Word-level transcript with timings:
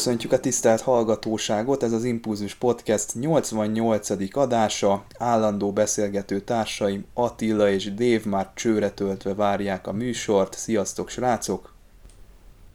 Köszöntjük 0.00 0.32
a 0.32 0.40
tisztelt 0.40 0.80
hallgatóságot, 0.80 1.82
ez 1.82 1.92
az 1.92 2.04
Impulzus 2.04 2.54
Podcast 2.54 3.14
88. 3.14 4.10
adása. 4.36 5.04
Állandó 5.18 5.72
beszélgető 5.72 6.40
társaim 6.40 7.04
Attila 7.14 7.70
és 7.70 7.94
Dév 7.94 8.24
már 8.24 8.50
csőre 8.54 8.90
töltve 8.90 9.34
várják 9.34 9.86
a 9.86 9.92
műsort. 9.92 10.58
Sziasztok, 10.58 11.08
srácok! 11.08 11.74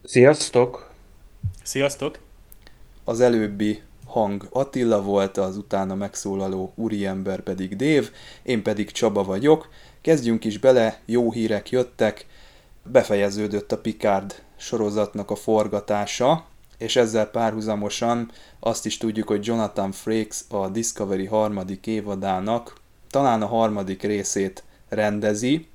Sziasztok! 0.03 0.89
Sziasztok! 1.63 2.19
Az 3.03 3.19
előbbi 3.19 3.81
hang 4.05 4.47
Attila 4.49 5.01
volt, 5.01 5.37
az 5.37 5.57
utána 5.57 5.95
megszólaló 5.95 6.71
úriember 6.75 7.39
pedig 7.39 7.75
Dév, 7.75 8.11
én 8.43 8.63
pedig 8.63 8.91
Csaba 8.91 9.23
vagyok. 9.23 9.69
Kezdjünk 10.01 10.45
is 10.45 10.59
bele, 10.59 10.99
jó 11.05 11.31
hírek 11.31 11.69
jöttek, 11.69 12.25
befejeződött 12.83 13.71
a 13.71 13.77
Picard 13.77 14.43
sorozatnak 14.57 15.31
a 15.31 15.35
forgatása, 15.35 16.45
és 16.77 16.95
ezzel 16.95 17.25
párhuzamosan 17.25 18.31
azt 18.59 18.85
is 18.85 18.97
tudjuk, 18.97 19.27
hogy 19.27 19.45
Jonathan 19.45 19.91
Frakes 19.91 20.41
a 20.49 20.67
Discovery 20.67 21.25
harmadik 21.25 21.87
évadának 21.87 22.73
talán 23.09 23.41
a 23.41 23.47
harmadik 23.47 24.03
részét 24.03 24.63
rendezi, 24.89 25.67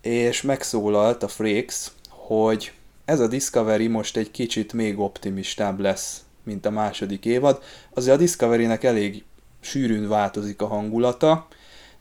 és 0.00 0.42
megszólalt 0.42 1.22
a 1.22 1.28
Frakes, 1.28 1.86
hogy 2.08 2.72
ez 3.04 3.20
a 3.20 3.26
Discovery 3.26 3.86
most 3.86 4.16
egy 4.16 4.30
kicsit 4.30 4.72
még 4.72 4.98
optimistább 4.98 5.80
lesz, 5.80 6.22
mint 6.42 6.66
a 6.66 6.70
második 6.70 7.24
évad. 7.24 7.62
Azért 7.94 8.14
a 8.16 8.18
Discovery-nek 8.18 8.84
elég 8.84 9.24
sűrűn 9.60 10.08
változik 10.08 10.62
a 10.62 10.66
hangulata, 10.66 11.48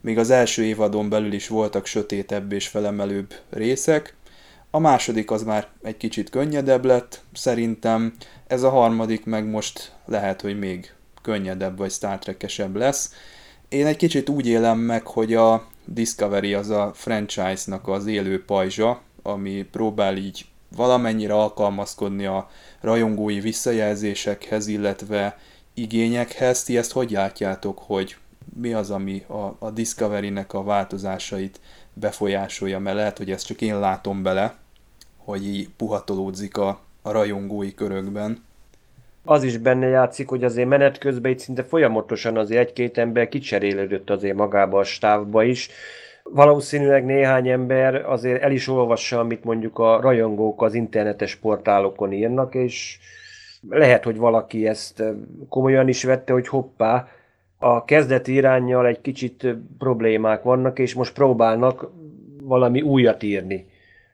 még 0.02 0.18
az 0.18 0.30
első 0.30 0.64
évadon 0.64 1.10
belül 1.10 1.34
is 1.34 1.48
voltak 1.48 1.86
sötétebb 1.86 2.52
és 2.52 2.68
felemelőbb 2.68 3.34
részek, 3.50 4.16
a 4.72 4.80
második 4.80 5.32
az 5.32 5.44
már 5.44 5.68
egy 5.82 5.98
kicsit 5.98 6.30
könnyedebb 6.30 6.86
lett, 6.86 7.22
szerintem 7.34 8.14
ez 8.48 8.64
a 8.64 8.70
harmadik 8.70 9.26
meg 9.26 9.50
most 9.50 9.92
lehet, 10.06 10.42
hogy 10.42 10.60
még 10.60 10.94
könnyedebb 11.22 11.78
vagy 11.78 11.92
Star 11.92 12.20
Trek-esebb 12.20 12.76
lesz. 12.76 13.14
Én 13.70 13.86
egy 13.86 13.98
kicsit 13.98 14.30
úgy 14.30 14.48
élem 14.48 14.80
meg, 14.80 15.08
hogy 15.08 15.34
a 15.34 15.68
Discovery 15.86 16.54
az 16.54 16.70
a 16.70 16.92
franchise-nak 16.94 17.88
az 17.88 18.06
élő 18.06 18.46
pajzsa, 18.46 19.02
ami 19.22 19.68
próbál 19.72 20.18
így 20.18 20.46
valamennyire 20.76 21.34
alkalmazkodni 21.34 22.26
a 22.26 22.50
rajongói 22.82 23.40
visszajelzésekhez, 23.40 24.68
illetve 24.68 25.38
igényekhez. 25.74 26.64
Ti 26.64 26.78
ezt 26.78 26.92
hogy 26.92 27.12
látjátok, 27.12 27.80
hogy 27.80 28.16
mi 28.62 28.74
az, 28.74 28.90
ami 28.92 29.24
a, 29.28 29.56
a 29.60 29.72
Discovery-nek 29.72 30.54
a 30.54 30.64
változásait 30.64 31.60
befolyásolja, 32.00 32.80
mert 32.80 32.96
lehet, 32.96 33.18
hogy 33.18 33.32
ezt 33.32 33.46
csak 33.46 33.62
én 33.62 33.80
látom 33.80 34.24
bele, 34.24 34.56
hogy 35.18 35.48
így 35.48 35.70
puhatolódzik 35.78 36.58
a, 36.58 36.80
a 37.02 37.12
rajongói 37.12 37.74
körökben. 37.74 38.46
Az 39.26 39.44
is 39.44 39.58
benne 39.58 39.88
játszik, 39.88 40.28
hogy 40.28 40.44
azért 40.44 40.68
menet 40.68 40.98
közben 40.98 41.32
itt 41.32 41.40
szinte 41.40 41.64
folyamatosan 41.64 42.38
azért 42.38 42.68
egy-két 42.68 42.98
ember 42.98 43.30
kicserélődött 43.30 44.10
azért 44.10 44.36
magába 44.36 44.80
a 44.80 44.84
stávba 44.84 45.44
is. 45.44 45.70
Valószínűleg 46.24 47.06
néhány 47.06 47.48
ember 47.48 47.96
azért 47.96 48.42
el 48.42 48.52
is 48.52 48.68
olvassa, 48.68 49.20
amit 49.20 49.44
mondjuk 49.44 49.80
a 49.80 50.02
rajongók 50.02 50.62
az 50.62 50.74
internetes 50.74 51.36
portálokon 51.36 52.14
írnak, 52.14 52.56
és 52.56 53.00
lehet, 53.70 54.04
hogy 54.04 54.18
valaki 54.18 54.68
ezt 54.68 55.04
komolyan 55.50 55.88
is 55.88 56.04
vette, 56.04 56.34
hogy 56.34 56.48
hoppá, 56.48 57.08
a 57.58 57.86
kezdeti 57.86 58.34
irányjal 58.34 58.86
egy 58.86 59.02
kicsit 59.02 59.48
problémák 59.78 60.44
vannak, 60.44 60.80
és 60.80 60.94
most 60.94 61.14
próbálnak 61.14 61.92
valami 62.42 62.82
újat 62.82 63.24
írni 63.24 63.66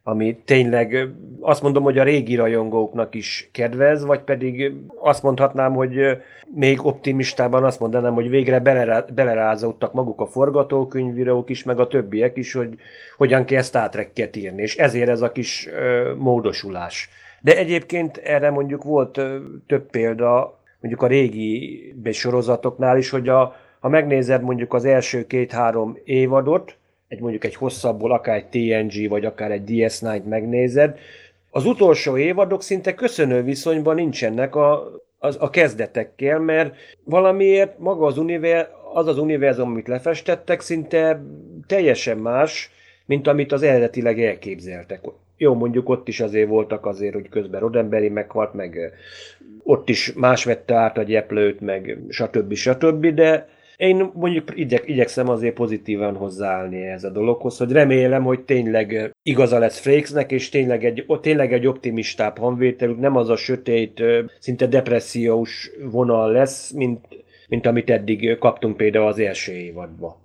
ami 0.03 0.37
tényleg 0.45 1.07
azt 1.39 1.61
mondom, 1.61 1.83
hogy 1.83 1.97
a 1.97 2.03
régi 2.03 2.35
rajongóknak 2.35 3.15
is 3.15 3.49
kedvez, 3.51 4.05
vagy 4.05 4.19
pedig 4.19 4.73
azt 4.95 5.23
mondhatnám, 5.23 5.73
hogy 5.73 6.17
még 6.55 6.85
optimistában 6.85 7.63
azt 7.63 7.79
mondanám, 7.79 8.13
hogy 8.13 8.29
végre 8.29 8.59
belerázódtak 9.13 9.93
maguk 9.93 10.21
a 10.21 10.25
forgatókönyvírók 10.25 11.49
is, 11.49 11.63
meg 11.63 11.79
a 11.79 11.87
többiek 11.87 12.37
is, 12.37 12.53
hogy 12.53 12.75
hogyan 13.17 13.45
kell 13.45 13.61
Star 13.61 13.89
Trek-ket 13.89 14.35
írni, 14.35 14.61
és 14.61 14.77
ezért 14.77 15.09
ez 15.09 15.21
a 15.21 15.31
kis 15.31 15.69
módosulás. 16.17 17.09
De 17.41 17.57
egyébként 17.57 18.17
erre 18.17 18.49
mondjuk 18.49 18.83
volt 18.83 19.21
több 19.67 19.89
példa, 19.89 20.61
mondjuk 20.83 21.03
a 21.03 21.07
régi 21.07 21.93
sorozatoknál 22.11 22.97
is, 22.97 23.09
hogy 23.09 23.29
a, 23.29 23.55
ha 23.79 23.89
megnézed 23.89 24.41
mondjuk 24.41 24.73
az 24.73 24.85
első 24.85 25.27
két-három 25.27 25.97
évadot, 26.03 26.77
egy 27.07 27.19
mondjuk 27.19 27.43
egy 27.43 27.55
hosszabbból, 27.55 28.11
akár 28.11 28.35
egy 28.35 28.45
TNG, 28.45 29.09
vagy 29.09 29.25
akár 29.25 29.51
egy 29.51 29.63
DS9-t 29.67 30.23
megnézed, 30.23 30.97
az 31.49 31.65
utolsó 31.65 32.17
évadok 32.17 32.63
szinte 32.63 32.93
köszönő 32.93 33.43
viszonyban 33.43 33.95
nincsenek 33.95 34.55
a, 34.55 34.91
az, 35.19 35.37
a 35.39 35.49
kezdetekkel, 35.49 36.39
mert 36.39 36.75
valamiért 37.03 37.79
maga 37.79 38.05
az, 38.05 38.17
univer, 38.17 38.69
az 38.93 39.07
az 39.07 39.17
univerzum, 39.17 39.69
amit 39.69 39.87
lefestettek, 39.87 40.61
szinte 40.61 41.23
teljesen 41.67 42.17
más, 42.17 42.71
mint 43.05 43.27
amit 43.27 43.51
az 43.51 43.61
eredetileg 43.61 44.21
elképzeltek. 44.21 45.01
Jó, 45.43 45.53
mondjuk 45.53 45.89
ott 45.89 46.07
is 46.07 46.19
azért 46.19 46.47
voltak 46.47 46.85
azért, 46.85 47.13
hogy 47.13 47.29
közben 47.29 47.59
Rodemberi 47.59 48.09
meghalt, 48.09 48.53
meg 48.53 48.93
ott 49.63 49.89
is 49.89 50.13
más 50.13 50.43
vette 50.43 50.75
át 50.75 50.97
a 50.97 51.03
gyeplőt, 51.03 51.59
meg 51.59 51.97
stb. 52.09 52.53
stb., 52.53 53.07
de 53.07 53.47
én 53.77 54.09
mondjuk 54.13 54.51
igyek, 54.55 54.87
igyekszem 54.87 55.29
azért 55.29 55.53
pozitívan 55.53 56.15
hozzáállni 56.15 56.81
ez 56.81 57.03
a 57.03 57.09
dologhoz, 57.09 57.57
hogy 57.57 57.71
remélem, 57.71 58.23
hogy 58.23 58.39
tényleg 58.39 59.15
igaza 59.23 59.57
lesz 59.57 59.79
Frakesnek, 59.79 60.31
és 60.31 60.49
tényleg 60.49 60.85
egy, 60.85 61.05
tényleg 61.21 61.53
egy 61.53 61.67
optimistább 61.67 62.37
hangvételük, 62.37 62.99
nem 62.99 63.15
az 63.15 63.29
a 63.29 63.35
sötét, 63.35 64.03
szinte 64.39 64.67
depressziós 64.67 65.71
vonal 65.91 66.31
lesz, 66.31 66.71
mint, 66.71 67.05
mint 67.47 67.65
amit 67.65 67.89
eddig 67.89 68.37
kaptunk 68.37 68.77
például 68.77 69.07
az 69.07 69.19
első 69.19 69.51
évadban. 69.51 70.21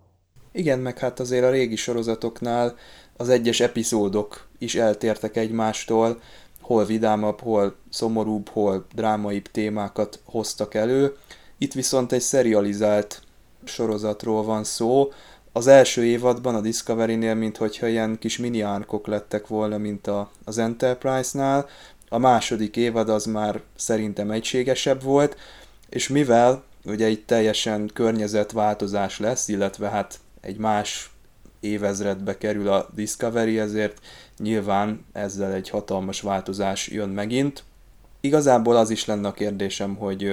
Igen, 0.52 0.78
meg 0.78 0.98
hát 0.98 1.20
azért 1.20 1.44
a 1.44 1.50
régi 1.50 1.76
sorozatoknál 1.76 2.74
az 3.20 3.28
egyes 3.28 3.60
epizódok 3.60 4.46
is 4.58 4.74
eltértek 4.74 5.36
egymástól, 5.36 6.20
hol 6.60 6.84
vidámabb, 6.84 7.40
hol 7.40 7.74
szomorúbb, 7.90 8.48
hol 8.48 8.86
drámaibb 8.94 9.50
témákat 9.50 10.20
hoztak 10.24 10.74
elő. 10.74 11.16
Itt 11.58 11.72
viszont 11.72 12.12
egy 12.12 12.22
serializált 12.22 13.22
sorozatról 13.64 14.44
van 14.44 14.64
szó. 14.64 15.12
Az 15.52 15.66
első 15.66 16.04
évadban 16.04 16.54
a 16.54 16.60
Discovery-nél, 16.60 17.34
mintha 17.34 17.86
ilyen 17.86 18.18
kis 18.18 18.38
mini 18.38 18.60
árkok 18.60 19.06
lettek 19.06 19.46
volna, 19.46 19.78
mint 19.78 20.06
a, 20.06 20.30
az 20.44 20.58
Enterprise-nál. 20.58 21.66
A 22.08 22.18
második 22.18 22.76
évad 22.76 23.08
az 23.08 23.24
már 23.24 23.60
szerintem 23.76 24.30
egységesebb 24.30 25.02
volt, 25.02 25.36
és 25.88 26.08
mivel 26.08 26.62
ugye 26.84 27.08
itt 27.08 27.26
teljesen 27.26 27.90
környezetváltozás 27.94 29.18
lesz, 29.18 29.48
illetve 29.48 29.88
hát 29.88 30.18
egy 30.40 30.56
más 30.56 31.10
évezredbe 31.60 32.38
kerül 32.38 32.68
a 32.68 32.88
Discovery, 32.94 33.58
ezért 33.58 33.98
nyilván 34.38 35.04
ezzel 35.12 35.52
egy 35.52 35.70
hatalmas 35.70 36.20
változás 36.20 36.88
jön 36.88 37.08
megint. 37.08 37.64
Igazából 38.20 38.76
az 38.76 38.90
is 38.90 39.04
lenne 39.04 39.28
a 39.28 39.32
kérdésem, 39.32 39.94
hogy 39.94 40.32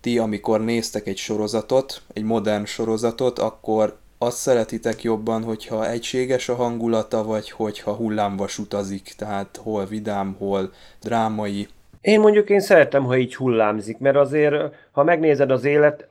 ti, 0.00 0.18
amikor 0.18 0.60
néztek 0.60 1.06
egy 1.06 1.16
sorozatot, 1.16 2.02
egy 2.12 2.22
modern 2.22 2.64
sorozatot, 2.64 3.38
akkor 3.38 3.96
azt 4.18 4.36
szeretitek 4.36 5.02
jobban, 5.02 5.42
hogyha 5.42 5.90
egységes 5.90 6.48
a 6.48 6.54
hangulata, 6.54 7.24
vagy 7.24 7.50
hogyha 7.50 7.92
hullámvas 7.92 8.58
utazik, 8.58 9.14
tehát 9.16 9.60
hol 9.62 9.84
vidám, 9.84 10.36
hol 10.38 10.72
drámai. 11.00 11.68
Én 12.00 12.20
mondjuk 12.20 12.50
én 12.50 12.60
szeretem, 12.60 13.04
ha 13.04 13.16
így 13.16 13.36
hullámzik, 13.36 13.98
mert 13.98 14.16
azért, 14.16 14.74
ha 14.92 15.04
megnézed 15.04 15.50
az 15.50 15.64
élet, 15.64 16.08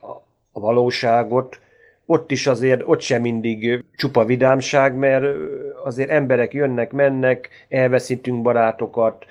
a 0.52 0.60
valóságot, 0.60 1.58
ott 2.06 2.30
is 2.30 2.46
azért, 2.46 2.82
ott 2.84 3.00
sem 3.00 3.20
mindig 3.20 3.84
csupa 3.96 4.24
vidámság, 4.24 4.94
mert 4.94 5.24
azért 5.84 6.10
emberek 6.10 6.52
jönnek, 6.52 6.92
mennek, 6.92 7.48
elveszítünk 7.68 8.42
barátokat, 8.42 9.24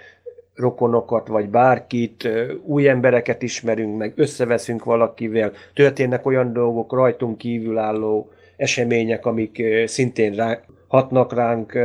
rokonokat, 0.56 1.28
vagy 1.28 1.50
bárkit, 1.50 2.30
új 2.64 2.88
embereket 2.88 3.42
ismerünk 3.42 3.98
meg, 3.98 4.14
összeveszünk 4.16 4.84
valakivel, 4.84 5.52
történnek 5.74 6.26
olyan 6.26 6.54
dolgok, 6.54 6.94
rajtunk 6.94 7.38
kívülálló 7.38 8.32
események, 8.58 9.26
amik 9.26 9.64
szintén 9.86 10.34
rá, 10.34 10.60
hatnak 10.88 11.34
ránk. 11.34 11.80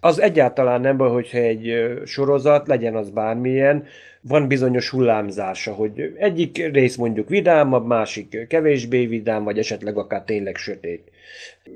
Az 0.00 0.20
egyáltalán 0.20 0.80
nem 0.80 0.96
baj, 0.96 1.10
hogyha 1.10 1.38
egy 1.38 1.92
sorozat, 2.04 2.66
legyen 2.66 2.96
az 2.96 3.10
bármilyen, 3.10 3.84
van 4.28 4.48
bizonyos 4.48 4.90
hullámzása, 4.90 5.72
hogy 5.72 6.14
egyik 6.18 6.72
rész 6.72 6.96
mondjuk 6.96 7.28
vidámabb, 7.28 7.86
másik 7.86 8.46
kevésbé 8.48 9.06
vidám, 9.06 9.44
vagy 9.44 9.58
esetleg 9.58 9.96
akár 9.96 10.22
tényleg 10.22 10.56
sötét. 10.56 11.10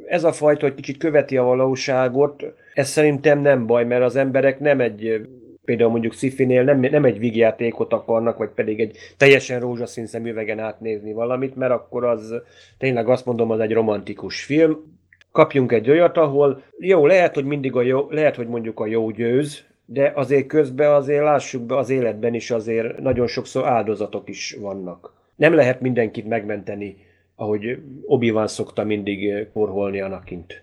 Ez 0.06 0.24
a 0.24 0.32
fajta, 0.32 0.66
hogy 0.66 0.74
kicsit 0.74 0.96
követi 0.96 1.36
a 1.36 1.42
valóságot, 1.42 2.44
ez 2.74 2.88
szerintem 2.88 3.40
nem 3.40 3.66
baj, 3.66 3.84
mert 3.84 4.02
az 4.02 4.16
emberek 4.16 4.60
nem 4.60 4.80
egy 4.80 5.20
például 5.64 5.90
mondjuk 5.90 6.14
Szifinél 6.14 6.62
nem, 6.62 6.80
nem 6.80 7.04
egy 7.04 7.18
vígjátékot 7.18 7.92
akarnak, 7.92 8.36
vagy 8.36 8.48
pedig 8.48 8.80
egy 8.80 8.96
teljesen 9.16 9.60
rózsaszín 9.60 10.06
szemüvegen 10.06 10.58
átnézni 10.58 11.12
valamit, 11.12 11.56
mert 11.56 11.72
akkor 11.72 12.04
az 12.04 12.34
tényleg 12.78 13.08
azt 13.08 13.26
mondom, 13.26 13.50
az 13.50 13.60
egy 13.60 13.72
romantikus 13.72 14.44
film. 14.44 14.98
Kapjunk 15.32 15.72
egy 15.72 15.90
olyat, 15.90 16.16
ahol 16.16 16.62
jó, 16.78 17.06
lehet, 17.06 17.34
hogy 17.34 17.44
mindig 17.44 17.76
a 17.76 17.82
jó, 17.82 18.10
lehet, 18.10 18.36
hogy 18.36 18.46
mondjuk 18.46 18.80
a 18.80 18.86
jó 18.86 19.10
győz, 19.10 19.64
de 19.92 20.12
azért 20.14 20.46
közben 20.46 20.92
azért 20.92 21.22
lássuk 21.22 21.62
be 21.62 21.76
az 21.76 21.90
életben 21.90 22.34
is 22.34 22.50
azért 22.50 22.98
nagyon 22.98 23.26
sokszor 23.26 23.66
áldozatok 23.66 24.28
is 24.28 24.56
vannak. 24.60 25.12
Nem 25.36 25.54
lehet 25.54 25.80
mindenkit 25.80 26.28
megmenteni, 26.28 26.96
ahogy 27.34 27.78
obi 28.06 28.32
szokta 28.44 28.84
mindig 28.84 29.48
korholni 29.52 30.00
Anakint. 30.00 30.62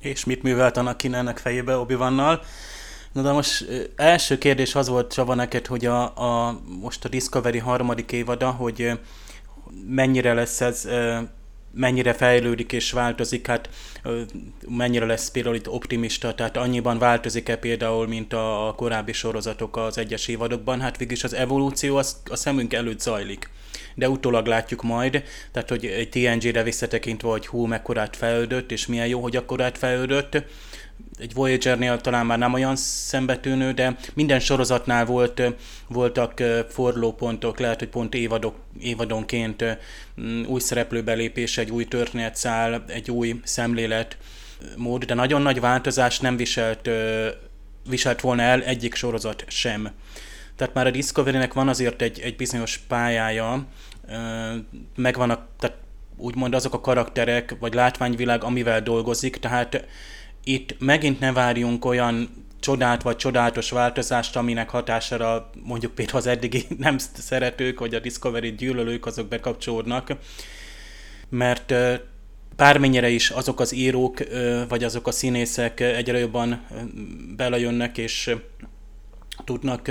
És 0.00 0.24
mit 0.24 0.42
művelt 0.42 0.76
Anakin 0.76 1.14
ennek 1.14 1.38
fejébe 1.38 1.76
obi 1.76 1.94
-Wannal? 1.94 2.40
Na 3.12 3.22
de 3.22 3.32
most 3.32 3.66
első 3.96 4.38
kérdés 4.38 4.74
az 4.74 4.88
volt 4.88 5.12
Csaba 5.12 5.34
neked, 5.34 5.66
hogy 5.66 5.84
a, 5.84 6.02
a, 6.02 6.60
most 6.80 7.04
a 7.04 7.08
Discovery 7.08 7.58
harmadik 7.58 8.12
évada, 8.12 8.50
hogy 8.50 8.90
mennyire 9.88 10.34
lesz 10.34 10.60
ez 10.60 10.88
mennyire 11.72 12.12
fejlődik 12.12 12.72
és 12.72 12.92
változik, 12.92 13.46
hát 13.46 13.68
mennyire 14.68 15.06
lesz 15.06 15.30
például 15.30 15.54
itt 15.54 15.68
optimista, 15.68 16.34
tehát 16.34 16.56
annyiban 16.56 16.98
változik-e 16.98 17.56
például, 17.56 18.06
mint 18.06 18.32
a 18.32 18.74
korábbi 18.76 19.12
sorozatok 19.12 19.76
az 19.76 19.98
egyes 19.98 20.28
évadokban, 20.28 20.80
hát 20.80 20.96
végülis 20.96 21.24
az 21.24 21.34
evolúció 21.34 21.96
az 21.96 22.16
a 22.30 22.36
szemünk 22.36 22.72
előtt 22.72 23.00
zajlik 23.00 23.50
de 23.94 24.08
utólag 24.08 24.46
látjuk 24.46 24.82
majd, 24.82 25.22
tehát 25.52 25.68
hogy 25.68 25.86
egy 25.86 26.08
TNG-re 26.08 26.62
visszatekintve, 26.62 27.28
hogy 27.28 27.46
hú, 27.46 27.64
mekkorát 27.64 28.16
fejlődött, 28.16 28.72
és 28.72 28.86
milyen 28.86 29.06
jó, 29.06 29.20
hogy 29.20 29.36
akkorát 29.36 29.78
fejlődött, 29.78 30.42
egy 31.18 31.34
Voyager-nél 31.34 32.00
talán 32.00 32.26
már 32.26 32.38
nem 32.38 32.52
olyan 32.52 32.76
szembetűnő, 32.76 33.72
de 33.72 33.96
minden 34.14 34.40
sorozatnál 34.40 35.04
volt, 35.04 35.42
voltak 35.88 36.42
forlópontok, 36.68 37.58
lehet, 37.58 37.78
hogy 37.78 37.88
pont 37.88 38.14
évadok, 38.14 38.56
évadonként 38.80 39.64
új 40.46 40.60
szereplőbelépés, 40.60 41.58
egy 41.58 41.70
új 41.70 41.84
történetszál, 41.84 42.84
egy 42.86 43.10
új 43.10 43.40
szemlélet 43.44 44.16
mód, 44.76 45.04
de 45.04 45.14
nagyon 45.14 45.42
nagy 45.42 45.60
változás 45.60 46.20
nem 46.20 46.36
viselt, 46.36 46.90
viselt 47.88 48.20
volna 48.20 48.42
el 48.42 48.62
egyik 48.62 48.94
sorozat 48.94 49.44
sem. 49.48 49.90
Tehát 50.56 50.74
már 50.74 50.86
a 50.86 50.90
Discovery-nek 50.90 51.52
van 51.52 51.68
azért 51.68 52.02
egy, 52.02 52.20
egy 52.20 52.36
bizonyos 52.36 52.78
pályája, 52.78 53.66
megvannak, 54.96 55.46
tehát 55.58 55.76
úgymond 56.16 56.54
azok 56.54 56.74
a 56.74 56.80
karakterek, 56.80 57.56
vagy 57.60 57.74
látványvilág, 57.74 58.44
amivel 58.44 58.82
dolgozik, 58.82 59.36
tehát 59.36 59.84
itt 60.44 60.76
megint 60.78 61.20
ne 61.20 61.32
várjunk 61.32 61.84
olyan 61.84 62.40
csodát 62.60 63.02
vagy 63.02 63.16
csodálatos 63.16 63.70
változást, 63.70 64.36
aminek 64.36 64.70
hatására 64.70 65.50
mondjuk 65.62 65.94
például 65.94 66.18
az 66.18 66.26
eddigi 66.26 66.66
nem 66.78 66.98
szeretők, 66.98 67.80
vagy 67.80 67.94
a 67.94 68.00
Discovery 68.00 68.54
gyűlölők, 68.54 69.06
azok 69.06 69.28
bekapcsolódnak, 69.28 70.16
mert 71.28 71.74
bármennyire 72.56 73.08
is 73.08 73.30
azok 73.30 73.60
az 73.60 73.74
írók, 73.74 74.22
vagy 74.68 74.84
azok 74.84 75.06
a 75.06 75.10
színészek 75.10 75.80
egyre 75.80 76.18
jobban 76.18 76.66
belejönnek, 77.36 77.98
és 77.98 78.34
tudnak 79.44 79.90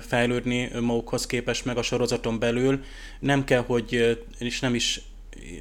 fejlődni 0.00 0.70
magukhoz 0.80 1.26
képest 1.26 1.64
meg 1.64 1.76
a 1.76 1.82
sorozaton 1.82 2.38
belül. 2.38 2.84
Nem 3.20 3.44
kell, 3.44 3.62
hogy, 3.66 4.18
és 4.38 4.60
nem 4.60 4.74
is 4.74 5.00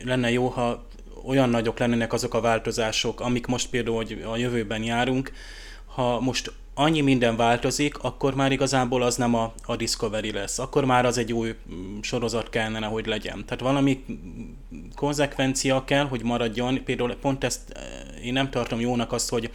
lenne 0.04 0.32
jó, 0.32 0.48
ha 0.48 0.87
olyan 1.28 1.50
nagyok 1.50 1.80
lennének 1.80 2.14
azok 2.14 2.34
a 2.34 2.42
változások, 2.42 3.22
amik 3.22 3.46
most 3.46 3.70
például 3.70 3.96
hogy 3.96 4.26
a 4.32 4.38
jövőben 4.38 4.84
járunk, 4.84 5.32
ha 5.86 6.20
most 6.20 6.52
annyi 6.74 7.02
minden 7.02 7.36
változik, 7.36 7.98
akkor 7.98 8.36
már 8.36 8.52
igazából 8.52 9.02
az 9.02 9.16
nem 9.16 9.34
a, 9.36 9.54
a 9.66 9.76
Discovery 9.76 10.32
lesz. 10.32 10.60
Akkor 10.60 10.86
már 10.86 11.06
az 11.06 11.18
egy 11.18 11.34
új 11.34 11.56
mm, 11.74 12.00
sorozat 12.02 12.50
kellene, 12.50 12.86
hogy 12.86 13.06
legyen. 13.06 13.46
Tehát 13.46 13.64
valami 13.64 14.04
konzekvencia 14.96 15.84
kell, 15.84 16.06
hogy 16.06 16.24
maradjon. 16.24 16.84
Például 16.84 17.16
pont 17.16 17.44
ezt 17.44 17.62
eh, 17.70 18.26
én 18.26 18.34
nem 18.34 18.50
tartom 18.50 18.80
jónak 18.80 19.12
azt, 19.12 19.30
hogy 19.30 19.52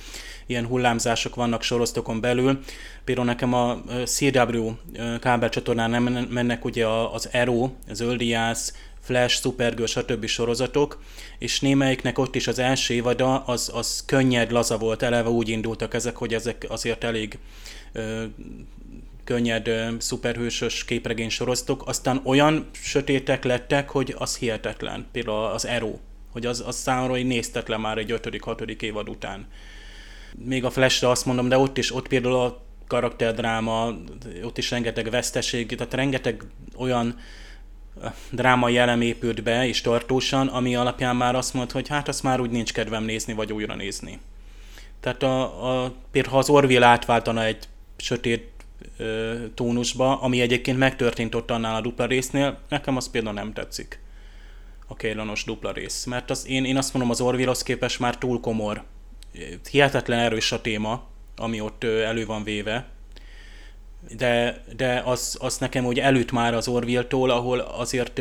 ilyen 0.47 0.67
hullámzások 0.67 1.35
vannak 1.35 1.63
sorozatokon 1.63 2.21
belül. 2.21 2.61
Például 3.05 3.27
nekem 3.27 3.55
a 3.55 3.83
eh, 3.89 4.05
CW 4.05 4.71
eh, 4.93 5.19
kábelcsatornán 5.19 5.91
nem 5.91 6.03
mennek 6.31 6.65
ugye 6.65 6.87
az 6.87 7.29
Arrow, 7.33 7.71
az 7.89 8.01
Öldiász, 8.01 8.73
Flash, 9.03 9.41
Supergirl, 9.41 9.85
stb. 9.85 10.27
sorozatok, 10.27 11.03
és 11.39 11.61
némelyiknek 11.61 12.19
ott 12.19 12.35
is 12.35 12.47
az 12.47 12.59
első 12.59 12.95
évada 12.95 13.39
az, 13.45 13.71
az 13.75 14.03
könnyed, 14.07 14.51
laza 14.51 14.79
volt, 14.79 15.03
eleve 15.03 15.29
úgy 15.29 15.49
indultak 15.49 15.95
ezek, 15.95 16.17
hogy 16.17 16.35
ezek 16.35 16.67
azért 16.69 17.05
elég 17.05 17.39
ö, 17.93 18.25
könnyed, 19.25 19.69
ö, 19.69 19.89
szuperhősös 19.99 20.85
képregény 20.85 21.29
sorozatok, 21.29 21.89
aztán 21.89 22.21
olyan 22.25 22.69
sötétek 22.73 23.45
lettek, 23.45 23.89
hogy 23.91 24.15
az 24.19 24.37
hihetetlen, 24.37 25.07
például 25.13 25.45
az 25.45 25.67
Ero, 25.67 25.99
hogy 26.33 26.47
az, 26.47 26.63
az 26.67 26.77
számomra 26.77 27.13
hogy 27.13 27.27
néztetlen 27.27 27.81
már 27.81 27.99
egy 27.99 28.11
5.-6. 28.11 28.83
évad 28.83 29.09
után. 29.09 29.47
Még 30.45 30.65
a 30.65 30.71
Flash-re 30.71 31.09
azt 31.09 31.27
mondom, 31.27 31.49
de 31.49 31.59
ott 31.59 31.79
is, 31.79 31.95
ott 31.95 32.09
például 32.09 32.35
a 32.35 32.63
karakterdráma, 32.87 33.95
ott 34.43 34.59
is 34.59 34.71
rengeteg 34.71 35.11
veszteség, 35.11 35.77
tehát 35.77 35.95
rengeteg 35.95 36.43
olyan 36.77 37.19
drámai 38.31 38.77
elem 38.77 39.01
épült 39.01 39.43
be, 39.43 39.67
és 39.67 39.81
tartósan, 39.81 40.49
ami 40.49 40.77
alapján 40.77 41.17
már 41.17 41.35
azt 41.35 41.55
mondta, 41.55 41.75
hogy 41.75 41.89
hát 41.89 42.09
azt 42.09 42.23
már 42.23 42.41
úgy 42.41 42.51
nincs 42.51 42.73
kedvem 42.73 43.05
nézni, 43.05 43.33
vagy 43.33 43.53
újra 43.53 43.75
nézni. 43.75 44.21
Tehát 45.01 45.23
a, 45.23 45.43
a, 45.85 45.93
például 46.11 46.33
ha 46.33 46.39
az 46.39 46.49
Orville 46.49 46.87
átváltana 46.87 47.45
egy 47.45 47.69
sötét 47.97 48.51
ö, 48.97 49.35
tónusba, 49.55 50.21
ami 50.21 50.41
egyébként 50.41 50.79
megtörtént 50.79 51.35
ott 51.35 51.51
annál 51.51 51.75
a 51.75 51.81
dupla 51.81 52.07
résznél, 52.07 52.59
nekem 52.69 52.97
az 52.97 53.11
például 53.11 53.35
nem 53.35 53.53
tetszik. 53.53 54.01
A 54.87 54.97
kélanos 54.97 55.45
dupla 55.45 55.73
rész. 55.73 56.05
Mert 56.05 56.31
az, 56.31 56.47
én, 56.47 56.65
én 56.65 56.77
azt 56.77 56.93
mondom, 56.93 57.11
az 57.11 57.21
Orville-hoz 57.21 57.63
képest 57.63 57.99
már 57.99 58.19
túl 58.19 58.41
komor. 58.41 58.83
Hihetetlen 59.71 60.19
erős 60.19 60.53
a 60.53 60.61
téma, 60.61 61.03
ami 61.37 61.61
ott 61.61 61.85
elő 61.85 62.27
van 62.27 62.45
véve, 62.45 62.89
de, 64.17 64.63
de 64.77 65.03
az, 65.05 65.37
az 65.41 65.59
nekem 65.59 65.87
úgy 65.87 65.99
előtt 66.01 66.33
már 66.33 66.55
az 66.55 66.69
Orville-tól, 66.69 67.31
ahol 67.31 67.59
azért 67.59 68.21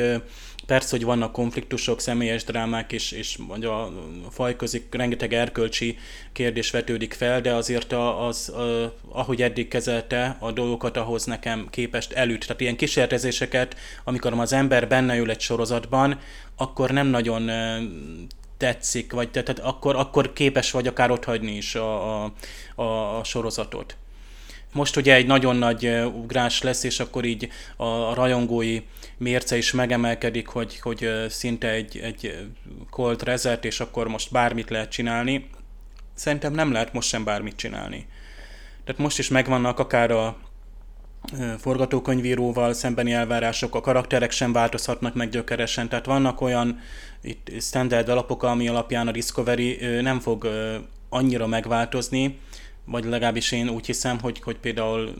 persze, 0.66 0.90
hogy 0.90 1.06
vannak 1.06 1.32
konfliktusok, 1.32 2.02
személyes 2.02 2.44
drámák, 2.44 2.92
és, 2.92 3.12
és 3.12 3.38
mondja, 3.38 3.82
a 3.82 3.92
fajközi 4.30 4.88
rengeteg 4.92 5.34
erkölcsi 5.34 5.98
kérdés 6.32 6.72
vetődik 6.72 7.14
fel, 7.14 7.42
de 7.42 7.54
azért 7.54 7.94
az, 7.94 8.18
az, 8.28 8.54
ahogy 9.10 9.42
eddig 9.42 9.68
kezelte 9.68 10.38
a 10.40 10.52
dolgokat, 10.52 10.98
ahhoz 10.98 11.26
nekem 11.26 11.68
képest 11.70 12.12
előtt. 12.12 12.42
Tehát 12.42 12.62
ilyen 12.62 12.76
kísérletezéseket, 12.76 13.76
amikor 14.04 14.34
az 14.34 14.54
ember 14.54 14.88
benne 14.88 15.18
ül 15.18 15.30
egy 15.30 15.42
sorozatban, 15.42 16.20
akkor 16.56 16.92
nem 16.92 17.08
nagyon 17.08 17.50
tetszik, 18.58 19.12
vagy 19.12 19.30
tehát 19.32 19.60
akkor, 19.60 19.96
akkor 19.96 20.34
képes 20.34 20.72
vagy 20.72 20.88
akár 20.88 21.12
ott 21.12 21.24
hagyni 21.24 21.56
is 21.56 21.76
a, 21.76 22.24
a, 22.24 23.18
a 23.18 23.24
sorozatot. 23.24 23.96
Most 24.74 24.96
ugye 24.96 25.16
egy 25.16 25.26
nagyon 25.26 25.56
nagy 25.56 25.88
ugrás 26.06 26.62
lesz, 26.62 26.84
és 26.84 27.00
akkor 27.00 27.26
így 27.26 27.50
a 27.78 28.14
rajongói 28.14 28.82
mérce 29.18 29.58
is 29.58 29.72
megemelkedik, 29.72 30.48
hogy, 30.48 30.80
hogy 30.80 31.10
szinte 31.30 31.70
egy, 31.70 31.98
egy 31.98 32.50
cold 32.90 33.24
reset, 33.24 33.66
és 33.66 33.80
akkor 33.80 34.08
most 34.08 34.32
bármit 34.32 34.70
lehet 34.70 34.92
csinálni. 34.92 35.50
Szerintem 36.14 36.54
nem 36.54 36.72
lehet 36.72 36.94
most 36.94 37.08
sem 37.08 37.24
bármit 37.24 37.56
csinálni. 37.56 38.08
Tehát 38.84 39.02
most 39.02 39.20
is 39.20 39.30
megvannak 39.30 39.80
akár 39.80 40.12
a 40.12 40.38
forgatókönyvíróval 41.58 42.74
szembeni 42.74 43.14
elvárások, 43.14 43.76
a 43.76 43.82
karakterek 43.82 44.32
sem 44.32 44.52
változhatnak 44.52 45.14
meg 45.14 45.30
gyökeresen, 45.30 45.90
tehát 45.90 46.06
vannak 46.06 46.42
olyan 46.42 46.80
itt 47.22 47.52
standard 47.60 48.10
alapok, 48.10 48.44
ami 48.44 48.68
alapján 48.68 49.08
a 49.08 49.12
Discovery 49.12 50.02
nem 50.02 50.20
fog 50.20 50.48
annyira 51.10 51.48
megváltozni, 51.48 52.40
vagy 52.92 53.04
legalábbis 53.04 53.52
én 53.52 53.70
úgy 53.70 53.86
hiszem, 53.86 54.20
hogy, 54.20 54.40
hogy 54.42 54.58
például 54.58 55.14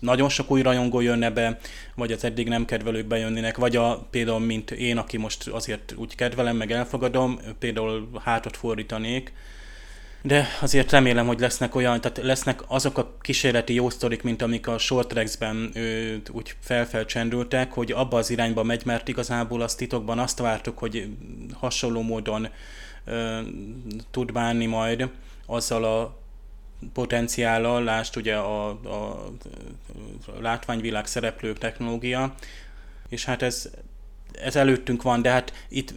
nagyon 0.00 0.28
sok 0.28 0.50
új 0.50 0.62
rajongó 0.62 1.00
jönne 1.00 1.30
be, 1.30 1.58
vagy 1.94 2.12
az 2.12 2.24
eddig 2.24 2.48
nem 2.48 2.64
kedvelők 2.64 3.06
bejönnének, 3.06 3.56
vagy 3.56 3.76
a, 3.76 4.06
például 4.10 4.40
mint 4.40 4.70
én, 4.70 4.96
aki 4.96 5.16
most 5.16 5.48
azért 5.48 5.94
úgy 5.96 6.14
kedvelem, 6.14 6.56
meg 6.56 6.72
elfogadom, 6.72 7.40
például 7.58 8.08
hátat 8.24 8.56
fordítanék, 8.56 9.32
de 10.22 10.48
azért 10.60 10.90
remélem, 10.90 11.26
hogy 11.26 11.40
lesznek 11.40 11.74
olyan, 11.74 12.00
tehát 12.00 12.18
lesznek 12.22 12.62
azok 12.66 12.98
a 12.98 13.16
kísérleti 13.20 13.74
jó 13.74 13.90
sztorik, 13.90 14.22
mint 14.22 14.42
amik 14.42 14.66
a 14.66 14.78
short 14.78 15.08
tracks-ben 15.08 15.72
úgy 16.32 16.54
felfelcsendültek, 16.60 17.72
hogy 17.72 17.92
abba 17.92 18.16
az 18.16 18.30
irányba 18.30 18.62
megy, 18.62 18.84
mert 18.84 19.08
igazából 19.08 19.60
azt 19.60 19.78
titokban 19.78 20.18
azt 20.18 20.38
vártuk, 20.38 20.78
hogy 20.78 21.08
hasonló 21.52 22.02
módon 22.02 22.48
ö, 23.04 23.40
tud 24.10 24.32
bánni 24.32 24.66
majd 24.66 25.08
azzal 25.46 25.84
a 25.84 26.18
potenciállal, 26.92 27.84
lást 27.84 28.16
ugye 28.16 28.34
a, 28.34 28.68
a, 28.68 29.30
látványvilág 30.40 31.06
szereplők 31.06 31.58
technológia, 31.58 32.34
és 33.08 33.24
hát 33.24 33.42
ez, 33.42 33.70
ez 34.32 34.56
előttünk 34.56 35.02
van, 35.02 35.22
de 35.22 35.30
hát 35.30 35.52
itt 35.68 35.94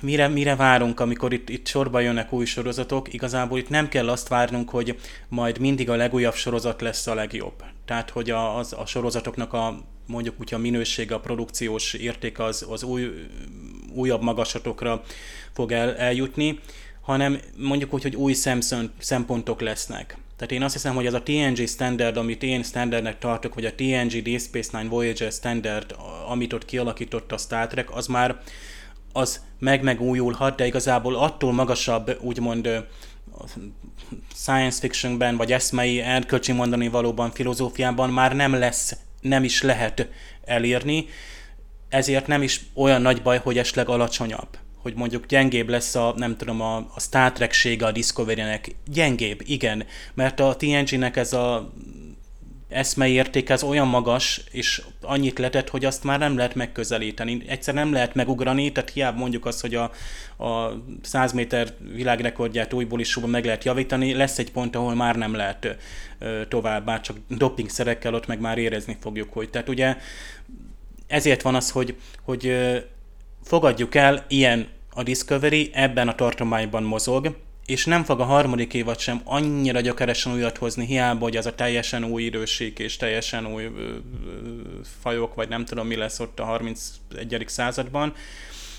mire, 0.00 0.28
mire 0.28 0.56
várunk, 0.56 1.00
amikor 1.00 1.32
itt, 1.32 1.48
itt 1.48 1.66
sorba 1.66 2.00
jönnek 2.00 2.32
új 2.32 2.44
sorozatok, 2.44 3.12
igazából 3.12 3.58
itt 3.58 3.68
nem 3.68 3.88
kell 3.88 4.08
azt 4.08 4.28
várnunk, 4.28 4.70
hogy 4.70 4.98
majd 5.28 5.58
mindig 5.58 5.90
a 5.90 5.96
legújabb 5.96 6.34
sorozat 6.34 6.80
lesz 6.80 7.06
a 7.06 7.14
legjobb. 7.14 7.64
Tehát, 7.84 8.10
hogy 8.10 8.30
a, 8.30 8.56
az, 8.56 8.72
a 8.72 8.86
sorozatoknak 8.86 9.52
a 9.52 9.80
mondjuk 10.06 10.34
úgy 10.40 10.54
a 10.54 10.58
minősége, 10.58 11.14
a 11.14 11.20
produkciós 11.20 11.94
érték 11.94 12.38
az, 12.38 12.66
az 12.68 12.82
új, 12.82 13.10
újabb 13.94 14.22
magasatokra 14.22 15.02
fog 15.52 15.72
el, 15.72 15.96
eljutni, 15.96 16.60
hanem 17.08 17.40
mondjuk 17.56 17.94
úgy, 17.94 18.02
hogy 18.02 18.16
új 18.16 18.32
szemszön, 18.32 18.92
szempontok 18.98 19.60
lesznek. 19.60 20.16
Tehát 20.36 20.52
én 20.52 20.62
azt 20.62 20.74
hiszem, 20.74 20.94
hogy 20.94 21.06
az 21.06 21.14
a 21.14 21.22
TNG 21.22 21.68
standard, 21.68 22.16
amit 22.16 22.42
én 22.42 22.62
standardnek 22.62 23.18
tartok, 23.18 23.54
vagy 23.54 23.64
a 23.64 23.74
TNG 23.74 24.22
Deep 24.22 24.40
Space 24.40 24.78
Nine 24.78 24.88
Voyager 24.88 25.32
standard, 25.32 25.96
amit 26.28 26.52
ott 26.52 26.64
kialakított 26.64 27.32
a 27.32 27.36
Star 27.36 27.66
Trek, 27.66 27.96
az 27.96 28.06
már 28.06 28.40
az 29.12 29.40
meg-megújulhat, 29.58 30.56
de 30.56 30.66
igazából 30.66 31.16
attól 31.16 31.52
magasabb, 31.52 32.18
úgymond 32.20 32.68
science 34.34 34.78
fictionben, 34.80 35.36
vagy 35.36 35.52
eszmei, 35.52 36.00
erkölcsi 36.00 36.52
mondani 36.52 36.88
valóban 36.88 37.30
filozófiában 37.30 38.10
már 38.10 38.34
nem 38.36 38.54
lesz, 38.54 38.96
nem 39.20 39.44
is 39.44 39.62
lehet 39.62 40.08
elérni, 40.44 41.06
ezért 41.88 42.26
nem 42.26 42.42
is 42.42 42.60
olyan 42.74 43.02
nagy 43.02 43.22
baj, 43.22 43.38
hogy 43.38 43.58
esetleg 43.58 43.88
alacsonyabb 43.88 44.58
hogy 44.88 44.96
mondjuk 44.96 45.26
gyengébb 45.26 45.68
lesz 45.68 45.94
a, 45.94 46.14
nem 46.16 46.36
tudom, 46.36 46.60
a, 46.60 46.76
a 46.76 47.00
Star 47.00 47.32
trek 47.32 47.54
a 47.80 47.92
Discovery-nek. 47.92 48.74
Gyengébb, 48.86 49.40
igen, 49.46 49.84
mert 50.14 50.40
a 50.40 50.56
TNG-nek 50.56 51.16
ez 51.16 51.32
a 51.32 51.72
eszmei 52.68 53.12
értéke 53.12 53.52
az 53.52 53.62
olyan 53.62 53.88
magas, 53.88 54.40
és 54.50 54.82
annyit 55.00 55.38
letett, 55.38 55.68
hogy 55.68 55.84
azt 55.84 56.04
már 56.04 56.18
nem 56.18 56.36
lehet 56.36 56.54
megközelíteni. 56.54 57.42
Egyszer 57.46 57.74
nem 57.74 57.92
lehet 57.92 58.14
megugrani, 58.14 58.72
tehát 58.72 58.90
hiába 58.90 59.18
mondjuk 59.18 59.46
azt, 59.46 59.60
hogy 59.60 59.74
a, 59.74 59.90
a 60.44 60.72
100 61.02 61.32
méter 61.32 61.68
világrekordját 61.92 62.72
újból 62.72 63.00
is 63.00 63.18
meg 63.18 63.44
lehet 63.44 63.64
javítani, 63.64 64.14
lesz 64.14 64.38
egy 64.38 64.52
pont, 64.52 64.76
ahol 64.76 64.94
már 64.94 65.16
nem 65.16 65.34
lehet 65.34 65.76
tovább, 66.48 66.84
bár 66.84 67.00
csak 67.00 67.16
dopingszerekkel 67.28 68.14
ott 68.14 68.26
meg 68.26 68.40
már 68.40 68.58
érezni 68.58 68.96
fogjuk, 69.00 69.32
hogy. 69.32 69.50
Tehát 69.50 69.68
ugye 69.68 69.96
ezért 71.06 71.42
van 71.42 71.54
az, 71.54 71.70
hogy, 71.70 71.96
hogy 72.22 72.56
fogadjuk 73.42 73.94
el, 73.94 74.24
ilyen 74.28 74.68
a 74.98 75.02
Discovery 75.02 75.70
ebben 75.72 76.08
a 76.08 76.14
tartományban 76.14 76.82
mozog, 76.82 77.36
és 77.66 77.84
nem 77.84 78.04
fog 78.04 78.20
a 78.20 78.24
harmadik 78.24 78.74
évad 78.74 78.98
sem 78.98 79.20
annyira 79.24 79.80
gyökeresen 79.80 80.32
újat 80.32 80.58
hozni, 80.58 80.86
hiába, 80.86 81.24
hogy 81.24 81.36
az 81.36 81.46
a 81.46 81.54
teljesen 81.54 82.04
új 82.04 82.22
időség 82.22 82.78
és 82.78 82.96
teljesen 82.96 83.46
új 83.46 83.64
ö, 83.64 83.68
ö, 83.68 83.94
fajok, 85.00 85.34
vagy 85.34 85.48
nem 85.48 85.64
tudom 85.64 85.86
mi 85.86 85.96
lesz 85.96 86.20
ott 86.20 86.40
a 86.40 86.44
31. 86.44 87.44
században. 87.46 88.14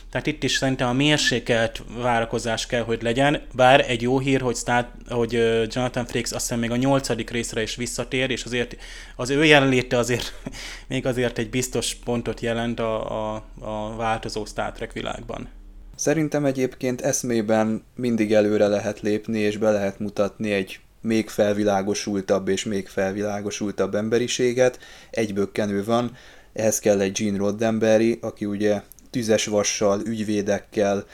Tehát 0.10 0.28
itt 0.28 0.44
is 0.44 0.52
szerintem 0.52 0.88
a 0.88 0.94
mérsékelt 0.94 1.84
várakozás 1.98 2.66
kell, 2.66 2.84
hogy 2.84 3.02
legyen, 3.02 3.42
bár 3.56 3.86
egy 3.90 4.02
jó 4.02 4.20
hír, 4.20 4.42
hogy, 4.42 4.56
Star, 4.56 4.92
hogy 5.10 5.34
Jonathan 5.68 6.06
Frakes 6.06 6.32
azt 6.32 6.42
hiszem 6.42 6.60
még 6.60 6.72
a 6.72 6.76
nyolcadik 6.76 7.30
részre 7.30 7.62
is 7.62 7.76
visszatér, 7.76 8.30
és 8.30 8.44
azért 8.44 8.78
az 9.16 9.30
ő 9.30 9.46
jelenléte 9.46 9.98
azért 9.98 10.34
még 10.88 11.06
azért 11.06 11.38
egy 11.38 11.50
biztos 11.50 11.96
pontot 11.96 12.40
jelent 12.40 12.80
a, 12.80 13.34
a, 13.34 13.44
a 13.60 13.96
változó 13.96 14.46
Star 14.46 14.72
Trek 14.72 14.94
világban. 14.94 15.59
Szerintem 16.00 16.46
egyébként 16.46 17.02
eszmében 17.02 17.84
mindig 17.96 18.34
előre 18.34 18.68
lehet 18.68 19.00
lépni, 19.00 19.40
és 19.40 19.58
be 19.58 19.72
lehet 19.72 20.00
mutatni 20.00 20.52
egy 20.52 20.80
még 21.02 21.30
felvilágosultabb 21.30 22.48
és 22.48 22.64
még 22.64 22.88
felvilágosultabb 22.88 23.96
emberiséget. 23.96 24.80
Egy 25.10 25.34
bökkenő 25.34 25.84
van, 25.84 26.12
ehhez 26.54 26.80
kell 26.80 27.00
egy 27.00 27.12
Gene 27.12 27.38
Roddenberry, 27.38 28.20
aki 28.22 28.46
ugye 28.46 28.82
tüzes 29.10 29.46
vassal, 29.46 30.02
ügyvédekkel, 30.06 31.06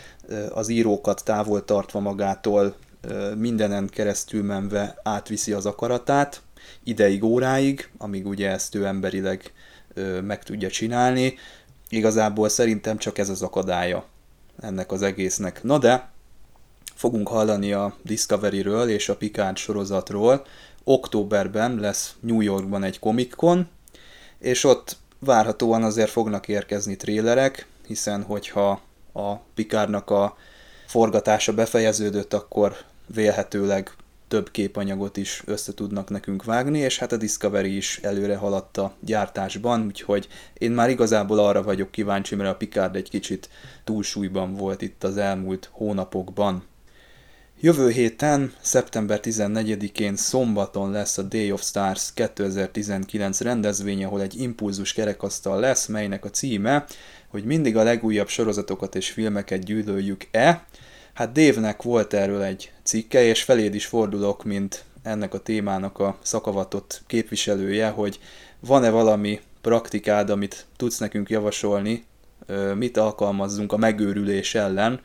az 0.49 0.69
írókat 0.69 1.23
távol 1.23 1.65
tartva 1.65 1.99
magától, 1.99 2.75
mindenen 3.37 3.87
keresztül 3.87 4.43
menve 4.43 4.99
átviszi 5.03 5.51
az 5.51 5.65
akaratát, 5.65 6.41
ideig, 6.83 7.23
óráig, 7.23 7.89
amíg 7.97 8.27
ugye 8.27 8.49
ezt 8.49 8.75
ő 8.75 8.85
emberileg 8.85 9.53
meg 10.23 10.43
tudja 10.43 10.69
csinálni. 10.69 11.33
Igazából 11.89 12.49
szerintem 12.49 12.97
csak 12.97 13.17
ez 13.17 13.29
az 13.29 13.41
akadálya 13.41 14.13
ennek 14.59 14.91
az 14.91 15.01
egésznek. 15.01 15.63
Na 15.63 15.77
de, 15.77 16.09
fogunk 16.95 17.27
hallani 17.27 17.73
a 17.73 17.95
Discovery-ről 18.01 18.89
és 18.89 19.09
a 19.09 19.15
Picard 19.15 19.57
sorozatról. 19.57 20.45
Októberben 20.83 21.75
lesz 21.75 22.15
New 22.19 22.41
Yorkban 22.41 22.83
egy 22.83 22.99
Comic 22.99 23.35
Con, 23.35 23.67
és 24.39 24.63
ott 24.63 24.97
várhatóan 25.19 25.83
azért 25.83 26.09
fognak 26.09 26.47
érkezni 26.47 26.95
trélerek, 26.95 27.67
hiszen 27.87 28.23
hogyha 28.23 28.81
a 29.13 29.35
Pikárnak 29.35 30.09
a 30.09 30.37
forgatása 30.87 31.53
befejeződött, 31.53 32.33
akkor 32.33 32.75
vélhetőleg 33.07 33.91
több 34.27 34.51
képanyagot 34.51 35.17
is 35.17 35.43
össze 35.45 35.73
tudnak 35.73 36.09
nekünk 36.09 36.43
vágni, 36.43 36.79
és 36.79 36.97
hát 36.97 37.11
a 37.11 37.17
Discovery 37.17 37.75
is 37.75 37.99
előre 38.01 38.35
haladt 38.35 38.77
a 38.77 38.95
gyártásban, 38.99 39.85
úgyhogy 39.85 40.27
én 40.53 40.71
már 40.71 40.89
igazából 40.89 41.39
arra 41.39 41.63
vagyok 41.63 41.91
kíváncsi, 41.91 42.35
mert 42.35 42.49
a 42.49 42.55
Picard 42.55 42.95
egy 42.95 43.09
kicsit 43.09 43.49
túlsúlyban 43.83 44.53
volt 44.53 44.81
itt 44.81 45.03
az 45.03 45.17
elmúlt 45.17 45.69
hónapokban. 45.71 46.63
Jövő 47.59 47.89
héten, 47.89 48.53
szeptember 48.61 49.19
14-én 49.23 50.15
szombaton 50.15 50.91
lesz 50.91 51.17
a 51.17 51.21
Day 51.21 51.51
of 51.51 51.61
Stars 51.61 52.13
2019 52.13 53.41
rendezvény, 53.41 54.03
ahol 54.03 54.21
egy 54.21 54.41
impulzus 54.41 54.93
kerekasztal 54.93 55.59
lesz, 55.59 55.85
melynek 55.85 56.25
a 56.25 56.29
címe, 56.29 56.85
hogy 57.27 57.43
mindig 57.43 57.77
a 57.77 57.83
legújabb 57.83 58.27
sorozatokat 58.27 58.95
és 58.95 59.09
filmeket 59.09 59.63
gyűlöljük-e. 59.63 60.65
Hát 61.15 61.31
Dévnek 61.31 61.81
volt 61.81 62.13
erről 62.13 62.41
egy 62.41 62.71
cikke, 62.83 63.23
és 63.23 63.43
feléd 63.43 63.75
is 63.75 63.85
fordulok, 63.85 64.43
mint 64.43 64.83
ennek 65.03 65.33
a 65.33 65.39
témának 65.39 65.99
a 65.99 66.17
szakavatott 66.21 67.01
képviselője, 67.07 67.89
hogy 67.89 68.19
van-e 68.59 68.89
valami 68.89 69.39
praktikád, 69.61 70.29
amit 70.29 70.65
tudsz 70.75 70.97
nekünk 70.97 71.29
javasolni, 71.29 72.05
mit 72.73 72.97
alkalmazzunk 72.97 73.71
a 73.73 73.77
megőrülés 73.77 74.55
ellen, 74.55 74.99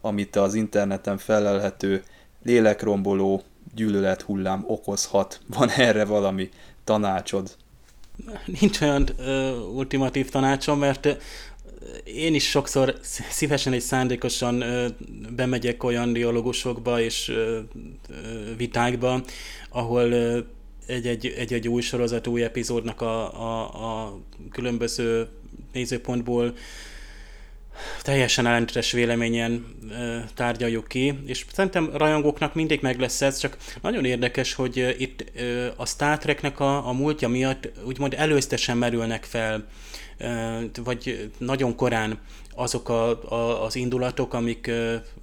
amit 0.00 0.36
az 0.36 0.54
interneten 0.54 1.18
felelhető 1.18 2.02
lélekromboló 2.44 3.42
gyűlölet 3.74 4.22
hullám 4.22 4.64
okozhat. 4.66 5.40
Van 5.46 5.70
erre 5.70 6.04
valami 6.04 6.48
tanácsod? 6.84 7.56
Nincs 8.60 8.80
olyan 8.80 9.08
ö, 9.18 9.56
ultimatív 9.58 10.28
tanácsom, 10.28 10.78
mert 10.78 11.16
én 12.04 12.34
is 12.34 12.48
sokszor 12.48 12.98
szívesen 13.30 13.72
és 13.72 13.82
szándékosan 13.82 14.64
bemegyek 15.36 15.84
olyan 15.84 16.12
dialogusokba 16.12 17.00
és 17.00 17.32
vitákba, 18.56 19.22
ahol 19.70 20.12
egy-egy 20.86 21.68
új 21.68 21.82
sorozat, 21.82 22.26
új 22.26 22.42
epizódnak 22.42 23.00
a, 23.00 23.42
a, 23.42 24.04
a 24.04 24.18
különböző 24.50 25.28
nézőpontból 25.72 26.54
teljesen 28.02 28.46
ellentétes 28.46 28.92
véleményen 28.92 29.66
tárgyaljuk 30.34 30.88
ki, 30.88 31.18
és 31.26 31.44
szerintem 31.52 31.90
rajongóknak 31.94 32.54
mindig 32.54 32.80
meg 32.82 33.00
lesz 33.00 33.22
ez, 33.22 33.38
csak 33.38 33.56
nagyon 33.82 34.04
érdekes, 34.04 34.54
hogy 34.54 34.94
itt 34.98 35.24
a 35.76 35.86
Star 35.86 36.18
Treknek 36.18 36.60
a, 36.60 36.88
a 36.88 36.92
múltja 36.92 37.28
miatt 37.28 37.68
úgymond 37.84 38.14
előztesen 38.14 38.76
merülnek 38.76 39.24
fel, 39.24 39.66
vagy 40.84 41.30
nagyon 41.38 41.74
korán 41.74 42.18
azok 42.54 42.88
a, 42.88 43.32
a, 43.32 43.64
az 43.64 43.76
indulatok, 43.76 44.34
amik 44.34 44.70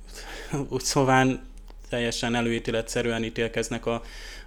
úgy 0.69 0.83
szóván 0.83 1.51
teljesen 1.89 2.35
előítéletszerűen 2.35 3.23
ítélkeznek 3.23 3.85
a, 3.85 4.01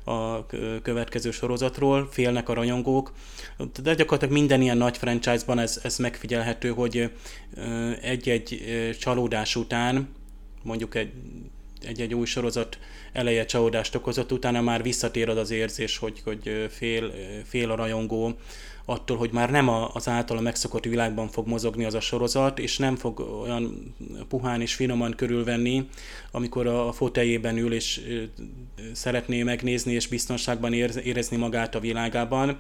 a 0.07 0.47
következő 0.83 1.31
sorozatról, 1.31 2.09
félnek 2.11 2.49
a 2.49 2.55
rajongók, 2.55 3.13
de 3.83 3.95
gyakorlatilag 3.95 4.35
minden 4.35 4.61
ilyen 4.61 4.77
nagy 4.77 4.97
franchise-ban 4.97 5.59
ez, 5.59 5.81
ez 5.83 5.97
megfigyelhető, 5.97 6.69
hogy 6.69 7.11
egy-egy 8.01 8.61
csalódás 8.99 9.57
után, 9.57 10.09
mondjuk 10.63 10.95
egy 10.95 11.13
egy-egy 11.87 12.15
új 12.15 12.27
sorozat 12.27 12.79
eleje 13.13 13.45
csalódást 13.45 13.95
okozott, 13.95 14.33
utána 14.33 14.61
már 14.61 14.83
visszatér 14.83 15.29
az 15.29 15.37
az 15.37 15.51
érzés, 15.51 15.99
hogy, 15.99 16.21
hogy 16.25 16.69
fél, 16.71 17.13
fél 17.45 17.71
a 17.71 17.75
rajongó 17.75 18.37
attól, 18.87 19.17
hogy 19.17 19.31
már 19.33 19.51
nem 19.51 19.69
az 19.69 20.09
általa 20.09 20.41
megszokott 20.41 20.85
világban 20.85 21.29
fog 21.29 21.47
mozogni 21.47 21.85
az 21.85 21.95
a 21.95 22.01
sorozat, 22.01 22.59
és 22.59 22.79
nem 22.79 22.97
fog 22.97 23.21
olyan 23.21 23.95
puhán 24.29 24.61
és 24.61 24.75
finoman 24.75 25.15
körülvenni, 25.17 25.89
amikor 26.31 26.67
a 26.67 26.93
foteljében 26.93 27.57
ül 27.57 27.73
és 27.73 28.01
szeretné 28.93 29.43
megnézni 29.43 29.93
és 29.93 30.07
biztonságban 30.07 30.73
érezni 31.03 31.37
magát 31.37 31.75
a 31.75 31.81
világában. 31.81 32.59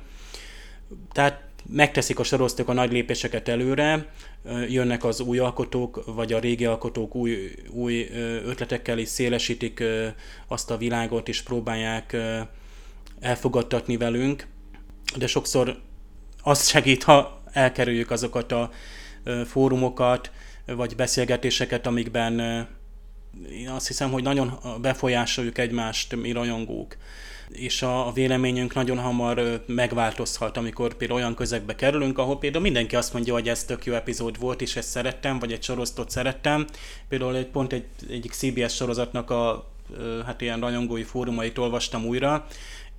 Tehát 1.12 1.44
megteszik 1.68 2.18
a 2.18 2.24
sorosztók 2.24 2.68
a 2.68 2.72
nagy 2.72 2.92
lépéseket 2.92 3.48
előre, 3.48 4.12
jönnek 4.68 5.04
az 5.04 5.20
új 5.20 5.38
alkotók, 5.38 6.14
vagy 6.14 6.32
a 6.32 6.38
régi 6.38 6.64
alkotók 6.64 7.14
új, 7.14 7.54
új 7.70 8.08
ötletekkel 8.44 8.98
is 8.98 9.08
szélesítik 9.08 9.82
azt 10.46 10.70
a 10.70 10.76
világot, 10.76 11.28
és 11.28 11.42
próbálják 11.42 12.16
elfogadtatni 13.20 13.96
velünk, 13.96 14.46
de 15.16 15.26
sokszor 15.26 15.84
az 16.46 16.68
segít, 16.68 17.02
ha 17.02 17.42
elkerüljük 17.52 18.10
azokat 18.10 18.52
a 18.52 18.70
fórumokat, 19.46 20.30
vagy 20.66 20.96
beszélgetéseket, 20.96 21.86
amikben 21.86 22.40
én 23.52 23.68
azt 23.68 23.86
hiszem, 23.86 24.10
hogy 24.10 24.22
nagyon 24.22 24.58
befolyásoljuk 24.80 25.58
egymást, 25.58 26.16
mi 26.16 26.32
rajongók 26.32 26.96
és 27.48 27.82
a, 27.82 28.10
véleményünk 28.14 28.74
nagyon 28.74 28.98
hamar 28.98 29.64
megváltozhat, 29.66 30.56
amikor 30.56 30.94
például 30.94 31.20
olyan 31.20 31.34
közegbe 31.34 31.74
kerülünk, 31.74 32.18
ahol 32.18 32.38
például 32.38 32.62
mindenki 32.62 32.96
azt 32.96 33.12
mondja, 33.12 33.32
hogy 33.32 33.48
ez 33.48 33.64
tök 33.64 33.84
jó 33.84 33.94
epizód 33.94 34.38
volt, 34.38 34.60
és 34.60 34.76
ezt 34.76 34.88
szerettem, 34.88 35.38
vagy 35.38 35.52
egy 35.52 35.62
sorosztot 35.62 36.10
szerettem. 36.10 36.66
Például 37.08 37.36
egy, 37.36 37.46
pont 37.46 37.72
egy, 37.72 37.84
egyik 38.10 38.32
CBS 38.32 38.74
sorozatnak 38.74 39.30
a 39.30 39.70
hát 40.26 40.40
ilyen 40.40 40.60
rajongói 40.60 41.02
fórumait 41.02 41.58
olvastam 41.58 42.04
újra, 42.04 42.46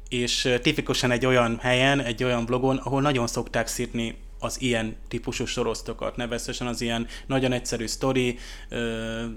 és 0.09 0.53
tipikusan 0.61 1.11
egy 1.11 1.25
olyan 1.25 1.57
helyen, 1.61 1.99
egy 1.99 2.23
olyan 2.23 2.45
blogon, 2.45 2.77
ahol 2.77 3.01
nagyon 3.01 3.27
szokták 3.27 3.67
szírni 3.67 4.15
az 4.39 4.61
ilyen 4.61 4.95
típusú 5.07 5.45
sorosztokat, 5.45 6.15
nevezetesen 6.15 6.67
az 6.67 6.81
ilyen 6.81 7.07
nagyon 7.25 7.51
egyszerű 7.51 7.87
sztori, 7.87 8.37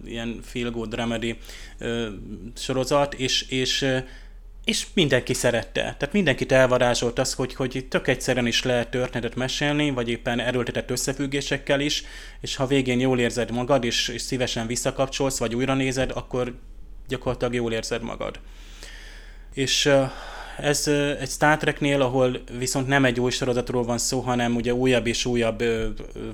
ilyen 0.04 0.40
feel 0.42 0.70
good 0.70 0.94
remedy 0.94 1.38
sorozat, 2.54 3.14
és, 3.14 3.42
és 3.42 4.02
és 4.64 4.86
mindenki 4.94 5.34
szerette. 5.34 5.80
Tehát 5.80 6.12
mindenkit 6.12 6.52
elvarázsolt 6.52 7.18
az, 7.18 7.34
hogy, 7.34 7.54
hogy 7.54 7.86
tök 7.88 8.08
egyszerűen 8.08 8.46
is 8.46 8.62
lehet 8.62 8.90
történetet 8.90 9.34
mesélni, 9.34 9.90
vagy 9.90 10.08
éppen 10.08 10.40
erőltetett 10.40 10.90
összefüggésekkel 10.90 11.80
is, 11.80 12.04
és 12.40 12.56
ha 12.56 12.66
végén 12.66 13.00
jól 13.00 13.18
érzed 13.18 13.50
magad, 13.50 13.84
és, 13.84 14.08
és 14.08 14.22
szívesen 14.22 14.66
visszakapcsolsz, 14.66 15.38
vagy 15.38 15.54
újra 15.54 15.74
nézed, 15.74 16.10
akkor 16.14 16.58
gyakorlatilag 17.08 17.54
jól 17.54 17.72
érzed 17.72 18.02
magad. 18.02 18.40
És 19.54 19.90
ez 20.58 20.86
egy 21.20 21.28
Star 21.28 21.56
Treknél, 21.56 22.02
ahol 22.02 22.40
viszont 22.58 22.86
nem 22.86 23.04
egy 23.04 23.20
új 23.20 23.30
sorozatról 23.30 23.84
van 23.84 23.98
szó, 23.98 24.20
hanem 24.20 24.56
ugye 24.56 24.74
újabb 24.74 25.06
és 25.06 25.24
újabb 25.24 25.64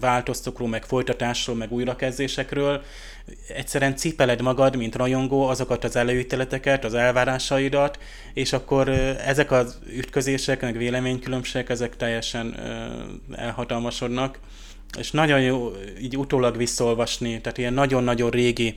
változtokról, 0.00 0.68
meg 0.68 0.84
folytatásról, 0.84 1.56
meg 1.56 1.72
újrakezdésekről. 1.72 2.82
Egyszerűen 3.48 3.96
cipeled 3.96 4.40
magad, 4.40 4.76
mint 4.76 4.96
rajongó, 4.96 5.46
azokat 5.48 5.84
az 5.84 5.96
előítéleteket, 5.96 6.84
az 6.84 6.94
elvárásaidat, 6.94 7.98
és 8.34 8.52
akkor 8.52 8.88
ezek 9.26 9.50
az 9.50 9.78
ütközések, 9.96 10.60
meg 10.60 10.76
véleménykülönbségek, 10.76 11.68
ezek 11.68 11.96
teljesen 11.96 12.56
elhatalmasodnak 13.36 14.38
és 14.98 15.10
nagyon 15.10 15.40
jó 15.40 15.72
így 16.00 16.16
utólag 16.16 16.56
visszolvasni, 16.56 17.40
tehát 17.40 17.58
ilyen 17.58 17.72
nagyon-nagyon 17.72 18.30
régi 18.30 18.74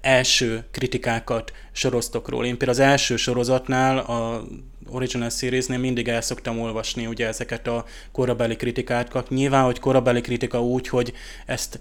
első 0.00 0.64
kritikákat 0.70 1.52
soroztokról. 1.72 2.44
Én 2.44 2.56
például 2.56 2.78
az 2.78 2.84
első 2.90 3.16
sorozatnál, 3.16 3.98
a 3.98 4.44
Original 4.88 5.30
Series-nél 5.30 5.78
mindig 5.78 6.08
el 6.08 6.20
szoktam 6.20 6.60
olvasni 6.60 7.06
ugye 7.06 7.26
ezeket 7.26 7.66
a 7.66 7.84
korabeli 8.12 8.56
kritikákat. 8.56 9.28
Nyilván, 9.28 9.64
hogy 9.64 9.78
korabeli 9.78 10.20
kritika 10.20 10.62
úgy, 10.62 10.88
hogy 10.88 11.12
ezt 11.46 11.78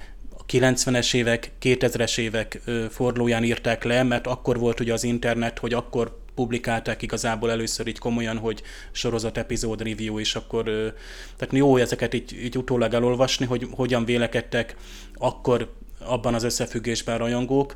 90-es 0.47 1.13
évek, 1.13 1.51
2000-es 1.61 2.17
évek 2.17 2.61
fordulóján 2.89 3.43
írták 3.43 3.83
le, 3.83 4.03
mert 4.03 4.27
akkor 4.27 4.59
volt 4.59 4.79
ugye 4.79 4.93
az 4.93 5.03
internet, 5.03 5.59
hogy 5.59 5.73
akkor 5.73 6.23
publikálták 6.35 7.01
igazából 7.01 7.51
először 7.51 7.87
így 7.87 7.99
komolyan, 7.99 8.37
hogy 8.37 8.61
sorozat 8.91 9.37
epizód 9.37 9.81
review, 9.81 10.19
és 10.19 10.35
akkor 10.35 10.63
tehát 11.37 11.53
jó 11.53 11.77
ezeket 11.77 12.13
így, 12.13 12.33
így 12.43 12.57
utólag 12.57 12.93
elolvasni, 12.93 13.45
hogy 13.45 13.67
hogyan 13.71 14.05
vélekedtek 14.05 14.75
akkor 15.13 15.73
abban 15.99 16.33
az 16.33 16.43
összefüggésben 16.43 17.17
rajongók. 17.17 17.75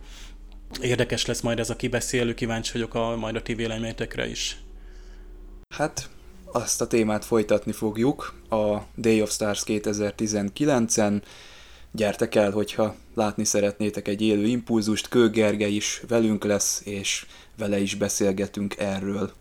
Érdekes 0.81 1.25
lesz 1.25 1.41
majd 1.41 1.59
ez 1.59 1.69
a 1.69 1.75
kibeszélő, 1.75 2.33
kíváncsi 2.33 2.71
vagyok 2.73 2.93
a, 2.93 3.15
majd 3.15 3.35
a 3.35 3.41
ti 3.41 3.53
véleményetekre 3.53 4.29
is. 4.29 4.57
Hát, 5.75 6.09
azt 6.51 6.81
a 6.81 6.87
témát 6.87 7.25
folytatni 7.25 7.71
fogjuk 7.71 8.33
a 8.49 8.77
Day 8.95 9.21
of 9.21 9.31
Stars 9.31 9.63
2019-en. 9.65 11.21
Gyertek 11.91 12.35
el, 12.35 12.51
hogyha 12.51 12.95
látni 13.15 13.43
szeretnétek 13.43 14.07
egy 14.07 14.21
élő 14.21 14.45
impulzust, 14.45 15.07
Kő 15.07 15.29
Gergely 15.29 15.73
is 15.73 16.01
velünk 16.07 16.43
lesz, 16.43 16.81
és 16.85 17.25
vele 17.59 17.79
is 17.79 17.95
beszélgetünk 17.95 18.77
erről. 18.77 19.31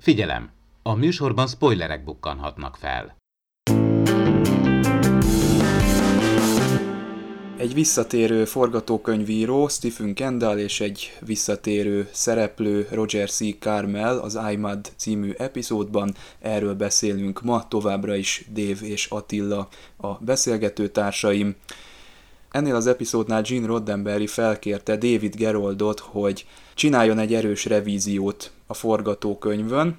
Figyelem! 0.00 0.50
A 0.82 0.94
műsorban 0.94 1.46
spoilerek 1.46 2.04
bukkanhatnak 2.04 2.76
fel. 2.76 3.16
Egy 7.56 7.74
visszatérő 7.74 8.44
forgatókönyvíró, 8.44 9.68
Stephen 9.68 10.14
Kendall 10.14 10.58
és 10.58 10.80
egy 10.80 11.12
visszatérő 11.20 12.08
szereplő, 12.12 12.88
Roger 12.90 13.30
C. 13.30 13.58
Carmel 13.58 14.18
az 14.18 14.38
iMud 14.52 14.92
című 14.96 15.32
epizódban. 15.36 16.14
Erről 16.40 16.74
beszélünk 16.74 17.42
ma, 17.42 17.68
továbbra 17.68 18.14
is 18.14 18.44
Dave 18.52 18.86
és 18.86 19.06
Attila 19.06 19.68
a 19.96 20.12
beszélgető 20.14 20.88
társaim. 20.88 21.56
Ennél 22.50 22.74
az 22.74 22.86
epizódnál 22.86 23.42
Gene 23.42 23.66
Roddenberry 23.66 24.26
felkérte 24.26 24.96
David 24.96 25.34
Geroldot, 25.34 26.00
hogy 26.00 26.46
csináljon 26.74 27.18
egy 27.18 27.34
erős 27.34 27.64
revíziót 27.64 28.50
a 28.66 28.74
forgatókönyvön. 28.74 29.98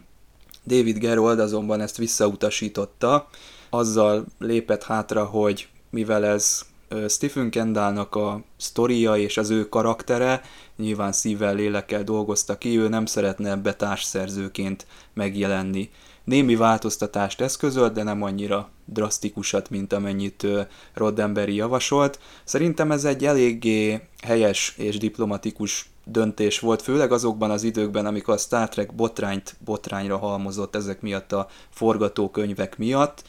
David 0.65 0.97
Gerold 0.97 1.39
azonban 1.39 1.81
ezt 1.81 1.97
visszautasította, 1.97 3.29
azzal 3.69 4.25
lépett 4.39 4.83
hátra, 4.83 5.25
hogy 5.25 5.67
mivel 5.89 6.25
ez 6.25 6.65
Stephen 7.07 7.49
Kendallnak 7.49 8.15
a 8.15 8.41
sztoria 8.57 9.17
és 9.17 9.37
az 9.37 9.49
ő 9.49 9.69
karaktere 9.69 10.41
nyilván 10.77 11.11
szívvel, 11.11 11.55
lélekkel 11.55 12.03
dolgozta 12.03 12.57
ki, 12.57 12.77
ő 12.77 12.87
nem 12.87 13.05
szeretne 13.05 13.49
ebbe 13.49 13.73
társszerzőként 13.73 14.85
megjelenni. 15.13 15.89
Némi 16.29 16.55
változtatást 16.55 17.41
eszközölt, 17.41 17.93
de 17.93 18.03
nem 18.03 18.23
annyira 18.23 18.69
drasztikusat, 18.85 19.69
mint 19.69 19.93
amennyit 19.93 20.47
Roddenberry 20.93 21.55
javasolt. 21.55 22.19
Szerintem 22.43 22.91
ez 22.91 23.05
egy 23.05 23.25
eléggé 23.25 24.01
helyes 24.23 24.73
és 24.77 24.97
diplomatikus 24.97 25.89
döntés 26.03 26.59
volt, 26.59 26.81
főleg 26.81 27.11
azokban 27.11 27.51
az 27.51 27.63
időkben, 27.63 28.05
amikor 28.05 28.33
a 28.33 28.37
Star 28.37 28.69
Trek 28.69 28.95
botrányt 28.95 29.55
botrányra 29.65 30.17
halmozott 30.17 30.75
ezek 30.75 31.01
miatt 31.01 31.31
a 31.31 31.47
forgatókönyvek 31.69 32.77
miatt. 32.77 33.23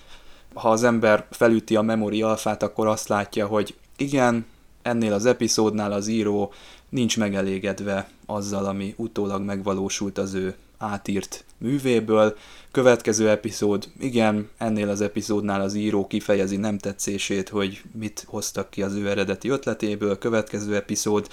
Ha 0.55 0.71
az 0.71 0.85
ember 0.85 1.27
felüti 1.31 1.77
a 1.77 1.83
memori 1.83 2.23
alfát, 2.23 2.63
akkor 2.63 2.87
azt 2.87 3.09
látja, 3.09 3.47
hogy 3.47 3.75
igen, 3.97 4.47
ennél 4.83 5.13
az 5.13 5.27
epizódnál 5.27 5.93
az 5.93 6.07
író 6.07 6.53
nincs 6.89 7.19
megelégedve 7.19 8.09
azzal, 8.27 8.65
ami 8.65 8.95
utólag 8.97 9.43
megvalósult 9.43 10.19
az 10.19 10.35
ő 10.35 10.55
átírt 10.79 11.45
művéből. 11.59 12.37
Következő 12.73 13.29
epizód, 13.29 13.89
igen, 14.01 14.49
ennél 14.59 14.89
az 14.89 15.01
epizódnál 15.01 15.61
az 15.61 15.75
író 15.75 16.07
kifejezi 16.07 16.57
nem 16.57 16.79
tetszését, 16.79 17.49
hogy 17.49 17.83
mit 17.93 18.25
hoztak 18.27 18.71
ki 18.71 18.83
az 18.83 18.95
ő 18.95 19.09
eredeti 19.09 19.49
ötletéből. 19.49 20.19
Következő 20.19 20.75
epizód, 20.75 21.29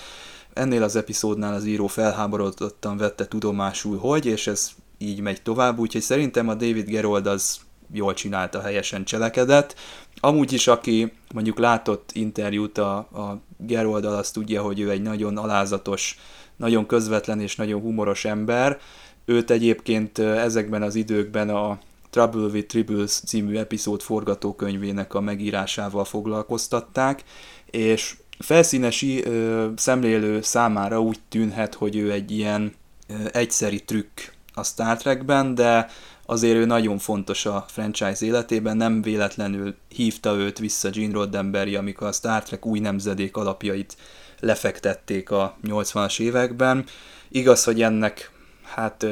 ennél 0.54 0.84
az 0.84 0.96
epizódnál 0.96 1.54
az 1.54 1.66
író 1.66 1.88
felháborodottan 1.88 2.98
vette 2.98 3.28
tudomásul, 3.28 3.98
hogy, 3.98 4.26
és 4.26 4.48
ez 4.48 4.70
így 4.98 5.20
megy 5.20 5.42
tovább, 5.42 5.80
úgyhogy 5.80 6.02
szerintem 6.02 6.50
a 6.50 6.54
David 6.54 6.90
Gerold 6.90 7.28
az 7.28 7.60
jól 7.92 8.14
csinálta, 8.14 8.62
helyesen 8.62 9.04
cselekedett. 9.04 9.76
Amúgy 10.20 10.54
is, 10.54 10.68
aki 10.68 11.12
mondjuk 11.34 11.60
látott 11.60 12.10
interjút 12.14 12.78
a, 12.78 12.96
a 12.98 13.42
Geroldal, 13.58 14.16
azt 14.16 14.34
tudja, 14.34 14.62
hogy 14.62 14.80
ő 14.80 14.90
egy 14.90 15.02
nagyon 15.02 15.38
alázatos, 15.38 16.20
nagyon 16.56 16.86
közvetlen 16.86 17.42
és 17.42 17.56
nagyon 17.56 17.82
humoros 17.82 18.26
ember. 18.26 18.80
Őt 19.30 19.50
egyébként 19.50 20.20
ezekben 20.20 20.82
az 20.82 20.96
időkben 20.96 21.50
a 21.50 21.80
Trouble 22.10 22.42
with 22.42 22.68
Tribbles 22.68 23.12
című 23.12 23.58
epizód 23.58 24.02
forgatókönyvének 24.02 25.14
a 25.14 25.22
megírásával 25.22 26.06
foglalkoztatták, 26.06 27.24
és 27.72 28.16
felszínesi 28.40 29.24
ö, 29.24 29.68
szemlélő 29.76 30.42
számára 30.42 31.02
úgy 31.02 31.20
tűnhet, 31.30 31.74
hogy 31.74 31.96
ő 31.96 32.12
egy 32.12 32.32
ilyen 32.32 32.74
ö, 33.08 33.14
egyszeri 33.32 33.80
trükk 33.84 34.20
a 34.54 34.64
Star 34.64 34.98
Trekben, 34.98 35.56
de 35.56 35.90
azért 36.26 36.56
ő 36.56 36.66
nagyon 36.66 36.98
fontos 36.98 37.46
a 37.46 37.66
franchise 37.68 38.26
életében, 38.26 38.78
nem 38.78 39.02
véletlenül 39.02 39.76
hívta 39.90 40.36
őt 40.36 40.60
vissza 40.60 40.90
Gene 40.90 41.14
Roddenberry, 41.14 41.76
amikor 41.76 42.08
a 42.08 42.12
Star 42.12 42.44
Trek 42.44 42.66
új 42.66 42.80
nemzedék 42.80 43.38
alapjait 43.38 43.98
lefektették 44.40 45.32
a 45.32 45.58
80-as 45.68 46.20
években. 46.20 46.86
Igaz, 47.30 47.64
hogy 47.64 47.82
ennek 47.82 48.32
hát 48.68 49.06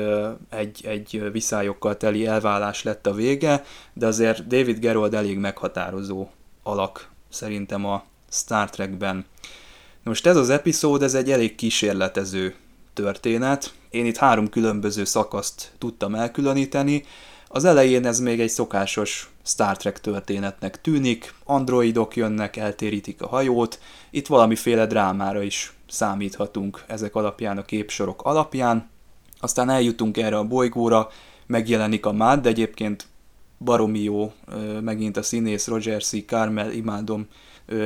egy, 0.49 0.85
egy 0.85 1.31
viszályokkal 1.31 1.97
teli 1.97 2.25
elválás 2.25 2.83
lett 2.83 3.07
a 3.07 3.13
vége, 3.13 3.63
de 3.93 4.05
azért 4.05 4.47
David 4.47 4.79
Gerold 4.79 5.13
elég 5.13 5.37
meghatározó 5.37 6.27
alak 6.63 7.09
szerintem 7.29 7.85
a 7.85 8.03
Star 8.29 8.69
Trekben. 8.69 9.25
Most 10.03 10.25
ez 10.25 10.35
az 10.35 10.49
epizód, 10.49 11.01
ez 11.01 11.13
egy 11.13 11.31
elég 11.31 11.55
kísérletező 11.55 12.55
történet. 12.93 13.73
Én 13.89 14.05
itt 14.05 14.17
három 14.17 14.49
különböző 14.49 15.03
szakaszt 15.03 15.71
tudtam 15.77 16.15
elkülöníteni. 16.15 17.03
Az 17.47 17.65
elején 17.65 18.05
ez 18.05 18.19
még 18.19 18.39
egy 18.39 18.49
szokásos 18.49 19.29
Star 19.43 19.77
Trek 19.77 20.01
történetnek 20.01 20.81
tűnik, 20.81 21.33
androidok 21.43 22.15
jönnek, 22.15 22.55
eltérítik 22.57 23.21
a 23.21 23.27
hajót, 23.27 23.79
itt 24.09 24.27
valamiféle 24.27 24.85
drámára 24.85 25.41
is 25.41 25.73
számíthatunk 25.89 26.83
ezek 26.87 27.15
alapján, 27.15 27.57
a 27.57 27.65
képsorok 27.65 28.21
alapján. 28.21 28.89
Aztán 29.45 29.69
eljutunk 29.69 30.17
erre 30.17 30.37
a 30.37 30.43
bolygóra, 30.43 31.09
megjelenik 31.45 32.05
a 32.05 32.11
Mad, 32.11 32.41
de 32.41 32.49
egyébként 32.49 33.07
baromi 33.57 33.99
jó, 33.99 34.33
megint 34.81 35.17
a 35.17 35.23
színész 35.23 35.67
Roger 35.67 36.03
C. 36.03 36.25
Carmel, 36.25 36.71
imádom 36.71 37.27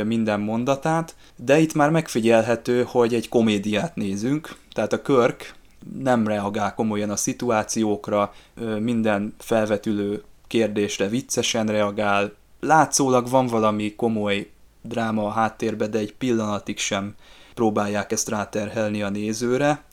minden 0.06 0.39
mondatát, 0.39 1.15
de 1.36 1.60
itt 1.60 1.74
már 1.74 1.89
megfigyelhető, 1.89 2.84
hogy 2.84 3.13
egy 3.13 3.30
komédiát 3.30 3.95
nézünk, 3.95 4.56
tehát 4.74 4.93
a 4.93 5.02
Körk 5.02 5.56
nem 6.02 6.28
reagál 6.28 6.74
komolyan 6.74 7.10
a 7.10 7.15
szituációkra, 7.15 8.34
minden 8.80 9.36
felvetülő 9.38 10.24
kérdésre 10.48 11.08
viccesen 11.08 11.67
reagál, 11.67 12.34
látszólag 12.60 13.30
van 13.30 13.48
valami 13.48 13.95
komoly 13.95 14.50
dráma 14.82 15.26
a 15.26 15.32
háttérbe, 15.32 15.88
de 15.88 15.98
egy 15.98 16.13
pillanatig 16.13 16.78
sem 16.78 17.15
próbálják 17.54 18.12
ezt 18.12 18.30
ráterhelni 18.30 19.02
a 19.02 19.10
nézőre, 19.10 19.88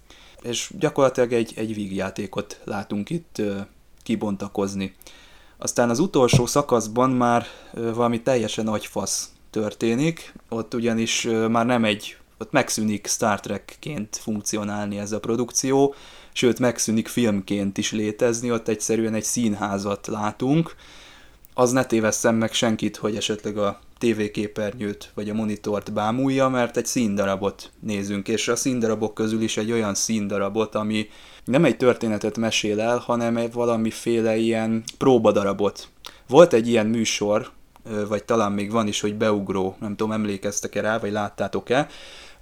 és 0.46 0.70
gyakorlatilag 0.78 1.32
egy, 1.32 1.52
egy 1.56 1.74
vígjátékot 1.74 2.60
látunk 2.64 3.10
itt 3.10 3.42
kibontakozni. 4.02 4.94
Aztán 5.58 5.90
az 5.90 5.98
utolsó 5.98 6.46
szakaszban 6.46 7.10
már 7.10 7.46
valami 7.72 8.22
teljesen 8.22 8.68
agyfasz 8.68 9.30
történik, 9.50 10.34
ott 10.48 10.74
ugyanis 10.74 11.28
már 11.48 11.66
nem 11.66 11.84
egy, 11.84 12.16
ott 12.38 12.52
megszűnik 12.52 13.06
Star 13.06 13.40
Trek-ként 13.40 14.16
funkcionálni 14.16 14.98
ez 14.98 15.12
a 15.12 15.20
produkció, 15.20 15.94
sőt 16.32 16.58
megszűnik 16.58 17.08
filmként 17.08 17.78
is 17.78 17.92
létezni, 17.92 18.52
ott 18.52 18.68
egyszerűen 18.68 19.14
egy 19.14 19.24
színházat 19.24 20.06
látunk, 20.06 20.74
az 21.54 21.70
ne 21.70 21.84
tévesszem 21.84 22.34
meg 22.34 22.52
senkit, 22.52 22.96
hogy 22.96 23.16
esetleg 23.16 23.58
a 23.58 23.80
tévéképernyőt 23.98 25.10
vagy 25.14 25.30
a 25.30 25.34
monitort 25.34 25.92
bámulja, 25.92 26.48
mert 26.48 26.76
egy 26.76 26.86
színdarabot 26.86 27.70
nézünk, 27.80 28.28
és 28.28 28.48
a 28.48 28.56
színdarabok 28.56 29.14
közül 29.14 29.42
is 29.42 29.56
egy 29.56 29.72
olyan 29.72 29.94
színdarabot, 29.94 30.74
ami 30.74 31.08
nem 31.44 31.64
egy 31.64 31.76
történetet 31.76 32.36
mesél 32.38 32.80
el, 32.80 32.98
hanem 32.98 33.36
egy 33.36 33.52
valamiféle 33.52 34.36
ilyen 34.36 34.82
próbadarabot. 34.98 35.88
Volt 36.28 36.52
egy 36.52 36.68
ilyen 36.68 36.86
műsor, 36.86 37.50
vagy 38.08 38.24
talán 38.24 38.52
még 38.52 38.70
van 38.70 38.86
is, 38.86 39.00
hogy 39.00 39.14
beugró, 39.14 39.76
nem 39.80 39.96
tudom, 39.96 40.12
emlékeztek-e 40.12 40.80
rá, 40.80 40.98
vagy 40.98 41.12
láttátok-e, 41.12 41.88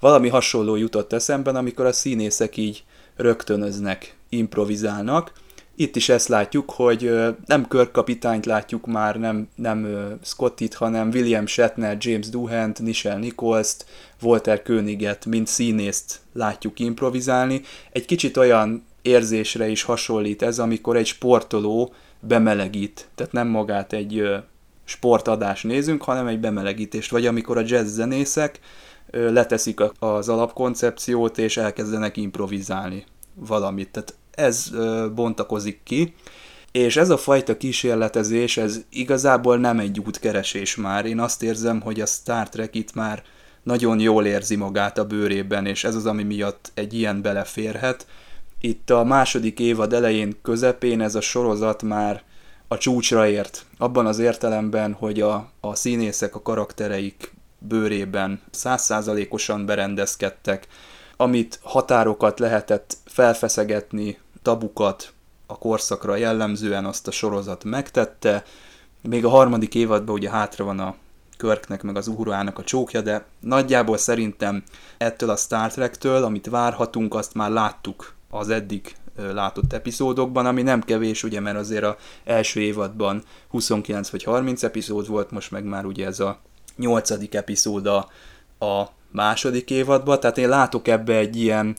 valami 0.00 0.28
hasonló 0.28 0.76
jutott 0.76 1.12
eszemben, 1.12 1.56
amikor 1.56 1.86
a 1.86 1.92
színészek 1.92 2.56
így 2.56 2.84
rögtönöznek, 3.16 4.16
improvizálnak, 4.28 5.32
itt 5.76 5.96
is 5.96 6.08
ezt 6.08 6.28
látjuk, 6.28 6.70
hogy 6.70 7.10
nem 7.46 7.68
körkapitányt 7.68 8.46
látjuk 8.46 8.86
már, 8.86 9.16
nem, 9.18 9.48
nem 9.54 9.88
Scottit, 10.22 10.74
hanem 10.74 11.08
William 11.08 11.46
Shatner, 11.46 11.96
James 12.00 12.28
Duhant, 12.28 12.80
Nichelle 12.80 13.18
Nichols-t, 13.18 13.86
Walter 14.22 14.62
Königet, 14.62 15.26
mint 15.26 15.46
színészt 15.46 16.20
látjuk 16.32 16.80
improvizálni. 16.80 17.60
Egy 17.92 18.04
kicsit 18.04 18.36
olyan 18.36 18.84
érzésre 19.02 19.68
is 19.68 19.82
hasonlít 19.82 20.42
ez, 20.42 20.58
amikor 20.58 20.96
egy 20.96 21.06
sportoló 21.06 21.92
bemelegít, 22.20 23.08
tehát 23.14 23.32
nem 23.32 23.48
magát 23.48 23.92
egy 23.92 24.22
sportadást 24.84 25.64
nézünk, 25.64 26.02
hanem 26.02 26.26
egy 26.26 26.40
bemelegítést, 26.40 27.10
vagy 27.10 27.26
amikor 27.26 27.58
a 27.58 27.62
jazz 27.66 27.94
zenészek 27.94 28.60
leteszik 29.10 29.80
az 29.98 30.28
alapkoncepciót, 30.28 31.38
és 31.38 31.56
elkezdenek 31.56 32.16
improvizálni 32.16 33.04
valamit. 33.34 33.88
Tehát 33.90 34.14
ez 34.36 34.70
bontakozik 35.14 35.80
ki, 35.82 36.14
és 36.72 36.96
ez 36.96 37.10
a 37.10 37.16
fajta 37.16 37.56
kísérletezés, 37.56 38.56
ez 38.56 38.80
igazából 38.90 39.58
nem 39.58 39.78
egy 39.78 40.00
útkeresés 40.00 40.76
már. 40.76 41.06
Én 41.06 41.20
azt 41.20 41.42
érzem, 41.42 41.80
hogy 41.80 42.00
a 42.00 42.06
Star 42.06 42.48
Trek 42.48 42.74
itt 42.74 42.94
már 42.94 43.22
nagyon 43.62 44.00
jól 44.00 44.26
érzi 44.26 44.56
magát 44.56 44.98
a 44.98 45.04
bőrében, 45.04 45.66
és 45.66 45.84
ez 45.84 45.94
az, 45.94 46.06
ami 46.06 46.22
miatt 46.22 46.70
egy 46.74 46.94
ilyen 46.94 47.22
beleférhet. 47.22 48.06
Itt 48.60 48.90
a 48.90 49.04
második 49.04 49.58
évad 49.58 49.92
elején, 49.92 50.36
közepén 50.42 51.00
ez 51.00 51.14
a 51.14 51.20
sorozat 51.20 51.82
már 51.82 52.22
a 52.68 52.78
csúcsra 52.78 53.28
ért. 53.28 53.66
Abban 53.78 54.06
az 54.06 54.18
értelemben, 54.18 54.92
hogy 54.92 55.20
a, 55.20 55.50
a 55.60 55.74
színészek, 55.74 56.34
a 56.34 56.42
karaktereik 56.42 57.34
bőrében 57.58 58.40
százszázalékosan 58.50 59.66
berendezkedtek, 59.66 60.66
amit 61.16 61.58
határokat 61.62 62.38
lehetett 62.38 62.96
felfeszegetni, 63.04 64.18
tabukat 64.44 65.12
a 65.46 65.58
korszakra 65.58 66.16
jellemzően 66.16 66.84
azt 66.84 67.08
a 67.08 67.10
sorozat 67.10 67.64
megtette. 67.64 68.44
Még 69.00 69.24
a 69.24 69.28
harmadik 69.28 69.74
évadban 69.74 70.14
ugye 70.14 70.30
hátra 70.30 70.64
van 70.64 70.78
a 70.78 70.94
Körknek 71.36 71.82
meg 71.82 71.96
az 71.96 72.08
Uhurának 72.08 72.58
a 72.58 72.64
csókja, 72.64 73.00
de 73.00 73.24
nagyjából 73.40 73.96
szerintem 73.96 74.62
ettől 74.98 75.30
a 75.30 75.36
Star 75.36 75.72
Trek-től, 75.72 76.24
amit 76.24 76.46
várhatunk, 76.46 77.14
azt 77.14 77.34
már 77.34 77.50
láttuk 77.50 78.14
az 78.30 78.48
eddig 78.48 78.96
látott 79.32 79.72
epizódokban, 79.72 80.46
ami 80.46 80.62
nem 80.62 80.82
kevés, 80.82 81.22
ugye, 81.22 81.40
mert 81.40 81.56
azért 81.56 81.84
a 81.84 81.96
első 82.24 82.60
évadban 82.60 83.22
29 83.48 84.08
vagy 84.08 84.22
30 84.22 84.62
epizód 84.62 85.08
volt, 85.08 85.30
most 85.30 85.50
meg 85.50 85.64
már 85.64 85.84
ugye 85.84 86.06
ez 86.06 86.20
a 86.20 86.38
nyolcadik 86.76 87.34
epizód 87.34 87.86
a, 87.86 88.08
a 88.66 88.88
második 89.10 89.70
évadban, 89.70 90.20
tehát 90.20 90.38
én 90.38 90.48
látok 90.48 90.88
ebbe 90.88 91.16
egy 91.16 91.36
ilyen, 91.36 91.76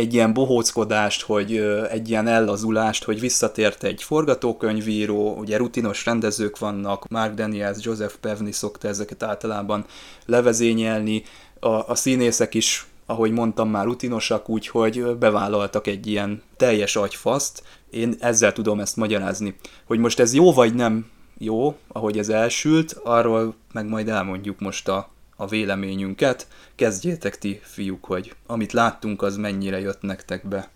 egy 0.00 0.14
ilyen 0.14 0.32
bohóckodást, 0.32 1.22
hogy 1.22 1.56
egy 1.90 2.08
ilyen 2.08 2.26
ellazulást, 2.26 3.04
hogy 3.04 3.20
visszatért 3.20 3.84
egy 3.84 4.02
forgatókönyvíró, 4.02 5.34
ugye 5.38 5.56
rutinos 5.56 6.04
rendezők 6.04 6.58
vannak, 6.58 7.08
Mark 7.08 7.34
Daniels, 7.34 7.76
Joseph 7.80 8.14
Pevney 8.20 8.52
szokta 8.52 8.88
ezeket 8.88 9.22
általában 9.22 9.84
levezényelni, 10.26 11.22
a, 11.60 11.68
a 11.68 11.94
színészek 11.94 12.54
is 12.54 12.84
ahogy 13.06 13.30
mondtam, 13.30 13.70
már 13.70 13.84
rutinosak, 13.84 14.48
úgyhogy 14.48 15.16
bevállaltak 15.16 15.86
egy 15.86 16.06
ilyen 16.06 16.42
teljes 16.56 16.96
agyfaszt. 16.96 17.62
Én 17.90 18.14
ezzel 18.20 18.52
tudom 18.52 18.80
ezt 18.80 18.96
magyarázni. 18.96 19.56
Hogy 19.84 19.98
most 19.98 20.20
ez 20.20 20.34
jó 20.34 20.52
vagy 20.52 20.74
nem 20.74 21.06
jó, 21.38 21.76
ahogy 21.88 22.18
ez 22.18 22.28
elsült, 22.28 22.92
arról 23.04 23.54
meg 23.72 23.88
majd 23.88 24.08
elmondjuk 24.08 24.60
most 24.60 24.88
a, 24.88 25.10
a 25.40 25.46
véleményünket. 25.46 26.46
Kezdjétek 26.74 27.38
ti, 27.38 27.60
fiúk, 27.62 28.04
hogy 28.04 28.34
amit 28.46 28.72
láttunk, 28.72 29.22
az 29.22 29.36
mennyire 29.36 29.80
jött 29.80 30.02
nektek 30.02 30.48
be. 30.48 30.68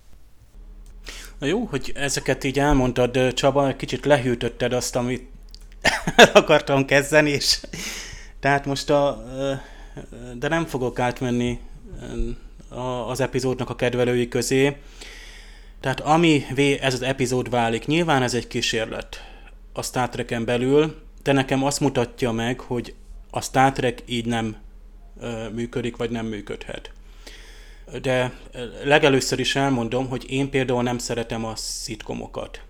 Na 1.39 1.47
jó, 1.47 1.65
hogy 1.65 1.93
ezeket 1.95 2.45
így 2.45 2.59
elmondtad, 2.59 3.35
Csaba, 3.35 3.77
kicsit 3.77 4.05
lehűtötted 4.05 4.73
azt, 4.73 4.97
amit 4.97 5.29
akartam 6.33 6.85
kezdeni, 6.85 7.31
és 7.31 7.61
tehát 8.41 8.67
most 8.67 8.91
a... 8.91 9.25
De 10.35 10.49
nem 10.49 10.67
fogok 10.67 10.99
átmenni 10.99 11.59
az 13.09 13.21
epizódnak 13.21 13.71
a 13.71 13.77
kedvelői 13.77 14.29
közé. 14.29 14.77
Tehát 15.81 16.01
ami 16.01 16.45
ez 16.81 16.95
az 16.95 17.03
epizód 17.03 17.51
válik, 17.51 17.87
nyilván 17.87 18.23
ez 18.23 18.35
egy 18.35 18.47
kísérlet 18.47 19.25
a 19.73 19.83
Star 19.83 20.09
Trek-en 20.09 20.45
belül, 20.45 21.03
de 21.23 21.33
nekem 21.33 21.65
azt 21.65 21.81
mutatja 21.81 22.33
meg, 22.33 22.61
hogy 22.61 22.95
a 23.35 23.41
Star 23.41 23.73
Trek 23.73 24.03
így 24.07 24.27
nem 24.27 24.57
működik, 25.53 25.97
vagy 25.97 26.11
nem 26.11 26.27
működhet. 26.27 26.93
De 28.03 28.33
legelőször 28.85 29.39
is 29.39 29.57
elmondom, 29.57 30.09
hogy 30.09 30.31
én 30.31 30.51
például 30.51 30.83
nem 30.83 30.99
szeretem 30.99 31.45
a 31.45 31.57
szitkomokat. 31.57 32.61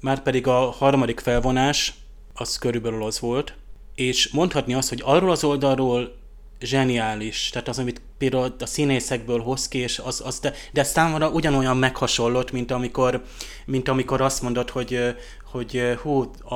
Márpedig 0.00 0.46
a 0.46 0.70
harmadik 0.70 1.20
felvonás 1.20 1.94
az 2.34 2.58
körülbelül 2.58 3.04
az 3.04 3.20
volt, 3.20 3.54
és 3.94 4.28
mondhatni 4.28 4.74
azt, 4.74 4.88
hogy 4.88 5.02
arról 5.04 5.30
az 5.30 5.44
oldalról 5.44 6.16
zseniális, 6.60 7.48
tehát 7.48 7.68
az, 7.68 7.78
amit 7.78 8.00
például 8.18 8.54
a 8.58 8.66
színészekből 8.66 9.40
hoz 9.40 9.68
ki, 9.68 9.78
és 9.78 9.98
az, 9.98 10.22
az 10.24 10.38
de, 10.38 10.54
de 10.72 10.82
számomra 10.82 11.30
ugyanolyan 11.30 11.76
meghasonlott, 11.76 12.52
mint 12.52 12.70
amikor, 12.70 13.24
mint 13.64 13.88
amikor 13.88 14.20
azt 14.20 14.42
mondod, 14.42 14.70
hogy, 14.70 15.14
hogy 15.52 15.96
hú, 16.02 16.30
a, 16.42 16.54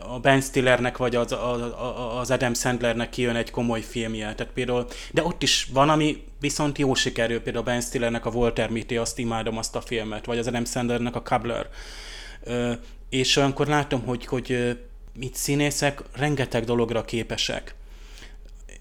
a 0.00 0.18
Ben 0.22 0.40
Stillernek 0.40 0.96
vagy 0.96 1.16
az, 1.16 1.32
a, 1.32 2.18
az 2.18 2.30
Adam 2.30 2.54
Sandlernek 2.54 3.10
kijön 3.10 3.36
egy 3.36 3.50
komoly 3.50 3.80
filmje, 3.80 4.34
tehát 4.34 4.52
például, 4.52 4.86
de 5.10 5.24
ott 5.24 5.42
is 5.42 5.68
van, 5.72 5.88
ami 5.88 6.24
viszont 6.40 6.78
jó 6.78 6.94
sikerül, 6.94 7.40
például 7.40 7.64
Ben 7.64 7.80
Stillernek 7.80 8.26
a 8.26 8.30
Walter 8.30 8.70
Mitty, 8.70 8.96
azt 8.96 9.18
imádom 9.18 9.58
azt 9.58 9.76
a 9.76 9.80
filmet, 9.80 10.26
vagy 10.26 10.38
az 10.38 10.46
Adam 10.46 10.64
Sandlernek 10.64 11.16
a 11.16 11.22
Cobbler. 11.22 11.68
És 13.10 13.36
olyankor 13.36 13.66
látom, 13.66 14.02
hogy, 14.04 14.26
hogy 14.26 14.78
mit 15.18 15.34
színészek 15.34 16.02
rengeteg 16.12 16.64
dologra 16.64 17.04
képesek 17.04 17.74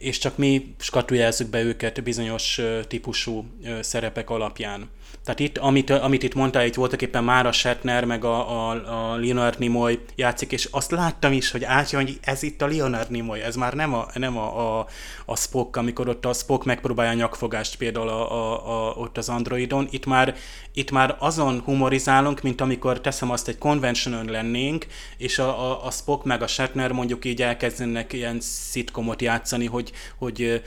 és 0.02 0.18
csak 0.18 0.38
mi 0.38 0.76
skatujázzuk 0.78 1.50
be 1.50 1.62
őket 1.62 2.04
bizonyos 2.04 2.62
típusú 2.88 3.46
szerepek 3.82 4.30
alapján. 4.30 4.90
Tehát 5.26 5.40
itt, 5.40 5.58
amit, 5.58 5.90
amit 5.90 6.24
itt 6.24 6.34
mondtál, 6.34 6.66
itt 6.66 6.76
voltak 6.76 7.02
éppen 7.02 7.24
Mára 7.24 7.52
Shatner, 7.52 8.06
meg 8.06 8.26
a, 8.26 8.70
a, 8.70 9.12
a 9.12 9.16
Leonard 9.16 9.60
Nimoy 9.60 10.00
játszik, 10.16 10.52
és 10.52 10.68
azt 10.72 10.92
láttam 10.92 11.32
is, 11.32 11.52
hogy 11.52 11.64
átjön, 11.64 12.02
hogy 12.02 12.20
ez 12.22 12.44
itt 12.44 12.62
a 12.62 12.68
Leonard 12.68 13.10
Nimoy, 13.10 13.42
ez 13.42 13.56
már 13.56 13.74
nem 13.74 13.94
a, 13.94 14.06
nem 14.14 14.38
a, 14.38 14.80
a, 14.80 14.88
a 15.32 15.36
Spock, 15.36 15.76
amikor 15.76 16.10
ott 16.10 16.26
a 16.26 16.34
Spock 16.34 16.66
megpróbálja 16.66 17.14
nyakfogást 17.14 17.78
például 17.78 18.08
a, 18.08 18.32
a, 18.32 18.90
a, 18.90 18.94
ott 18.94 19.18
az 19.18 19.30
Androidon, 19.30 19.88
itt 19.90 20.06
már, 20.06 20.36
itt 20.74 20.92
már 20.92 21.16
azon 21.20 21.62
humorizálunk, 21.66 22.42
mint 22.42 22.62
amikor 22.62 23.02
teszem 23.02 23.32
azt 23.32 23.48
egy 23.48 23.58
conventionon 23.58 24.26
lennénk, 24.26 24.86
és 25.18 25.40
a, 25.40 25.72
a, 25.72 25.86
a 25.86 25.92
Spock 25.92 26.24
meg 26.24 26.42
a 26.42 26.48
Shatner 26.48 26.92
mondjuk 26.92 27.26
így 27.26 27.42
elkezdenek 27.42 28.14
ilyen 28.14 28.38
szitkomot 28.40 29.22
játszani, 29.22 29.66
hogy, 29.66 29.92
hogy 30.18 30.62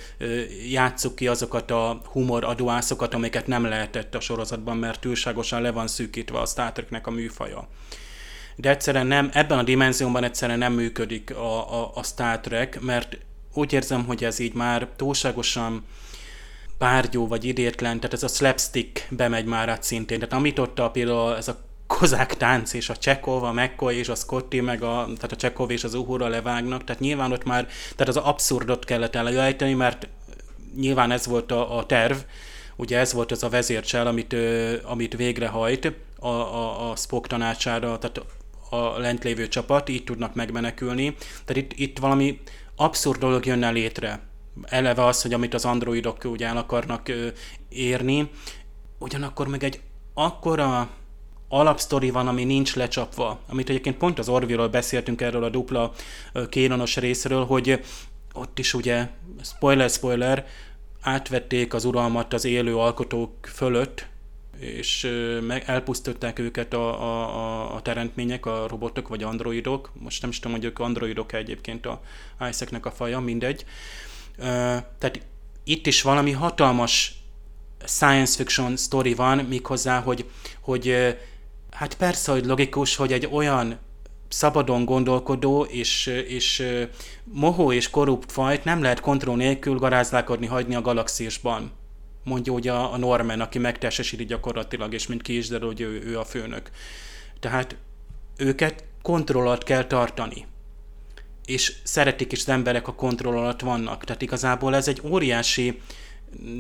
játsszuk 0.71 1.15
ki 1.15 1.29
azokat 1.29 1.71
a 1.71 2.01
humor 2.05 2.45
adóászokat, 2.45 3.15
amiket 3.15 3.47
nem 3.47 3.65
lehetett 3.65 4.15
a 4.15 4.21
sorozatban, 4.21 4.77
mert 4.77 5.01
túlságosan 5.01 5.63
le 5.63 5.71
van 5.71 5.87
szűkítve 5.87 6.39
a 6.39 6.47
Star 6.47 6.73
Treknek 6.73 7.07
a 7.07 7.11
műfaja. 7.11 7.69
De 8.57 8.71
egyszerűen 8.71 9.07
nem, 9.07 9.31
ebben 9.33 9.59
a 9.59 9.63
dimenzióban 9.63 10.25
egyszerűen 10.25 10.59
nem 10.59 10.73
működik 10.73 11.35
a, 11.35 11.83
a, 11.83 11.91
a 11.95 12.03
Star 12.03 12.41
Trek, 12.41 12.81
mert 12.81 13.19
úgy 13.55 13.73
érzem, 13.73 14.05
hogy 14.05 14.25
ez 14.25 14.39
így 14.39 14.55
már 14.55 14.89
túlságosan 14.97 15.85
párgyó 16.79 17.27
vagy 17.27 17.45
idétlen, 17.45 17.97
tehát 17.97 18.13
ez 18.13 18.23
a 18.23 18.29
slapstick 18.29 19.07
bemegy 19.11 19.45
már 19.45 19.69
át 19.69 19.83
szintén. 19.83 20.19
Tehát 20.19 20.35
amit 20.35 20.59
ott 20.59 20.79
a, 20.79 20.91
például 20.91 21.37
ez 21.37 21.49
a 21.49 21.59
kozák 21.87 22.37
tánc, 22.37 22.73
és 22.73 22.89
a 22.89 22.97
Csekov, 22.97 23.43
a 23.43 23.53
McCoy 23.53 23.97
és 23.97 24.09
a 24.09 24.15
Scotty, 24.15 24.61
meg 24.61 24.83
a, 24.83 25.05
tehát 25.05 25.33
a 25.33 25.37
Csekov 25.37 25.71
és 25.71 25.85
az 25.85 25.95
Uhura 25.95 26.29
levágnak, 26.29 26.85
tehát 26.85 27.01
nyilván 27.01 27.33
ott 27.33 27.45
már, 27.45 27.69
tehát 27.97 28.17
az 28.17 28.23
abszurdot 28.23 28.85
kellett 28.85 29.15
előállítani, 29.15 29.75
mert 29.75 30.09
nyilván 30.77 31.11
ez 31.11 31.27
volt 31.27 31.53
a, 31.53 31.79
a 31.79 31.87
terv, 31.87 32.17
ugye 32.77 32.99
ez 32.99 33.13
volt 33.13 33.33
az 33.33 33.43
a 33.43 33.49
vezércsel, 33.49 34.07
amit, 34.07 34.33
ö, 34.33 34.75
amit 34.85 35.17
végrehajt 35.17 35.93
a, 36.19 36.29
a, 36.29 36.91
a 36.91 36.97
Spock 36.97 37.27
tanácsára, 37.27 37.99
tehát 37.99 38.21
a 38.71 38.99
lent 38.99 39.25
lévő 39.25 39.49
csapat, 39.49 39.89
így 39.89 40.05
tudnak 40.05 40.35
megmenekülni. 40.35 41.15
Tehát 41.45 41.63
itt, 41.63 41.79
itt 41.79 41.99
valami 41.99 42.41
abszurd 42.77 43.19
dolog 43.19 43.47
jönne 43.47 43.71
létre. 43.71 44.21
Eleve 44.63 45.05
az, 45.05 45.23
hogy 45.23 45.33
amit 45.33 45.55
az 45.55 45.65
androidok 45.65 46.25
ugye 46.25 46.47
el 46.47 46.57
akarnak 46.57 47.13
érni, 47.69 48.31
ugyanakkor 48.99 49.49
meg 49.49 49.65
egy 49.65 49.81
akkora 50.15 50.91
alapsztori 51.49 52.11
van, 52.11 52.29
ami 52.29 52.45
nincs 52.45 52.77
lecsapva, 52.77 53.39
amit 53.49 53.69
egyébként 53.69 53.97
pont 53.97 54.19
az 54.19 54.29
Orville-ról 54.29 54.69
beszéltünk 54.69 55.21
erről 55.21 55.45
a 55.45 55.49
dupla 55.49 55.93
kénonos 56.49 56.97
részről, 56.97 57.45
hogy 57.45 57.81
ott 58.33 58.59
is 58.59 58.75
ugye, 58.75 59.09
spoiler, 59.43 59.91
spoiler, 59.91 60.47
átvették 61.01 61.75
az 61.75 61.85
uralmat 61.85 62.33
az 62.33 62.45
élő 62.45 62.77
alkotók 62.77 63.33
fölött, 63.43 64.07
és 64.59 65.11
meg 65.47 65.63
elpusztították 65.67 66.39
őket 66.39 66.75
a, 66.75 67.03
a, 67.03 67.75
a 67.75 67.83
teremtmények, 67.83 68.47
a 68.47 68.67
robotok 68.69 69.09
vagy 69.09 69.23
androidok. 69.23 69.91
Most 69.95 70.21
nem 70.21 70.31
is 70.31 70.39
tudom, 70.39 70.57
hogy 70.57 70.67
ők 70.67 70.79
androidok 70.79 71.33
egyébként 71.33 71.87
a 71.87 72.01
Isaacnek 72.49 72.87
a 72.87 72.91
faja, 72.91 73.21
mindegy. 73.21 73.65
Tehát 74.99 75.21
itt 75.65 75.87
is 75.87 76.03
valami 76.03 76.31
hatalmas 76.31 77.15
science 77.87 78.37
fiction 78.37 78.77
story 78.77 79.15
van, 79.15 79.39
méghozzá, 79.39 80.01
hogy, 80.01 80.31
hogy 80.61 81.17
hát 81.71 81.97
persze, 81.97 82.33
hogy 82.33 82.45
logikus, 82.45 82.97
hogy 82.97 83.13
egy 83.13 83.29
olyan 83.33 83.79
szabadon 84.29 84.85
gondolkodó 84.85 85.63
és, 85.63 86.07
és 86.07 86.67
mohó 87.25 87.73
és 87.73 87.91
korrupt 87.91 88.33
fajt 88.33 88.65
nem 88.65 88.83
lehet 88.83 89.01
kontroll 89.01 89.37
nélkül 89.37 89.79
garázlálkodni 89.79 90.47
hagyni 90.47 90.75
a 90.75 90.81
galaxisban. 90.81 91.73
Mondja 92.25 92.53
ugye 92.53 92.73
a, 92.73 92.93
a 92.93 92.97
Norman, 92.97 93.41
aki 93.41 93.59
megtestesíti 93.59 94.25
gyakorlatilag, 94.25 94.95
és 94.95 95.07
mint 95.07 95.23
ki 95.23 95.37
is 95.37 95.49
derül, 95.49 95.67
hogy 95.67 95.81
ő, 95.81 96.03
ő 96.05 96.19
a 96.19 96.25
főnök. 96.25 96.71
Tehát 97.41 97.77
őket 98.37 98.85
kontroll 99.03 99.47
alatt 99.47 99.65
kell 99.65 99.85
tartani. 99.85 100.47
És 101.47 101.73
szeretik 101.83 102.33
is 102.33 102.39
az 102.39 102.49
emberek 102.49 102.89
a 102.89 102.95
kontroll 102.95 103.37
alatt 103.37 103.61
vannak. 103.61 104.05
Tehát 104.05 104.23
igazából 104.23 104.75
ez 104.75 104.89
egy 104.89 105.01
óriási 105.05 105.81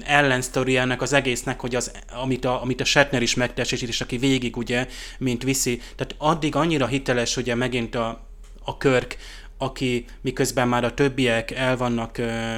ellensztori 0.00 0.76
ennek 0.76 1.02
az 1.02 1.12
egésznek, 1.12 1.60
hogy 1.60 1.74
az, 1.74 1.92
amit, 2.12 2.44
a, 2.44 2.62
amit 2.62 2.80
a 2.80 2.84
Shatner 2.84 3.22
is 3.22 3.34
megtestesít, 3.34 3.88
és 3.88 4.00
aki 4.00 4.16
végig 4.16 4.56
ugye, 4.56 4.86
mint 5.18 5.42
viszi. 5.42 5.76
Tehát 5.76 6.14
addig 6.18 6.56
annyira 6.56 6.86
hiteles 6.86 7.36
ugye 7.36 7.54
megint 7.54 7.94
a, 7.94 8.26
a 8.64 8.76
Körk, 8.76 9.16
aki 9.58 10.04
miközben 10.20 10.68
már 10.68 10.84
a 10.84 10.94
többiek 10.94 11.50
el 11.50 11.76
vannak 11.76 12.18
ö, 12.18 12.56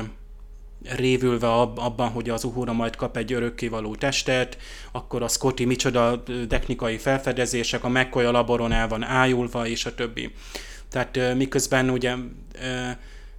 révülve 0.96 1.48
ab, 1.52 1.78
abban, 1.78 2.08
hogy 2.08 2.30
az 2.30 2.44
Uhura 2.44 2.72
majd 2.72 2.96
kap 2.96 3.16
egy 3.16 3.32
örökkévaló 3.32 3.94
testet, 3.94 4.58
akkor 4.92 5.22
a 5.22 5.28
Scotty 5.28 5.64
micsoda 5.64 6.22
technikai 6.48 6.98
felfedezések, 6.98 7.84
a 7.84 7.88
McCoy 7.88 8.24
a 8.24 8.30
laboron 8.30 8.72
el 8.72 8.88
van 8.88 9.02
ájulva, 9.02 9.66
és 9.66 9.86
a 9.86 9.94
többi. 9.94 10.30
Tehát 10.90 11.34
miközben 11.34 11.90
ugye 11.90 12.14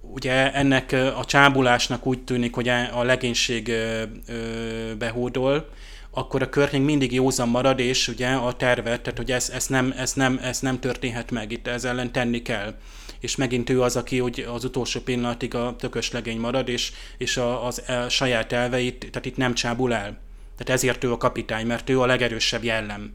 ugye 0.01 0.53
ennek 0.53 0.91
a 0.91 1.25
csábulásnak 1.25 2.05
úgy 2.05 2.23
tűnik, 2.23 2.55
hogy 2.55 2.67
a 2.67 3.03
legénység 3.03 3.71
behódol, 4.97 5.69
akkor 6.11 6.41
a 6.41 6.49
környék 6.49 6.83
mindig 6.83 7.13
józan 7.13 7.49
marad, 7.49 7.79
és 7.79 8.07
ugye 8.07 8.27
a 8.27 8.53
tervet, 8.53 9.01
tehát 9.01 9.17
hogy 9.17 9.31
ez, 9.31 9.49
ez, 9.49 9.67
nem, 9.67 9.93
ez, 9.97 10.13
nem, 10.13 10.39
ez 10.43 10.59
nem 10.59 10.79
történhet 10.79 11.31
meg, 11.31 11.51
itt 11.51 11.67
ez 11.67 11.85
ellen 11.85 12.11
tenni 12.11 12.41
kell. 12.41 12.73
És 13.19 13.35
megint 13.35 13.69
ő 13.69 13.81
az, 13.81 13.95
aki 13.95 14.19
hogy 14.19 14.47
az 14.53 14.63
utolsó 14.63 14.99
pillanatig 14.99 15.55
a 15.55 15.75
tökös 15.79 16.11
legény 16.11 16.39
marad, 16.39 16.69
és, 16.69 16.91
és 17.17 17.37
a, 17.37 17.65
az 17.65 17.83
a 17.87 18.09
saját 18.09 18.51
elveit, 18.51 18.99
tehát 19.11 19.25
itt 19.25 19.37
nem 19.37 19.53
csábul 19.53 19.93
el. 19.93 20.19
Tehát 20.57 20.81
ezért 20.81 21.03
ő 21.03 21.11
a 21.11 21.17
kapitány, 21.17 21.65
mert 21.65 21.89
ő 21.89 21.99
a 21.99 22.05
legerősebb 22.05 22.63
jellem 22.63 23.13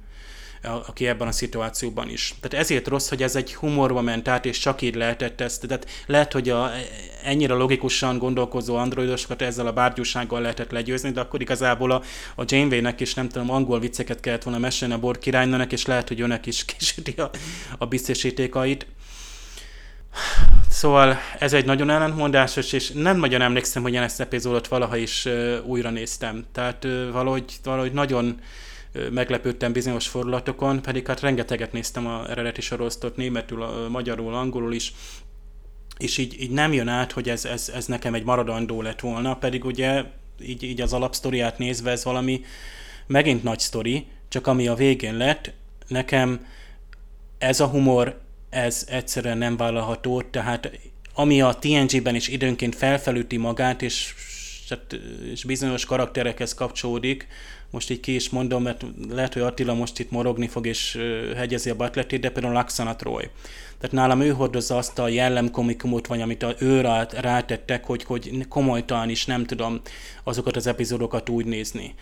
aki 0.62 1.07
ebben 1.07 1.29
a 1.29 1.33
szituációban 1.33 2.09
is. 2.09 2.35
Tehát 2.41 2.65
ezért 2.65 2.88
rossz, 2.88 3.09
hogy 3.09 3.23
ez 3.23 3.37
egy 3.37 3.55
humorba 3.55 4.01
ment 4.01 4.29
át, 4.29 4.47
és 4.47 4.59
csak 4.59 4.83
így 4.83 4.95
lehetett 4.95 5.41
ezt. 5.41 5.67
Tehát 5.67 5.87
lehet, 6.07 6.33
hogy 6.33 6.49
a, 6.49 6.71
ennyire 7.25 7.55
logikusan 7.55 8.19
gondolkozó 8.19 8.77
androidosokat 8.77 9.43
ezzel 9.43 9.67
a 9.67 9.73
bárgyúsággal 9.73 10.41
lehetett 10.41 10.71
legyőzni, 10.71 11.11
de 11.11 11.21
akkor 11.21 11.41
igazából 11.41 11.91
a, 11.91 12.03
a 12.37 12.45
Janeway-nek 12.47 13.01
is 13.01 13.15
nem 13.15 13.29
tudom, 13.29 13.51
angol 13.51 13.81
vicceket 13.81 14.21
kellett 14.21 14.43
volna 14.43 14.59
mesélni 14.59 14.95
a 14.95 14.99
bor 14.99 15.19
királynőnek, 15.19 15.73
és 15.73 15.87
lehet, 15.87 16.09
hogy 16.09 16.21
önnek 16.21 16.47
is 16.47 16.65
kíséri 16.79 17.15
a, 17.17 17.31
a 17.79 17.87
biztosítékait. 17.87 18.87
Szóval 20.70 21.18
ez 21.38 21.53
egy 21.53 21.64
nagyon 21.64 21.90
ellentmondásos, 21.90 22.72
és 22.72 22.90
nem 22.90 23.18
nagyon 23.18 23.40
emlékszem, 23.40 23.83
hogy 23.83 23.92
én 23.92 24.03
ezt 24.03 24.20
epizódot 24.20 24.68
valaha 24.68 24.96
is 24.96 25.25
uh, 25.25 25.57
újra 25.64 25.90
néztem. 25.90 26.44
Tehát 26.53 26.85
uh, 26.85 27.11
valahogy, 27.11 27.44
valahogy 27.62 27.92
nagyon 27.92 28.40
meglepődtem 29.11 29.72
bizonyos 29.72 30.09
fordulatokon, 30.09 30.83
pedig 30.83 31.07
hát 31.07 31.20
rengeteget 31.20 31.72
néztem 31.72 32.07
a 32.07 32.31
eredeti 32.31 32.61
sorosztot 32.61 33.16
németül, 33.16 33.88
magyarul, 33.88 34.35
angolul 34.35 34.72
is, 34.72 34.92
és 35.98 36.18
így, 36.18 36.40
így 36.40 36.51
nem 36.51 36.72
jön 36.72 36.88
át, 36.88 37.12
hogy 37.12 37.29
ez, 37.29 37.44
ez, 37.44 37.70
ez 37.75 37.87
nekem 37.87 38.14
egy 38.14 38.25
maradandó 38.25 38.83
lett 38.83 39.01
volna, 39.01 39.37
pedig 39.37 39.64
ugye 39.64 40.05
így, 40.40 40.62
így 40.62 40.81
az 40.81 40.92
alapsztoriát 40.92 41.59
nézve 41.59 41.90
ez 41.90 42.05
valami 42.05 42.44
megint 43.07 43.42
nagy 43.42 43.59
sztori, 43.59 44.07
csak 44.29 44.46
ami 44.46 44.68
a 44.68 44.75
végén 44.75 45.16
lett, 45.16 45.53
nekem 45.88 46.46
ez 47.38 47.61
a 47.61 47.66
humor, 47.66 48.20
ez 48.53 48.87
egyszerűen 48.88 49.38
nem 49.38 49.57
vállalható, 49.57 50.23
tehát 50.23 50.71
ami 51.15 51.41
a 51.41 51.57
TNG-ben 51.61 52.15
is 52.15 52.29
időnként 52.29 52.75
felfelüti 52.75 53.37
magát, 53.37 53.83
és, 53.83 54.15
és 55.33 55.45
bizonyos 55.45 55.85
karakterekhez 55.85 56.55
kapcsolódik, 56.55 57.27
most 57.71 57.91
így 57.91 58.01
ki 58.01 58.15
is 58.15 58.31
mondom, 58.31 58.62
mert 58.62 58.85
lehet, 59.11 59.33
hogy 59.33 59.43
Attila 59.43 59.75
most 59.75 59.99
itt 59.99 60.11
morogni 60.11 60.49
fog 60.49 60.67
és 60.67 60.99
hegyezi 61.37 61.71
a 61.71 61.77
batletét, 61.77 62.21
de 62.21 62.31
például 62.31 62.55
Laxana 62.55 62.97
Troy. 62.97 63.29
Tehát 63.79 63.97
nálam 63.97 64.21
ő 64.21 64.31
hordozza 64.31 64.77
azt 64.77 64.99
a 64.99 65.09
jellemkomikumot, 65.09 66.07
vagy 66.07 66.21
amit 66.21 66.43
a 66.43 66.55
ő 66.59 66.81
rátettek, 67.21 67.85
hogy, 67.85 68.05
hogy 68.05 68.49
komolytalan 68.49 69.09
is 69.09 69.27
nem 69.27 69.45
tudom 69.45 69.81
azokat 70.25 70.57
az 70.57 70.67
epizódokat 70.67 71.29
úgy 71.29 71.45
nézni. 71.45 71.95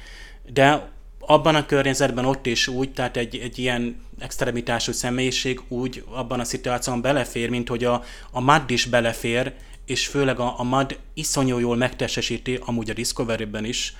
De 0.53 0.91
abban 1.21 1.55
a 1.55 1.67
környezetben 1.67 2.25
ott 2.25 2.47
is 2.47 2.69
úgy, 2.69 2.93
tehát 2.93 3.17
egy, 3.17 3.37
egy 3.37 3.59
ilyen 3.59 4.01
extremitású 4.19 4.93
személyiség 4.93 5.61
úgy 5.69 6.05
abban 6.11 6.41
a 6.41 6.45
szituációban 6.45 7.03
belefér, 7.03 7.51
mint 7.51 7.69
hogy 7.69 7.85
a, 7.85 8.03
a 8.31 8.41
MAD 8.41 8.71
is 8.71 8.85
belefér, 8.85 9.53
és 9.87 10.07
főleg 10.07 10.39
a, 10.39 10.55
a 10.59 10.63
MAD 10.63 10.99
iszonyú 11.15 11.59
jól 11.59 11.77
megtestesíti, 11.77 12.59
amúgy 12.65 12.91
a 12.91 12.95
Discovery-ben 12.95 13.65
is, 13.65 13.95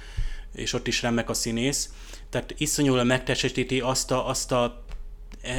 és 0.55 0.73
ott 0.73 0.87
is 0.87 1.03
remek 1.03 1.31
a 1.31 1.35
színész. 1.35 1.91
Tehát 2.31 2.55
iszonyúan 2.59 3.07
megtestesíti 3.07 3.81
azt 3.81 4.11
a, 4.11 4.29
azt 4.29 4.53
a 4.53 4.85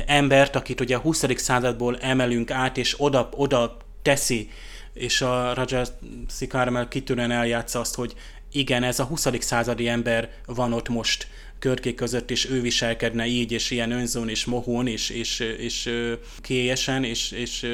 embert, 0.06 0.56
akit 0.56 0.82
ugye 0.82 0.96
a 0.96 1.00
20. 1.00 1.26
századból 1.36 1.98
emelünk 1.98 2.52
át, 2.52 2.78
és 2.78 2.96
oda, 2.98 3.30
oda 3.36 3.78
teszi, 4.02 4.50
és 4.94 5.22
a 5.22 5.54
Raja 5.54 5.84
Sikarmel 6.30 6.88
kitűnően 6.88 7.32
eljátsza 7.32 7.80
azt, 7.80 7.96
hogy 7.96 8.16
igen, 8.52 8.84
ez 8.84 9.00
a 9.00 9.04
20. 9.04 9.28
századi 9.40 9.88
ember 9.88 10.30
van 10.46 10.74
ott 10.74 10.90
most 10.90 11.28
körkék 11.62 11.96
között, 11.96 12.32
és 12.32 12.50
ő 12.50 12.62
viselkedne 12.62 13.26
így, 13.26 13.52
és 13.52 13.72
ilyen 13.72 13.92
önzón, 13.92 14.30
és 14.30 14.46
mohón, 14.46 14.88
és, 14.88 15.10
és, 15.10 15.40
és 15.40 15.90
kélyesen, 16.42 17.04
és, 17.04 17.32
és 17.32 17.68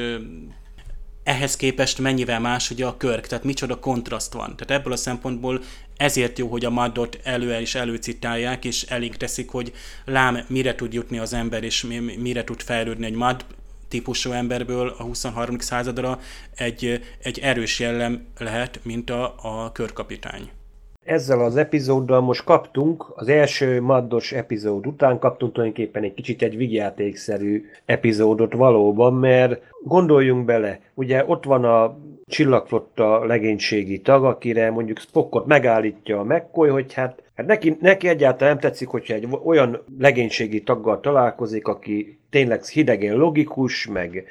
ehhez 1.22 1.56
képest 1.56 1.98
mennyivel 1.98 2.40
más 2.40 2.70
ugye 2.70 2.86
a 2.86 2.96
körk, 2.96 3.26
tehát 3.26 3.44
micsoda 3.44 3.78
kontraszt 3.78 4.32
van. 4.32 4.56
Tehát 4.56 4.80
ebből 4.80 4.92
a 4.92 4.96
szempontból 4.96 5.62
ezért 5.96 6.38
jó, 6.38 6.48
hogy 6.48 6.64
a 6.64 6.70
maddot 6.70 7.18
elő 7.22 7.60
is 7.60 7.74
előcitálják, 7.74 8.64
és 8.64 8.82
elég 8.82 9.16
teszik, 9.16 9.50
hogy 9.50 9.72
lám 10.04 10.44
mire 10.48 10.74
tud 10.74 10.92
jutni 10.92 11.18
az 11.18 11.32
ember, 11.32 11.64
és 11.64 11.86
mire 12.18 12.44
tud 12.44 12.60
fejlődni 12.60 13.06
egy 13.06 13.14
mad 13.14 13.44
típusú 13.88 14.30
emberből 14.30 14.88
a 14.98 15.02
23. 15.02 15.58
századra 15.58 16.20
egy, 16.54 17.00
egy 17.22 17.38
erős 17.38 17.78
jellem 17.78 18.26
lehet, 18.38 18.80
mint 18.82 19.10
a, 19.10 19.34
a 19.42 19.72
körkapitány. 19.72 20.50
Ezzel 21.08 21.40
az 21.40 21.56
epizóddal 21.56 22.20
most 22.20 22.44
kaptunk, 22.44 23.12
az 23.14 23.28
első 23.28 23.80
maddos 23.80 24.32
epizód 24.32 24.86
után 24.86 25.18
kaptunk 25.18 25.52
tulajdonképpen 25.52 26.02
egy 26.02 26.14
kicsit 26.14 26.42
egy 26.42 26.56
vigyátékszerű 26.56 27.64
epizódot 27.84 28.52
valóban, 28.52 29.14
mert 29.14 29.62
gondoljunk 29.84 30.44
bele, 30.44 30.80
ugye 30.94 31.24
ott 31.26 31.44
van 31.44 31.64
a 31.64 31.98
csillagflotta 32.26 33.24
legénységi 33.24 34.00
tag, 34.00 34.24
akire 34.24 34.70
mondjuk 34.70 34.98
Spockot 34.98 35.46
megállítja 35.46 36.20
a 36.20 36.24
McCoy, 36.24 36.68
hogy 36.68 36.92
hát, 36.92 37.22
hát 37.34 37.46
neki, 37.46 37.76
neki 37.80 38.08
egyáltalán 38.08 38.52
nem 38.52 38.62
tetszik, 38.62 38.88
hogyha 38.88 39.14
egy 39.14 39.28
olyan 39.44 39.82
legénységi 39.98 40.62
taggal 40.62 41.00
találkozik, 41.00 41.66
aki 41.66 42.18
tényleg 42.30 42.64
hidegen 42.64 43.16
logikus, 43.16 43.86
meg 43.86 44.24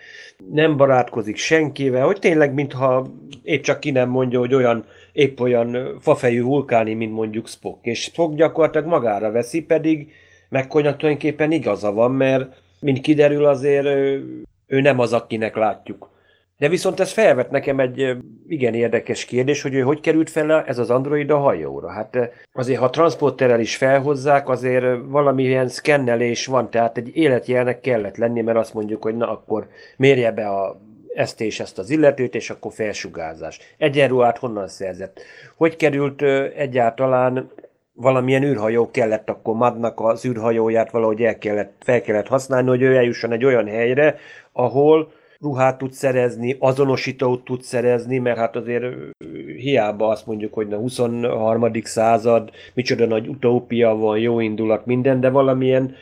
nem 0.51 0.77
barátkozik 0.77 1.37
senkivel, 1.37 2.05
hogy 2.05 2.19
tényleg 2.19 2.53
mintha 2.53 3.07
épp 3.43 3.61
csak 3.61 3.79
ki 3.79 3.91
nem 3.91 4.09
mondja, 4.09 4.39
hogy 4.39 4.53
olyan 4.53 4.85
épp 5.17 5.39
olyan 5.39 5.97
fafejű 5.99 6.41
vulkáni, 6.41 6.93
mint 6.93 7.13
mondjuk 7.13 7.47
Spock. 7.47 7.85
És 7.85 8.01
Spock 8.01 8.35
gyakorlatilag 8.35 8.87
magára 8.87 9.31
veszi, 9.31 9.63
pedig 9.63 10.11
McCoy 10.49 10.81
tulajdonképpen 10.81 11.51
igaza 11.51 11.91
van, 11.91 12.11
mert 12.11 12.61
mint 12.79 13.01
kiderül 13.01 13.45
azért 13.45 13.85
ő, 13.85 14.23
ő 14.67 14.81
nem 14.81 14.99
az, 14.99 15.13
akinek 15.13 15.55
látjuk 15.55 16.09
de 16.57 16.69
viszont 16.69 16.99
ez 16.99 17.11
felvet 17.11 17.51
nekem 17.51 17.79
egy 17.79 18.17
igen 18.47 18.73
érdekes 18.73 19.25
kérdés, 19.25 19.61
hogy 19.61 19.73
ő 19.73 19.81
hogy 19.81 19.99
került 19.99 20.29
fel 20.29 20.63
ez 20.63 20.77
az 20.77 20.89
android 20.89 21.29
a 21.29 21.37
hajóra. 21.37 21.89
Hát 21.89 22.17
azért, 22.53 22.79
ha 22.79 22.89
transporterrel 22.89 23.59
is 23.59 23.75
felhozzák, 23.75 24.49
azért 24.49 24.85
valamilyen 25.05 25.67
szkennelés 25.67 26.45
van, 26.45 26.69
tehát 26.69 26.97
egy 26.97 27.15
életjelnek 27.15 27.79
kellett 27.79 28.17
lenni, 28.17 28.41
mert 28.41 28.57
azt 28.57 28.73
mondjuk, 28.73 29.03
hogy 29.03 29.15
na 29.15 29.31
akkor 29.31 29.67
mérje 29.97 30.31
be 30.31 30.47
a 30.47 30.81
ezt 31.17 31.41
és 31.41 31.59
ezt 31.59 31.77
az 31.77 31.89
illetőt, 31.89 32.35
és 32.35 32.49
akkor 32.49 32.73
felsugárzás. 32.73 33.59
Egyenruhát 33.77 34.37
honnan 34.37 34.67
szerzett? 34.67 35.21
Hogy 35.55 35.75
került 35.75 36.21
egyáltalán 36.55 37.51
valamilyen 37.93 38.43
űrhajó 38.43 38.91
kellett, 38.91 39.29
akkor 39.29 39.55
Madnak 39.55 39.99
az 39.99 40.25
űrhajóját 40.25 40.91
valahogy 40.91 41.23
el 41.23 41.37
kellett, 41.37 41.73
fel 41.79 42.01
kellett 42.01 42.27
használni, 42.27 42.69
hogy 42.69 42.81
ő 42.81 42.95
eljusson 42.95 43.31
egy 43.31 43.45
olyan 43.45 43.67
helyre, 43.67 44.15
ahol 44.51 45.11
ruhát 45.39 45.77
tud 45.77 45.91
szerezni, 45.91 46.55
azonosítót 46.59 47.43
tud 47.43 47.61
szerezni, 47.61 48.17
mert 48.17 48.37
hát 48.37 48.55
azért 48.55 48.85
hiába 49.55 50.07
azt 50.07 50.25
mondjuk, 50.25 50.53
hogy 50.53 50.73
a 50.73 50.77
23. 50.77 51.71
század, 51.83 52.49
micsoda 52.73 53.05
nagy 53.05 53.27
utópia 53.27 53.95
van, 53.95 54.19
jó 54.19 54.39
indulat, 54.39 54.85
minden, 54.85 55.19
de 55.19 55.29
valamilyen 55.29 55.95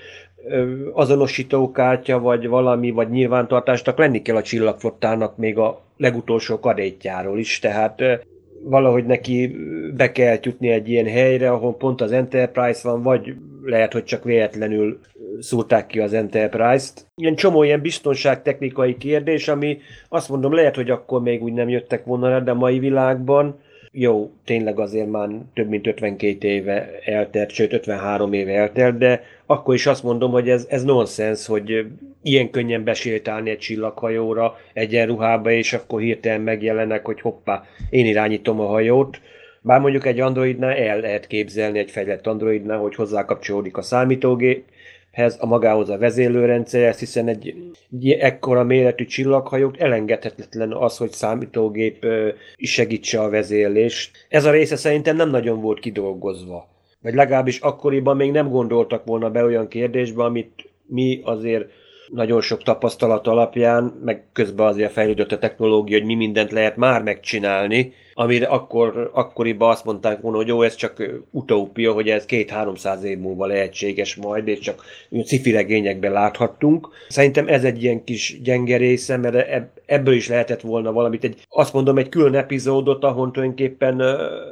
azonosítókártya, 0.93 2.19
vagy 2.19 2.47
valami, 2.47 2.91
vagy 2.91 3.09
nyilvántartásnak 3.09 3.97
lenni 3.97 4.21
kell 4.21 4.35
a 4.35 4.41
csillagflottának 4.41 5.37
még 5.37 5.57
a 5.57 5.81
legutolsó 5.97 6.59
kadétjáról 6.59 7.39
is, 7.39 7.59
tehát 7.59 8.01
valahogy 8.63 9.05
neki 9.05 9.55
be 9.95 10.11
kell 10.11 10.37
jutni 10.41 10.69
egy 10.69 10.89
ilyen 10.89 11.07
helyre, 11.07 11.51
ahol 11.51 11.75
pont 11.75 12.01
az 12.01 12.11
Enterprise 12.11 12.89
van, 12.89 13.01
vagy 13.01 13.35
lehet, 13.63 13.93
hogy 13.93 14.03
csak 14.03 14.23
véletlenül 14.23 14.99
szúrták 15.39 15.87
ki 15.87 15.99
az 15.99 16.13
Enterprise-t. 16.13 17.05
Ilyen 17.15 17.35
csomó 17.35 17.63
ilyen 17.63 17.81
biztonságtechnikai 17.81 18.97
kérdés, 18.97 19.47
ami 19.47 19.77
azt 20.09 20.29
mondom, 20.29 20.53
lehet, 20.53 20.75
hogy 20.75 20.89
akkor 20.89 21.21
még 21.21 21.43
úgy 21.43 21.53
nem 21.53 21.69
jöttek 21.69 22.05
volna 22.05 22.39
de 22.39 22.51
a 22.51 22.55
mai 22.55 22.79
világban 22.79 23.59
jó, 23.97 24.31
tényleg 24.45 24.79
azért 24.79 25.09
már 25.09 25.29
több 25.53 25.69
mint 25.69 25.87
52 25.87 26.47
éve 26.47 26.89
eltelt, 27.05 27.49
sőt 27.49 27.73
53 27.73 28.33
éve 28.33 28.53
eltelt, 28.53 28.97
de 28.97 29.23
akkor 29.45 29.73
is 29.73 29.85
azt 29.85 30.03
mondom, 30.03 30.31
hogy 30.31 30.49
ez, 30.49 30.65
ez 30.69 30.83
nonsens, 30.83 31.45
hogy 31.45 31.85
ilyen 32.23 32.49
könnyen 32.49 32.83
besétálni 32.83 33.49
egy 33.49 33.57
csillaghajóra 33.57 34.57
egyenruhába, 34.73 35.51
és 35.51 35.73
akkor 35.73 36.01
hirtelen 36.01 36.41
megjelenek, 36.41 37.05
hogy 37.05 37.21
hoppá, 37.21 37.63
én 37.89 38.05
irányítom 38.05 38.59
a 38.59 38.65
hajót. 38.65 39.21
Bár 39.61 39.79
mondjuk 39.79 40.05
egy 40.05 40.19
androidnál 40.19 40.75
el 40.75 40.99
lehet 40.99 41.27
képzelni, 41.27 41.79
egy 41.79 41.91
fejlett 41.91 42.27
androidnál, 42.27 42.77
hogy 42.77 42.95
hozzákapcsolódik 42.95 43.77
a 43.77 43.81
számítógép, 43.81 44.63
hez, 45.15 45.37
a 45.39 45.45
magához 45.45 45.89
a 45.89 45.97
vezérlőrendszerhez, 45.97 46.99
hiszen 46.99 47.27
egy, 47.27 47.55
egy 47.91 48.09
ekkora 48.09 48.63
méretű 48.63 49.05
csillaghajót 49.05 49.77
elengedhetetlen 49.77 50.73
az, 50.73 50.97
hogy 50.97 51.11
számítógép 51.11 52.05
segítse 52.57 53.21
a 53.21 53.29
vezérlést. 53.29 54.25
Ez 54.29 54.45
a 54.45 54.51
része 54.51 54.75
szerintem 54.75 55.15
nem 55.15 55.29
nagyon 55.29 55.61
volt 55.61 55.79
kidolgozva. 55.79 56.67
Vagy 57.01 57.13
legalábbis 57.13 57.59
akkoriban 57.59 58.15
még 58.15 58.31
nem 58.31 58.49
gondoltak 58.49 59.05
volna 59.05 59.29
be 59.29 59.43
olyan 59.43 59.67
kérdésbe, 59.67 60.23
amit 60.23 60.69
mi 60.85 61.21
azért 61.23 61.69
nagyon 62.15 62.41
sok 62.41 62.63
tapasztalat 62.63 63.27
alapján, 63.27 63.93
meg 64.03 64.23
közben 64.33 64.67
azért 64.67 64.91
fejlődött 64.91 65.31
a 65.31 65.37
technológia, 65.37 65.97
hogy 65.97 66.07
mi 66.07 66.15
mindent 66.15 66.51
lehet 66.51 66.75
már 66.75 67.03
megcsinálni, 67.03 67.93
amire 68.13 68.45
akkor, 68.45 69.09
akkoriban 69.13 69.69
azt 69.69 69.85
mondták 69.85 70.21
volna, 70.21 70.37
hogy 70.37 70.47
jó, 70.47 70.61
ez 70.61 70.75
csak 70.75 71.03
utópia, 71.31 71.91
hogy 71.91 72.09
ez 72.09 72.25
két-háromszáz 72.25 73.03
év 73.03 73.17
múlva 73.17 73.45
lehetséges 73.45 74.15
majd, 74.15 74.47
és 74.47 74.59
csak 74.59 74.83
sci 75.25 75.51
láthattunk. 76.01 76.89
Szerintem 77.07 77.47
ez 77.47 77.63
egy 77.63 77.83
ilyen 77.83 78.03
kis 78.03 78.41
gyenge 78.43 78.77
része, 78.77 79.17
mert 79.17 79.67
ebből 79.85 80.13
is 80.13 80.27
lehetett 80.27 80.61
volna 80.61 80.91
valamit, 80.91 81.23
egy, 81.23 81.45
azt 81.49 81.73
mondom, 81.73 81.97
egy 81.97 82.09
külön 82.09 82.35
epizódot, 82.35 83.03
ahol 83.03 83.31
tulajdonképpen 83.31 84.03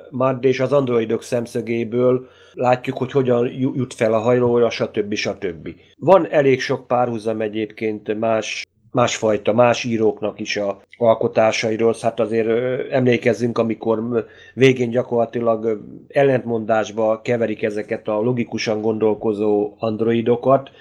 Mad 0.10 0.44
és 0.44 0.60
az 0.60 0.74
androidok 0.74 1.24
szemszögéből 1.24 2.28
látjuk, 2.54 2.98
hogy 2.98 3.12
hogyan 3.12 3.52
jut 3.54 3.94
fel 3.94 4.14
a 4.14 4.20
hajlóra, 4.20 4.70
stb. 4.70 5.14
stb. 5.14 5.70
Van 5.98 6.28
elég 6.30 6.62
sok 6.62 6.88
párhuzam 6.88 7.42
egyébként 7.42 8.20
más 8.20 8.66
másfajta, 8.94 9.54
más 9.54 9.84
íróknak 9.84 10.40
is 10.40 10.58
a 10.58 10.82
alkotásairól. 10.98 11.96
Hát 12.02 12.20
azért 12.20 12.50
emlékezzünk, 12.92 13.58
amikor 13.58 14.26
végén 14.54 14.90
gyakorlatilag 14.90 15.82
ellentmondásba 16.08 17.22
keverik 17.22 17.64
ezeket 17.64 18.08
a 18.08 18.22
logikusan 18.22 18.82
gondolkozó 18.82 19.74
androidokat, 19.78 20.72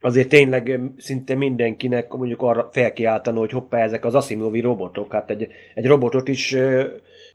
azért 0.00 0.28
tényleg 0.28 0.80
szinte 0.98 1.34
mindenkinek 1.34 2.12
mondjuk 2.12 2.42
arra 2.42 2.68
felkiáltani, 2.72 3.38
hogy 3.38 3.50
hoppá, 3.50 3.78
ezek 3.82 4.04
az 4.04 4.14
Asimovi 4.14 4.60
robotok. 4.60 5.12
Hát 5.12 5.30
egy, 5.30 5.48
egy 5.74 5.86
robotot 5.86 6.28
is 6.28 6.56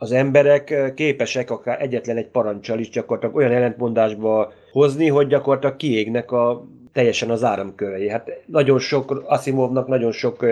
az 0.02 0.12
emberek 0.12 0.94
képesek 0.96 1.52
akár 1.52 1.82
egyetlen 1.82 2.18
egy 2.18 2.28
parancsal 2.28 2.80
is 2.80 2.90
gyakorlatilag 2.90 3.36
olyan 3.36 3.52
ellentmondásba 3.52 4.54
hozni, 4.72 5.08
hogy 5.08 5.28
gyakorlatilag 5.28 5.76
kiégnek 5.76 6.32
a 6.32 6.68
teljesen 6.94 7.30
az 7.30 7.44
áramkörei. 7.44 8.10
Hát 8.10 8.42
nagyon 8.46 8.80
sok, 8.80 9.24
Asimovnak 9.26 9.88
nagyon 9.88 10.12
sok 10.12 10.46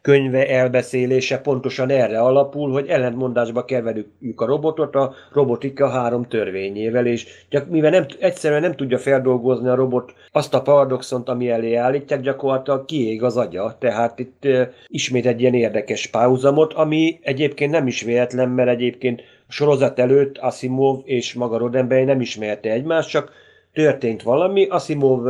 könyve, 0.00 0.48
elbeszélése 0.48 1.38
pontosan 1.38 1.90
erre 1.90 2.20
alapul, 2.20 2.72
hogy 2.72 2.88
ellentmondásba 2.88 3.64
keverjük 3.64 4.40
a 4.40 4.46
robotot 4.46 4.94
a 4.94 5.14
robotika 5.32 5.88
három 5.88 6.28
törvényével, 6.28 7.06
és 7.06 7.26
csak 7.48 7.68
mivel 7.68 7.90
nem, 7.90 8.06
egyszerűen 8.18 8.60
nem 8.60 8.74
tudja 8.74 8.98
feldolgozni 8.98 9.68
a 9.68 9.74
robot 9.74 10.14
azt 10.32 10.54
a 10.54 10.62
paradoxont, 10.62 11.28
ami 11.28 11.50
elé 11.50 11.74
állítják, 11.74 12.20
gyakorlatilag 12.20 12.84
kiég 12.84 13.22
az 13.22 13.36
agya. 13.36 13.76
Tehát 13.78 14.18
itt 14.18 14.44
e, 14.44 14.72
ismét 14.86 15.26
egy 15.26 15.40
ilyen 15.40 15.54
érdekes 15.54 16.06
párhuzamot, 16.06 16.72
ami 16.72 17.18
egyébként 17.22 17.70
nem 17.70 17.86
is 17.86 18.02
véletlen, 18.02 18.48
mert 18.48 18.68
egyébként 18.68 19.20
a 19.48 19.52
sorozat 19.52 19.98
előtt 19.98 20.38
Asimov 20.38 21.00
és 21.04 21.34
maga 21.34 21.58
Roddenberry 21.58 22.04
nem 22.04 22.20
ismerte 22.20 22.70
egymást, 22.70 23.08
csak 23.10 23.44
történt 23.76 24.22
valami, 24.22 24.66
Asimov 24.66 25.26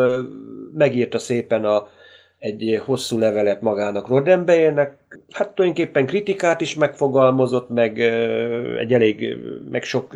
megírta 0.74 1.18
szépen 1.18 1.64
a, 1.64 1.88
egy 2.38 2.80
hosszú 2.84 3.18
levelet 3.18 3.60
magának 3.60 4.08
Roddenberrynek, 4.08 4.96
hát 5.30 5.54
tulajdonképpen 5.54 6.06
kritikát 6.06 6.60
is 6.60 6.74
megfogalmazott, 6.74 7.68
meg 7.68 8.00
egy 8.78 8.92
elég, 8.92 9.36
meg 9.70 9.82
sok 9.82 10.14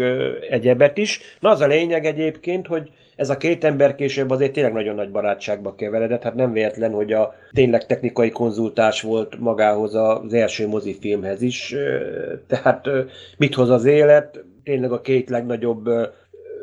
egyebet 0.50 0.98
is. 0.98 1.20
Na 1.40 1.50
az 1.50 1.60
a 1.60 1.66
lényeg 1.66 2.06
egyébként, 2.06 2.66
hogy 2.66 2.90
ez 3.16 3.30
a 3.30 3.36
két 3.36 3.64
ember 3.64 3.94
később 3.94 4.30
azért 4.30 4.52
tényleg 4.52 4.72
nagyon 4.72 4.94
nagy 4.94 5.10
barátságba 5.10 5.74
keveredett, 5.74 6.22
hát 6.22 6.34
nem 6.34 6.52
véletlen, 6.52 6.92
hogy 6.92 7.12
a 7.12 7.34
tényleg 7.52 7.86
technikai 7.86 8.30
konzultás 8.30 9.02
volt 9.02 9.38
magához 9.38 9.94
az 9.94 10.34
első 10.34 10.66
mozifilmhez 10.66 11.42
is, 11.42 11.74
tehát 12.46 12.88
mit 13.38 13.54
hoz 13.54 13.70
az 13.70 13.84
élet, 13.84 14.44
tényleg 14.64 14.92
a 14.92 15.00
két 15.00 15.30
legnagyobb 15.30 15.88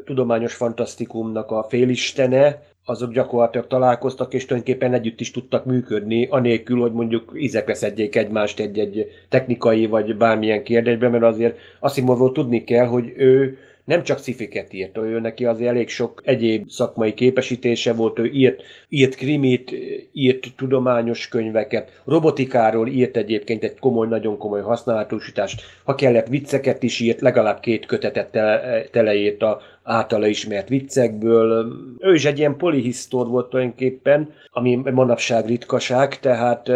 tudományos 0.07 0.53
fantasztikumnak 0.53 1.51
a 1.51 1.65
félistene, 1.69 2.61
azok 2.85 3.13
gyakorlatilag 3.13 3.67
találkoztak, 3.67 4.33
és 4.33 4.45
tulajdonképpen 4.45 4.93
együtt 4.93 5.19
is 5.19 5.31
tudtak 5.31 5.65
működni, 5.65 6.27
anélkül, 6.29 6.79
hogy 6.79 6.91
mondjuk 6.91 7.31
ízekre 7.35 7.73
szedjék 7.73 8.15
egymást 8.15 8.59
egy-egy 8.59 9.05
technikai 9.29 9.85
vagy 9.85 10.17
bármilyen 10.17 10.63
kérdésben, 10.63 11.11
mert 11.11 11.23
azért 11.23 11.57
Asimovról 11.79 12.31
tudni 12.31 12.63
kell, 12.63 12.85
hogy 12.85 13.13
ő 13.17 13.57
nem 13.87 14.03
csak 14.03 14.19
szifiket 14.19 14.73
írt, 14.73 14.97
ő 14.97 15.19
neki 15.19 15.45
azért 15.45 15.69
elég 15.69 15.89
sok 15.89 16.21
egyéb 16.25 16.69
szakmai 16.69 17.13
képesítése 17.13 17.93
volt, 17.93 18.19
ő 18.19 18.25
írt, 18.25 18.63
írt 18.89 19.15
krimit, 19.15 19.71
írt 20.11 20.47
tudományos 20.55 21.27
könyveket, 21.27 22.01
robotikáról 22.05 22.87
írt 22.87 23.17
egyébként 23.17 23.63
egy 23.63 23.79
komoly, 23.79 24.07
nagyon 24.07 24.37
komoly 24.37 24.61
használatosítást, 24.61 25.61
ha 25.83 25.95
kellett 25.95 26.27
vicceket 26.27 26.83
is 26.83 26.99
írt, 26.99 27.21
legalább 27.21 27.59
két 27.59 27.85
kötetet 27.85 28.31
tele, 28.31 28.83
teleírt 28.91 29.41
a 29.41 29.61
általa 29.83 30.27
ismert 30.27 30.69
viccekből. 30.69 31.71
Ő 31.99 32.13
is 32.13 32.25
egy 32.25 32.37
ilyen 32.37 32.57
polihisztor 32.57 33.27
volt 33.27 33.49
tulajdonképpen, 33.49 34.33
ami 34.49 34.75
manapság 34.75 35.45
ritkaság, 35.45 36.19
tehát 36.19 36.71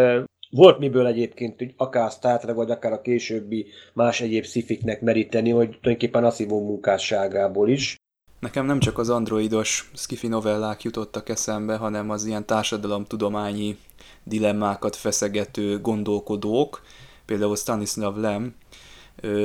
volt 0.52 0.78
miből 0.78 1.06
egyébként 1.06 1.58
hogy 1.58 1.74
akár 1.76 2.10
Star 2.10 2.38
Trek, 2.38 2.54
vagy 2.54 2.70
akár 2.70 2.92
a 2.92 3.00
későbbi 3.00 3.66
más 3.92 4.20
egyéb 4.20 4.44
szifiknek 4.44 5.00
meríteni, 5.00 5.50
hogy 5.50 5.68
tulajdonképpen 5.68 6.30
szívó 6.30 6.64
munkásságából 6.64 7.68
is. 7.68 7.96
Nekem 8.40 8.66
nem 8.66 8.78
csak 8.78 8.98
az 8.98 9.10
androidos 9.10 9.90
skifi 9.94 10.26
novellák 10.26 10.82
jutottak 10.82 11.28
eszembe, 11.28 11.76
hanem 11.76 12.10
az 12.10 12.24
ilyen 12.24 12.46
társadalomtudományi 12.46 13.76
dilemmákat 14.24 14.96
feszegető 14.96 15.80
gondolkodók, 15.80 16.82
például 17.24 17.56
Stanislav 17.56 18.16
Lem, 18.16 18.54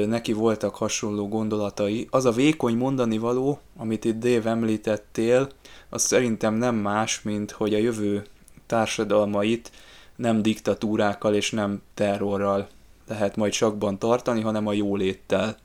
neki 0.08 0.34
voltak 0.34 0.76
hasonló 0.76 1.28
gondolatai. 1.28 2.08
Az 2.10 2.26
a 2.26 2.32
vékony 2.32 2.76
mondani 2.76 3.18
való, 3.18 3.60
amit 3.78 4.06
itt 4.06 4.20
Dave 4.20 4.50
említettél, 4.50 5.50
az 5.90 6.02
szerintem 6.02 6.54
nem 6.54 6.76
más, 6.76 7.22
mint 7.22 7.52
hogy 7.52 7.74
a 7.74 7.78
jövő 7.78 8.24
társadalmait 8.66 9.72
nem 10.18 10.42
diktatúrákkal 10.42 11.34
és 11.34 11.52
nem 11.52 11.82
terrorral 11.94 12.68
lehet 13.08 13.36
majd 13.36 13.54
sakban 13.54 14.00
tartani, 14.00 14.42
hanem 14.42 14.68
a 14.68 14.74
jóléttel. 14.74 15.58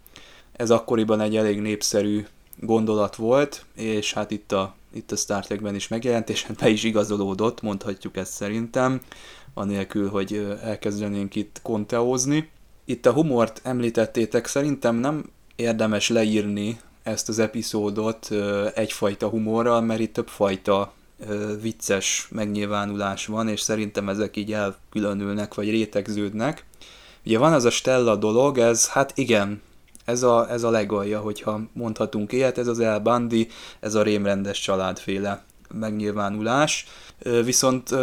Ez 0.52 0.70
akkoriban 0.70 1.20
egy 1.20 1.36
elég 1.36 1.60
népszerű 1.60 2.26
gondolat 2.60 3.16
volt, 3.16 3.64
és 3.74 4.12
hát 4.12 4.30
itt 4.30 4.52
a, 4.52 4.74
itt 4.92 5.12
a 5.12 5.16
Star 5.16 5.44
Trekben 5.44 5.74
is 5.74 5.88
megjelent, 5.88 6.30
és 6.30 6.44
hát 6.44 6.56
be 6.56 6.68
is 6.68 6.84
igazolódott, 6.84 7.60
mondhatjuk 7.62 8.16
ezt 8.16 8.32
szerintem, 8.32 9.00
anélkül, 9.54 10.08
hogy 10.08 10.58
elkezdenénk 10.62 11.34
itt 11.34 11.60
konteózni. 11.62 12.50
Itt 12.84 13.06
a 13.06 13.12
humort 13.12 13.60
említettétek, 13.64 14.46
szerintem 14.46 14.96
nem 14.96 15.30
érdemes 15.56 16.08
leírni 16.08 16.80
ezt 17.02 17.28
az 17.28 17.38
epizódot 17.38 18.30
egyfajta 18.74 19.28
humorral, 19.28 19.80
mert 19.80 20.00
itt 20.00 20.12
többfajta 20.12 20.92
vicces 21.60 22.28
megnyilvánulás 22.30 23.26
van, 23.26 23.48
és 23.48 23.60
szerintem 23.60 24.08
ezek 24.08 24.36
így 24.36 24.52
elkülönülnek, 24.52 25.54
vagy 25.54 25.70
rétegződnek. 25.70 26.64
Ugye 27.24 27.38
van 27.38 27.52
az 27.52 27.64
a 27.64 27.70
Stella 27.70 28.16
dolog, 28.16 28.58
ez 28.58 28.88
hát 28.88 29.12
igen, 29.14 29.62
ez 30.04 30.22
a, 30.22 30.50
ez 30.50 30.62
a 30.62 30.70
legalja, 30.70 31.20
hogyha 31.20 31.60
mondhatunk 31.72 32.32
ilyet, 32.32 32.58
ez 32.58 32.66
az 32.66 32.80
El 32.80 32.98
Bandi, 32.98 33.48
ez 33.80 33.94
a 33.94 34.02
rémrendes 34.02 34.60
családféle 34.60 35.44
megnyilvánulás, 35.78 36.86
viszont 37.44 37.94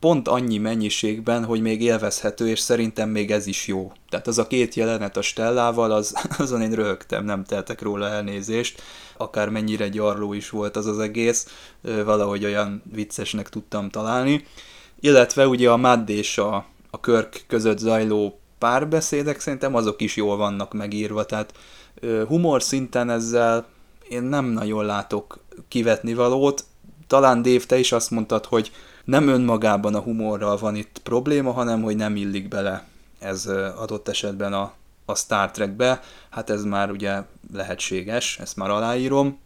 pont 0.00 0.28
annyi 0.28 0.58
mennyiségben, 0.58 1.44
hogy 1.44 1.60
még 1.60 1.82
élvezhető, 1.82 2.48
és 2.48 2.58
szerintem 2.58 3.08
még 3.08 3.30
ez 3.30 3.46
is 3.46 3.66
jó. 3.66 3.92
Tehát 4.08 4.26
az 4.26 4.38
a 4.38 4.46
két 4.46 4.74
jelenet 4.74 5.16
a 5.16 5.22
Stellával, 5.22 5.92
az, 5.92 6.14
azon 6.38 6.62
én 6.62 6.72
rögtem, 6.72 7.24
nem 7.24 7.44
teltek 7.44 7.82
róla 7.82 8.08
elnézést, 8.08 8.82
akár 9.16 9.48
mennyire 9.48 9.88
gyarló 9.88 10.32
is 10.32 10.50
volt 10.50 10.76
az 10.76 10.86
az 10.86 10.98
egész, 10.98 11.46
valahogy 12.04 12.44
olyan 12.44 12.82
viccesnek 12.92 13.48
tudtam 13.48 13.90
találni. 13.90 14.44
Illetve 15.00 15.48
ugye 15.48 15.70
a 15.70 15.76
Madd 15.76 16.10
és 16.10 16.38
a, 16.38 16.66
a 16.90 17.00
Körk 17.00 17.44
között 17.46 17.78
zajló 17.78 18.38
párbeszédek 18.58 19.40
szerintem 19.40 19.74
azok 19.74 20.00
is 20.00 20.16
jól 20.16 20.36
vannak 20.36 20.72
megírva, 20.72 21.24
tehát 21.24 21.54
humor 22.26 22.62
szinten 22.62 23.10
ezzel 23.10 23.66
én 24.08 24.22
nem 24.22 24.44
nagyon 24.44 24.84
látok 24.84 25.38
kivetni 25.68 26.14
valót, 26.14 26.64
talán 27.06 27.42
Dave, 27.42 27.64
te 27.66 27.78
is 27.78 27.92
azt 27.92 28.10
mondtad, 28.10 28.44
hogy 28.44 28.72
nem 29.04 29.28
önmagában 29.28 29.94
a 29.94 30.00
humorral 30.00 30.56
van 30.56 30.76
itt 30.76 31.00
probléma, 31.02 31.52
hanem 31.52 31.82
hogy 31.82 31.96
nem 31.96 32.16
illik 32.16 32.48
bele 32.48 32.84
ez 33.18 33.46
adott 33.76 34.08
esetben 34.08 34.52
a, 34.52 34.72
a 35.04 35.14
Star 35.14 35.50
Trekbe. 35.50 36.00
Hát 36.30 36.50
ez 36.50 36.64
már 36.64 36.90
ugye 36.90 37.22
lehetséges, 37.52 38.38
ezt 38.38 38.56
már 38.56 38.70
aláírom. 38.70 39.38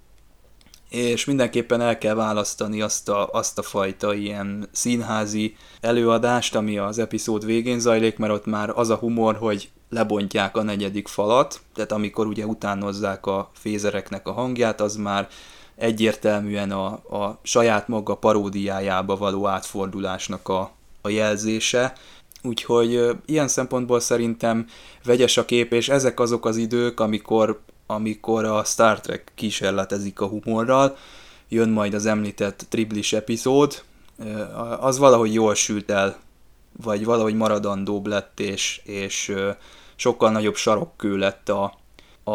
És 0.89 1.25
mindenképpen 1.25 1.81
el 1.81 1.99
kell 1.99 2.15
választani 2.15 2.81
azt 2.81 3.09
a, 3.09 3.29
azt 3.33 3.59
a 3.59 3.63
fajta 3.63 4.15
ilyen 4.15 4.69
színházi 4.73 5.57
előadást, 5.81 6.55
ami 6.55 6.79
az 6.79 6.99
epizód 6.99 7.45
végén 7.45 7.81
zajlik, 7.81 8.19
mert 8.19 8.33
ott 8.33 8.47
már 8.47 8.71
az 8.75 8.91
a 8.91 8.97
humor, 8.97 9.37
hogy 9.37 9.71
lebontják 9.91 10.57
a 10.57 10.63
negyedik 10.63 11.09
falat, 11.09 11.61
tehát 11.75 11.93
amikor 11.93 12.27
ugye 12.27 12.47
utánozzák 12.47 13.27
a 13.27 13.51
fézereknek 13.55 14.29
a 14.29 14.33
hangját, 14.33 14.81
az 14.81 14.97
már 14.97 15.29
egyértelműen 15.79 16.71
a, 16.71 16.87
a 17.19 17.39
saját 17.43 17.89
maga 17.89 18.15
paródiájába 18.15 19.17
való 19.17 19.47
átfordulásnak 19.47 20.49
a, 20.49 20.71
a 21.01 21.09
jelzése. 21.09 21.93
Úgyhogy 22.43 23.17
ilyen 23.27 23.49
szempontból 23.49 24.01
szerintem 24.01 24.67
vegyes 25.05 25.37
a 25.37 25.45
kép, 25.45 25.73
és 25.73 25.89
ezek 25.89 26.21
azok 26.21 26.45
az 26.45 26.57
idők, 26.57 27.01
amikor, 27.01 27.61
amikor 27.87 28.45
a 28.45 28.65
Star 28.65 29.01
Trek 29.01 29.33
kísérletezik 29.35 30.21
a 30.21 30.27
humorral, 30.27 30.97
jön 31.49 31.69
majd 31.69 31.95
az 31.95 32.07
említett 32.07 32.67
triblis 32.69 33.13
epizód, 33.13 33.83
az 34.81 34.99
valahogy 34.99 35.35
jól 35.35 35.55
sült 35.55 35.91
el, 35.91 36.17
vagy 36.83 37.05
valahogy 37.05 37.35
maradandóbb 37.35 38.07
lett, 38.07 38.41
és, 38.41 38.81
és 38.85 39.35
sokkal 39.97 40.31
nagyobb 40.31 40.57
sarokkő 40.57 41.17
lett 41.17 41.49
a, 41.49 41.75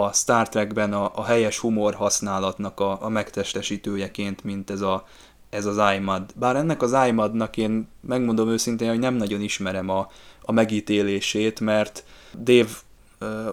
a 0.02 0.12
Star 0.14 0.50
Trekben 0.50 0.94
a, 0.94 1.12
a 1.16 1.24
helyes 1.24 1.60
humor 1.60 1.94
használatnak 1.94 2.80
a, 2.80 3.04
a 3.04 3.10
megtestesítőjeként, 3.10 4.44
mint 4.44 4.70
ez, 4.70 4.82
a, 4.82 5.06
ez 5.50 5.66
az 5.66 5.96
iMud. 5.96 6.24
Bár 6.36 6.56
ennek 6.56 6.82
az 6.82 6.96
iMudnak 7.08 7.58
én 7.58 7.88
megmondom 8.02 8.50
őszintén, 8.50 8.90
hogy 8.90 9.00
nem 9.00 9.14
nagyon 9.14 9.42
ismerem 9.42 9.90
a, 9.90 10.08
a 10.42 10.52
megítélését, 10.52 11.60
mert 11.60 12.04
Dave 12.44 12.70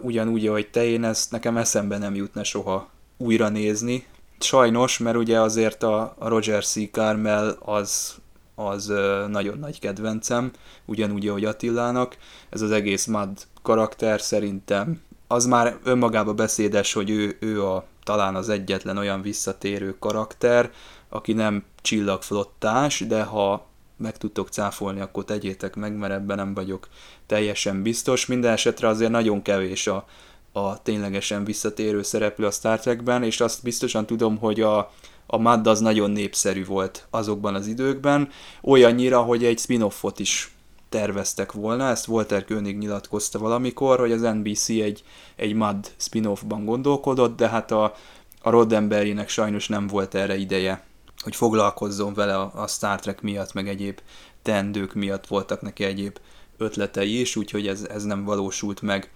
ugyanúgy, 0.01 0.47
ahogy 0.47 0.70
te, 0.70 0.84
én 0.84 1.05
ezt 1.05 1.30
nekem 1.30 1.57
eszembe 1.57 1.99
nem 1.99 2.14
jutna 2.14 2.45
soha 2.45 2.88
újra 3.16 3.49
nézni. 3.49 4.07
Sajnos, 4.38 4.99
mert 4.99 5.16
ugye 5.16 5.41
azért 5.41 5.82
a, 5.82 6.14
a 6.18 6.28
Roger 6.28 6.64
C. 6.64 6.91
Carmel 6.91 7.57
az, 7.61 8.14
az 8.55 8.93
nagyon 9.28 9.59
nagy 9.59 9.78
kedvencem, 9.78 10.51
ugyanúgy, 10.84 11.28
ahogy 11.28 11.45
Attilának. 11.45 12.16
Ez 12.51 12.61
az 12.61 12.70
egész 12.70 13.07
Mad 13.07 13.30
karakter 13.62 14.20
szerintem 14.20 15.01
az 15.33 15.47
már 15.47 15.78
önmagába 15.85 16.35
beszédes, 16.35 16.93
hogy 16.93 17.11
ő, 17.11 17.37
ő 17.41 17.64
a, 17.64 17.85
talán 18.03 18.35
az 18.35 18.49
egyetlen 18.49 18.97
olyan 18.97 19.22
visszatérő 19.22 19.97
karakter, 19.99 20.70
aki 21.09 21.33
nem 21.33 21.64
csillagflottás, 21.83 23.01
de 23.01 23.22
ha 23.22 23.66
meg 23.97 24.16
tudtok 24.16 24.49
cáfolni, 24.49 25.01
akkor 25.01 25.24
tegyétek 25.24 25.74
meg, 25.74 25.97
mert 25.97 26.12
ebben 26.12 26.37
nem 26.37 26.55
vagyok 26.55 26.89
teljesen 27.26 27.83
biztos. 27.83 28.26
Minden 28.26 28.53
esetre 28.53 28.89
azért 28.89 29.11
nagyon 29.11 29.43
kevés 29.43 29.87
a, 29.87 30.07
a 30.53 30.83
ténylegesen 30.83 31.45
visszatérő 31.45 32.03
szereplő 32.03 32.47
a 32.47 32.51
Star 32.51 32.81
Trekben, 32.81 33.22
és 33.22 33.41
azt 33.41 33.62
biztosan 33.62 34.07
tudom, 34.07 34.39
hogy 34.39 34.61
a, 34.61 34.91
a 35.26 35.37
Mad 35.37 35.66
az 35.66 35.81
nagyon 35.81 36.11
népszerű 36.11 36.64
volt 36.64 37.07
azokban 37.11 37.55
az 37.55 37.66
időkben, 37.66 38.28
olyannyira, 38.62 39.20
hogy 39.20 39.45
egy 39.45 39.59
spin-offot 39.59 40.18
is 40.18 40.55
terveztek 40.91 41.53
volna, 41.53 41.88
ezt 41.88 42.09
Walter 42.09 42.45
König 42.45 42.78
nyilatkozta 42.78 43.38
valamikor, 43.38 43.99
hogy 43.99 44.12
az 44.12 44.20
NBC 44.20 44.68
egy, 44.68 45.03
egy 45.36 45.55
MUD 45.55 45.91
spin-offban 45.97 46.64
gondolkodott, 46.64 47.36
de 47.36 47.49
hát 47.49 47.70
a, 47.70 47.95
a 48.43 48.51
Roddenberrynek 48.51 49.28
sajnos 49.28 49.68
nem 49.68 49.86
volt 49.86 50.14
erre 50.14 50.36
ideje, 50.36 50.84
hogy 51.22 51.36
foglalkozzon 51.36 52.14
vele 52.14 52.36
a, 52.36 52.51
a 52.55 52.66
Star 52.66 53.01
Trek 53.01 53.20
miatt, 53.20 53.53
meg 53.53 53.68
egyéb 53.68 54.01
teendők 54.43 54.95
miatt 54.95 55.26
voltak 55.26 55.61
neki 55.61 55.84
egyéb 55.84 56.18
ötletei 56.57 57.20
is, 57.20 57.36
úgyhogy 57.36 57.66
ez, 57.66 57.82
ez 57.82 58.05
nem 58.05 58.24
valósult 58.24 58.82
meg. 58.82 59.11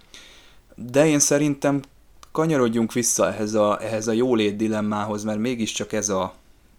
De 0.75 1.07
én 1.07 1.19
szerintem 1.19 1.81
kanyarodjunk 2.31 2.93
vissza 2.93 3.27
ehhez 3.27 3.53
a, 3.53 3.81
ehhez 3.81 4.07
a 4.07 4.11
jólét 4.11 4.55
dilemmához, 4.55 5.23
mert 5.23 5.39
mégiscsak 5.39 5.93
ez, 5.93 6.09
a, 6.09 6.33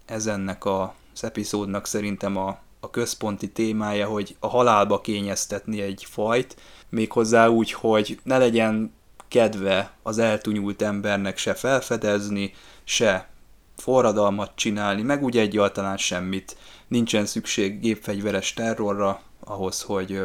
ez 0.05 0.27
ennek 0.27 0.65
a, 0.65 0.95
az 1.13 1.23
epizódnak 1.23 1.85
szerintem 1.85 2.37
a, 2.37 2.59
a 2.87 2.89
központi 2.89 3.51
témája, 3.51 4.07
hogy 4.07 4.35
a 4.39 4.47
halálba 4.47 5.01
kényeztetni 5.01 5.81
egy 5.81 6.05
fajt, 6.09 6.55
méghozzá 6.89 7.47
úgy, 7.47 7.71
hogy 7.71 8.19
ne 8.23 8.37
legyen 8.37 8.93
kedve 9.27 9.91
az 10.03 10.17
eltunyult 10.17 10.81
embernek 10.81 11.37
se 11.37 11.53
felfedezni, 11.53 12.53
se 12.83 13.27
forradalmat 13.75 14.51
csinálni, 14.55 15.01
meg 15.01 15.23
úgy 15.23 15.37
egyáltalán 15.37 15.97
semmit. 15.97 16.57
Nincsen 16.87 17.25
szükség 17.25 17.79
gépfegyveres 17.79 18.53
terrorra 18.53 19.21
ahhoz, 19.43 19.81
hogy 19.81 20.15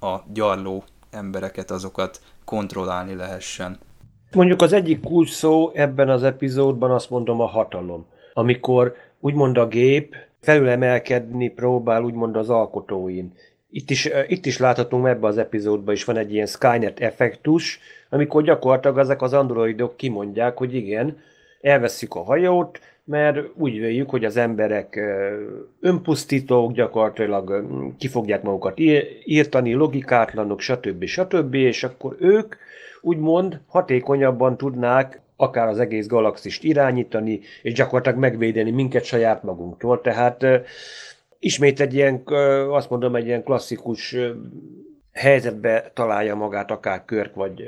a 0.00 0.22
gyarló 0.32 0.84
embereket, 1.10 1.70
azokat 1.70 2.20
kontrollálni 2.44 3.14
lehessen. 3.14 3.78
Mondjuk 4.32 4.62
az 4.62 4.72
egyik 4.72 5.00
kulcs 5.00 5.30
szó 5.30 5.70
ebben 5.74 6.08
az 6.08 6.22
epizódban 6.22 6.90
azt 6.90 7.10
mondom 7.10 7.40
a 7.40 7.46
hatalom. 7.46 8.06
Amikor 8.34 8.94
úgymond 9.20 9.58
a 9.58 9.66
gép 9.66 10.16
felülemelkedni 10.44 11.48
próbál 11.48 12.02
úgymond 12.02 12.36
az 12.36 12.50
alkotóin. 12.50 13.32
Itt 13.70 13.90
is, 13.90 14.10
itt 14.26 14.46
is 14.46 14.58
láthatunk 14.58 15.06
ebben 15.06 15.30
az 15.30 15.38
epizódban 15.38 15.94
is 15.94 16.04
van 16.04 16.16
egy 16.16 16.32
ilyen 16.32 16.46
Skynet 16.46 17.00
effektus, 17.00 17.80
amikor 18.10 18.42
gyakorlatilag 18.42 18.98
ezek 18.98 19.22
az 19.22 19.32
androidok 19.32 19.96
kimondják, 19.96 20.56
hogy 20.56 20.74
igen, 20.74 21.18
elveszik 21.60 22.14
a 22.14 22.22
hajót, 22.22 22.80
mert 23.04 23.38
úgy 23.54 23.78
véljük, 23.78 24.10
hogy 24.10 24.24
az 24.24 24.36
emberek 24.36 25.00
önpusztítók, 25.80 26.72
gyakorlatilag 26.72 27.66
ki 27.98 28.08
fogják 28.08 28.42
magukat 28.42 28.78
írtani, 29.24 29.72
logikátlanok, 29.72 30.60
stb. 30.60 31.04
stb. 31.04 31.54
És 31.54 31.84
akkor 31.84 32.16
ők 32.18 32.54
úgymond 33.00 33.60
hatékonyabban 33.66 34.56
tudnák 34.56 35.20
akár 35.36 35.68
az 35.68 35.78
egész 35.78 36.06
galaxist 36.06 36.64
irányítani, 36.64 37.40
és 37.62 37.72
gyakorlatilag 37.72 38.18
megvédeni 38.18 38.70
minket 38.70 39.04
saját 39.04 39.42
magunktól. 39.42 40.00
Tehát 40.00 40.46
ismét 41.38 41.80
egy 41.80 41.94
ilyen, 41.94 42.22
azt 42.70 42.90
mondom, 42.90 43.16
egy 43.16 43.26
ilyen 43.26 43.42
klasszikus 43.42 44.16
helyzetbe 45.12 45.90
találja 45.94 46.34
magát 46.34 46.70
akár 46.70 47.04
Körk, 47.04 47.34
vagy 47.34 47.62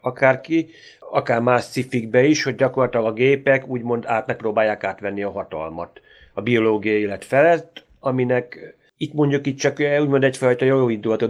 akárki, 0.00 0.68
akár 1.10 1.40
más 1.40 1.64
cifikbe 1.64 2.24
is, 2.24 2.42
hogy 2.42 2.54
gyakorlatilag 2.54 3.06
a 3.06 3.12
gépek 3.12 3.66
úgymond 3.66 4.04
át 4.06 4.26
megpróbálják 4.26 4.84
átvenni 4.84 5.22
a 5.22 5.30
hatalmat 5.30 6.00
a 6.34 6.40
biológiai 6.40 7.00
élet 7.00 7.24
felett, 7.24 7.84
aminek 8.00 8.76
itt 8.96 9.12
mondjuk 9.12 9.46
itt 9.46 9.58
csak 9.58 9.78
úgymond 10.00 10.24
egyfajta 10.24 10.64
jó 10.64 10.88
indulatú 10.88 11.26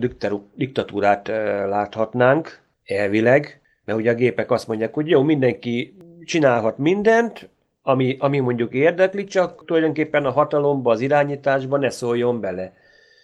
diktatúrát 0.55 1.29
láthatnánk, 1.69 2.61
elvileg, 2.85 3.62
mert 3.85 3.99
ugye 3.99 4.11
a 4.11 4.15
gépek 4.15 4.51
azt 4.51 4.69
mondják, 4.69 4.95
hogy 4.95 5.09
jó, 5.09 5.23
mindenki 5.23 5.95
csinálhat 6.25 6.79
mindent, 6.79 7.49
ami, 7.83 8.17
ami 8.19 8.39
mondjuk 8.39 8.75
érdekli, 8.75 9.25
csak 9.25 9.65
tulajdonképpen 9.65 10.25
a 10.25 10.31
hatalomba, 10.31 10.91
az 10.91 11.01
irányításba 11.01 11.77
ne 11.77 11.91
szóljon 11.91 12.41
bele. 12.41 12.73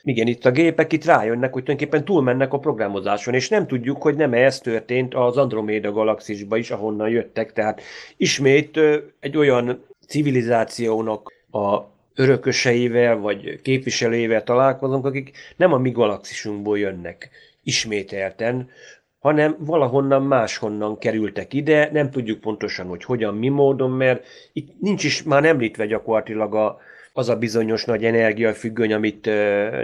Igen, 0.03 0.27
itt 0.27 0.45
a 0.45 0.51
gépek 0.51 0.93
itt 0.93 1.05
rájönnek, 1.05 1.53
hogy 1.53 1.63
tulajdonképpen 1.63 2.05
túlmennek 2.05 2.53
a 2.53 2.59
programozáson, 2.59 3.35
és 3.35 3.49
nem 3.49 3.67
tudjuk, 3.67 4.03
hogy 4.03 4.17
nem 4.17 4.33
ez 4.33 4.59
történt 4.59 5.15
az 5.15 5.37
Androméda 5.37 5.93
galaxisba 5.93 6.57
is, 6.57 6.71
ahonnan 6.71 7.09
jöttek. 7.09 7.53
Tehát 7.53 7.81
ismét 8.17 8.81
egy 9.21 9.37
olyan 9.37 9.85
civilizációnak 10.07 11.33
a 11.51 11.79
örököseivel, 12.15 13.17
vagy 13.17 13.61
képviselőivel 13.63 14.43
találkozunk, 14.43 15.05
akik 15.07 15.37
nem 15.57 15.73
a 15.73 15.79
mi 15.79 15.91
galaxisunkból 15.91 16.79
jönnek 16.79 17.31
ismételten, 17.63 18.71
hanem 19.19 19.57
valahonnan 19.59 20.23
máshonnan 20.23 20.99
kerültek 20.99 21.55
ide, 21.55 21.89
nem 21.93 22.11
tudjuk 22.11 22.41
pontosan, 22.41 22.87
hogy 22.87 23.05
hogyan, 23.05 23.35
mi 23.35 23.49
módon, 23.49 23.91
mert 23.91 24.27
itt 24.53 24.81
nincs 24.81 25.05
is 25.05 25.23
már 25.23 25.45
említve 25.45 25.87
gyakorlatilag 25.87 26.55
a, 26.55 26.79
az 27.12 27.29
a 27.29 27.37
bizonyos 27.37 27.85
nagy 27.85 28.05
energiafüggöny, 28.05 28.93
amit 28.93 29.27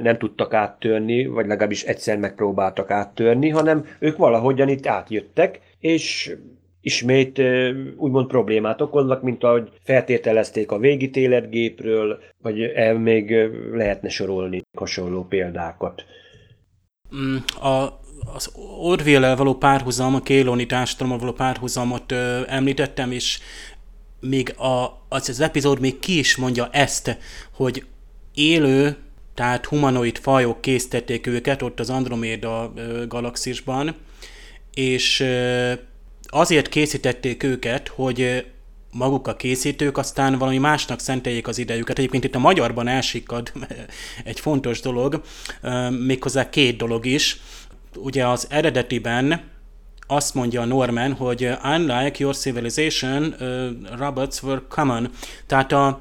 nem 0.02 0.18
tudtak 0.18 0.54
áttörni, 0.54 1.26
vagy 1.26 1.46
legalábbis 1.46 1.82
egyszer 1.82 2.18
megpróbáltak 2.18 2.90
áttörni, 2.90 3.48
hanem 3.48 3.86
ők 3.98 4.16
valahogyan 4.16 4.68
itt 4.68 4.86
átjöttek, 4.86 5.60
és 5.78 6.36
ismét 6.80 7.42
úgymond 7.96 8.26
problémát 8.26 8.80
okoznak, 8.80 9.22
mint 9.22 9.44
ahogy 9.44 9.70
feltételezték 9.82 10.70
a 10.70 10.78
végítéletgépről, 10.78 12.18
vagy 12.42 12.62
el 12.62 12.98
még 12.98 13.50
lehetne 13.72 14.08
sorolni 14.08 14.62
hasonló 14.76 15.24
példákat. 15.24 16.04
Mm, 17.16 17.36
a 17.70 18.02
az 18.24 18.50
orville 18.78 19.36
való 19.36 19.54
párhuzam, 19.54 20.14
a 20.14 20.20
Kéloni 20.20 20.66
társadalommal 20.66 21.18
való 21.18 21.32
párhuzamot 21.32 22.12
ö, 22.12 22.42
említettem, 22.46 23.12
és 23.12 23.38
még 24.20 24.54
a, 24.58 25.02
az, 25.08 25.28
az 25.28 25.40
epizód 25.40 25.80
még 25.80 25.98
ki 25.98 26.18
is 26.18 26.36
mondja 26.36 26.68
ezt, 26.72 27.18
hogy 27.54 27.84
élő, 28.34 28.96
tehát 29.34 29.66
humanoid 29.66 30.18
fajok 30.18 30.60
készítették 30.60 31.26
őket 31.26 31.62
ott 31.62 31.80
az 31.80 31.90
Androméda 31.90 32.72
ö, 32.74 33.06
galaxisban, 33.06 33.94
és 34.74 35.20
ö, 35.20 35.72
azért 36.22 36.68
készítették 36.68 37.42
őket, 37.42 37.88
hogy 37.88 38.44
maguk 38.94 39.28
a 39.28 39.36
készítők 39.36 39.98
aztán 39.98 40.38
valami 40.38 40.58
másnak 40.58 41.00
szenteljék 41.00 41.48
az 41.48 41.58
idejüket. 41.58 41.98
Egyébként 41.98 42.24
itt 42.24 42.34
a 42.34 42.38
magyarban 42.38 42.88
elsikad 42.88 43.52
egy 44.24 44.40
fontos 44.40 44.80
dolog, 44.80 45.22
méghozzá 45.90 46.48
két 46.48 46.76
dolog 46.76 47.06
is 47.06 47.40
ugye 47.96 48.26
az 48.26 48.46
eredetiben 48.50 49.42
azt 50.06 50.34
mondja 50.34 50.64
Norman, 50.64 51.12
hogy 51.12 51.50
unlike 51.64 52.16
your 52.18 52.36
civilization, 52.36 53.34
uh, 53.40 53.98
robots 53.98 54.42
were 54.42 54.62
common. 54.68 55.10
Tehát 55.46 55.72
a 55.72 56.00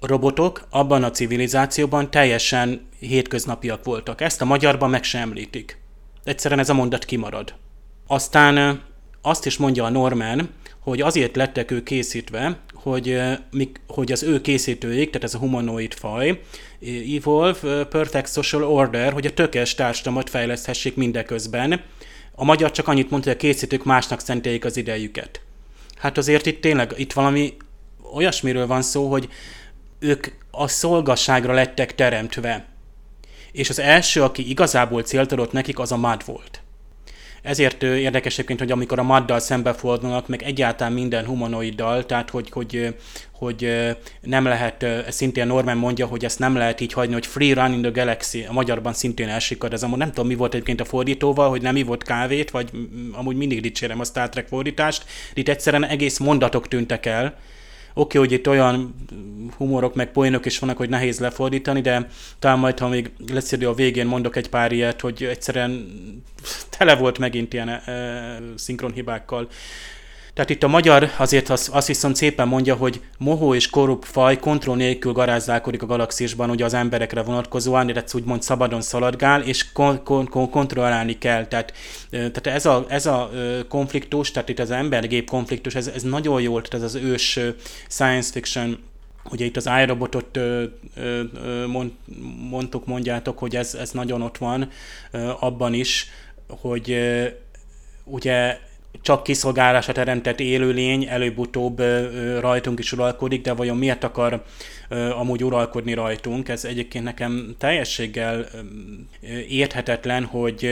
robotok 0.00 0.66
abban 0.70 1.02
a 1.02 1.10
civilizációban 1.10 2.10
teljesen 2.10 2.88
hétköznapiak 2.98 3.84
voltak. 3.84 4.20
Ezt 4.20 4.40
a 4.40 4.44
magyarban 4.44 4.90
meg 4.90 5.04
sem 5.04 5.20
említik. 5.20 5.80
Egyszerűen 6.24 6.60
ez 6.60 6.68
a 6.68 6.74
mondat 6.74 7.04
kimarad. 7.04 7.54
Aztán 8.06 8.82
azt 9.22 9.46
is 9.46 9.56
mondja 9.56 9.84
a 9.84 9.90
Norman, 9.90 10.48
hogy 10.80 11.00
azért 11.00 11.36
lettek 11.36 11.70
ők 11.70 11.84
készítve, 11.84 12.58
hogy, 12.82 13.20
hogy 13.86 14.12
az 14.12 14.22
ő 14.22 14.40
készítőik, 14.40 15.06
tehát 15.06 15.24
ez 15.24 15.34
a 15.34 15.38
humanoid 15.38 15.94
faj, 15.94 16.40
Evolve 17.16 17.84
Perfect 17.84 18.32
Social 18.32 18.64
Order, 18.64 19.12
hogy 19.12 19.26
a 19.26 19.34
tökéletes 19.34 19.74
társadalmat 19.74 20.30
fejleszthessék 20.30 20.96
mindeközben. 20.96 21.80
A 22.34 22.44
magyar 22.44 22.70
csak 22.70 22.88
annyit 22.88 23.10
mondta, 23.10 23.28
hogy 23.28 23.38
a 23.38 23.40
készítők 23.40 23.84
másnak 23.84 24.20
szenteljék 24.20 24.64
az 24.64 24.76
idejüket. 24.76 25.40
Hát 25.96 26.18
azért 26.18 26.46
itt 26.46 26.60
tényleg, 26.60 26.94
itt 26.96 27.12
valami 27.12 27.56
olyasmiről 28.14 28.66
van 28.66 28.82
szó, 28.82 29.10
hogy 29.10 29.28
ők 29.98 30.26
a 30.50 30.68
szolgasságra 30.68 31.52
lettek 31.52 31.94
teremtve. 31.94 32.66
És 33.52 33.70
az 33.70 33.78
első, 33.78 34.22
aki 34.22 34.48
igazából 34.48 35.02
célt 35.02 35.32
adott 35.32 35.52
nekik, 35.52 35.78
az 35.78 35.92
a 35.92 35.96
MAD 35.96 36.24
volt. 36.24 36.62
Ezért 37.48 37.82
érdekes 37.82 38.32
egyébként, 38.32 38.58
hogy 38.58 38.70
amikor 38.70 38.98
a 38.98 39.02
maddal 39.02 39.38
szembefordulnak, 39.38 40.28
meg 40.28 40.42
egyáltalán 40.42 40.92
minden 40.92 41.24
humanoiddal, 41.24 42.06
tehát 42.06 42.30
hogy, 42.30 42.50
hogy, 42.50 42.94
hogy 43.32 43.70
nem 44.20 44.44
lehet, 44.44 44.86
szintén 45.08 45.46
Norman 45.46 45.76
mondja, 45.76 46.06
hogy 46.06 46.24
ezt 46.24 46.38
nem 46.38 46.56
lehet 46.56 46.80
így 46.80 46.92
hagyni, 46.92 47.12
hogy 47.12 47.26
free 47.26 47.54
run 47.54 47.72
in 47.72 47.82
the 47.82 47.90
galaxy, 47.90 48.44
a 48.48 48.52
magyarban 48.52 48.92
szintén 48.92 49.28
elsikad 49.28 49.72
ez. 49.72 49.82
A 49.82 49.96
nem 49.96 50.08
tudom 50.08 50.26
mi 50.26 50.34
volt 50.34 50.54
egyébként 50.54 50.80
a 50.80 50.84
fordítóval, 50.84 51.48
hogy 51.48 51.62
nem 51.62 51.76
ivott 51.76 52.02
kávét, 52.02 52.50
vagy 52.50 52.70
amúgy 53.12 53.36
mindig 53.36 53.60
dicsérem 53.60 54.00
a 54.00 54.04
Star 54.04 54.28
Trek 54.28 54.46
fordítást, 54.46 55.04
itt 55.34 55.48
egyszerűen 55.48 55.84
egész 55.84 56.18
mondatok 56.18 56.68
tűntek 56.68 57.06
el, 57.06 57.38
Oké, 57.98 58.18
okay, 58.18 58.28
hogy 58.28 58.38
itt 58.38 58.48
olyan 58.48 58.94
humorok 59.56 59.94
meg 59.94 60.12
poénok 60.12 60.46
is 60.46 60.58
vannak, 60.58 60.76
hogy 60.76 60.88
nehéz 60.88 61.18
lefordítani, 61.18 61.80
de 61.80 62.08
talán 62.38 62.58
majd, 62.58 62.78
ha 62.78 62.88
még 62.88 63.10
lesz 63.32 63.52
idő 63.52 63.68
a 63.68 63.74
végén 63.74 64.06
mondok 64.06 64.36
egy 64.36 64.48
pár 64.48 64.72
ilyet, 64.72 65.00
hogy 65.00 65.24
egyszerűen 65.24 65.88
tele 66.78 66.96
volt 66.96 67.18
megint 67.18 67.52
ilyen 67.52 67.68
e, 67.68 68.38
szinkronhibákkal. 68.54 69.48
Tehát 70.38 70.52
itt 70.52 70.62
a 70.62 70.68
magyar 70.68 71.10
azért 71.16 71.48
azt, 71.48 71.68
azt 71.68 71.86
viszont 71.86 72.16
szépen 72.16 72.48
mondja, 72.48 72.74
hogy 72.74 73.00
mohó 73.18 73.54
és 73.54 73.70
korrupt 73.70 74.06
faj 74.06 74.38
kontroll 74.38 74.76
nélkül 74.76 75.12
garázdálkodik 75.12 75.82
a 75.82 75.86
galaxisban, 75.86 76.50
ugye 76.50 76.64
az 76.64 76.74
emberekre 76.74 77.22
vonatkozóan, 77.22 77.88
illetve 77.88 78.18
úgymond 78.18 78.42
szabadon 78.42 78.80
szaladgál, 78.80 79.42
és 79.42 79.72
kon- 79.72 80.02
kon- 80.02 80.28
kon- 80.28 80.50
kontrollálni 80.50 81.18
kell. 81.18 81.46
Tehát, 81.46 81.72
tehát 82.10 82.46
ez, 82.46 82.66
a, 82.66 82.86
ez 82.88 83.06
a 83.06 83.30
konfliktus, 83.68 84.30
tehát 84.30 84.48
itt 84.48 84.58
az 84.58 84.70
ember-gép 84.70 85.30
konfliktus, 85.30 85.74
ez, 85.74 85.86
ez 85.86 86.02
nagyon 86.02 86.40
jól, 86.40 86.62
tehát 86.62 86.86
ez 86.86 86.94
az 86.94 87.02
ős 87.02 87.38
science 87.88 88.32
fiction 88.32 88.78
Ugye 89.30 89.44
itt 89.44 89.56
az 89.56 89.68
iRobotot 89.82 90.38
mondtuk, 92.50 92.86
mondjátok, 92.86 93.38
hogy 93.38 93.56
ez, 93.56 93.74
ez 93.74 93.90
nagyon 93.90 94.22
ott 94.22 94.38
van 94.38 94.70
abban 95.40 95.74
is, 95.74 96.10
hogy 96.46 96.90
ö, 96.90 97.26
ugye 98.04 98.58
csak 99.00 99.22
kiszolgálásra 99.22 99.92
teremtett 99.92 100.40
élőlény 100.40 101.06
előbb-utóbb 101.06 101.82
rajtunk 102.40 102.78
is 102.78 102.92
uralkodik, 102.92 103.42
de 103.42 103.52
vajon 103.52 103.76
miért 103.76 104.04
akar 104.04 104.42
amúgy 105.18 105.44
uralkodni 105.44 105.94
rajtunk? 105.94 106.48
Ez 106.48 106.64
egyébként 106.64 107.04
nekem 107.04 107.54
teljességgel 107.58 108.48
érthetetlen, 109.48 110.24
hogy 110.24 110.70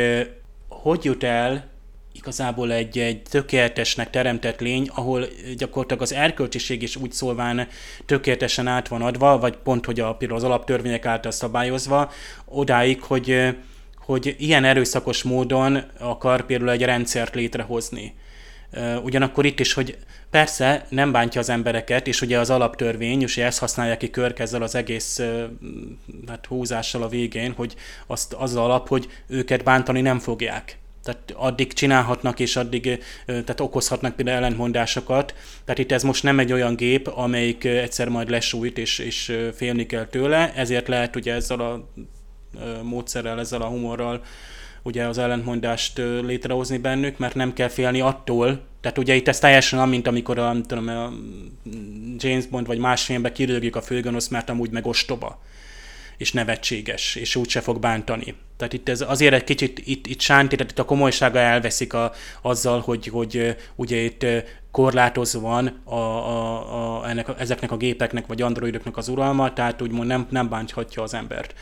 hogy 0.68 1.04
jut 1.04 1.24
el 1.24 1.64
igazából 2.12 2.72
egy, 2.72 2.98
egy 2.98 3.22
tökéletesnek 3.22 4.10
teremtett 4.10 4.60
lény, 4.60 4.88
ahol 4.94 5.26
gyakorlatilag 5.56 6.02
az 6.02 6.12
erkölcsiség 6.12 6.82
is 6.82 6.96
úgy 6.96 7.12
szólván 7.12 7.68
tökéletesen 8.06 8.66
át 8.66 8.88
van 8.88 9.02
adva, 9.02 9.38
vagy 9.38 9.56
pont, 9.56 9.84
hogy 9.84 10.00
a, 10.00 10.14
például 10.14 10.38
az 10.38 10.46
alaptörvények 10.46 11.06
által 11.06 11.30
szabályozva, 11.30 12.10
odáig, 12.44 13.02
hogy 13.02 13.56
hogy 14.06 14.34
ilyen 14.38 14.64
erőszakos 14.64 15.22
módon 15.22 15.82
akar 15.98 16.46
például 16.46 16.70
egy 16.70 16.82
rendszert 16.82 17.34
létrehozni. 17.34 18.14
Ugyanakkor 19.02 19.44
itt 19.44 19.60
is, 19.60 19.72
hogy 19.72 19.96
persze 20.30 20.86
nem 20.88 21.12
bántja 21.12 21.40
az 21.40 21.48
embereket, 21.48 22.06
és 22.06 22.20
ugye 22.20 22.38
az 22.38 22.50
alaptörvény, 22.50 23.22
és 23.22 23.36
ezt 23.36 23.58
használja 23.58 23.96
ki 23.96 24.10
Körk 24.10 24.38
ezzel 24.38 24.62
az 24.62 24.74
egész 24.74 25.20
hát, 26.26 26.46
húzással 26.46 27.02
a 27.02 27.08
végén, 27.08 27.52
hogy 27.52 27.74
azt, 28.06 28.32
az 28.32 28.56
alap, 28.56 28.88
hogy 28.88 29.08
őket 29.26 29.64
bántani 29.64 30.00
nem 30.00 30.18
fogják. 30.18 30.78
Tehát 31.02 31.32
addig 31.34 31.72
csinálhatnak, 31.72 32.40
és 32.40 32.56
addig 32.56 33.02
tehát 33.26 33.60
okozhatnak 33.60 34.16
például 34.16 34.36
ellentmondásokat. 34.36 35.34
Tehát 35.64 35.78
itt 35.78 35.92
ez 35.92 36.02
most 36.02 36.22
nem 36.22 36.38
egy 36.38 36.52
olyan 36.52 36.76
gép, 36.76 37.06
amelyik 37.06 37.64
egyszer 37.64 38.08
majd 38.08 38.30
lesújt, 38.30 38.78
és, 38.78 38.98
és 38.98 39.38
félni 39.54 39.86
kell 39.86 40.06
tőle, 40.06 40.52
ezért 40.54 40.88
lehet 40.88 41.16
ugye 41.16 41.34
ezzel 41.34 41.60
a 41.60 41.88
módszerrel, 42.82 43.38
ezzel 43.38 43.62
a 43.62 43.66
humorral 43.66 44.22
ugye 44.82 45.04
az 45.04 45.18
ellentmondást 45.18 45.98
létrehozni 46.22 46.78
bennük, 46.78 47.18
mert 47.18 47.34
nem 47.34 47.52
kell 47.52 47.68
félni 47.68 48.00
attól, 48.00 48.60
Tehát 48.80 48.98
ugye 48.98 49.14
itt 49.14 49.28
ez 49.28 49.38
teljesen 49.38 49.78
olyan, 49.78 49.90
mint 49.90 50.06
amikor 50.06 50.38
a, 50.38 50.56
tudom, 50.66 50.88
a 50.88 51.12
James 52.16 52.46
Bond 52.46 52.66
vagy 52.66 52.78
más 52.78 53.04
filmben 53.04 53.32
kirőgjük 53.32 53.76
a 53.76 53.80
főgonosz, 53.80 54.28
mert 54.28 54.50
amúgy 54.50 54.70
meg 54.70 54.86
ostoba 54.86 55.40
és 56.16 56.32
nevetséges, 56.32 57.14
és 57.14 57.36
úgyse 57.36 57.60
fog 57.60 57.80
bántani. 57.80 58.34
Tehát 58.56 58.72
itt 58.72 58.88
ez 58.88 59.00
azért 59.00 59.34
egy 59.34 59.44
kicsit 59.44 59.82
itt, 59.84 60.06
itt 60.06 60.20
sánti, 60.20 60.56
tehát 60.56 60.70
itt 60.70 60.78
a 60.78 60.84
komolysága 60.84 61.38
elveszik 61.38 61.92
a, 61.92 62.12
azzal, 62.42 62.80
hogy, 62.80 63.06
hogy 63.06 63.56
ugye 63.74 63.96
itt 63.96 64.26
korlátozva 64.70 65.40
van 65.40 65.80
a, 65.84 65.94
a, 65.94 67.00
a, 67.00 67.08
ennek, 67.08 67.28
ezeknek 67.38 67.72
a 67.72 67.76
gépeknek 67.76 68.26
vagy 68.26 68.42
androidoknak 68.42 68.96
az 68.96 69.08
uralma, 69.08 69.52
tehát 69.52 69.82
úgymond 69.82 70.08
nem, 70.08 70.26
nem 70.30 70.48
bánthatja 70.48 71.02
az 71.02 71.14
embert. 71.14 71.54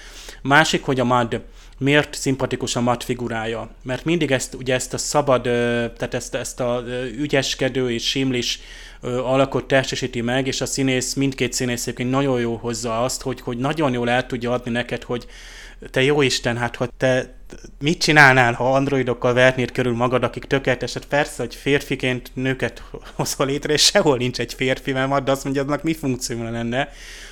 Másik, 0.43 0.85
hogy 0.85 1.01
a 1.01 1.05
MAD 1.05 1.41
miért 1.79 2.15
szimpatikus 2.15 2.77
a 2.77 2.81
MAD 2.81 3.03
figurája? 3.03 3.71
Mert 3.83 4.05
mindig 4.05 4.31
ezt, 4.31 4.55
ugye 4.55 4.75
ezt 4.75 4.95
a 4.95 4.99
szabad, 4.99 5.43
tehát 5.43 6.15
ezt, 6.15 6.35
ezt 6.35 6.61
a 6.61 6.83
ügyeskedő 7.17 7.91
és 7.91 8.09
simlis 8.09 8.61
alakot 9.05 9.65
testesíti 9.65 10.21
meg, 10.21 10.47
és 10.47 10.61
a 10.61 10.67
színész, 10.67 11.15
mindkét 11.15 11.53
színész 11.53 11.93
nagyon 11.97 12.41
jó 12.41 12.57
hozza 12.57 13.03
azt, 13.03 13.23
hogy, 13.23 13.41
hogy 13.41 13.59
nagyon 13.59 13.93
jól 13.93 14.11
el 14.11 14.27
tudja 14.27 14.53
adni 14.53 14.71
neked, 14.71 15.03
hogy 15.03 15.27
te 15.91 16.03
jó 16.03 16.23
Isten, 16.23 16.57
hát 16.57 16.77
hogy 16.77 16.91
te 16.97 17.35
mit 17.81 17.99
csinálnál, 17.99 18.53
ha 18.53 18.73
androidokkal 18.73 19.33
vernéd 19.33 19.73
körül 19.73 19.95
magad, 19.95 20.23
akik 20.23 20.45
tökéletes? 20.45 20.93
Hát 20.93 21.07
persze, 21.07 21.43
hogy 21.43 21.55
férfiként 21.55 22.31
nőket 22.35 22.83
hozol 23.15 23.47
létre, 23.47 23.73
és 23.73 23.83
sehol 23.83 24.17
nincs 24.17 24.41
egy 24.41 24.55
férfi, 24.55 24.93
mert 24.93 25.29
azt 25.29 25.45
mondja, 25.45 25.63
annak 25.63 25.83
mi 25.83 25.95
funkció 25.95 26.43
lenne. 26.43 26.89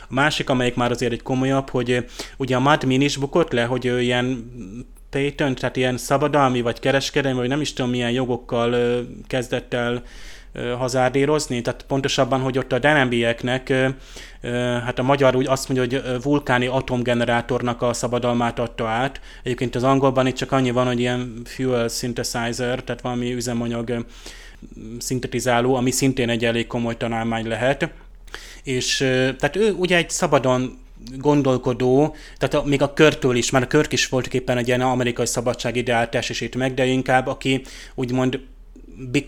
A 0.08 0.14
másik, 0.14 0.50
amelyik 0.50 0.74
már 0.74 0.90
azért 0.90 1.12
egy 1.12 1.22
komolyabb, 1.22 1.70
hogy 1.70 2.04
ugye 2.36 2.56
a 2.56 2.60
Mad 2.60 2.84
Min 2.84 3.00
is 3.00 3.16
bukott 3.16 3.52
le, 3.52 3.64
hogy 3.64 3.86
ő 3.86 4.00
ilyen 4.00 4.52
patent, 5.10 5.60
tehát 5.60 5.76
ilyen 5.76 5.96
szabadalmi 5.98 6.60
vagy 6.60 6.80
kereskedelmi, 6.80 7.38
vagy 7.38 7.48
nem 7.48 7.60
is 7.60 7.72
tudom 7.72 7.90
milyen 7.90 8.10
jogokkal 8.10 9.04
kezdett 9.26 9.74
el 9.74 10.02
hazárdírozni, 10.78 11.60
tehát 11.60 11.84
pontosabban, 11.88 12.40
hogy 12.40 12.58
ott 12.58 12.72
a 12.72 12.78
denembieknek, 12.78 13.72
hát 14.84 14.98
a 14.98 15.02
magyar 15.02 15.36
úgy 15.36 15.46
azt 15.46 15.68
mondja, 15.68 16.00
hogy 16.00 16.22
vulkáni 16.22 16.66
atomgenerátornak 16.66 17.82
a 17.82 17.92
szabadalmát 17.92 18.58
adta 18.58 18.88
át. 18.88 19.20
Egyébként 19.42 19.74
az 19.74 19.82
angolban 19.82 20.26
itt 20.26 20.36
csak 20.36 20.52
annyi 20.52 20.70
van, 20.70 20.86
hogy 20.86 21.00
ilyen 21.00 21.42
fuel 21.44 21.88
synthesizer, 21.88 22.82
tehát 22.82 23.00
valami 23.00 23.32
üzemanyag 23.32 24.06
szintetizáló, 24.98 25.74
ami 25.74 25.90
szintén 25.90 26.28
egy 26.28 26.44
elég 26.44 26.66
komoly 26.66 26.96
tanulmány 26.96 27.46
lehet. 27.46 27.88
És 28.62 28.96
tehát 29.38 29.56
ő 29.56 29.72
ugye 29.72 29.96
egy 29.96 30.10
szabadon 30.10 30.78
gondolkodó, 31.16 32.16
tehát 32.38 32.54
a, 32.54 32.68
még 32.68 32.82
a 32.82 32.92
körtől 32.92 33.36
is, 33.36 33.50
már 33.50 33.62
a 33.62 33.66
körk 33.66 33.92
is 33.92 34.08
voltak 34.08 34.34
éppen 34.34 34.56
egy 34.56 34.66
ilyen 34.66 34.80
amerikai 34.80 35.26
szabadság 35.26 35.76
ideál 35.76 36.08
testesít 36.08 36.56
meg, 36.56 36.74
de 36.74 36.84
inkább 36.84 37.26
aki 37.26 37.62
úgymond 37.94 38.40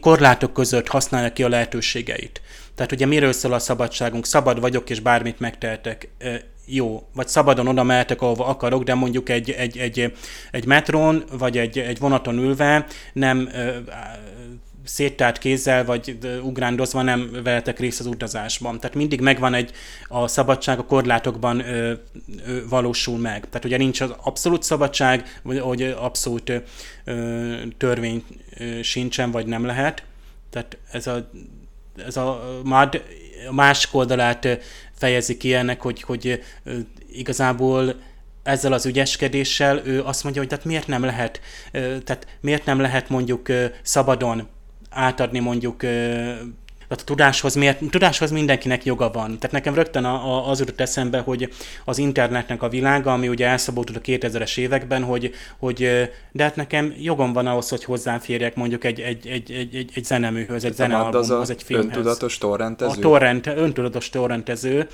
korlátok 0.00 0.52
között 0.52 0.88
használja 0.88 1.32
ki 1.32 1.42
a 1.42 1.48
lehetőségeit. 1.48 2.42
Tehát 2.74 2.92
ugye 2.92 3.06
miről 3.06 3.32
szól 3.32 3.52
a 3.52 3.58
szabadságunk? 3.58 4.26
Szabad 4.26 4.60
vagyok, 4.60 4.90
és 4.90 5.00
bármit 5.00 5.40
megtehetek. 5.40 6.08
Jó, 6.66 7.08
vagy 7.14 7.28
szabadon 7.28 7.68
oda 7.68 7.82
mehetek, 7.82 8.22
ahova 8.22 8.46
akarok, 8.46 8.82
de 8.82 8.94
mondjuk 8.94 9.28
egy, 9.28 9.50
egy, 9.50 9.78
egy, 9.78 10.12
egy 10.50 10.66
metrón, 10.66 11.24
vagy 11.38 11.58
egy, 11.58 11.78
egy 11.78 11.98
vonaton 11.98 12.38
ülve 12.38 12.86
nem 13.12 13.48
széttárt 14.84 15.38
kézzel, 15.38 15.84
vagy 15.84 16.18
ugrándozva 16.42 17.02
nem 17.02 17.30
vehetek 17.42 17.78
részt 17.78 18.00
az 18.00 18.06
utazásban. 18.06 18.80
Tehát 18.80 18.96
mindig 18.96 19.20
megvan 19.20 19.54
egy, 19.54 19.70
a 20.08 20.28
szabadság 20.28 20.78
a 20.78 20.84
korlátokban 20.84 21.60
ö, 21.60 21.92
ö, 22.46 22.68
valósul 22.68 23.18
meg. 23.18 23.48
Tehát 23.48 23.64
ugye 23.64 23.76
nincs 23.76 24.00
az 24.00 24.14
abszolút 24.22 24.62
szabadság, 24.62 25.40
vagy 25.42 25.58
hogy 25.60 25.82
abszolút 25.82 26.52
ö, 27.04 27.54
törvény 27.76 28.24
ö, 28.58 28.82
sincsen, 28.82 29.30
vagy 29.30 29.46
nem 29.46 29.64
lehet. 29.64 30.04
Tehát 30.50 30.76
ez 30.90 31.06
a, 31.06 31.30
ez 32.06 32.16
a 32.16 32.60
MAD 32.64 33.02
másik 33.50 33.94
oldalát 33.94 34.48
fejezi 34.94 35.36
ki 35.36 35.54
ennek, 35.54 35.80
hogy, 35.80 36.02
hogy 36.02 36.42
igazából 37.12 37.94
ezzel 38.42 38.72
az 38.72 38.86
ügyeskedéssel 38.86 39.80
ő 39.84 40.02
azt 40.02 40.22
mondja, 40.22 40.40
hogy 40.40 40.50
tehát 40.50 40.64
miért 40.64 40.86
nem 40.86 41.04
lehet, 41.04 41.40
tehát 41.72 42.26
miért 42.40 42.64
nem 42.64 42.80
lehet 42.80 43.08
mondjuk 43.08 43.48
szabadon 43.82 44.48
átadni 44.94 45.38
mondjuk 45.38 45.82
tehát 46.88 47.02
a 47.02 47.04
tudáshoz, 47.04 47.54
miért, 47.54 47.90
tudáshoz 47.90 48.30
mindenkinek 48.30 48.84
joga 48.84 49.10
van. 49.10 49.26
Tehát 49.26 49.52
nekem 49.52 49.74
rögtön 49.74 50.04
a, 50.04 50.14
a, 50.14 50.50
az 50.50 50.58
jutott 50.58 50.80
eszembe, 50.80 51.18
hogy 51.18 51.52
az 51.84 51.98
internetnek 51.98 52.62
a 52.62 52.68
világa, 52.68 53.12
ami 53.12 53.28
ugye 53.28 53.46
elszabadult 53.46 53.98
a 53.98 54.00
2000-es 54.00 54.58
években, 54.58 55.02
hogy, 55.02 55.34
hogy 55.58 55.78
de 56.32 56.42
hát 56.42 56.56
nekem 56.56 56.94
jogom 56.98 57.32
van 57.32 57.46
ahhoz, 57.46 57.68
hogy 57.68 57.84
hozzáférjek 57.84 58.54
mondjuk 58.54 58.84
egy, 58.84 59.00
egy, 59.00 59.26
egy, 59.26 59.50
egy, 59.50 59.74
egy, 59.74 59.90
egy 59.94 60.04
zeneműhöz, 60.04 60.64
egy 60.64 60.74
zenealbumhoz, 60.74 61.30
az 61.30 61.50
egy 61.50 61.62
filmhez. 61.62 61.96
öntudatos 61.96 62.38
torrentező? 62.38 62.98
A 62.98 63.00
torrent, 63.00 63.46
öntudatos 63.46 64.10
torrentező, 64.10 64.88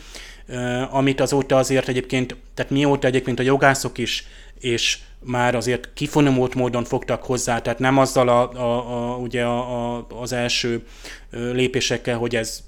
amit 0.90 1.20
azóta 1.20 1.56
azért 1.56 1.88
egyébként, 1.88 2.36
tehát 2.54 2.70
mióta 2.70 3.06
egyébként 3.06 3.38
a 3.38 3.42
jogászok 3.42 3.98
is 3.98 4.26
és 4.60 4.98
már 5.24 5.54
azért 5.54 5.88
kifonomult 5.94 6.54
módon 6.54 6.84
fogtak 6.84 7.22
hozzá, 7.22 7.60
tehát 7.60 7.78
nem 7.78 7.98
azzal 7.98 8.28
a, 8.28 8.52
a, 8.52 9.12
a, 9.12 9.16
ugye 9.16 9.42
a, 9.44 9.94
a, 9.96 10.06
az 10.20 10.32
első 10.32 10.84
lépésekkel, 11.30 12.18
hogy 12.18 12.36
ez, 12.36 12.62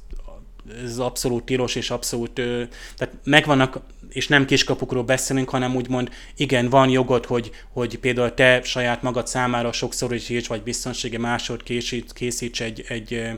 ez 0.85 0.99
abszolút 0.99 1.45
tilos 1.45 1.75
és 1.75 1.91
abszolút, 1.91 2.33
tehát 2.97 3.15
megvannak, 3.25 3.81
és 4.09 4.29
nem 4.29 4.47
kiskapukról 4.47 5.03
beszélünk, 5.03 5.49
hanem 5.49 5.77
úgymond 5.77 6.11
igen, 6.37 6.69
van 6.69 6.89
jogod, 6.89 7.27
hogy, 7.27 7.51
hogy 7.73 7.99
például 7.99 8.35
te 8.35 8.61
saját 8.63 9.03
magad 9.03 9.27
számára 9.27 9.73
sokszor 9.73 10.15
is 10.15 10.47
vagy 10.47 10.63
biztonsági 10.63 11.17
másod 11.17 11.63
készít, 11.63 12.13
készíts 12.13 12.63
egy, 12.63 12.85
egy, 12.89 13.31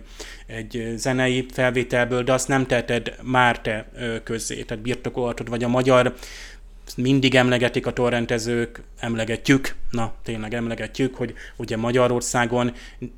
egy 0.46 0.92
zenei 0.96 1.46
felvételből, 1.52 2.22
de 2.22 2.32
azt 2.32 2.48
nem 2.48 2.66
teheted 2.66 3.14
már 3.22 3.60
te 3.60 3.90
közzé, 4.24 4.62
tehát 4.62 4.82
birtokolhatod, 4.82 5.48
vagy 5.48 5.64
a 5.64 5.68
magyar 5.68 6.14
mindig 6.96 7.34
emlegetik 7.34 7.86
a 7.86 7.92
torrentezők, 7.92 8.82
emlegetjük, 8.98 9.74
na 9.90 10.14
tényleg 10.22 10.54
emlegetjük, 10.54 11.14
hogy 11.14 11.34
ugye 11.56 11.76
Magyarországon 11.76 12.72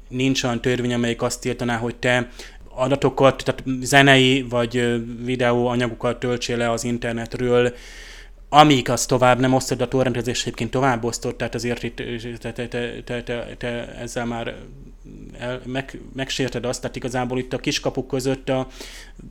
nincs 0.09 0.43
olyan 0.43 0.61
törvény, 0.61 0.93
amelyik 0.93 1.23
azt 1.23 1.45
írtaná, 1.45 1.77
hogy 1.77 1.97
te 1.97 2.29
adatokat, 2.69 3.43
tehát 3.45 3.63
zenei 3.81 4.43
vagy 4.43 5.03
videó 5.25 5.67
anyagokat 5.67 6.19
töltsél 6.19 6.57
le 6.57 6.71
az 6.71 6.85
internetről, 6.85 7.75
amíg 8.49 8.89
azt 8.89 9.09
tovább 9.09 9.41
nem 9.41 9.55
osztod, 9.55 9.81
a 9.81 9.89
torrentezés 9.89 10.41
egyébként 10.43 10.71
tovább 10.71 11.05
osztod, 11.05 11.37
tehát 11.37 11.55
azért 11.55 11.83
itt 11.83 12.03
te, 12.41 12.53
te, 12.53 12.69
te, 12.69 13.03
te, 13.05 13.23
te, 13.23 13.55
te 13.59 13.95
ezzel 13.95 14.25
már 14.25 14.55
el, 15.39 15.61
meg, 15.65 16.01
megsérted 16.15 16.65
azt, 16.65 16.81
tehát 16.81 16.97
igazából 16.97 17.39
itt 17.39 17.53
a 17.53 17.59
kiskapuk 17.59 18.07
között, 18.07 18.49
a, 18.49 18.67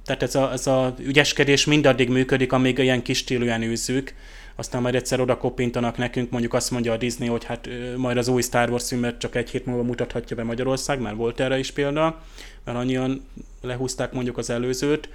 tehát 0.05 0.23
ez 0.23 0.36
a, 0.36 0.51
ez 0.51 0.67
a 0.67 0.95
ügyeskedés 0.99 1.65
mindaddig 1.65 2.09
működik, 2.09 2.51
amíg 2.51 2.78
ilyen 2.78 3.01
kis 3.01 3.17
stílűen 3.17 3.61
űzzük, 3.61 4.13
aztán 4.55 4.82
majd 4.82 4.95
egyszer 4.95 5.19
oda 5.19 5.38
kopintanak 5.38 5.97
nekünk, 5.97 6.30
mondjuk 6.30 6.53
azt 6.53 6.71
mondja 6.71 6.93
a 6.93 6.97
Disney, 6.97 7.28
hogy 7.28 7.43
hát 7.43 7.69
majd 7.95 8.17
az 8.17 8.28
új 8.28 8.41
Star 8.41 8.69
Wars 8.69 8.88
filmet 8.88 9.17
csak 9.17 9.36
egy 9.36 9.49
hét 9.49 9.65
múlva 9.65 9.84
mutathatja 9.84 10.36
be 10.36 10.43
Magyarország, 10.43 10.99
már 10.99 11.15
volt 11.15 11.39
erre 11.39 11.59
is 11.59 11.71
példa, 11.71 12.21
mert 12.63 12.78
annyian 12.78 13.26
lehúzták 13.61 14.13
mondjuk 14.13 14.38
az 14.38 14.49
előzőt, 14.49 15.09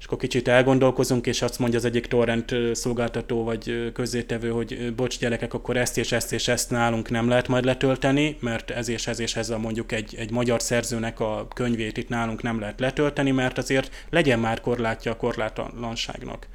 és 0.00 0.06
akkor 0.06 0.18
kicsit 0.18 0.48
elgondolkozunk, 0.48 1.26
és 1.26 1.42
azt 1.42 1.58
mondja 1.58 1.78
az 1.78 1.84
egyik 1.84 2.06
torrent 2.06 2.54
szolgáltató 2.72 3.44
vagy 3.44 3.92
közzétevő, 3.92 4.50
hogy 4.50 4.94
bocs 4.94 5.18
gyerekek, 5.18 5.54
akkor 5.54 5.76
ezt 5.76 5.98
és 5.98 6.12
ezt 6.12 6.32
és 6.32 6.48
ezt 6.48 6.70
nálunk 6.70 7.10
nem 7.10 7.28
lehet 7.28 7.48
majd 7.48 7.64
letölteni, 7.64 8.36
mert 8.40 8.70
ez 8.70 8.88
és 8.88 9.06
ez 9.06 9.20
és 9.20 9.36
ez 9.36 9.50
a 9.50 9.58
mondjuk 9.58 9.92
egy, 9.92 10.14
egy 10.18 10.30
magyar 10.30 10.62
szerzőnek 10.62 11.20
a 11.20 11.48
könyvét 11.54 11.96
itt 11.96 12.08
nálunk 12.08 12.42
nem 12.42 12.60
lehet 12.60 12.80
letölteni, 12.80 13.30
mert 13.30 13.58
azért 13.58 14.06
legyen 14.10 14.38
már 14.38 14.60
korlátja 14.60 15.12
a 15.12 15.16
korlátlanságnak. 15.16 16.46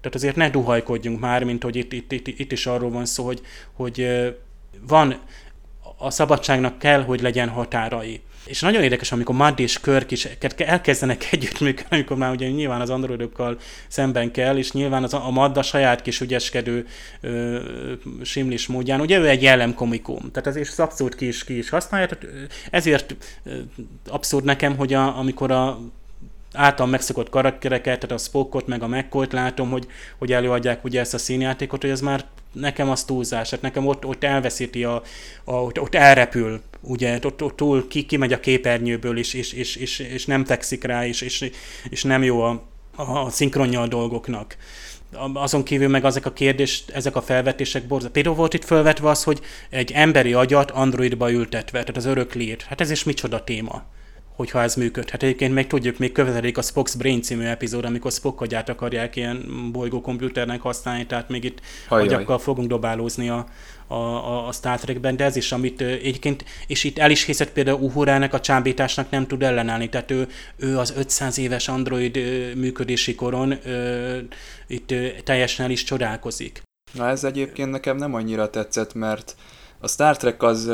Tehát 0.00 0.14
azért 0.16 0.36
ne 0.36 0.50
duhajkodjunk 0.50 1.20
már, 1.20 1.44
mint 1.44 1.62
hogy 1.62 1.76
itt, 1.76 1.92
itt, 1.92 2.12
itt, 2.12 2.26
itt 2.26 2.52
is 2.52 2.66
arról 2.66 2.90
van 2.90 3.04
szó, 3.04 3.24
hogy, 3.24 3.40
hogy 3.72 4.08
van, 4.80 5.20
a 5.98 6.10
szabadságnak 6.10 6.78
kell, 6.78 7.02
hogy 7.02 7.20
legyen 7.20 7.48
határai. 7.48 8.20
És 8.48 8.60
nagyon 8.60 8.82
érdekes, 8.82 9.12
amikor 9.12 9.34
Madd 9.34 9.60
és 9.60 9.80
Körk 9.80 10.10
is 10.10 10.28
elkezdenek 10.56 11.26
együttműködni, 11.32 11.96
amikor 11.96 12.16
már 12.16 12.30
ugye 12.30 12.48
nyilván 12.48 12.80
az 12.80 12.90
androidokkal 12.90 13.58
szemben 13.88 14.30
kell, 14.30 14.56
és 14.56 14.72
nyilván 14.72 15.02
az, 15.02 15.14
a 15.14 15.30
Madd 15.30 15.58
a 15.58 15.62
saját 15.62 16.02
kis 16.02 16.20
ügyeskedő 16.20 16.86
ö, 17.20 17.60
simlis 18.22 18.66
módján, 18.66 19.00
ugye 19.00 19.18
ő 19.18 19.28
egy 19.28 19.42
jellemkomikum, 19.42 20.30
tehát 20.32 20.46
ezért 20.46 20.68
az 20.68 20.80
abszolút 20.80 21.14
ki 21.14 21.26
is, 21.26 21.44
ki 21.44 21.58
is 21.58 21.68
használja, 21.68 22.06
tehát 22.06 22.26
ezért 22.70 23.16
abszurd 24.06 24.44
nekem, 24.44 24.76
hogy 24.76 24.92
a, 24.92 25.18
amikor 25.18 25.50
a 25.50 25.78
által 26.52 26.86
megszokott 26.86 27.28
karaktereket, 27.28 28.00
tehát 28.00 28.20
a 28.20 28.24
Spockot 28.24 28.66
meg 28.66 28.82
a 28.82 28.88
McCoy-t 28.88 29.32
látom, 29.32 29.70
hogy, 29.70 29.86
hogy 30.18 30.32
előadják 30.32 30.84
ugye 30.84 31.00
ezt 31.00 31.14
a 31.14 31.18
színjátékot, 31.18 31.80
hogy 31.80 31.90
ez 31.90 32.00
már 32.00 32.24
nekem 32.52 32.90
az 32.90 33.04
túlzás, 33.04 33.48
tehát 33.48 33.64
nekem 33.64 33.86
ott, 33.86 34.04
ott 34.04 34.24
elveszíti, 34.24 34.84
a, 34.84 35.02
a, 35.44 35.54
ott, 35.54 35.80
ott 35.80 35.94
elrepül, 35.94 36.60
ugye, 36.80 37.18
ott, 37.22 37.42
ott 37.42 37.56
túl 37.56 37.88
ki, 37.88 38.06
kimegy 38.06 38.32
a 38.32 38.40
képernyőből, 38.40 39.18
és, 39.18 39.34
és, 39.34 39.52
és, 39.52 39.76
és, 39.76 39.98
és 39.98 40.26
nem 40.26 40.44
fekszik 40.44 40.84
rá, 40.84 41.06
és, 41.06 41.20
és, 41.20 41.50
és 41.90 42.02
nem 42.02 42.22
jó 42.22 42.40
a, 42.40 42.62
a, 42.96 43.02
a 43.02 43.30
szinkronja 43.30 43.80
a 43.80 43.86
dolgoknak 43.86 44.56
azon 45.34 45.62
kívül 45.62 45.88
meg 45.88 46.04
ezek 46.04 46.26
a 46.26 46.32
kérdés, 46.32 46.84
ezek 46.92 47.16
a 47.16 47.22
felvetések 47.22 47.86
borzat. 47.86 48.10
Például 48.10 48.34
volt 48.34 48.54
itt 48.54 48.64
felvetve 48.64 49.08
az, 49.08 49.22
hogy 49.22 49.40
egy 49.70 49.92
emberi 49.92 50.32
agyat 50.32 50.70
androidba 50.70 51.32
ültetve, 51.32 51.80
tehát 51.80 51.96
az 51.96 52.04
örök 52.04 52.34
lét. 52.34 52.62
Hát 52.62 52.80
ez 52.80 52.90
is 52.90 53.04
micsoda 53.04 53.44
téma. 53.44 53.84
Hogyha 54.38 54.62
ez 54.62 54.74
működhet. 54.74 55.22
Egyébként 55.22 55.54
még 55.54 55.66
tudjuk, 55.66 55.98
még 55.98 56.12
követelik 56.12 56.58
a 56.58 56.62
Spock's 56.62 56.94
Brain 56.98 57.22
című 57.22 57.44
epizód, 57.44 57.84
amikor 57.84 58.12
Spockot 58.12 58.54
át 58.54 58.68
akarják 58.68 59.16
ilyen 59.16 59.68
bolygó 59.72 60.00
komputernek 60.00 60.60
használni, 60.60 61.06
tehát 61.06 61.28
még 61.28 61.44
itt 61.44 61.60
agyakkal 61.88 62.38
fogunk 62.38 62.68
dobálózni 62.68 63.28
a, 63.28 63.46
a, 63.86 63.94
a, 63.94 64.46
a 64.46 64.52
Star 64.52 64.78
Trekben, 64.78 65.16
de 65.16 65.24
ez 65.24 65.36
is, 65.36 65.52
amit 65.52 65.80
egyébként, 65.80 66.44
és 66.66 66.84
itt 66.84 66.98
el 66.98 67.10
is 67.10 67.24
hiszett 67.24 67.52
például 67.52 67.80
Uhurának 67.80 68.34
a 68.34 68.40
csábításnak 68.40 69.10
nem 69.10 69.26
tud 69.26 69.42
ellenállni, 69.42 69.88
tehát 69.88 70.10
ő, 70.10 70.28
ő 70.56 70.78
az 70.78 70.94
500 70.96 71.38
éves 71.38 71.68
android 71.68 72.16
működési 72.56 73.14
koron 73.14 73.54
itt 74.66 74.94
teljesen 75.24 75.64
el 75.64 75.70
is 75.70 75.84
csodálkozik. 75.84 76.62
Na 76.92 77.08
ez 77.08 77.24
egyébként 77.24 77.70
nekem 77.70 77.96
nem 77.96 78.14
annyira 78.14 78.50
tetszett, 78.50 78.94
mert 78.94 79.36
a 79.78 79.88
Star 79.88 80.16
Trek 80.16 80.42
az 80.42 80.70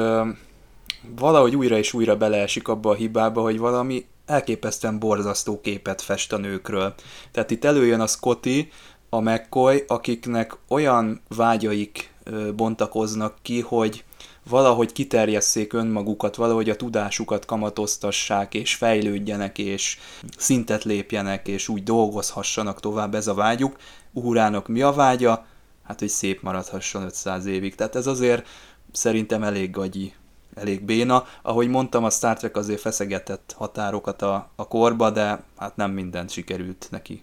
valahogy 1.16 1.56
újra 1.56 1.78
és 1.78 1.92
újra 1.92 2.16
beleesik 2.16 2.68
abba 2.68 2.90
a 2.90 2.94
hibába, 2.94 3.42
hogy 3.42 3.58
valami 3.58 4.06
elképesztően 4.26 4.98
borzasztó 4.98 5.60
képet 5.60 6.02
fest 6.02 6.32
a 6.32 6.36
nőkről. 6.36 6.94
Tehát 7.30 7.50
itt 7.50 7.64
előjön 7.64 8.00
a 8.00 8.06
Scotty, 8.06 8.68
a 9.08 9.20
McCoy, 9.20 9.84
akiknek 9.86 10.56
olyan 10.68 11.20
vágyaik 11.28 12.12
bontakoznak 12.56 13.34
ki, 13.42 13.60
hogy 13.60 14.04
valahogy 14.48 14.92
kiterjesszék 14.92 15.72
önmagukat, 15.72 16.36
valahogy 16.36 16.70
a 16.70 16.76
tudásukat 16.76 17.44
kamatoztassák, 17.44 18.54
és 18.54 18.74
fejlődjenek, 18.74 19.58
és 19.58 19.98
szintet 20.36 20.84
lépjenek, 20.84 21.48
és 21.48 21.68
úgy 21.68 21.82
dolgozhassanak 21.82 22.80
tovább, 22.80 23.14
ez 23.14 23.26
a 23.26 23.34
vágyuk. 23.34 23.76
Uhurának 24.12 24.68
mi 24.68 24.82
a 24.82 24.92
vágya? 24.92 25.46
Hát, 25.84 25.98
hogy 25.98 26.08
szép 26.08 26.42
maradhasson 26.42 27.02
500 27.02 27.46
évig. 27.46 27.74
Tehát 27.74 27.96
ez 27.96 28.06
azért 28.06 28.46
szerintem 28.92 29.42
elég 29.42 29.70
gagyi 29.70 30.12
elég 30.54 30.82
béna. 30.82 31.26
Ahogy 31.42 31.68
mondtam, 31.68 32.04
a 32.04 32.10
Star 32.10 32.36
Trek 32.36 32.56
azért 32.56 32.80
feszegetett 32.80 33.54
határokat 33.56 34.22
a, 34.22 34.50
a 34.56 34.68
korba, 34.68 35.10
de 35.10 35.42
hát 35.56 35.76
nem 35.76 35.90
mindent 35.90 36.30
sikerült 36.30 36.86
neki. 36.90 37.22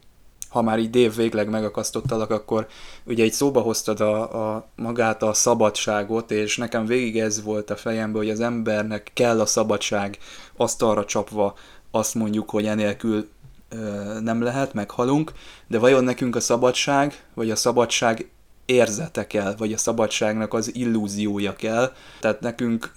Ha 0.49 0.61
már 0.61 0.79
így 0.79 0.89
Dave 0.89 1.15
végleg 1.15 1.49
megakasztottalak, 1.49 2.29
akkor 2.29 2.67
ugye 3.05 3.23
egy 3.23 3.31
szóba 3.31 3.61
hoztad 3.61 3.99
a, 3.99 4.53
a 4.55 4.67
magát 4.75 5.23
a 5.23 5.33
szabadságot, 5.33 6.31
és 6.31 6.57
nekem 6.57 6.85
végig 6.85 7.19
ez 7.19 7.43
volt 7.43 7.69
a 7.69 7.75
fejemben, 7.75 8.21
hogy 8.21 8.29
az 8.29 8.39
embernek 8.39 9.11
kell 9.13 9.39
a 9.39 9.45
szabadság, 9.45 10.17
azt 10.55 10.81
arra 10.81 11.05
csapva 11.05 11.53
azt 11.91 12.15
mondjuk, 12.15 12.49
hogy 12.49 12.65
enélkül 12.65 13.29
ö, 13.69 13.77
nem 14.19 14.41
lehet, 14.41 14.73
meghalunk, 14.73 15.31
de 15.67 15.79
vajon 15.79 16.03
nekünk 16.03 16.35
a 16.35 16.39
szabadság, 16.39 17.23
vagy 17.33 17.51
a 17.51 17.55
szabadság 17.55 18.29
érzete 18.65 19.27
kell, 19.27 19.55
vagy 19.57 19.73
a 19.73 19.77
szabadságnak 19.77 20.53
az 20.53 20.75
illúziója 20.75 21.55
kell. 21.55 21.93
Tehát 22.19 22.39
nekünk 22.39 22.91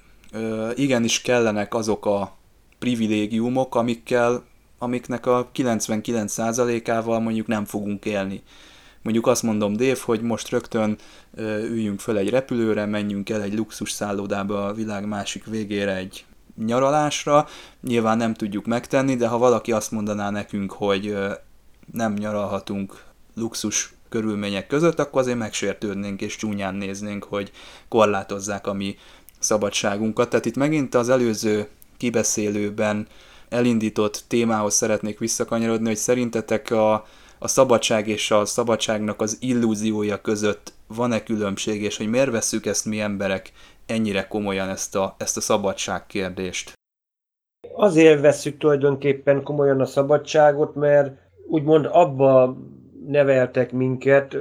igenis 0.75 1.21
kellenek 1.23 1.75
azok 1.75 2.07
a 2.07 2.37
privilégiumok, 2.79 3.75
amikkel, 3.75 4.45
amiknek 4.79 5.27
a 5.27 5.51
99%-ával 5.55 7.21
mondjuk 7.21 7.47
nem 7.47 7.65
fogunk 7.65 8.05
élni. 8.05 8.43
Mondjuk 9.03 9.27
azt 9.27 9.43
mondom, 9.43 9.77
Dév, 9.77 9.99
hogy 9.99 10.21
most 10.21 10.49
rögtön 10.49 10.97
üljünk 11.69 12.01
föl 12.01 12.17
egy 12.17 12.31
repülőre, 12.31 12.87
menjünk 12.87 13.31
el 13.31 13.43
egy 13.43 13.55
luxus 13.55 13.91
szállodába 13.91 14.67
a 14.67 14.73
világ 14.73 15.07
másik 15.07 15.45
végére 15.45 15.97
egy 15.97 16.25
nyaralásra. 16.65 17.47
Nyilván 17.81 18.17
nem 18.17 18.35
tudjuk 18.35 18.67
megtenni, 18.67 19.17
de 19.17 19.29
ha 19.29 19.39
valaki 19.39 19.73
azt 19.73 19.91
mondaná 19.91 20.31
nekünk, 20.31 20.73
hogy 20.73 21.17
nem 21.93 22.13
nyaralhatunk 22.13 23.03
luxus 23.35 23.95
körülmények 24.09 24.67
között, 24.67 24.99
akkor 24.99 25.21
azért 25.21 25.39
megsértődnénk 25.39 26.21
és 26.21 26.37
csúnyán 26.37 26.75
néznénk, 26.75 27.25
hogy 27.25 27.53
korlátozzák 27.89 28.67
a 28.67 28.73
mi 28.73 28.97
szabadságunkat. 29.45 30.29
Tehát 30.29 30.45
itt 30.45 30.57
megint 30.57 30.95
az 30.95 31.09
előző 31.09 31.69
kibeszélőben 31.97 33.07
elindított 33.49 34.25
témához 34.29 34.75
szeretnék 34.75 35.19
visszakanyarodni, 35.19 35.87
hogy 35.87 35.97
szerintetek 35.97 36.71
a, 36.71 36.93
a 37.39 37.49
szabadság 37.49 38.09
és 38.09 38.31
a 38.31 38.45
szabadságnak 38.45 39.21
az 39.21 39.37
illúziója 39.41 40.21
között 40.21 40.73
van-e 40.87 41.23
különbség, 41.23 41.83
és 41.83 41.97
hogy 41.97 42.09
miért 42.09 42.31
veszük 42.31 42.67
ezt 42.67 42.85
mi 42.85 43.01
emberek 43.01 43.53
ennyire 43.87 44.27
komolyan 44.27 44.69
ezt 44.69 44.97
a, 44.97 45.15
ezt 45.19 45.37
a 45.37 45.41
szabadság 45.41 46.07
kérdést? 46.07 46.73
Azért 47.75 48.21
veszük 48.21 48.59
tulajdonképpen 48.59 49.43
komolyan 49.43 49.81
a 49.81 49.87
szabadságot, 49.87 50.75
mert 50.75 51.17
úgymond 51.49 51.89
abba 51.91 52.57
neveltek 53.07 53.73
minket, 53.73 54.37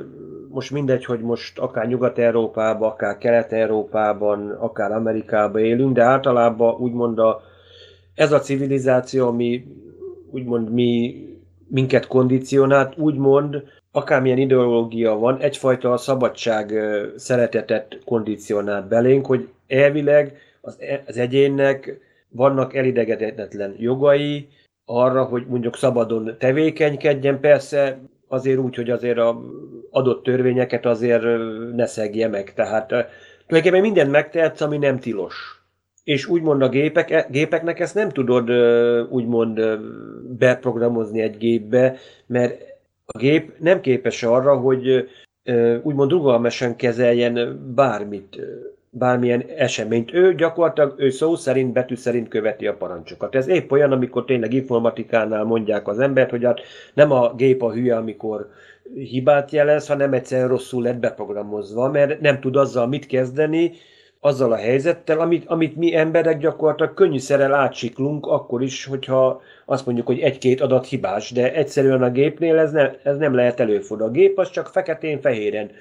most 0.53 0.71
mindegy, 0.71 1.05
hogy 1.05 1.19
most 1.19 1.59
akár 1.59 1.87
Nyugat-Európában, 1.87 2.89
akár 2.89 3.17
Kelet-Európában, 3.17 4.49
akár 4.51 4.91
Amerikában 4.91 5.61
élünk, 5.61 5.93
de 5.93 6.03
általában 6.03 6.75
úgymond 6.75 7.19
a, 7.19 7.41
ez 8.15 8.31
a 8.31 8.39
civilizáció, 8.39 9.27
ami 9.27 9.65
úgymond 10.31 10.71
mi, 10.71 11.15
minket 11.67 12.07
kondicionált, 12.07 12.97
úgymond 12.97 13.63
akármilyen 13.91 14.37
ideológia 14.37 15.15
van, 15.15 15.37
egyfajta 15.39 15.91
a 15.91 15.97
szabadság 15.97 16.73
szeretetet 17.15 17.99
kondicionált 18.05 18.87
belénk, 18.87 19.25
hogy 19.25 19.47
elvileg 19.67 20.37
az, 20.61 20.77
e, 20.79 21.03
az 21.07 21.17
egyénnek 21.17 21.99
vannak 22.29 22.75
elidegedetlen 22.75 23.75
jogai 23.77 24.47
arra, 24.85 25.23
hogy 25.23 25.45
mondjuk 25.47 25.75
szabadon 25.75 26.35
tevékenykedjen. 26.39 27.39
Persze 27.39 27.99
azért 28.27 28.57
úgy, 28.57 28.75
hogy 28.75 28.89
azért 28.89 29.17
a 29.17 29.41
adott 29.93 30.23
törvényeket 30.23 30.85
azért 30.85 31.23
ne 31.75 31.85
szegje 31.85 32.27
meg. 32.27 32.53
Tehát 32.53 32.87
tulajdonképpen 32.87 33.81
mindent 33.81 34.11
megtehetsz, 34.11 34.61
ami 34.61 34.77
nem 34.77 34.99
tilos. 34.99 35.61
És 36.03 36.27
úgymond 36.27 36.61
a 36.61 36.69
gépek, 36.69 37.11
e, 37.11 37.27
gépeknek 37.29 37.79
ezt 37.79 37.95
nem 37.95 38.09
tudod 38.09 38.49
úgymond 39.09 39.61
beprogramozni 40.37 41.21
egy 41.21 41.37
gépbe, 41.37 41.95
mert 42.25 42.61
a 43.05 43.17
gép 43.17 43.51
nem 43.59 43.81
képes 43.81 44.23
arra, 44.23 44.57
hogy 44.57 45.09
úgymond 45.83 46.11
rugalmasan 46.11 46.75
kezeljen 46.75 47.61
bármit 47.75 48.39
bármilyen 48.95 49.43
eseményt. 49.57 50.13
Ő 50.13 50.35
gyakorlatilag 50.35 50.93
ő 50.97 51.09
szó 51.09 51.35
szerint, 51.35 51.73
betű 51.73 51.95
szerint 51.95 52.27
követi 52.27 52.67
a 52.67 52.75
parancsokat. 52.75 53.35
Ez 53.35 53.47
épp 53.47 53.71
olyan, 53.71 53.91
amikor 53.91 54.25
tényleg 54.25 54.53
informatikánál 54.53 55.43
mondják 55.43 55.87
az 55.87 55.99
embert, 55.99 56.29
hogy 56.29 56.43
hát 56.43 56.59
nem 56.93 57.11
a 57.11 57.33
gép 57.33 57.61
a 57.63 57.71
hülye, 57.71 57.95
amikor 57.95 58.49
hibát 58.93 59.51
jelez, 59.51 59.87
hanem 59.87 60.13
egyszerűen 60.13 60.47
rosszul 60.47 60.83
lett 60.83 60.97
beprogramozva, 60.97 61.89
mert 61.89 62.21
nem 62.21 62.39
tud 62.39 62.55
azzal 62.55 62.87
mit 62.87 63.05
kezdeni, 63.05 63.71
azzal 64.19 64.51
a 64.51 64.55
helyzettel, 64.55 65.19
amit, 65.19 65.45
amit 65.45 65.75
mi 65.75 65.95
emberek 65.95 66.39
gyakorlatilag 66.39 66.93
könnyűszerrel 66.93 67.53
átsiklunk, 67.53 68.25
akkor 68.25 68.61
is, 68.61 68.85
hogyha 68.85 69.41
azt 69.65 69.85
mondjuk, 69.85 70.07
hogy 70.07 70.19
egy-két 70.19 70.61
adat 70.61 70.85
hibás, 70.85 71.31
de 71.31 71.53
egyszerűen 71.53 72.03
a 72.03 72.11
gépnél 72.11 72.57
ez, 72.57 72.71
ne, 72.71 72.91
ez 73.03 73.17
nem 73.17 73.35
lehet 73.35 73.59
előfordulni. 73.59 74.13
A 74.13 74.15
gép 74.19 74.39
az 74.39 74.49
csak 74.49 74.67
feketén-fehéren 74.67 75.71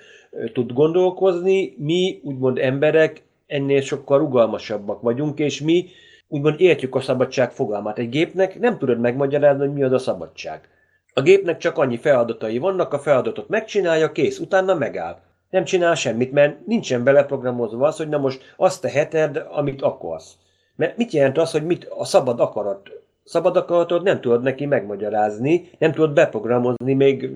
tud 0.53 0.73
gondolkozni, 0.73 1.75
mi 1.79 2.21
úgymond 2.23 2.59
emberek 2.59 3.23
ennél 3.47 3.81
sokkal 3.81 4.19
rugalmasabbak 4.19 5.01
vagyunk, 5.01 5.39
és 5.39 5.61
mi 5.61 5.87
úgymond 6.29 6.61
értjük 6.61 6.95
a 6.95 7.01
szabadság 7.01 7.51
fogalmát. 7.51 7.99
Egy 7.99 8.09
gépnek 8.09 8.59
nem 8.59 8.79
tudod 8.79 9.01
megmagyarázni, 9.01 9.67
hogy 9.67 9.75
mi 9.75 9.83
az 9.83 9.93
a 9.93 9.99
szabadság. 9.99 10.69
A 11.15 11.23
gépnek 11.23 11.57
csak 11.57 11.79
annyi 11.79 11.97
feladatai 11.97 12.59
vannak, 12.59 12.93
a 12.93 12.99
feladatot 12.99 13.49
megcsinálja, 13.49 14.13
kész, 14.13 14.39
utána 14.39 14.75
megáll. 14.75 15.19
Nem 15.51 15.65
csinál 15.65 15.95
semmit, 15.95 16.33
mert 16.33 16.67
nincsen 16.67 17.05
beleprogramozva 17.05 17.87
az, 17.87 17.97
hogy 17.97 18.09
na 18.09 18.19
most 18.19 18.55
azt 18.57 18.81
teheted, 18.81 19.47
amit 19.51 19.83
akarsz. 19.83 20.37
Mert 20.77 20.97
mit 20.97 21.13
jelent 21.13 21.39
az, 21.39 21.51
hogy 21.51 21.67
mit 21.67 21.85
a 21.99 22.05
szabad 22.05 22.41
akarat? 22.41 22.91
Szabad 23.25 23.57
akaratod 23.57 24.03
nem 24.03 24.21
tudod 24.21 24.43
neki 24.43 24.67
megmagyarázni, 24.67 25.71
nem 25.79 25.93
tudod 25.93 26.13
beprogramozni 26.13 26.95
még 26.95 27.31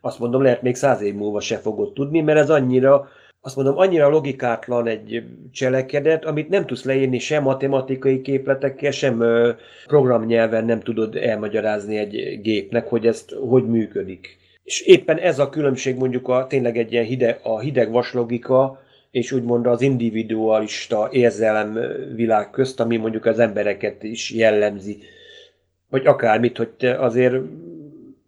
azt 0.00 0.18
mondom, 0.18 0.42
lehet 0.42 0.62
még 0.62 0.74
száz 0.74 1.00
év 1.00 1.14
múlva 1.14 1.40
se 1.40 1.56
fogod 1.56 1.92
tudni, 1.92 2.20
mert 2.20 2.38
ez 2.38 2.50
annyira, 2.50 3.08
azt 3.46 3.56
mondom, 3.56 3.78
annyira 3.78 4.08
logikátlan 4.08 4.86
egy 4.86 5.22
cselekedet, 5.52 6.24
amit 6.24 6.48
nem 6.48 6.66
tudsz 6.66 6.84
leírni 6.84 7.18
sem 7.18 7.42
matematikai 7.42 8.20
képletekkel, 8.20 8.90
sem 8.90 9.24
programnyelven 9.86 10.64
nem 10.64 10.80
tudod 10.80 11.16
elmagyarázni 11.16 11.96
egy 11.96 12.40
gépnek, 12.42 12.88
hogy 12.88 13.06
ezt 13.06 13.30
hogy 13.48 13.66
működik. 13.66 14.38
És 14.62 14.80
éppen 14.80 15.18
ez 15.18 15.38
a 15.38 15.48
különbség 15.48 15.96
mondjuk 15.96 16.28
a, 16.28 16.46
tényleg 16.46 16.78
egy 16.78 16.92
ilyen 16.92 17.04
hideg, 17.04 17.40
a 17.42 17.58
hideg 17.60 17.90
vaslogika, 17.90 18.82
és 19.10 19.32
úgymond 19.32 19.66
az 19.66 19.80
individualista 19.80 21.08
érzelem 21.12 21.78
világ 22.14 22.50
közt, 22.50 22.80
ami 22.80 22.96
mondjuk 22.96 23.26
az 23.26 23.38
embereket 23.38 24.02
is 24.02 24.30
jellemzi. 24.30 24.98
Vagy 25.90 26.06
akármit, 26.06 26.56
hogy 26.56 26.86
azért 26.86 27.34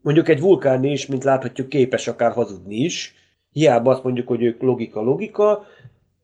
Mondjuk 0.07 0.29
egy 0.29 0.41
vulkán 0.41 0.85
is, 0.85 1.07
mint 1.07 1.25
láthatjuk, 1.25 1.69
képes 1.69 2.09
akár 2.09 2.33
hazudni 2.33 2.77
is. 2.77 3.15
Hiába 3.57 3.91
azt 3.91 4.03
mondjuk, 4.03 4.29
hogy 4.29 4.43
ők 4.43 4.63
logika-logika, 4.63 5.67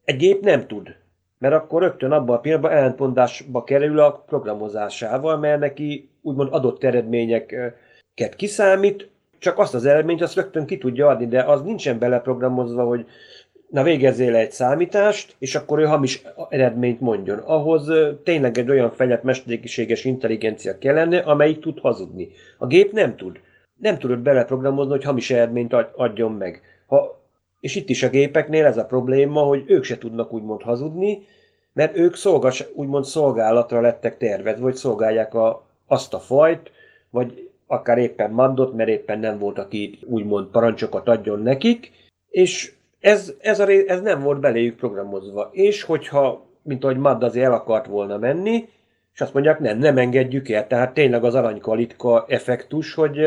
egy 0.04 0.16
gép 0.16 0.44
nem 0.44 0.66
tud. 0.66 0.94
Mert 1.38 1.54
akkor 1.54 1.82
rögtön 1.82 2.12
abban 2.12 2.36
a 2.36 2.40
pillanatban 2.40 2.72
ellentmondásba 2.72 3.64
kerül 3.64 3.98
a 3.98 4.12
programozásával, 4.12 5.38
mert 5.38 5.60
neki 5.60 6.10
úgymond 6.22 6.48
adott 6.52 6.84
eredményeket 6.84 8.36
kiszámít, 8.36 9.08
csak 9.38 9.58
azt 9.58 9.74
az 9.74 9.84
eredményt 9.84 10.22
azt 10.22 10.34
rögtön 10.34 10.66
ki 10.66 10.78
tudja 10.78 11.08
adni, 11.08 11.26
de 11.26 11.42
az 11.42 11.62
nincsen 11.62 11.98
beleprogramozva, 11.98 12.84
hogy 12.84 13.06
na 13.68 13.82
végezzél 13.82 14.34
egy 14.34 14.52
számítást, 14.52 15.34
és 15.38 15.54
akkor 15.54 15.78
ő 15.78 15.84
hamis 15.84 16.22
eredményt 16.48 17.00
mondjon. 17.00 17.38
Ahhoz 17.38 17.90
tényleg 18.24 18.58
egy 18.58 18.70
olyan 18.70 18.90
fejlett 18.90 19.22
mesterséges 19.22 20.04
intelligencia 20.04 20.78
kellene, 20.78 21.18
amelyik 21.18 21.60
tud 21.60 21.78
hazudni. 21.78 22.28
A 22.58 22.66
gép 22.66 22.92
nem 22.92 23.16
tud. 23.16 23.40
Nem 23.80 23.98
tudod 23.98 24.18
beleprogramozni, 24.18 24.90
hogy 24.90 25.04
hamis 25.04 25.30
eredményt 25.30 25.72
adjon 25.96 26.32
meg. 26.32 26.62
Ha, 26.86 27.21
és 27.62 27.74
itt 27.74 27.88
is 27.88 28.02
a 28.02 28.08
gépeknél 28.08 28.64
ez 28.64 28.76
a 28.76 28.84
probléma, 28.84 29.40
hogy 29.40 29.64
ők 29.66 29.84
se 29.84 29.98
tudnak 29.98 30.32
úgymond 30.32 30.62
hazudni, 30.62 31.26
mert 31.72 31.96
ők 31.96 32.14
szolgas, 32.14 32.64
úgymond 32.74 33.04
szolgálatra 33.04 33.80
lettek 33.80 34.18
tervezve, 34.18 34.62
vagy 34.62 34.74
szolgálják 34.74 35.34
a, 35.34 35.66
azt 35.86 36.14
a 36.14 36.18
fajt, 36.18 36.70
vagy 37.10 37.50
akár 37.66 37.98
éppen 37.98 38.30
mandot, 38.30 38.72
mert 38.72 38.88
éppen 38.88 39.18
nem 39.18 39.38
volt, 39.38 39.58
aki 39.58 39.98
úgymond 40.04 40.46
parancsokat 40.46 41.08
adjon 41.08 41.42
nekik, 41.42 41.92
és 42.30 42.72
ez, 43.00 43.32
ez, 43.38 43.60
a, 43.60 43.68
ez 43.86 44.00
nem 44.00 44.22
volt 44.22 44.40
beléjük 44.40 44.76
programozva. 44.76 45.48
És 45.52 45.82
hogyha, 45.82 46.46
mint 46.62 46.84
ahogy 46.84 46.96
Mad 46.96 47.22
azért 47.22 47.46
el 47.46 47.52
akart 47.52 47.86
volna 47.86 48.18
menni, 48.18 48.68
és 49.14 49.20
azt 49.20 49.34
mondják, 49.34 49.58
nem, 49.58 49.78
nem 49.78 49.98
engedjük 49.98 50.48
el. 50.48 50.66
Tehát 50.66 50.94
tényleg 50.94 51.24
az 51.24 51.34
aranykalitka 51.34 52.24
effektus, 52.28 52.94
hogy 52.94 53.18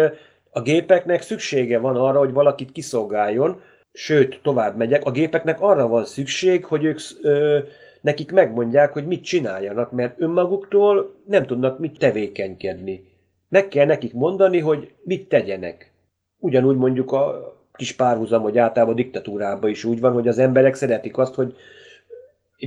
a 0.49 0.61
gépeknek 0.61 1.21
szüksége 1.21 1.79
van 1.79 1.95
arra, 1.95 2.19
hogy 2.19 2.33
valakit 2.33 2.71
kiszolgáljon, 2.71 3.61
sőt, 3.95 4.39
tovább 4.43 4.77
megyek, 4.77 5.05
a 5.05 5.11
gépeknek 5.11 5.61
arra 5.61 5.87
van 5.87 6.05
szükség, 6.05 6.65
hogy 6.65 6.83
ők 6.83 6.99
ö, 7.21 7.59
nekik 8.01 8.31
megmondják, 8.31 8.93
hogy 8.93 9.07
mit 9.07 9.23
csináljanak, 9.23 9.91
mert 9.91 10.21
önmaguktól 10.21 11.15
nem 11.25 11.45
tudnak 11.45 11.79
mit 11.79 11.97
tevékenykedni. 11.97 13.03
Meg 13.49 13.67
kell 13.67 13.85
nekik 13.85 14.13
mondani, 14.13 14.59
hogy 14.59 14.91
mit 15.03 15.29
tegyenek. 15.29 15.91
Ugyanúgy 16.39 16.77
mondjuk 16.77 17.11
a 17.11 17.53
kis 17.73 17.93
párhuzam, 17.93 18.41
hogy 18.41 18.57
általában 18.57 18.93
a 18.93 18.97
diktatúrában 18.97 19.69
is 19.69 19.83
úgy 19.83 19.99
van, 19.99 20.13
hogy 20.13 20.27
az 20.27 20.37
emberek 20.37 20.75
szeretik 20.75 21.17
azt, 21.17 21.35
hogy 21.35 21.55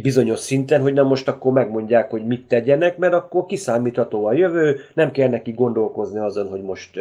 bizonyos 0.03 0.39
szinten, 0.39 0.81
hogy 0.81 0.93
nem 0.93 1.07
most 1.07 1.29
akkor 1.29 1.53
megmondják, 1.53 2.11
hogy 2.11 2.27
mit 2.27 2.47
tegyenek, 2.49 2.97
mert 2.97 3.13
akkor 3.13 3.47
kiszámítható 3.47 4.27
a 4.27 4.33
jövő, 4.33 4.81
nem 4.95 5.11
kell 5.11 5.29
neki 5.29 5.53
gondolkozni 5.53 6.19
azon, 6.19 6.49
hogy 6.49 6.63
most 6.63 6.99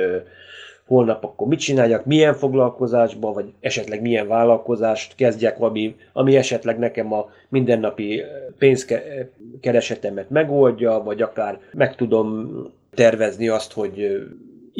holnap 0.88 1.24
akkor 1.24 1.48
mit 1.48 1.60
csináljak, 1.60 2.06
milyen 2.06 2.34
foglalkozásba, 2.34 3.34
vagy 3.34 3.54
esetleg 3.60 4.02
milyen 4.02 4.28
vállalkozást 4.28 5.16
kezdjek, 5.16 5.60
ami, 5.60 5.96
ami 6.14 6.36
esetleg 6.36 6.80
nekem 6.80 7.14
a 7.14 7.30
mindennapi 7.50 8.24
pénzkeresetemet 8.58 10.30
megoldja, 10.30 11.02
vagy 11.04 11.22
akár 11.22 11.60
meg 11.74 11.96
tudom 11.96 12.52
tervezni 12.94 13.48
azt, 13.48 13.74
hogy 13.74 14.28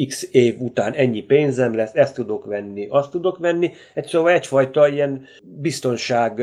x 0.06 0.28
év 0.32 0.60
után 0.60 0.92
ennyi 0.92 1.22
pénzem 1.22 1.74
lesz, 1.74 1.94
ezt 1.94 2.14
tudok 2.14 2.44
venni, 2.44 2.86
azt 2.90 3.10
tudok 3.10 3.38
venni. 3.38 3.72
Egy, 3.94 4.06
szóval 4.06 4.32
egyfajta 4.32 4.88
ilyen 4.88 5.24
biztonsági 5.42 6.34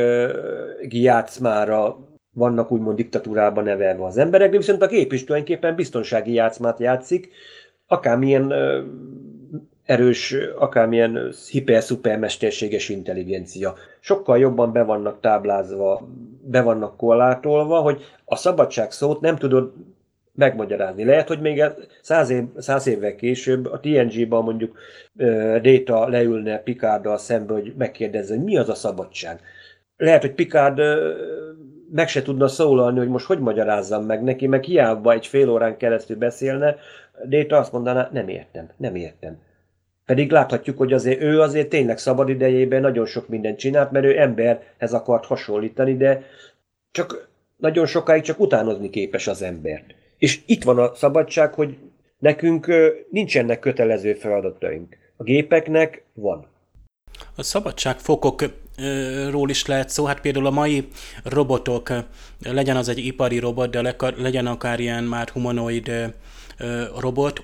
játszmára 0.90 1.98
vannak 2.34 2.72
úgymond 2.72 2.96
diktatúrában 2.96 3.64
nevelve 3.64 4.06
az 4.06 4.18
emberek, 4.18 4.52
de 4.52 4.58
viszont 4.58 4.82
a 4.82 4.88
gép 4.88 5.14
is 5.14 5.24
tulajdonképpen 5.24 5.76
biztonsági 5.76 6.34
játszmát 6.34 6.80
játszik, 6.80 7.30
akármilyen 7.88 8.54
erős, 9.86 10.36
akármilyen 10.58 11.34
hiper-szuper 11.50 12.20
mesterséges 12.20 12.90
intelligencia. 12.90 13.76
Sokkal 14.00 14.38
jobban 14.38 14.72
be 14.72 14.84
vannak 14.84 15.20
táblázva, 15.20 16.08
be 16.42 16.62
vannak 16.62 16.98
korlátolva, 16.98 17.80
hogy 17.80 18.04
a 18.26 18.36
szabadság 18.36 18.92
szót 18.92 19.22
nem 19.22 19.36
tudod 19.36 19.74
megmagyarázni. 20.36 21.04
Lehet, 21.04 21.28
hogy 21.28 21.42
még 21.42 21.64
száz, 22.02 22.30
év, 22.30 22.44
száz 22.58 22.88
évvel 22.88 23.16
később 23.16 23.66
a 23.66 23.80
TNG-ban 23.80 24.44
mondjuk 24.44 24.78
Data 25.62 26.08
leülne 26.08 26.58
Picarddal 26.58 27.18
szembe, 27.18 27.54
hogy 27.54 27.74
megkérdezze, 27.78 28.36
hogy 28.36 28.44
mi 28.44 28.58
az 28.58 28.70
a 28.70 28.76
szabadság. 28.76 29.40
Lehet, 29.98 30.22
hogy 30.22 30.34
Picard 30.34 30.82
meg 31.92 32.08
se 32.08 32.22
tudna 32.22 32.48
szólalni, 32.48 32.98
hogy 32.98 33.08
most 33.08 33.26
hogy 33.26 33.40
magyarázzam 33.40 34.06
meg 34.06 34.24
neki, 34.24 34.48
meg 34.48 34.64
hiába 34.64 35.14
egy 35.14 35.28
fél 35.28 35.50
órán 35.50 35.78
keresztül 35.78 36.18
beszélne, 36.18 36.76
Data 37.30 37.58
azt 37.58 37.72
mondaná, 37.72 38.10
nem 38.12 38.28
értem, 38.28 38.70
nem 38.78 38.96
értem. 38.96 39.38
Pedig 40.06 40.32
láthatjuk, 40.32 40.78
hogy 40.78 40.94
azért 40.94 41.22
ő 41.22 41.42
azért 41.42 41.70
tényleg 41.70 41.98
szabad 41.98 42.30
idejében 42.30 42.82
nagyon 42.82 43.06
sok 43.06 43.28
mindent 43.28 43.58
csinált, 43.58 43.92
mert 43.92 44.06
ő 44.06 44.20
emberhez 44.20 44.94
akart 44.94 45.26
hasonlítani, 45.26 45.98
de 45.98 46.24
csak 46.92 47.30
nagyon 47.58 47.86
sokáig 47.86 48.24
csak 48.24 48.40
utánozni 48.40 48.90
képes 48.90 49.28
az 49.28 49.42
embert. 49.42 49.96
És 50.18 50.40
itt 50.46 50.64
van 50.64 50.80
a 50.80 50.96
szabadság, 50.96 51.54
hogy 51.54 51.78
nekünk 52.18 52.68
nincsenek 53.10 53.60
kötelező 53.60 54.14
feladataink. 54.14 54.98
A 55.18 55.24
gépeknek 55.24 56.04
van. 56.14 56.48
A 57.36 57.44
szabadságfokokról 57.44 59.50
is 59.50 59.66
lehet 59.66 59.90
szó, 59.90 60.06
hát 60.06 60.22
például 60.22 60.46
a 60.46 60.52
mai 60.52 60.88
robotok, 61.24 61.90
legyen 62.44 62.76
az 62.76 62.90
egy 62.90 63.06
ipari 63.06 63.40
robot, 63.40 63.70
de 63.70 63.96
legyen 64.18 64.48
akár 64.48 64.80
ilyen 64.80 65.04
már 65.04 65.30
humanoid 65.30 66.14
robot, 67.00 67.44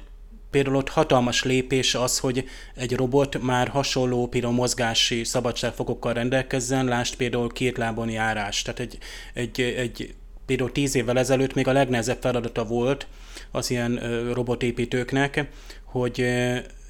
például 0.52 0.76
ott 0.76 0.90
hatalmas 0.90 1.44
lépés 1.44 1.96
az, 1.96 2.20
hogy 2.20 2.46
egy 2.76 2.96
robot 2.96 3.42
már 3.42 3.68
hasonló 3.68 4.28
például 4.28 4.54
mozgási 4.54 5.24
szabadságfokokkal 5.24 6.14
rendelkezzen, 6.14 6.86
lásd 6.86 7.16
például 7.16 7.52
két 7.52 7.78
lábon 7.78 8.10
járás. 8.10 8.62
Tehát 8.62 8.80
egy, 8.80 8.98
egy, 9.34 9.62
egy 9.62 10.14
például 10.46 10.72
tíz 10.72 10.96
évvel 10.96 11.18
ezelőtt 11.18 11.54
még 11.54 11.68
a 11.68 11.72
legnehezebb 11.72 12.22
feladata 12.22 12.66
volt 12.66 13.08
az 13.52 13.70
ilyen 13.70 14.00
robotépítőknek, 14.34 15.48
hogy 15.84 16.22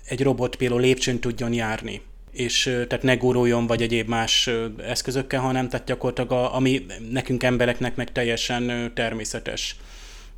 egy 0.06 0.24
robot 0.24 0.56
például 0.56 0.82
lépcsőn 0.82 1.20
tudjon 1.20 1.54
járni 1.54 2.02
és 2.32 2.64
tehát 2.64 3.04
ne 3.04 3.16
guruljon, 3.16 3.68
vagy 3.68 3.82
egyéb 3.82 4.08
más 4.08 4.50
eszközökkel, 4.88 5.42
hanem 5.42 5.70
tehát 5.70 5.86
gyakorlatilag 5.86 6.32
a, 6.32 6.56
ami 6.56 6.86
nekünk 7.10 7.44
embereknek 7.44 7.96
meg 7.96 8.12
teljesen 8.12 8.92
természetes 8.94 9.76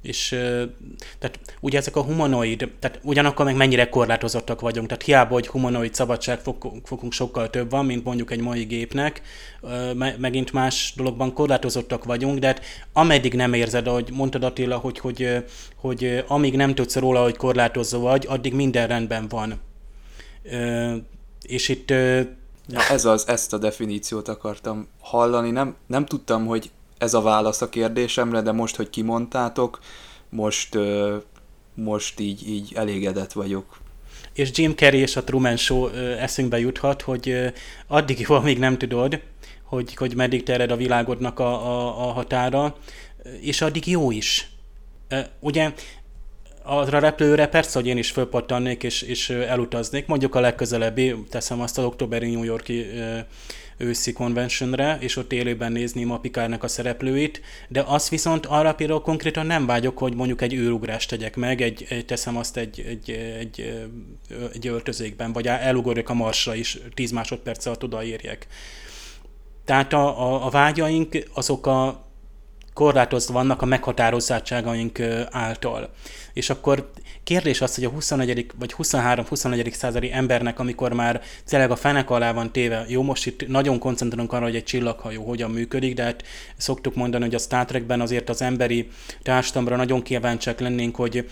és 0.04 0.28
tehát 1.20 1.39
ugye 1.60 1.78
ezek 1.78 1.95
a 1.95 2.01
humanoid, 2.01 2.70
tehát 2.80 2.99
ugyanakkor 3.04 3.45
meg 3.45 3.56
mennyire 3.56 3.89
korlátozottak 3.89 4.62
vagyunk, 4.62 4.88
tehát 4.88 5.04
hiába, 5.04 5.34
hogy 5.34 5.47
humanoid 5.47 5.93
szabadságfokunk 5.93 7.12
sokkal 7.12 7.49
több 7.49 7.70
van, 7.70 7.86
mint 7.86 8.04
mondjuk 8.04 8.32
egy 8.32 8.41
mai 8.41 8.64
gépnek, 8.64 9.22
megint 10.18 10.51
más 10.51 10.93
dologban 10.95 11.34
korlátozottak 11.34 12.04
vagyunk, 12.04 12.39
de 12.39 12.47
hát 12.47 12.62
ameddig 12.93 13.34
nem 13.34 13.54
érzed, 13.54 13.88
ahogy 13.88 14.10
mondtad 14.12 14.43
Attila, 14.43 14.78
hogy, 14.78 14.99
hogy, 14.99 15.43
hogy 15.76 16.24
amíg 16.28 16.56
nem 16.56 16.76
tudsz 16.76 16.95
róla, 16.95 17.24
hogy 17.24 17.38
korlátozó 17.38 17.99
vagy, 17.99 18.26
addig 18.28 18.54
minden 18.54 18.88
rendben 18.88 19.28
van. 19.28 19.60
És 21.41 21.70
itt 21.70 21.93
Ja, 22.68 22.80
ez 22.89 23.06
az, 23.06 23.28
ezt 23.28 23.54
a 23.54 23.58
definíciót 23.58 24.28
akartam 24.28 24.88
hallani. 24.99 25.51
Nem, 25.51 25.76
nem 25.88 26.06
tudtam, 26.06 26.45
hogy 26.45 26.72
ez 27.04 27.14
a 27.14 27.22
válasz 27.22 27.62
a 27.62 27.70
kérdésemre, 27.70 28.41
de 28.41 28.51
most, 28.51 28.76
hogy 28.76 28.89
kimondtátok, 28.89 29.80
most, 30.30 30.78
most 31.74 32.20
így, 32.20 32.49
így 32.49 32.74
elégedett 32.76 33.32
vagyok. 33.32 33.78
És 34.34 34.49
Jim 34.54 34.76
Carrey 34.76 34.99
és 34.99 35.16
a 35.16 35.24
Truman 35.24 35.58
Show 35.58 35.88
eszünkbe 36.18 36.60
juthat, 36.60 37.01
hogy 37.01 37.54
addig 37.88 38.20
jó, 38.20 38.36
amíg 38.36 38.60
nem 38.60 38.78
tudod, 38.78 39.22
hogy, 39.64 39.95
hogy 39.95 40.16
meddig 40.16 40.43
terjed 40.43 40.72
a 40.72 40.76
világodnak 40.76 41.39
a, 41.39 41.68
a, 41.68 42.08
a 42.08 42.12
határa, 42.12 42.76
és 43.41 43.62
addig 43.62 43.88
jó 43.88 44.12
is. 44.12 44.49
Ugye 45.39 45.74
arra 46.64 46.99
repülőre 46.99 47.47
persze, 47.47 47.80
hogy 47.80 47.88
én 47.88 47.97
is 47.97 48.12
fölpattannék 48.12 48.84
és, 48.84 49.01
és 49.01 49.30
elutaznék, 49.30 50.06
mondjuk 50.06 50.36
a 50.36 50.39
legközelebbi, 50.39 51.16
teszem 51.30 51.62
azt 51.62 51.78
az 51.78 51.86
októberi 51.86 52.32
New 52.32 52.43
Yorki 52.43 52.86
őszi 53.84 54.13
conventionre, 54.13 54.97
és 54.99 55.15
ott 55.15 55.34
élőben 55.34 55.71
nézném 55.71 56.11
a 56.11 56.19
Pikárnak 56.19 56.63
a 56.63 56.67
szereplőit, 56.67 57.41
de 57.67 57.84
azt 57.86 58.09
viszont 58.09 58.45
arra 58.45 58.73
például 58.73 59.01
konkrétan 59.01 59.45
nem 59.45 59.65
vágyok, 59.65 59.97
hogy 59.97 60.15
mondjuk 60.15 60.41
egy 60.41 60.53
űrugrást 60.53 61.09
tegyek 61.09 61.36
meg, 61.36 61.61
egy, 61.61 61.86
egy 61.89 62.05
teszem 62.05 62.38
azt 62.38 62.57
egy, 62.57 62.86
egy, 62.88 63.09
egy, 63.39 63.86
egy 64.53 64.67
öltözékben, 64.67 65.34
vagy 65.34 65.47
elugorjak 65.47 66.09
a 66.09 66.13
marsra 66.13 66.55
is 66.55 66.77
10 66.93 67.11
másodperc 67.11 67.65
alatt 67.65 67.84
odaérjek. 67.84 68.47
Tehát 69.65 69.93
a, 69.93 70.21
a, 70.21 70.45
a 70.45 70.49
vágyaink 70.49 71.17
azok 71.34 71.67
a 71.67 72.11
korlátozva 72.73 73.34
vannak 73.34 73.61
a 73.61 73.65
meghatározottságaink 73.65 74.99
által. 75.29 75.89
És 76.34 76.49
akkor 76.49 76.91
kérdés 77.24 77.61
az, 77.61 77.76
hogy 77.76 77.84
a 77.84 77.89
21. 77.89 78.45
vagy 78.55 78.76
23-24. 78.78 79.74
századi 79.74 80.11
embernek, 80.11 80.59
amikor 80.59 80.93
már 80.93 81.21
tényleg 81.45 81.71
a 81.71 81.76
fenek 81.76 82.09
alá 82.09 82.32
van 82.32 82.51
téve, 82.51 82.86
jó, 82.88 83.01
most 83.01 83.26
itt 83.26 83.47
nagyon 83.47 83.80
koncentrálunk 83.80 84.34
arra, 84.34 84.43
hogy 84.43 84.55
egy 84.55 84.63
csillaghajó 84.63 85.24
hogyan 85.24 85.51
működik, 85.51 85.93
de 85.93 86.03
hát 86.03 86.24
szoktuk 86.57 86.95
mondani, 86.95 87.24
hogy 87.24 87.36
a 87.36 87.39
Star 87.39 87.65
Trekben 87.65 88.01
azért 88.01 88.30
az 88.30 88.41
emberi 88.41 88.89
társadalomra 89.21 89.76
nagyon 89.76 90.01
kíváncsiak 90.01 90.59
lennénk, 90.59 90.95
hogy 90.95 91.26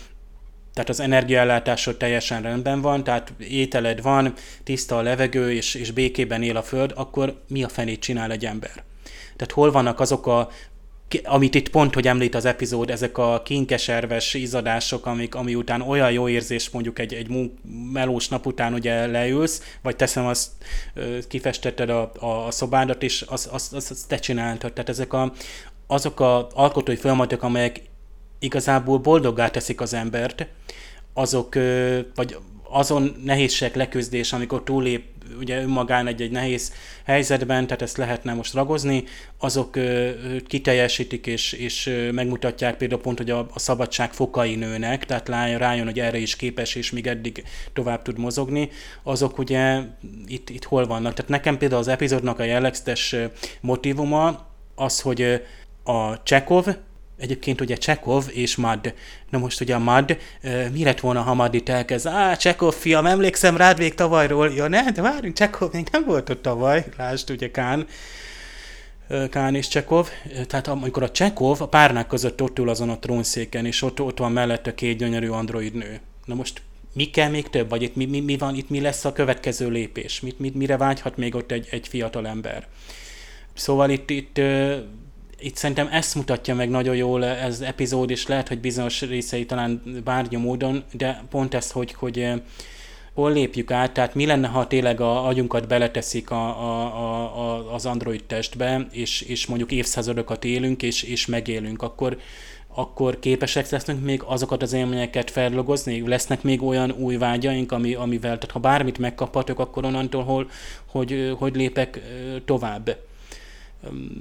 tehát 0.74 0.90
az 0.90 1.00
energiaellátásod 1.00 1.98
teljesen 1.98 2.42
rendben 2.42 2.82
van, 2.82 3.04
tehát 3.04 3.34
ételed 3.38 4.02
van, 4.02 4.34
tiszta 4.64 4.98
a 4.98 5.02
levegő, 5.02 5.52
és, 5.54 5.76
és 5.76 5.92
békében 5.92 6.44
él 6.44 6.58
a 6.58 6.64
Föld, 6.64 6.92
akkor 6.96 7.42
mi 7.48 7.64
a 7.64 7.70
fenét 7.70 8.00
csinál 8.00 8.32
egy 8.32 8.46
ember? 8.46 8.84
Tehát 9.36 9.54
hol 9.54 9.72
vannak 9.72 10.00
azok 10.00 10.28
a 10.28 10.50
amit 11.24 11.56
itt 11.56 11.70
pont, 11.70 11.94
hogy 11.94 12.08
említ 12.08 12.36
az 12.36 12.46
epizód, 12.46 12.90
ezek 12.90 13.18
a 13.18 13.42
kinkeserves 13.46 14.34
izadások, 14.34 15.06
amik, 15.06 15.36
ami 15.36 15.56
után 15.56 15.82
olyan 15.82 16.12
jó 16.12 16.28
érzés 16.28 16.70
mondjuk 16.70 17.00
egy, 17.00 17.14
egy 17.14 17.52
melós 17.92 18.28
nap 18.28 18.46
után 18.46 18.74
ugye 18.74 19.06
leülsz, 19.06 19.76
vagy 19.82 19.96
teszem 19.96 20.26
azt, 20.26 20.52
kifestetted 21.28 21.90
a, 21.90 22.12
a 22.20 22.52
szobádat, 22.52 23.04
és 23.04 23.22
azt, 23.22 23.48
azt, 23.48 23.74
azt, 23.74 23.92
azt 23.92 24.08
te 24.08 24.18
csináltad. 24.18 24.74
Tehát 24.74 24.90
ezek 24.90 25.14
a, 25.14 25.34
azok 25.88 26.20
a 26.20 26.48
alkotói 26.54 26.96
folyamatok, 26.96 27.44
amelyek 27.44 27.82
igazából 28.40 28.98
boldoggá 28.98 29.50
teszik 29.50 29.82
az 29.82 29.94
embert, 29.94 30.48
azok, 31.14 31.56
vagy 32.16 32.38
azon 32.64 33.16
nehézség 33.24 33.76
leküzdés, 33.76 34.34
amikor 34.34 34.64
túlép 34.64 35.04
ugye 35.40 35.62
önmagán 35.62 36.08
egy-egy 36.08 36.32
nehéz 36.32 36.74
helyzetben, 37.06 37.66
tehát 37.68 37.82
ezt 37.82 37.98
lehetne 37.98 38.34
most 38.34 38.54
ragozni, 38.54 39.04
azok 39.38 39.78
kiteljesítik 40.48 41.28
és, 41.28 41.54
és 41.54 42.10
megmutatják 42.12 42.78
például 42.78 43.02
pont, 43.02 43.18
hogy 43.18 43.30
a, 43.30 43.48
a 43.54 43.60
szabadság 43.60 44.14
fokai 44.14 44.56
nőnek, 44.56 45.06
tehát 45.06 45.30
rájön, 45.58 45.86
hogy 45.86 46.00
erre 46.00 46.18
is 46.18 46.36
képes, 46.36 46.76
és 46.76 46.92
még 46.92 47.08
eddig 47.08 47.44
tovább 47.74 48.02
tud 48.02 48.18
mozogni, 48.18 48.70
azok 49.04 49.38
ugye 49.38 49.82
itt, 50.28 50.50
itt 50.50 50.64
hol 50.64 50.86
vannak. 50.88 51.14
Tehát 51.14 51.32
nekem 51.32 51.58
például 51.58 51.82
az 51.82 51.88
epizódnak 51.88 52.40
a 52.40 52.44
jellegzetes 52.44 53.16
motivuma 53.62 54.48
az, 54.76 55.02
hogy 55.02 55.42
a 55.84 56.24
Csekov, 56.24 56.68
Egyébként 57.22 57.62
ugye 57.62 57.76
Csekov 57.76 58.26
és 58.34 58.56
Mad. 58.56 58.94
Na 59.30 59.38
most 59.38 59.62
ugye 59.62 59.76
a 59.76 59.80
Mad, 59.80 60.18
mi 60.72 60.84
lett 60.84 61.00
volna, 61.00 61.22
ha 61.22 61.34
Mad 61.34 61.54
itt 61.54 61.70
elkezd? 61.70 62.08
Á, 62.08 62.36
Csekov 62.36 62.74
fiam, 62.74 63.06
emlékszem 63.06 63.58
rád 63.58 63.78
még 63.78 63.94
tavalyról. 63.94 64.50
Ja, 64.50 64.68
ne, 64.68 64.92
de 64.92 65.02
várjunk, 65.02 65.36
Csekov 65.36 65.74
még 65.74 65.88
nem 65.92 66.04
volt 66.06 66.30
ott 66.30 66.42
tavaly. 66.42 66.86
Lásd, 66.98 67.30
ugye 67.30 67.52
Kán. 67.52 67.88
Kán 69.30 69.56
és 69.56 69.68
Csekov. 69.68 70.08
Tehát 70.48 70.68
amikor 70.68 71.04
a 71.04 71.12
Csekov 71.12 71.62
a 71.62 71.68
párnák 71.68 72.08
között 72.08 72.42
ott 72.42 72.60
ül 72.60 72.70
azon 72.70 72.90
a 72.90 73.00
trónszéken, 73.00 73.66
és 73.66 73.82
ott, 73.82 74.02
ott 74.02 74.18
van 74.18 74.32
mellette 74.32 74.74
két 74.74 74.98
gyönyörű 74.98 75.28
android 75.28 75.74
nő. 75.74 76.00
Na 76.26 76.36
most 76.36 76.62
mi 76.94 77.06
kell 77.06 77.30
még 77.30 77.50
több, 77.50 77.70
vagy 77.70 77.82
itt 77.82 77.96
mi, 77.96 78.06
mi, 78.06 78.20
mi 78.20 78.38
van, 78.38 78.56
itt 78.56 78.70
mi 78.70 78.80
lesz 78.80 79.06
a 79.06 79.14
következő 79.14 79.70
lépés? 79.70 80.20
Mit, 80.20 80.40
mit, 80.40 80.56
mire 80.56 80.78
vágyhat 80.78 81.18
még 81.18 81.36
ott 81.36 81.52
egy, 81.52 81.68
egy 81.72 81.88
fiatal 81.88 82.28
ember? 82.28 82.68
Szóval 83.54 83.90
itt, 83.90 84.10
itt 84.10 84.42
itt 85.42 85.56
szerintem 85.56 85.88
ezt 85.92 86.16
mutatja 86.16 86.56
meg 86.56 86.70
nagyon 86.70 86.96
jól 86.96 87.26
ez 87.26 87.62
epizód, 87.62 88.10
és 88.10 88.28
lehet, 88.28 88.48
hogy 88.48 88.60
bizonyos 88.60 89.02
részei 89.02 89.46
talán 89.46 90.02
bárnya 90.04 90.40
módon, 90.40 90.84
de 90.92 91.24
pont 91.30 91.54
ez, 91.54 91.72
hogy, 91.72 91.94
hogy 91.94 92.20
eh, 92.20 92.40
hol 93.14 93.32
lépjük 93.32 93.72
át, 93.72 93.92
tehát 93.92 94.16
mi 94.16 94.26
lenne, 94.26 94.48
ha 94.48 94.68
tényleg 94.68 95.02
a 95.02 95.28
agyunkat 95.28 95.68
beleteszik 95.68 96.32
a, 96.32 96.48
a, 96.48 97.40
a, 97.40 97.74
az 97.74 97.86
android 97.86 98.24
testbe, 98.24 98.88
és, 98.92 99.22
és 99.22 99.46
mondjuk 99.46 99.72
évszázadokat 99.72 100.46
élünk, 100.46 100.84
és, 100.84 101.04
és 101.04 101.26
megélünk, 101.26 101.82
akkor, 101.82 102.18
akkor 102.68 103.20
képesek 103.20 103.70
lesznek 103.70 104.00
még 104.00 104.22
azokat 104.26 104.62
az 104.62 104.74
élményeket 104.74 105.32
fellogozni? 105.32 106.08
Lesznek 106.08 106.42
még 106.42 106.64
olyan 106.64 106.92
új 106.92 107.18
vágyaink, 107.18 107.72
ami, 107.72 107.94
amivel, 107.94 108.38
tehát 108.38 108.52
ha 108.52 108.60
bármit 108.60 108.98
megkaphatok, 108.98 109.60
akkor 109.60 109.86
onnantól 109.86 110.24
hol, 110.24 110.50
hogy, 110.86 111.36
hogy 111.38 111.56
lépek 111.56 111.98
eh, 111.98 112.04
tovább 112.46 112.98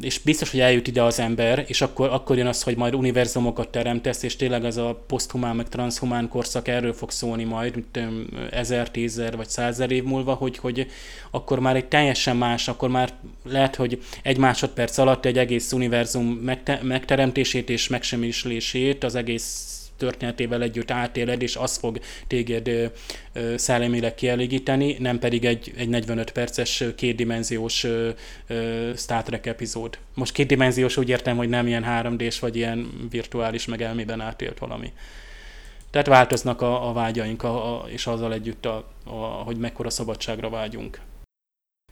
és 0.01 0.19
biztos, 0.19 0.51
hogy 0.51 0.61
eljut 0.61 0.87
ide 0.87 1.03
az 1.03 1.19
ember, 1.19 1.65
és 1.67 1.81
akkor, 1.81 2.09
akkor 2.09 2.37
jön 2.37 2.47
az, 2.47 2.63
hogy 2.63 2.77
majd 2.77 2.95
univerzumokat 2.95 3.69
teremtesz, 3.69 4.23
és 4.23 4.37
tényleg 4.37 4.65
ez 4.65 4.77
a 4.77 5.05
poszthumán, 5.07 5.57
meg 5.57 5.69
transhumán 5.69 6.29
korszak 6.29 6.69
erről 6.69 6.93
fog 6.93 7.11
szólni 7.11 7.45
majd, 7.45 7.75
mint 7.75 7.99
ezer, 8.51 8.91
tízer 8.91 9.37
vagy 9.37 9.49
százer 9.49 9.91
év 9.91 10.05
múlva, 10.05 10.35
hogy, 10.35 10.59
hogy 10.59 10.87
akkor 11.31 11.61
már 11.61 11.77
egy 11.77 11.85
teljesen 11.85 12.37
más, 12.37 12.69
akkor 12.69 12.89
már 12.89 13.13
lehet, 13.45 13.77
hogy 13.77 14.03
egy 14.23 14.39
másodperc 14.39 14.99
alatt 14.99 15.25
egy 15.25 15.39
egész 15.39 15.73
univerzum 15.73 16.27
megte- 16.27 16.83
megteremtését 16.83 17.71
és 17.71 17.89
megsemmislését, 17.89 19.05
az 19.05 19.15
egész 19.15 19.70
történetével 20.01 20.63
együtt 20.63 20.91
átéled, 20.91 21.43
és 21.43 21.57
az 21.57 21.77
fog 21.77 21.99
téged 22.27 22.93
szellemileg 23.57 24.15
kielégíteni, 24.15 24.97
nem 24.99 25.19
pedig 25.19 25.45
egy, 25.45 25.73
egy 25.77 25.89
45 25.89 26.31
perces 26.31 26.85
kétdimenziós 26.97 27.87
Star 28.97 29.23
Trek 29.23 29.47
epizód. 29.47 29.99
Most 30.15 30.33
kétdimenziós 30.33 30.97
úgy 30.97 31.09
értem, 31.09 31.37
hogy 31.37 31.49
nem 31.49 31.67
ilyen 31.67 31.85
3D-s, 31.87 32.39
vagy 32.39 32.57
ilyen 32.57 33.09
virtuális, 33.11 33.67
meg 33.67 33.83
elmében 33.83 34.21
átélt 34.21 34.59
valami. 34.59 34.93
Tehát 35.91 36.07
változnak 36.07 36.63
a, 36.63 36.89
a 36.89 36.93
vágyaink, 36.93 37.43
a, 37.43 37.83
a, 37.83 37.89
és 37.89 38.07
azzal 38.07 38.33
együtt, 38.33 38.67
a, 38.67 38.85
a, 39.05 39.15
hogy 39.15 39.57
mekkora 39.57 39.91
szabadságra 39.91 40.49
vágyunk. 40.49 41.01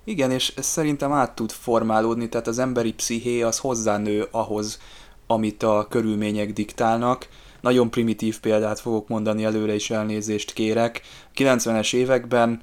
Igen, 0.04 0.30
és 0.30 0.52
ez 0.56 0.66
szerintem 0.66 1.12
át 1.12 1.34
tud 1.34 1.50
formálódni, 1.50 2.28
tehát 2.28 2.46
az 2.46 2.58
emberi 2.58 2.92
psziché 2.92 3.42
az 3.42 3.58
hozzánő 3.58 4.28
ahhoz, 4.30 4.80
amit 5.26 5.62
a 5.62 5.86
körülmények 5.90 6.52
diktálnak, 6.52 7.28
nagyon 7.60 7.90
primitív 7.90 8.40
példát 8.40 8.80
fogok 8.80 9.08
mondani, 9.08 9.44
előre 9.44 9.74
is 9.74 9.90
elnézést 9.90 10.52
kérek. 10.52 11.00
A 11.24 11.38
90-es 11.38 11.94
években 11.94 12.60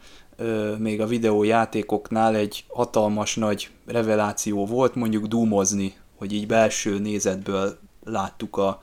még 0.77 1.01
a 1.01 1.07
videójátékoknál 1.07 2.35
egy 2.35 2.63
hatalmas 2.67 3.35
nagy 3.35 3.69
reveláció 3.85 4.65
volt, 4.65 4.95
mondjuk 4.95 5.25
dúmozni, 5.25 5.93
hogy 6.17 6.33
így 6.33 6.47
belső 6.47 6.99
nézetből 6.99 7.77
láttuk 8.03 8.57
a, 8.57 8.81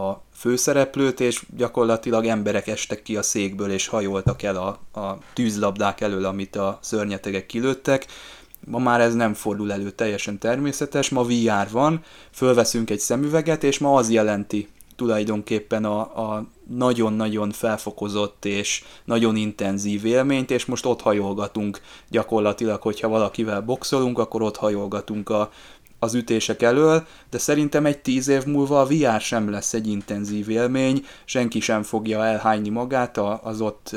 a 0.00 0.22
főszereplőt, 0.34 1.20
és 1.20 1.42
gyakorlatilag 1.56 2.26
emberek 2.26 2.66
estek 2.66 3.02
ki 3.02 3.16
a 3.16 3.22
székből, 3.22 3.70
és 3.70 3.86
hajoltak 3.86 4.42
el 4.42 4.56
a, 4.56 5.00
a 5.00 5.18
tűzlabdák 5.32 6.00
elől, 6.00 6.24
amit 6.24 6.56
a 6.56 6.78
szörnyetegek 6.82 7.46
kilőttek. 7.46 8.06
Ma 8.60 8.78
már 8.78 9.00
ez 9.00 9.14
nem 9.14 9.34
fordul 9.34 9.72
elő 9.72 9.90
teljesen 9.90 10.38
természetes, 10.38 11.08
ma 11.08 11.22
VR 11.22 11.70
van, 11.70 12.02
fölveszünk 12.32 12.90
egy 12.90 12.98
szemüveget, 12.98 13.64
és 13.64 13.78
ma 13.78 13.94
az 13.94 14.10
jelenti 14.10 14.68
tulajdonképpen 14.96 15.84
a, 15.84 16.00
a 16.00 16.46
nagyon-nagyon 16.68 17.50
felfokozott 17.50 18.44
és 18.44 18.84
nagyon 19.04 19.36
intenzív 19.36 20.04
élményt, 20.04 20.50
és 20.50 20.64
most 20.64 20.86
ott 20.86 21.00
hajolgatunk 21.00 21.80
gyakorlatilag, 22.08 22.82
hogyha 22.82 23.08
valakivel 23.08 23.60
boxolunk, 23.60 24.18
akkor 24.18 24.42
ott 24.42 24.56
hajolgatunk 24.56 25.28
a, 25.28 25.50
az 25.98 26.14
ütések 26.14 26.62
elől, 26.62 27.06
de 27.30 27.38
szerintem 27.38 27.86
egy 27.86 27.98
tíz 27.98 28.28
év 28.28 28.44
múlva 28.44 28.80
a 28.80 28.86
VR 28.86 29.20
sem 29.20 29.50
lesz 29.50 29.74
egy 29.74 29.86
intenzív 29.86 30.48
élmény, 30.48 31.04
senki 31.24 31.60
sem 31.60 31.82
fogja 31.82 32.24
elhányni 32.24 32.68
magát 32.68 33.18
az 33.42 33.60
ott 33.60 33.96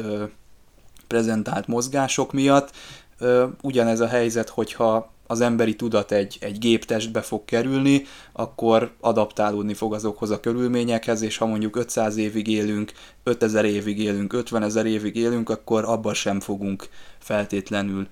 prezentált 1.08 1.68
mozgások 1.68 2.32
miatt. 2.32 2.72
Ö, 3.20 3.46
ugyanez 3.62 4.00
a 4.00 4.08
helyzet, 4.08 4.50
hogyha 4.50 5.12
az 5.32 5.42
emberi 5.42 5.76
tudat 5.76 6.12
egy, 6.12 6.38
egy 6.40 6.58
géptestbe 6.58 7.22
fog 7.22 7.46
kerülni, 7.46 8.04
akkor 8.32 8.92
adaptálódni 9.00 9.74
fog 9.74 9.94
azokhoz 9.94 10.30
a 10.30 10.40
körülményekhez, 10.40 11.22
és 11.22 11.38
ha 11.38 11.46
mondjuk 11.46 11.76
500 11.76 12.18
évig 12.18 12.48
élünk, 12.48 12.92
5000 13.24 13.66
évig 13.66 14.00
élünk, 14.00 14.34
50 14.34 14.64
ezer 14.64 14.86
évig 14.86 15.16
élünk, 15.16 15.50
akkor 15.50 15.84
abban 15.86 16.14
sem 16.14 16.40
fogunk 16.40 16.90
feltétlenül 17.20 18.08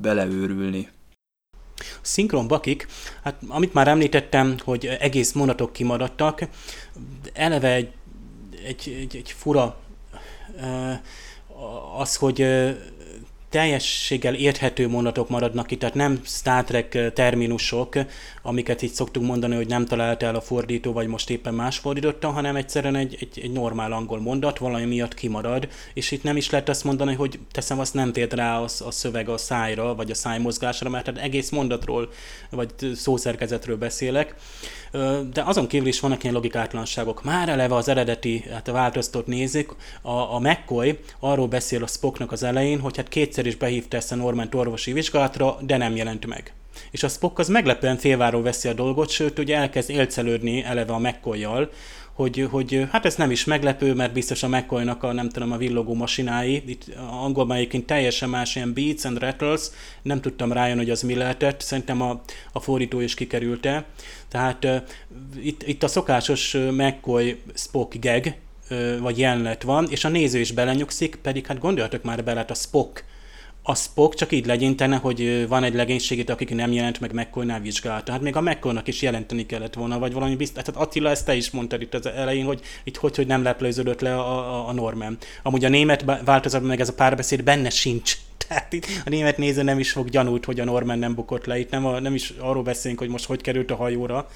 beleőrülni. 0.00 0.88
Szinkron 2.00 2.48
bakik, 2.48 2.86
hát 3.22 3.36
amit 3.48 3.74
már 3.74 3.88
említettem, 3.88 4.56
hogy 4.64 4.86
egész 4.86 5.32
mondatok 5.32 5.72
kimaradtak, 5.72 6.48
eleve 7.32 7.72
egy, 7.74 7.92
egy, 8.66 8.96
egy, 9.00 9.16
egy 9.16 9.30
fura 9.36 9.76
az, 11.98 12.16
hogy 12.16 12.40
teljességgel 13.52 14.34
érthető 14.34 14.88
mondatok 14.88 15.28
maradnak 15.28 15.70
itt, 15.70 15.78
tehát 15.78 15.94
nem 15.94 16.20
Star 16.24 16.64
Trek 16.64 17.12
terminusok, 17.12 17.96
amiket 18.42 18.82
itt 18.82 18.92
szoktunk 18.92 19.26
mondani, 19.26 19.54
hogy 19.54 19.66
nem 19.66 19.86
talált 19.86 20.22
el 20.22 20.34
a 20.34 20.40
fordító, 20.40 20.92
vagy 20.92 21.06
most 21.06 21.30
éppen 21.30 21.54
más 21.54 21.78
fordította, 21.78 22.30
hanem 22.30 22.56
egyszerűen 22.56 22.96
egy, 22.96 23.16
egy, 23.20 23.40
egy 23.42 23.50
normál 23.50 23.92
angol 23.92 24.20
mondat, 24.20 24.58
valami 24.58 24.84
miatt 24.84 25.14
kimarad, 25.14 25.68
és 25.94 26.10
itt 26.10 26.22
nem 26.22 26.36
is 26.36 26.50
lehet 26.50 26.68
azt 26.68 26.84
mondani, 26.84 27.14
hogy 27.14 27.38
teszem 27.50 27.78
azt 27.78 27.94
nem 27.94 28.12
tért 28.12 28.32
rá 28.32 28.58
a, 28.58 28.64
a 28.64 28.90
szöveg 28.90 29.28
a 29.28 29.36
szájra, 29.36 29.94
vagy 29.94 30.10
a 30.10 30.14
szájmozgásra, 30.14 30.90
mert 30.90 31.04
tehát 31.04 31.20
egész 31.20 31.50
mondatról, 31.50 32.08
vagy 32.50 32.70
szószerkezetről 32.94 33.76
beszélek. 33.76 34.34
De 35.32 35.42
azon 35.44 35.66
kívül 35.66 35.88
is 35.88 36.00
vannak 36.00 36.22
ilyen 36.22 36.34
logikátlanságok. 36.34 37.24
Már 37.24 37.48
eleve 37.48 37.74
az 37.74 37.88
eredeti, 37.88 38.44
hát 38.52 38.68
a 38.68 38.72
változtat 38.72 39.26
nézik, 39.26 39.70
a, 40.02 40.10
a 40.10 40.38
McCoy 40.38 40.98
arról 41.20 41.48
beszél 41.48 41.82
a 41.82 41.86
Spocknak 41.86 42.32
az 42.32 42.42
elején, 42.42 42.80
hogy 42.80 42.96
hát 42.96 43.08
kétszer 43.08 43.46
is 43.46 43.56
behívta 43.56 43.96
ezt 43.96 44.12
a 44.12 44.14
Norman 44.14 44.48
orvosi 44.52 44.92
vizsgálatra, 44.92 45.56
de 45.60 45.76
nem 45.76 45.96
jelent 45.96 46.26
meg. 46.26 46.52
És 46.90 47.02
a 47.02 47.08
Spock 47.08 47.38
az 47.38 47.48
meglepően 47.48 47.96
félváról 47.96 48.42
veszi 48.42 48.68
a 48.68 48.72
dolgot, 48.72 49.10
sőt, 49.10 49.38
ugye 49.38 49.56
elkezd 49.56 49.90
élcelődni 49.90 50.62
eleve 50.62 50.92
a 50.92 50.98
mccoy 50.98 51.44
hogy, 52.12 52.48
hogy 52.50 52.86
hát 52.90 53.06
ez 53.06 53.14
nem 53.14 53.30
is 53.30 53.44
meglepő, 53.44 53.94
mert 53.94 54.12
biztos 54.12 54.42
a 54.42 54.48
mccoy 54.48 54.88
a 55.00 55.12
nem 55.12 55.28
tudom, 55.28 55.52
a 55.52 55.56
villogó 55.56 55.94
masinái, 55.94 56.62
itt 56.66 56.84
angolban 57.10 57.56
egyébként 57.56 57.86
teljesen 57.86 58.28
más 58.28 58.56
ilyen 58.56 58.72
beats 58.72 59.04
and 59.04 59.18
rattles, 59.18 59.60
nem 60.02 60.20
tudtam 60.20 60.52
rájönni, 60.52 60.80
hogy 60.80 60.90
az 60.90 61.02
mi 61.02 61.14
lehetett, 61.14 61.60
szerintem 61.60 62.00
a, 62.00 62.22
a 62.52 62.60
fordító 62.60 63.00
is 63.00 63.14
kikerülte. 63.14 63.84
Tehát 64.28 64.64
uh, 64.64 64.76
itt, 65.42 65.62
itt 65.68 65.82
a 65.82 65.88
szokásos 65.88 66.52
McCoy 66.52 67.40
Spock 67.54 67.94
gag, 68.00 68.34
uh, 68.70 68.98
vagy 68.98 69.18
jelenet 69.18 69.62
van, 69.62 69.86
és 69.90 70.04
a 70.04 70.08
néző 70.08 70.38
is 70.38 70.52
belenyugszik, 70.52 71.16
pedig 71.16 71.46
hát 71.46 71.58
gondoljatok 71.58 72.02
már 72.02 72.24
bele, 72.24 72.38
hát 72.38 72.50
a 72.50 72.54
Spock 72.54 73.04
a 73.62 73.74
Spock 73.74 74.14
csak 74.14 74.32
így 74.32 74.46
legyintene, 74.46 74.96
hogy 74.96 75.48
van 75.48 75.64
egy 75.64 75.74
legénységét, 75.74 76.30
akik 76.30 76.54
nem 76.54 76.72
jelent 76.72 77.00
meg 77.00 77.12
McCoy-nál 77.12 77.60
vizsgálata. 77.60 78.12
Hát 78.12 78.20
még 78.20 78.36
a 78.36 78.40
mccoy 78.40 78.80
is 78.84 79.02
jelenteni 79.02 79.46
kellett 79.46 79.74
volna, 79.74 79.98
vagy 79.98 80.12
valami 80.12 80.36
biztos. 80.36 80.62
Tehát 80.62 80.80
Attila, 80.80 81.10
ezt 81.10 81.26
te 81.26 81.34
is 81.34 81.50
mondtad 81.50 81.82
itt 81.82 81.94
az 81.94 82.06
elején, 82.06 82.44
hogy 82.44 82.60
itt 82.84 82.96
hogy, 82.96 83.16
hogy 83.16 83.26
nem 83.26 83.42
leplőződött 83.42 84.00
le 84.00 84.14
a, 84.14 84.58
a, 84.58 84.68
a 84.68 84.72
Norman. 84.72 85.18
Amúgy 85.42 85.64
a 85.64 85.68
német 85.68 86.04
változatban 86.24 86.70
meg 86.70 86.80
ez 86.80 86.88
a 86.88 86.94
párbeszéd 86.94 87.42
benne 87.44 87.70
sincs. 87.70 88.16
Tehát 88.48 88.72
itt 88.72 88.86
a 89.04 89.08
német 89.08 89.38
néző 89.38 89.62
nem 89.62 89.78
is 89.78 89.92
fog 89.92 90.08
gyanult, 90.08 90.44
hogy 90.44 90.60
a 90.60 90.64
Norman 90.64 90.98
nem 90.98 91.14
bukott 91.14 91.46
le. 91.46 91.58
Itt 91.58 91.70
nem, 91.70 91.86
a, 91.86 92.00
nem 92.00 92.14
is 92.14 92.32
arról 92.38 92.62
beszélünk, 92.62 92.98
hogy 92.98 93.08
most 93.08 93.24
hogy 93.24 93.40
került 93.40 93.70
a 93.70 93.76
hajóra. 93.76 94.28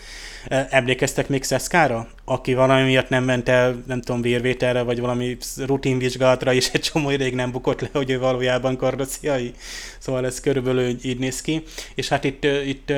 Emlékeztek 0.49 1.29
még 1.29 1.43
Szeszkára? 1.43 2.09
Aki 2.25 2.55
valami 2.55 2.83
miatt 2.83 3.09
nem 3.09 3.25
ment 3.25 3.49
el, 3.49 3.83
nem 3.87 4.01
tudom, 4.01 4.21
vérvételre, 4.21 4.83
vagy 4.83 5.01
valami 5.01 5.37
rutinvizsgálatra, 5.57 6.53
és 6.53 6.71
egy 6.73 6.81
csomó 6.81 7.11
ideig 7.11 7.35
nem 7.35 7.51
bukott 7.51 7.81
le, 7.81 7.89
hogy 7.93 8.11
ő 8.11 8.19
valójában 8.19 8.77
kardociai. 8.77 9.53
Szóval 9.99 10.27
ez 10.27 10.41
körülbelül 10.41 10.97
így 11.03 11.19
néz 11.19 11.41
ki. 11.41 11.63
És 11.95 12.09
hát 12.09 12.25
itt, 12.25 12.45
itt 12.45 12.93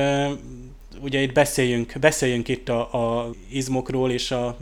ugye 1.01 1.21
itt 1.21 1.33
beszéljünk, 1.33 1.93
beszéljünk 2.01 2.49
itt 2.49 2.69
a, 2.69 2.81
a 2.93 3.31
izmokról 3.51 4.11
és 4.11 4.31
a, 4.31 4.57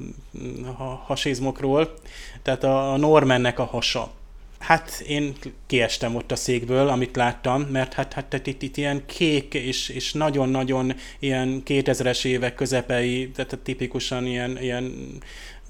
a 0.79 0.83
hasizmokról. 0.83 1.95
Tehát 2.43 2.65
a 2.65 2.97
Normannek 2.97 3.59
a 3.59 3.65
hasa 3.65 4.11
Hát 4.59 5.01
én 5.07 5.35
kiestem 5.67 6.15
ott 6.15 6.33
a 6.33 6.37
székből, 6.37 6.89
amit 6.89 7.17
láttam, 7.17 7.63
mert 7.63 7.93
hát, 7.93 8.13
hát 8.13 8.47
itt, 8.47 8.63
itt 8.63 8.77
ilyen 8.77 9.07
kék 9.07 9.55
és, 9.55 9.89
és 9.89 10.13
nagyon-nagyon 10.13 10.95
ilyen 11.19 11.63
2000-es 11.67 12.25
évek 12.25 12.55
közepei, 12.55 13.31
tehát 13.31 13.59
tipikusan 13.63 14.27
ilyen, 14.27 14.63
ilyen, 14.63 14.93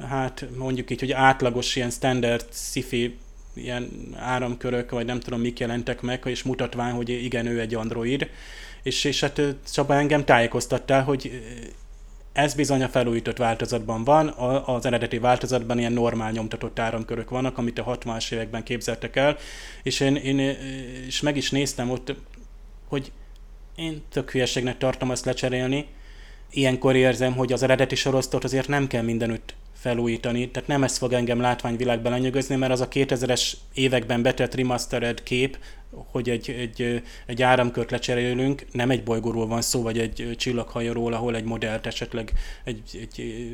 hát 0.08 0.46
mondjuk 0.56 0.90
így, 0.90 1.00
hogy 1.00 1.12
átlagos 1.12 1.76
ilyen 1.76 1.90
standard 1.90 2.46
sci 2.52 3.16
ilyen 3.54 3.90
áramkörök, 4.16 4.90
vagy 4.90 5.06
nem 5.06 5.20
tudom 5.20 5.40
mik 5.40 5.58
jelentek 5.58 6.00
meg, 6.00 6.22
és 6.26 6.42
mutatván, 6.42 6.92
hogy 6.92 7.08
igen, 7.08 7.46
ő 7.46 7.60
egy 7.60 7.74
android. 7.74 8.30
És, 8.82 9.04
és 9.04 9.20
hát 9.20 9.42
Csaba 9.72 9.94
engem 9.94 10.24
tájékoztattál, 10.24 11.02
hogy 11.02 11.42
ez 12.36 12.54
bizony 12.54 12.82
a 12.82 12.88
felújított 12.88 13.36
változatban 13.36 14.04
van, 14.04 14.28
az 14.66 14.86
eredeti 14.86 15.18
változatban 15.18 15.78
ilyen 15.78 15.92
normál 15.92 16.30
nyomtatott 16.30 16.78
áramkörök 16.78 17.30
vannak, 17.30 17.58
amit 17.58 17.78
a 17.78 17.98
60-as 17.98 18.32
években 18.32 18.62
képzeltek 18.62 19.16
el, 19.16 19.36
és 19.82 20.00
én, 20.00 20.16
én 20.16 20.38
és 21.06 21.20
meg 21.20 21.36
is 21.36 21.50
néztem 21.50 21.90
ott, 21.90 22.14
hogy 22.88 23.12
én 23.76 24.02
tök 24.08 24.30
hülyeségnek 24.30 24.78
tartom 24.78 25.10
azt 25.10 25.24
lecserélni, 25.24 25.86
ilyenkor 26.50 26.96
érzem, 26.96 27.32
hogy 27.34 27.52
az 27.52 27.62
eredeti 27.62 27.94
sorosztot 27.94 28.44
azért 28.44 28.68
nem 28.68 28.86
kell 28.86 29.02
mindenütt 29.02 29.54
felújítani, 29.74 30.50
tehát 30.50 30.68
nem 30.68 30.82
ez 30.82 30.96
fog 30.96 31.12
engem 31.12 31.40
látványvilágban 31.40 32.12
lenyűgözni, 32.12 32.56
mert 32.56 32.72
az 32.72 32.80
a 32.80 32.88
2000-es 32.88 33.52
években 33.74 34.22
betett 34.22 34.54
remastered 34.54 35.22
kép, 35.22 35.58
hogy 36.10 36.30
egy, 36.30 36.50
egy, 36.50 37.02
egy 37.26 37.42
áramkört 37.42 37.90
lecserélünk, 37.90 38.66
nem 38.72 38.90
egy 38.90 39.02
bolygóról 39.02 39.46
van 39.46 39.62
szó, 39.62 39.82
vagy 39.82 39.98
egy 39.98 40.34
csillaghajóról, 40.36 41.12
ahol 41.12 41.36
egy 41.36 41.44
modellt 41.44 41.86
esetleg 41.86 42.32
egy, 42.64 42.80
egy 43.00 43.46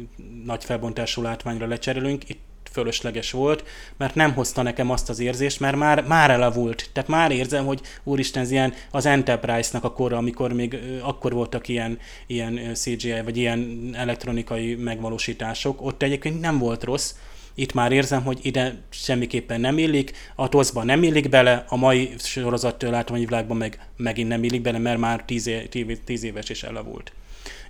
nagy 0.44 0.64
felbontású 0.64 1.22
látványra 1.22 1.66
lecserélünk. 1.66 2.28
Itt 2.28 2.40
fölösleges 2.72 3.30
volt, 3.30 3.64
mert 3.96 4.14
nem 4.14 4.32
hozta 4.32 4.62
nekem 4.62 4.90
azt 4.90 5.08
az 5.08 5.18
érzést, 5.18 5.60
mert 5.60 5.76
már, 5.76 6.04
már 6.06 6.30
elavult. 6.30 6.90
Tehát 6.92 7.08
már 7.08 7.30
érzem, 7.30 7.66
hogy 7.66 7.80
úristen, 8.04 8.42
ez 8.42 8.50
ilyen 8.50 8.74
az 8.90 9.06
Enterprise-nak 9.06 9.84
a 9.84 9.92
kora, 9.92 10.16
amikor 10.16 10.52
még 10.52 10.78
akkor 11.02 11.32
voltak 11.32 11.68
ilyen, 11.68 11.98
ilyen 12.26 12.74
CGI, 12.74 13.20
vagy 13.24 13.36
ilyen 13.36 13.90
elektronikai 13.92 14.74
megvalósítások, 14.74 15.82
ott 15.82 16.02
egyébként 16.02 16.40
nem 16.40 16.58
volt 16.58 16.84
rossz, 16.84 17.14
itt 17.54 17.72
már 17.72 17.92
érzem, 17.92 18.24
hogy 18.24 18.38
ide 18.42 18.82
semmiképpen 18.90 19.60
nem 19.60 19.78
illik, 19.78 20.12
a 20.34 20.48
toszba 20.48 20.82
nem 20.82 21.02
illik 21.02 21.28
bele, 21.28 21.64
a 21.68 21.76
mai 21.76 22.14
sorozat 22.18 22.82
látványvilágban 22.82 23.56
meg 23.56 23.86
megint 23.96 24.28
nem 24.28 24.44
illik 24.44 24.62
bele, 24.62 24.78
mert 24.78 24.98
már 24.98 25.24
tíz, 25.24 25.46
é, 25.46 25.68
tíz 26.04 26.24
éves 26.24 26.48
is 26.48 26.62
elavult. 26.62 27.12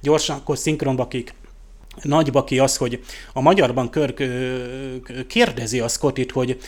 Gyorsan, 0.00 0.36
akkor 0.36 0.58
szinkronbakik, 0.58 1.34
nagy 2.02 2.32
baki 2.32 2.58
az, 2.58 2.76
hogy 2.76 3.02
a 3.32 3.40
magyarban 3.40 3.90
Körk 3.90 4.22
kérdezi 5.26 5.80
a 5.80 5.88
Scottit, 5.88 6.32
hogy, 6.32 6.58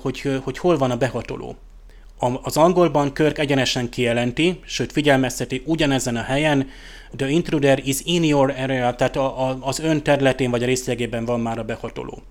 hogy, 0.00 0.40
hogy 0.42 0.58
hol 0.58 0.76
van 0.76 0.90
a 0.90 0.96
behatoló. 0.96 1.56
Az 2.42 2.56
angolban 2.56 3.12
Körk 3.12 3.38
egyenesen 3.38 3.88
kijelenti, 3.88 4.60
sőt 4.64 4.92
figyelmezteti 4.92 5.62
ugyanezen 5.64 6.16
a 6.16 6.22
helyen, 6.22 6.68
the 7.16 7.28
intruder 7.28 7.80
is 7.84 7.96
in 8.04 8.24
your 8.24 8.54
area, 8.58 8.94
tehát 8.94 9.16
a, 9.16 9.48
a, 9.48 9.58
az 9.60 9.78
ön 9.78 10.02
területén 10.02 10.50
vagy 10.50 10.62
a 10.62 10.66
részlegében 10.66 11.24
van 11.24 11.40
már 11.40 11.58
a 11.58 11.64
behatoló 11.64 12.22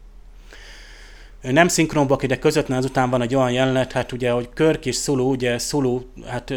nem 1.42 1.68
szinkronbak, 1.68 2.26
de 2.26 2.40
közvetlenül 2.40 2.84
azután 2.84 3.10
van 3.10 3.22
egy 3.22 3.36
olyan 3.36 3.52
jelenet, 3.52 3.92
hát 3.92 4.12
ugye, 4.12 4.32
hogy 4.32 4.50
Körk 4.54 4.86
és 4.86 4.96
Szuló, 4.96 5.30
ugye 5.30 5.58
Szuló, 5.58 6.06
hát, 6.26 6.54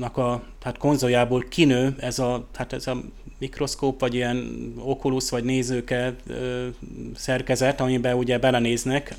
a 0.00 0.42
hát 0.62 0.78
konzoljából 0.78 1.44
kinő 1.48 1.94
ez 1.98 2.18
a, 2.18 2.46
hát 2.54 2.72
ez 2.72 2.86
a 2.86 2.96
mikroszkóp, 3.38 4.00
vagy 4.00 4.14
ilyen 4.14 4.72
okulus, 4.78 5.30
vagy 5.30 5.44
nézőke 5.44 6.14
ö, 6.26 6.66
szerkezet, 7.14 7.80
amiben 7.80 8.16
ugye 8.16 8.38
belenéznek, 8.38 9.14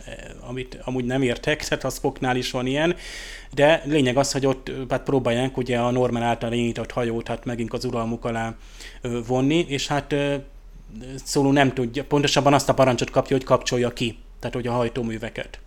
amit 0.47 0.80
amúgy 0.84 1.06
nem 1.06 1.22
értek, 1.22 1.68
tehát 1.68 1.84
a 1.84 1.89
Spocknál 1.89 2.36
is 2.36 2.52
van 2.52 2.66
ilyen, 2.66 2.95
de 3.54 3.82
lényeg 3.86 4.18
az, 4.18 4.32
hogy 4.32 4.45
ott 4.45 4.72
hát 4.89 5.04
próbálják 5.04 5.58
ugye 5.58 5.78
a 5.78 5.91
Norman 5.91 6.22
által 6.22 6.54
indított 6.54 6.91
hajót 6.91 7.28
hát 7.28 7.45
megint 7.45 7.74
az 7.74 7.86
uralmuk 7.86 8.26
alá 8.26 8.56
vonni, 9.28 9.66
és 9.68 9.88
hát 9.88 10.14
ö, 10.14 10.36
Szóló 11.24 11.52
nem 11.52 11.74
tudja, 11.74 12.04
pontosabban 12.04 12.54
azt 12.54 12.70
a 12.70 12.74
parancsot 12.74 13.10
kapja, 13.10 13.36
hogy 13.36 13.45
kapcsolja 13.45 13.89
ki 13.93 14.18
tehát 14.40 14.56
hogy 14.56 14.68
a 14.68 14.72
hajtóműveket. 14.72 15.60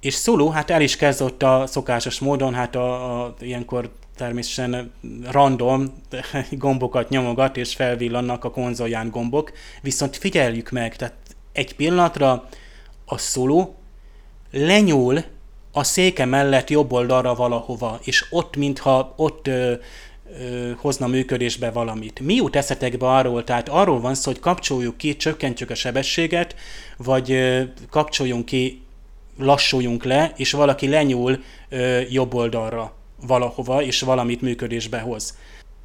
És 0.00 0.14
Szulu 0.14 0.48
hát 0.48 0.70
el 0.70 0.80
is 0.80 0.96
kezdett 0.96 1.42
a 1.42 1.66
szokásos 1.66 2.18
módon, 2.18 2.54
hát 2.54 2.74
a, 2.74 3.22
a 3.24 3.34
ilyenkor 3.40 3.90
természetesen 4.16 4.92
random 5.30 5.92
gombokat 6.50 7.08
nyomogat, 7.08 7.56
és 7.56 7.74
felvillannak 7.74 8.44
a 8.44 8.50
konzolján 8.50 9.10
gombok, 9.10 9.52
viszont 9.82 10.16
figyeljük 10.16 10.70
meg, 10.70 10.96
tehát 10.96 11.14
egy 11.52 11.74
pillanatra 11.74 12.48
a 13.04 13.18
Szulu 13.18 13.74
lenyúl 14.50 15.24
a 15.72 15.84
széke 15.84 16.24
mellett 16.24 16.70
jobb 16.70 16.92
oldalra 16.92 17.34
valahova, 17.34 17.98
és 18.02 18.26
ott, 18.30 18.56
mintha 18.56 19.12
ott 19.16 19.46
ö, 19.46 19.74
hozna 20.76 21.06
működésbe 21.06 21.70
valamit. 21.70 22.20
Mi 22.20 22.34
jut 22.34 22.56
eszetekbe 22.56 23.06
arról? 23.06 23.44
Tehát 23.44 23.68
arról 23.68 24.00
van 24.00 24.14
szó, 24.14 24.30
hogy 24.30 24.40
kapcsoljuk 24.40 24.96
ki, 24.96 25.16
csökkentjük 25.16 25.70
a 25.70 25.74
sebességet, 25.74 26.54
vagy 26.96 27.38
kapcsoljunk 27.90 28.44
ki, 28.44 28.82
lassuljunk 29.38 30.04
le, 30.04 30.32
és 30.36 30.52
valaki 30.52 30.88
lenyúl 30.88 31.42
ö, 31.68 32.00
jobb 32.10 32.34
oldalra 32.34 32.92
valahova, 33.26 33.82
és 33.82 34.00
valamit 34.00 34.40
működésbe 34.40 34.98
hoz. 34.98 35.38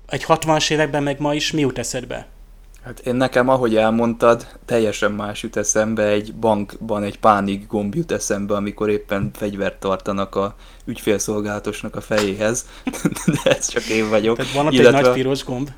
Egy 0.08 0.26
60-as 0.28 0.72
években 0.72 1.04
meg 1.04 1.20
ma 1.20 1.34
is 1.34 1.52
mi 1.52 1.62
jut 1.62 1.78
eszedbe? 1.78 2.28
Hát 2.84 3.00
én 3.00 3.16
nekem, 3.16 3.50
ahogy 3.50 3.76
elmondtad, 3.76 4.48
teljesen 4.66 5.12
más 5.12 5.44
jut 5.44 5.58
eszembe, 5.58 6.04
egy 6.04 6.34
bankban 6.34 7.04
egy 7.04 7.20
pánik 7.20 7.68
gomb 7.68 7.96
jut 7.96 8.12
eszembe, 8.12 8.56
amikor 8.56 8.90
éppen 8.90 9.32
fegyvert 9.34 9.80
tartanak 9.80 10.36
a 10.36 10.56
ügyfélszolgálatosnak 10.86 11.96
a 11.96 12.02
fejéhez, 12.02 12.66
de 13.44 13.52
ez 13.52 13.68
csak 13.68 13.84
én 13.84 14.10
vagyok. 14.10 14.38
Tehát 14.38 14.54
van 14.54 14.66
ott 14.66 14.74
Illetve... 14.74 14.98
egy 14.98 15.04
nagy 15.04 15.14
piros 15.14 15.44
gomb, 15.46 15.70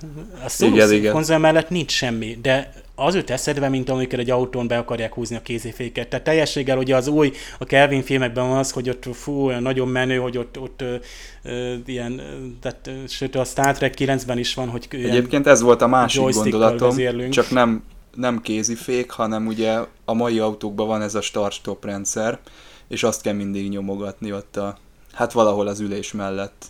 a 0.45 0.56
igen, 0.60 0.91
igen. 0.91 1.14
konzol 1.14 1.38
mellett 1.38 1.70
nincs 1.70 1.91
semmi, 1.91 2.38
de 2.41 2.74
az 2.96 3.16
jut 3.16 3.30
eszedbe, 3.30 3.70
mint 3.70 3.89
amikor 3.89 4.20
egy 4.20 4.30
autón 4.30 4.68
be 4.68 4.78
akarják 4.78 5.14
húzni 5.14 5.36
a 5.36 5.41
kéziféket. 5.41 6.08
Tehát 6.08 6.26
teljességgel 6.26 6.78
ugye 6.78 6.96
az 6.96 7.08
új, 7.08 7.32
a 7.60 7.66
Kelvin 7.66 8.02
filmekben 8.02 8.48
van 8.48 8.58
az, 8.58 8.72
hogy 8.72 8.89
ott 8.89 9.06
fú, 9.14 9.50
nagyon 9.50 9.88
menő, 9.88 10.18
hogy 10.18 10.38
ott, 10.38 10.60
ott 10.60 10.82
ö, 10.82 10.96
ö, 11.43 11.76
ilyen, 11.86 12.22
tehát, 12.62 12.89
sőt 13.08 13.36
a 13.36 13.43
Star 13.43 13.78
Trek 13.78 13.93
9-ben 13.98 14.38
is 14.38 14.54
van, 14.54 14.70
hogy 14.70 14.88
Egyébként 14.89 15.48
ez 15.48 15.62
volt 15.62 15.82
a 15.82 15.88
másik 15.88 16.22
gondolatom, 16.22 16.89
vezérlünk. 16.89 17.34
csak 17.34 17.50
nem, 17.50 17.84
nem 18.16 18.41
kézifék, 18.41 19.12
hanem 19.12 19.48
ugye 19.48 19.80
a 20.06 20.14
mai 20.14 20.39
autókban 20.39 20.88
van 20.88 21.02
ez 21.02 21.16
a 21.16 21.22
start-stop 21.22 21.86
rendszer, 21.86 22.39
és 22.88 23.04
azt 23.04 23.22
kell 23.22 23.34
mindig 23.34 23.70
nyomogatni 23.70 24.34
ott 24.34 24.58
a, 24.58 24.78
hát 25.14 25.32
valahol 25.32 25.68
az 25.68 25.80
ülés 25.80 26.12
mellett 26.12 26.66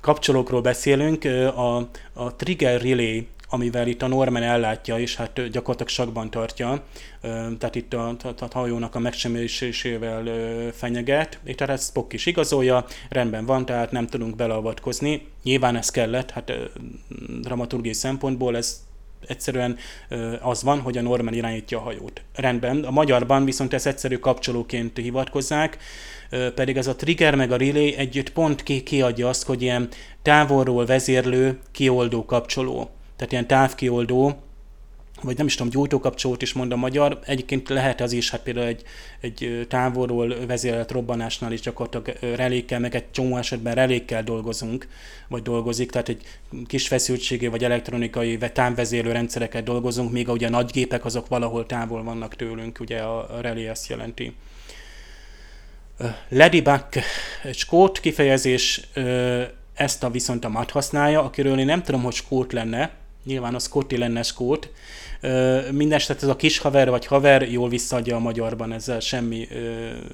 kapcsolókról 0.00 0.60
beszélünk, 0.60 1.24
a, 1.54 1.76
a 2.12 2.36
Trigger 2.36 2.82
Relay 2.82 3.26
amivel 3.48 3.86
itt 3.86 4.02
a 4.02 4.06
Norman 4.06 4.42
ellátja, 4.42 4.98
és 4.98 5.16
hát 5.16 5.50
gyakorlatilag 5.50 5.88
sakban 5.88 6.30
tartja, 6.30 6.82
tehát 7.58 7.74
itt 7.74 7.94
a, 7.94 8.08
a, 8.08 8.34
a 8.38 8.48
hajónak 8.50 8.94
a 8.94 8.98
megsemmisítésével 8.98 10.24
fenyeget, 10.72 11.38
és 11.44 11.54
tehát 11.54 11.74
ezt 11.74 11.88
Spock 11.88 12.12
is 12.12 12.26
igazolja, 12.26 12.84
rendben 13.08 13.46
van, 13.46 13.66
tehát 13.66 13.90
nem 13.92 14.06
tudunk 14.06 14.36
beleavatkozni. 14.36 15.26
Nyilván 15.42 15.76
ez 15.76 15.90
kellett, 15.90 16.30
hát 16.30 16.52
dramaturgiai 17.40 17.94
szempontból 17.94 18.56
ez 18.56 18.86
egyszerűen 19.26 19.76
az 20.40 20.62
van, 20.62 20.80
hogy 20.80 20.98
a 20.98 21.02
Norman 21.02 21.34
irányítja 21.34 21.78
a 21.78 21.82
hajót. 21.82 22.22
Rendben, 22.34 22.84
a 22.84 22.90
magyarban 22.90 23.44
viszont 23.44 23.74
ez 23.74 23.86
egyszerű 23.86 24.16
kapcsolóként 24.16 24.96
hivatkozzák, 24.96 25.78
pedig 26.54 26.76
ez 26.76 26.86
a 26.86 26.96
trigger 26.96 27.34
meg 27.34 27.52
a 27.52 27.56
relay 27.56 27.94
együtt 27.94 28.30
pont 28.32 28.62
ki, 28.62 28.82
kiadja 28.82 29.28
azt, 29.28 29.44
hogy 29.44 29.62
ilyen 29.62 29.88
távolról 30.22 30.86
vezérlő, 30.86 31.58
kioldó 31.72 32.24
kapcsoló 32.24 32.90
tehát 33.18 33.32
ilyen 33.32 33.46
távkioldó, 33.46 34.42
vagy 35.22 35.36
nem 35.36 35.46
is 35.46 35.54
tudom, 35.54 35.72
gyújtókapcsolót 35.72 36.42
is 36.42 36.52
mond 36.52 36.72
a 36.72 36.76
magyar, 36.76 37.18
egyébként 37.24 37.68
lehet 37.68 38.00
az 38.00 38.12
is, 38.12 38.30
hát 38.30 38.42
például 38.42 38.66
egy, 38.66 38.82
egy 39.20 39.66
távolról 39.68 40.46
vezérelt 40.46 40.90
robbanásnál 40.90 41.52
is 41.52 41.60
gyakorlatilag 41.60 42.36
relékkel, 42.36 42.80
meg 42.80 42.94
egy 42.94 43.10
csomó 43.10 43.36
esetben 43.36 43.74
relékkel 43.74 44.22
dolgozunk, 44.22 44.88
vagy 45.28 45.42
dolgozik, 45.42 45.90
tehát 45.90 46.08
egy 46.08 46.22
kis 46.66 46.88
feszültségé 46.88 47.46
vagy 47.46 47.64
elektronikai 47.64 48.38
támvezérlő 48.38 49.12
rendszereket 49.12 49.64
dolgozunk, 49.64 50.12
míg 50.12 50.28
ugye 50.28 50.46
a 50.46 50.50
nagy 50.50 50.70
gépek 50.70 51.04
azok 51.04 51.28
valahol 51.28 51.66
távol 51.66 52.02
vannak 52.02 52.36
tőlünk, 52.36 52.80
ugye 52.80 52.98
a 52.98 53.40
relé 53.40 53.68
ezt 53.68 53.88
jelenti. 53.88 54.34
Ladybug 56.28 56.84
egy 57.42 57.56
skót 57.56 58.00
kifejezés, 58.00 58.80
ezt 59.74 60.04
a 60.04 60.10
viszont 60.10 60.44
a 60.44 60.48
mat 60.48 60.70
használja, 60.70 61.22
akiről 61.22 61.58
én 61.58 61.66
nem 61.66 61.82
tudom, 61.82 62.02
hogy 62.02 62.14
skót 62.14 62.52
lenne, 62.52 62.90
nyilván 63.28 63.54
a 63.54 63.58
Scotty 63.58 63.96
lenne 63.96 64.22
skót, 64.22 64.70
Mindenesetre 65.70 66.26
ez 66.26 66.32
a 66.32 66.36
kis 66.36 66.58
haver 66.58 66.90
vagy 66.90 67.06
haver 67.06 67.50
jól 67.50 67.68
visszaadja 67.68 68.16
a 68.16 68.18
magyarban, 68.18 68.72
ezzel 68.72 69.00
semmi, 69.00 69.48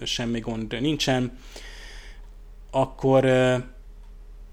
semmi 0.02 0.40
gond 0.40 0.80
nincsen. 0.80 1.38
Akkor 2.70 3.26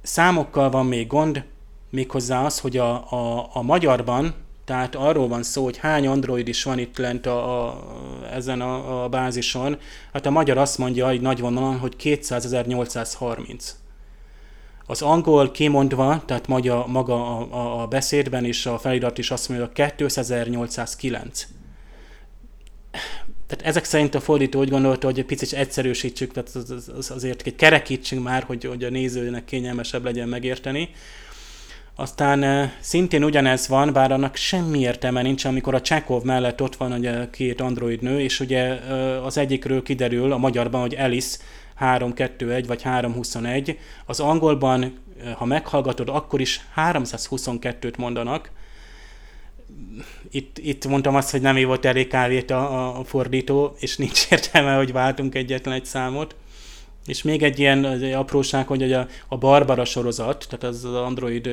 számokkal 0.01 0.69
van 0.69 0.85
még 0.85 1.07
gond, 1.07 1.43
méghozzá 1.89 2.45
az, 2.45 2.59
hogy 2.59 2.77
a, 2.77 3.11
a, 3.11 3.49
a 3.53 3.61
magyarban, 3.61 4.33
tehát 4.65 4.95
arról 4.95 5.27
van 5.27 5.43
szó, 5.43 5.63
hogy 5.63 5.77
hány 5.77 6.07
android 6.07 6.47
is 6.47 6.63
van 6.63 6.79
itt 6.79 6.97
lent 6.97 7.25
a, 7.25 7.67
a, 7.67 7.83
ezen 8.31 8.61
a, 8.61 9.03
a 9.03 9.09
bázison. 9.09 9.77
Hát 10.13 10.25
a 10.25 10.29
magyar 10.29 10.57
azt 10.57 10.77
mondja, 10.77 11.07
hogy 11.07 11.21
nagy 11.21 11.39
vonalon, 11.39 11.77
hogy 11.77 11.95
200.830. 11.99 13.69
Az 14.91 15.01
angol 15.01 15.51
kimondva, 15.51 16.23
tehát 16.25 16.47
maga, 16.47 16.87
maga 16.87 17.37
a, 17.37 17.47
a, 17.51 17.81
a 17.81 17.87
beszédben 17.87 18.45
és 18.45 18.65
a 18.65 18.77
felirat 18.77 19.17
is 19.17 19.31
azt 19.31 19.49
mondja, 19.49 19.71
2809. 19.71 21.47
Tehát 23.47 23.65
ezek 23.65 23.83
szerint 23.83 24.15
a 24.15 24.19
fordító 24.19 24.59
úgy 24.59 24.69
gondolta, 24.69 25.07
hogy 25.07 25.19
egy 25.19 25.25
picit 25.25 25.53
egyszerűsítsük, 25.53 26.31
tehát 26.31 26.49
az, 26.53 26.69
az, 26.69 26.91
az 26.97 27.11
azért 27.11 27.47
egy 27.47 27.55
kerekítsünk 27.55 28.23
már, 28.23 28.43
hogy, 28.43 28.63
hogy 28.63 28.83
a 28.83 28.89
nézőnek 28.89 29.45
kényelmesebb 29.45 30.03
legyen 30.03 30.27
megérteni. 30.27 30.89
Aztán 31.95 32.43
e, 32.43 32.73
szintén 32.79 33.23
ugyanez 33.23 33.67
van, 33.67 33.93
bár 33.93 34.11
annak 34.11 34.35
semmi 34.35 34.79
értelme 34.79 35.21
nincs, 35.21 35.45
amikor 35.45 35.75
a 35.75 35.81
Csekov 35.81 36.23
mellett 36.23 36.61
ott 36.61 36.75
van 36.75 36.91
ugye 36.91 37.29
két 37.29 37.61
android 37.61 38.01
nő, 38.01 38.19
és 38.19 38.39
ugye 38.39 38.79
e, 38.79 39.23
az 39.23 39.37
egyikről 39.37 39.83
kiderül 39.83 40.31
a 40.31 40.37
magyarban, 40.37 40.81
hogy 40.81 40.95
Alice 40.95 41.37
321 41.81 42.67
vagy 42.67 42.81
321. 42.81 43.79
Az 44.05 44.19
angolban, 44.19 44.83
eh, 44.83 45.33
ha 45.33 45.45
meghallgatod, 45.45 46.09
akkor 46.09 46.41
is 46.41 46.61
322-t 46.75 47.97
mondanak. 47.97 48.51
Itt, 50.31 50.57
itt 50.57 50.87
mondtam 50.87 51.15
azt, 51.15 51.31
hogy 51.31 51.41
nem 51.41 51.55
hívott 51.55 51.85
elég 51.85 52.07
kávét 52.07 52.51
a, 52.51 52.99
a 52.99 53.03
fordító, 53.03 53.75
és 53.79 53.97
nincs 53.97 54.25
értelme, 54.31 54.75
hogy 54.75 54.91
váltunk 54.91 55.35
egyetlen 55.35 55.73
egy 55.73 55.85
számot. 55.85 56.35
És 57.05 57.21
még 57.21 57.43
egy 57.43 57.59
ilyen 57.59 57.83
apróság, 58.13 58.67
hogy 58.67 58.93
a, 58.93 59.07
a 59.27 59.37
Barbara 59.37 59.85
sorozat, 59.85 60.45
tehát 60.49 60.63
az 60.75 60.85
Android 60.85 61.45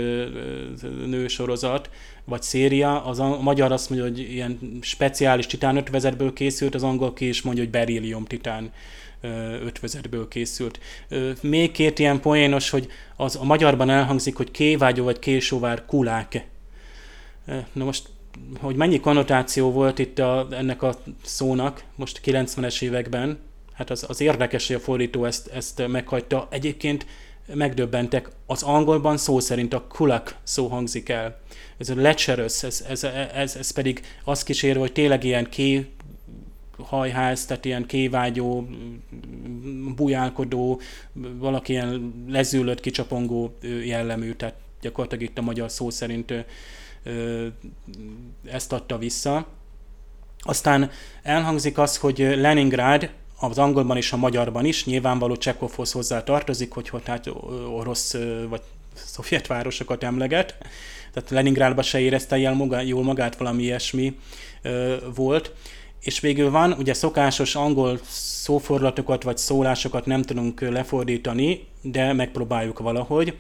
nő 1.07 1.29
sorozat, 1.29 1.91
vagy 2.25 2.43
széria, 2.43 3.05
az 3.05 3.19
a, 3.19 3.39
a 3.39 3.41
magyar 3.41 3.73
azt 3.73 3.91
mondja, 3.91 4.09
hogy 4.09 4.19
ilyen 4.19 4.79
speciális 4.81 5.47
titán 5.47 5.77
ötvezetből 5.77 6.33
készült, 6.33 6.75
az 6.75 6.83
angol 6.83 7.13
ki 7.13 7.29
is 7.29 7.43
mondja, 7.43 7.63
hogy 7.63 7.73
berillium 7.73 8.25
titán 8.25 8.71
ötvezetből 9.65 10.29
készült. 10.29 10.81
Még 11.41 11.71
két 11.71 11.99
ilyen 11.99 12.21
poénos, 12.21 12.71
hogy 12.71 12.89
az 13.17 13.37
a 13.37 13.45
magyarban 13.45 13.91
elhangzik, 13.91 14.37
hogy 14.37 14.51
kévágyó 14.51 15.05
vagy 15.05 15.19
késóvár 15.19 15.85
kulák. 15.87 16.47
Na 17.73 17.85
most, 17.85 18.09
hogy 18.61 18.77
mennyi 18.77 19.01
konnotáció 19.01 19.71
volt 19.71 19.99
itt 19.99 20.19
a, 20.19 20.47
ennek 20.51 20.83
a 20.83 20.95
szónak, 21.25 21.85
most 21.95 22.21
90-es 22.25 22.83
években, 22.83 23.39
hát 23.73 23.91
az, 23.91 24.05
az 24.09 24.21
érdekes, 24.21 24.67
hogy 24.67 24.77
a 24.77 24.81
fordító 24.81 25.25
ezt, 25.25 25.47
ezt 25.47 25.87
meghagyta. 25.87 26.49
Egyébként 26.51 27.07
megdöbbentek, 27.55 28.29
az 28.47 28.63
angolban 28.63 29.17
szó 29.17 29.41
szerint 29.41 29.75
a 29.75 29.87
kulak 29.89 30.37
szó 30.43 30.67
hangzik 30.67 31.09
el. 31.09 31.41
Ez 31.79 31.89
a 31.89 31.95
lecherous, 31.95 32.63
ez, 32.63 32.85
ez, 32.89 33.05
ez, 33.35 33.57
ez 33.57 33.71
pedig 33.71 34.01
azt 34.25 34.45
kísér, 34.45 34.77
hogy 34.77 34.93
tényleg 34.93 35.25
ilyen 35.25 35.49
ké, 35.51 35.87
hajház, 36.79 37.47
tehát 37.47 37.65
ilyen 37.65 37.87
kévágyó, 37.87 38.69
bujálkodó, 39.97 40.81
valaki 41.39 41.73
ilyen 41.73 42.15
lezülött, 42.29 42.81
kicsapongó 42.81 43.57
jellemű, 43.85 44.33
tehát 44.33 44.55
gyakorlatilag 44.81 45.25
itt 45.25 45.39
a 45.39 45.43
magyar 45.43 45.71
szó 45.71 45.91
szerint 45.91 46.35
ezt 48.45 48.73
adta 48.73 48.99
vissza. 48.99 49.47
Aztán 50.39 50.91
elhangzik 51.23 51.79
az, 51.79 51.97
hogy 51.97 52.19
Leningrad 52.19 53.11
az 53.41 53.59
angolban 53.59 53.97
és 53.97 54.13
a 54.13 54.17
magyarban 54.17 54.65
is, 54.65 54.85
nyilvánvaló 54.85 55.37
Csekovhoz 55.37 55.93
hozzá 55.93 56.23
tartozik, 56.23 56.73
hogy 56.73 56.91
hát 57.05 57.27
orosz 57.73 58.17
vagy 58.49 58.63
szovjet 58.95 59.47
városokat 59.47 60.03
emleget, 60.03 60.57
tehát 61.13 61.31
Leningrádban 61.31 61.85
se 61.85 62.01
érezte 62.01 62.39
jól 62.85 63.03
magát, 63.03 63.37
valami 63.37 63.63
ilyesmi 63.63 64.19
volt. 65.15 65.55
És 66.01 66.21
végül 66.21 66.51
van, 66.51 66.73
ugye 66.73 66.95
szokásos 66.95 67.55
angol 67.55 67.99
szóforlatokat 68.09 69.23
vagy 69.23 69.39
szólásokat 69.39 70.07
nem 70.07 70.23
tudunk 70.23 70.61
lefordítani, 70.61 71.67
de 71.83 72.13
megpróbáljuk 72.13 72.79
valahogy. 72.79 73.37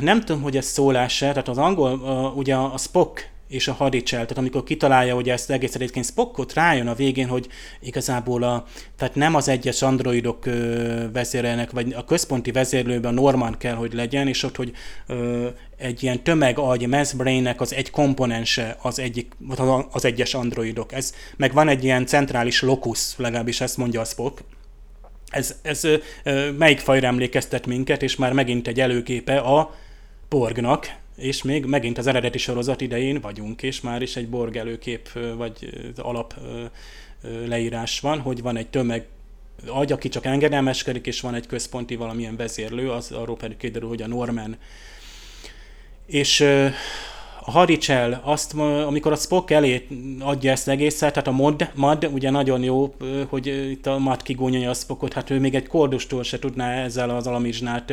Nem 0.00 0.20
tudom, 0.20 0.42
hogy 0.42 0.56
ez 0.56 0.66
szólás-e, 0.66 1.28
tehát 1.28 1.48
az 1.48 1.58
angol, 1.58 1.92
ugye 2.36 2.54
a 2.54 2.78
Spock 2.78 3.30
és 3.50 3.68
a 3.68 3.72
hadicsel, 3.72 4.20
tehát 4.20 4.38
amikor 4.38 4.64
kitalálja 4.64 5.14
hogy 5.14 5.30
ezt 5.30 5.50
egész 5.50 5.74
egyébként 5.74 6.04
Spockot 6.04 6.52
rájön 6.52 6.86
a 6.86 6.94
végén, 6.94 7.28
hogy 7.28 7.48
igazából 7.80 8.42
a, 8.42 8.64
tehát 8.96 9.14
nem 9.14 9.34
az 9.34 9.48
egyes 9.48 9.82
androidok 9.82 10.46
ö, 10.46 11.10
vezérelnek, 11.12 11.70
vagy 11.70 11.92
a 11.92 12.04
központi 12.04 12.50
vezérlőben 12.50 13.16
a 13.16 13.20
Norman 13.20 13.56
kell, 13.58 13.74
hogy 13.74 13.92
legyen, 13.92 14.28
és 14.28 14.42
ott, 14.42 14.56
hogy 14.56 14.72
ö, 15.06 15.48
egy 15.76 16.02
ilyen 16.02 16.22
tömegagy, 16.22 16.88
brainnek 17.16 17.60
az 17.60 17.74
egy 17.74 17.90
komponense 17.90 18.76
az, 18.82 18.98
egyik, 18.98 19.32
az 19.90 20.04
egyes 20.04 20.34
androidok. 20.34 20.92
Ez, 20.92 21.14
meg 21.36 21.52
van 21.52 21.68
egy 21.68 21.84
ilyen 21.84 22.06
centrális 22.06 22.62
locus, 22.62 23.16
legalábbis 23.16 23.60
ezt 23.60 23.76
mondja 23.76 24.00
a 24.00 24.04
Spock, 24.04 24.42
ez, 25.30 25.54
ez 25.62 25.82
melyik 26.58 26.78
fajra 26.78 27.06
emlékeztet 27.06 27.66
minket, 27.66 28.02
és 28.02 28.16
már 28.16 28.32
megint 28.32 28.68
egy 28.68 28.80
előképe 28.80 29.38
a 29.38 29.74
Borgnak, 30.28 30.98
és 31.20 31.42
még 31.42 31.64
megint 31.64 31.98
az 31.98 32.06
eredeti 32.06 32.38
sorozat 32.38 32.80
idején 32.80 33.20
vagyunk, 33.20 33.62
és 33.62 33.80
már 33.80 34.02
is 34.02 34.16
egy 34.16 34.28
Borg 34.28 34.56
előkép, 34.56 35.08
vagy 35.36 35.70
alap 35.96 36.34
leírás 37.46 38.00
van, 38.00 38.20
hogy 38.20 38.42
van 38.42 38.56
egy 38.56 38.68
tömeg 38.68 39.06
agy, 39.66 39.92
aki 39.92 40.08
csak 40.08 40.24
engedelmeskedik, 40.24 41.06
és 41.06 41.20
van 41.20 41.34
egy 41.34 41.46
központi 41.46 41.96
valamilyen 41.96 42.36
vezérlő, 42.36 42.90
az 42.90 43.12
arról 43.12 43.36
pedig 43.36 43.56
kiderül, 43.56 43.88
hogy 43.88 44.02
a 44.02 44.06
Norman. 44.06 44.56
És 46.06 46.44
a 47.50 47.52
Haricsel, 47.52 48.20
azt, 48.24 48.54
amikor 48.86 49.12
a 49.12 49.16
Spock 49.16 49.50
elé 49.50 49.86
adja 50.20 50.50
ezt 50.50 50.68
egészet, 50.68 51.12
tehát 51.12 51.28
a 51.28 51.32
mod, 51.32 51.70
mod 51.74 52.08
ugye 52.12 52.30
nagyon 52.30 52.62
jó, 52.62 52.94
hogy 53.28 53.46
itt 53.70 53.86
a 53.86 53.98
Mad 53.98 54.22
kigónyolja 54.22 54.70
a 54.70 54.74
Spockot, 54.74 55.12
hát 55.12 55.30
ő 55.30 55.40
még 55.40 55.54
egy 55.54 55.66
kordustól 55.66 56.22
se 56.22 56.38
tudná 56.38 56.72
ezzel 56.72 57.10
az 57.10 57.26
alamizsnát 57.26 57.92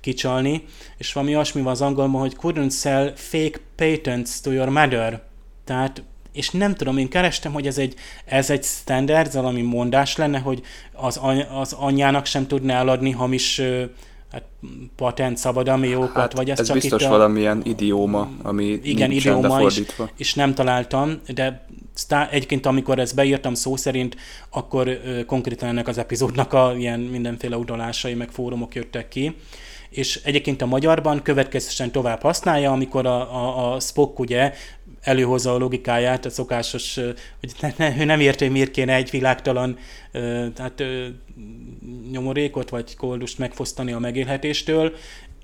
kicsalni, 0.00 0.64
és 0.96 1.12
valami 1.12 1.34
olyasmi 1.34 1.62
van 1.62 1.72
az 1.72 1.80
angolban, 1.80 2.20
hogy 2.20 2.36
couldn't 2.42 2.80
sell 2.80 3.12
fake 3.14 3.60
patents 3.76 4.40
to 4.40 4.50
your 4.50 4.68
mother. 4.68 5.22
Tehát 5.64 6.02
és 6.32 6.50
nem 6.50 6.74
tudom, 6.74 6.98
én 6.98 7.08
kerestem, 7.08 7.52
hogy 7.52 7.66
ez 7.66 7.78
egy, 7.78 7.94
ez 8.24 8.50
egy 8.50 8.64
standard, 8.64 9.32
valami 9.32 9.62
mondás 9.62 10.16
lenne, 10.16 10.38
hogy 10.38 10.62
az, 10.92 11.20
az 11.54 11.72
anyjának 11.72 12.26
sem 12.26 12.46
tudná 12.46 12.78
eladni 12.78 13.10
hamis 13.10 13.60
hát, 14.34 14.44
patent 14.96 15.36
szabadalmi 15.36 15.88
jókat, 15.88 16.14
hát, 16.14 16.32
vagy 16.32 16.50
ez, 16.50 16.58
ez 16.58 16.66
csak 16.66 16.76
biztos 16.76 17.02
itt 17.02 17.08
a... 17.08 17.10
valamilyen 17.10 17.60
idióma, 17.64 18.30
ami 18.42 18.80
igen, 18.82 19.10
idióma. 19.10 19.62
Is, 19.62 19.82
és 20.16 20.34
nem 20.34 20.54
találtam, 20.54 21.20
de 21.34 21.66
egyébként 22.30 22.66
amikor 22.66 22.98
ezt 22.98 23.14
beírtam 23.14 23.54
szó 23.54 23.76
szerint, 23.76 24.16
akkor 24.50 24.88
ö, 24.88 25.24
konkrétan 25.24 25.68
ennek 25.68 25.88
az 25.88 25.98
epizódnak 25.98 26.52
a 26.52 26.74
ilyen 26.76 27.00
mindenféle 27.00 27.56
utalásai, 27.56 28.14
meg 28.14 28.30
fórumok 28.30 28.74
jöttek 28.74 29.08
ki 29.08 29.36
és 29.94 30.20
egyébként 30.24 30.62
a 30.62 30.66
magyarban 30.66 31.22
következősen 31.22 31.90
tovább 31.90 32.22
használja, 32.22 32.72
amikor 32.72 33.06
a, 33.06 33.34
a, 33.34 33.74
a 33.74 33.80
Spock 33.80 34.18
ugye 34.18 34.52
előhozza 35.04 35.52
a 35.52 35.58
logikáját, 35.58 36.24
a 36.24 36.30
szokásos, 36.30 36.94
hogy 37.40 37.52
ne, 37.60 37.72
ne, 37.76 37.96
ő 37.98 38.04
nem 38.04 38.20
érti, 38.20 38.44
hogy 38.44 38.52
miért 38.52 38.70
kéne 38.70 38.94
egy 38.94 39.10
világtalan 39.10 39.78
tehát, 40.54 40.84
nyomorékot 42.10 42.68
vagy 42.68 42.96
koldust 42.96 43.38
megfosztani 43.38 43.92
a 43.92 43.98
megélhetéstől, 43.98 44.92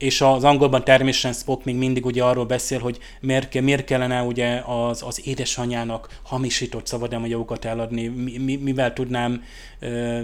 és 0.00 0.20
az 0.20 0.44
angolban 0.44 0.84
természetesen 0.84 1.32
Spock 1.32 1.64
még 1.64 1.76
mindig 1.76 2.06
ugye 2.06 2.24
arról 2.24 2.44
beszél, 2.46 2.78
hogy 2.78 2.98
miért, 3.20 3.60
miért 3.60 3.84
kellene 3.84 4.22
ugye 4.22 4.62
az, 4.66 5.02
az 5.02 5.26
édesanyjának 5.26 6.20
hamisított 6.22 6.86
szabadalmi 6.86 7.28
jogokat 7.28 7.64
eladni, 7.64 8.06
mi, 8.06 8.38
mi, 8.38 8.56
mivel 8.56 8.92
tudnám 8.92 9.44
ö, 9.78 10.20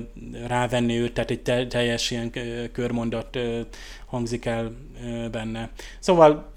rávenni 0.46 0.98
őt, 0.98 1.12
tehát 1.12 1.30
egy 1.30 1.40
te, 1.40 1.66
teljes 1.66 2.10
ilyen 2.10 2.32
körmondat 2.72 3.36
ö, 3.36 3.60
hangzik 4.06 4.44
el 4.44 4.72
ö, 5.04 5.28
benne. 5.28 5.70
Szóval 5.98 6.54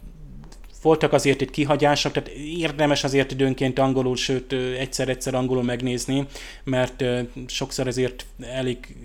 voltak 0.81 1.13
azért 1.13 1.41
itt 1.41 1.49
kihagyások, 1.49 2.11
tehát 2.11 2.29
érdemes 2.37 3.03
azért 3.03 3.31
időnként 3.31 3.79
angolul, 3.79 4.15
sőt 4.15 4.53
egyszer-egyszer 4.53 5.33
angolul 5.33 5.63
megnézni, 5.63 6.27
mert 6.63 7.03
sokszor 7.47 7.87
ezért 7.87 8.25
elég 8.41 8.95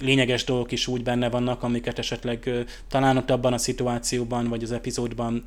lényeges 0.00 0.44
dolgok 0.44 0.72
is 0.72 0.86
úgy 0.86 1.02
benne 1.02 1.30
vannak, 1.30 1.62
amiket 1.62 1.98
esetleg 1.98 2.50
talán 2.88 3.16
ott 3.16 3.30
abban 3.30 3.52
a 3.52 3.58
szituációban, 3.58 4.48
vagy 4.48 4.62
az 4.62 4.72
epizódban 4.72 5.44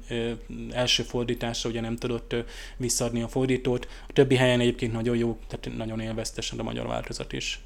első 0.72 1.04
fordításra 1.04 1.70
ugye 1.70 1.82
nem 1.82 1.96
tudott 1.96 2.36
visszadni 2.78 3.22
a 3.22 3.28
fordítót. 3.28 3.88
A 4.08 4.14
többi 4.14 4.36
helyen 4.36 4.60
egyébként 4.60 4.92
nagyon 4.92 5.18
jó, 5.18 5.38
tehát 5.48 5.78
nagyon 5.78 6.00
élveztesen 6.00 6.60
a 6.60 6.64
magyar 6.64 6.88
változat 6.88 7.34
is. 7.34 7.60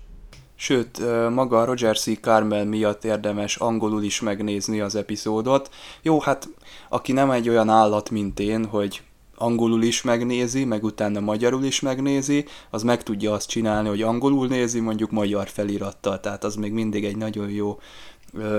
Sőt, 0.61 1.01
maga 1.29 1.65
Roger 1.65 1.97
C. 1.97 2.19
Carmel 2.19 2.65
miatt 2.65 3.03
érdemes 3.03 3.55
angolul 3.55 4.03
is 4.03 4.21
megnézni 4.21 4.79
az 4.79 4.95
epizódot. 4.95 5.69
Jó, 6.01 6.19
hát 6.19 6.49
aki 6.89 7.11
nem 7.11 7.31
egy 7.31 7.49
olyan 7.49 7.69
állat, 7.69 8.09
mint 8.09 8.39
én, 8.39 8.65
hogy 8.65 9.01
angolul 9.35 9.83
is 9.83 10.01
megnézi, 10.01 10.65
meg 10.65 10.83
utána 10.83 11.19
magyarul 11.19 11.63
is 11.63 11.79
megnézi, 11.79 12.45
az 12.69 12.83
meg 12.83 13.03
tudja 13.03 13.33
azt 13.33 13.49
csinálni, 13.49 13.87
hogy 13.87 14.01
angolul 14.01 14.47
nézi, 14.47 14.79
mondjuk 14.79 15.11
magyar 15.11 15.47
felirattal, 15.47 16.19
tehát 16.19 16.43
az 16.43 16.55
még 16.55 16.71
mindig 16.71 17.05
egy 17.05 17.17
nagyon 17.17 17.49
jó 17.49 17.79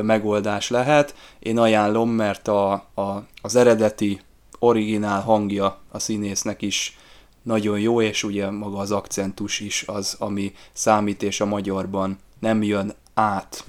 megoldás 0.02 0.70
lehet. 0.70 1.14
Én 1.38 1.58
ajánlom, 1.58 2.10
mert 2.10 2.48
a, 2.48 2.72
a, 2.72 3.26
az 3.42 3.56
eredeti 3.56 4.20
originál 4.58 5.20
hangja 5.20 5.78
a 5.90 5.98
színésznek 5.98 6.62
is 6.62 6.98
nagyon 7.42 7.80
jó, 7.80 8.02
és 8.02 8.22
ugye 8.22 8.50
maga 8.50 8.78
az 8.78 8.90
akcentus 8.90 9.60
is 9.60 9.84
az, 9.86 10.16
ami 10.18 10.52
számít, 10.72 11.22
és 11.22 11.40
a 11.40 11.46
magyarban 11.46 12.18
nem 12.38 12.62
jön 12.62 12.94
át. 13.14 13.64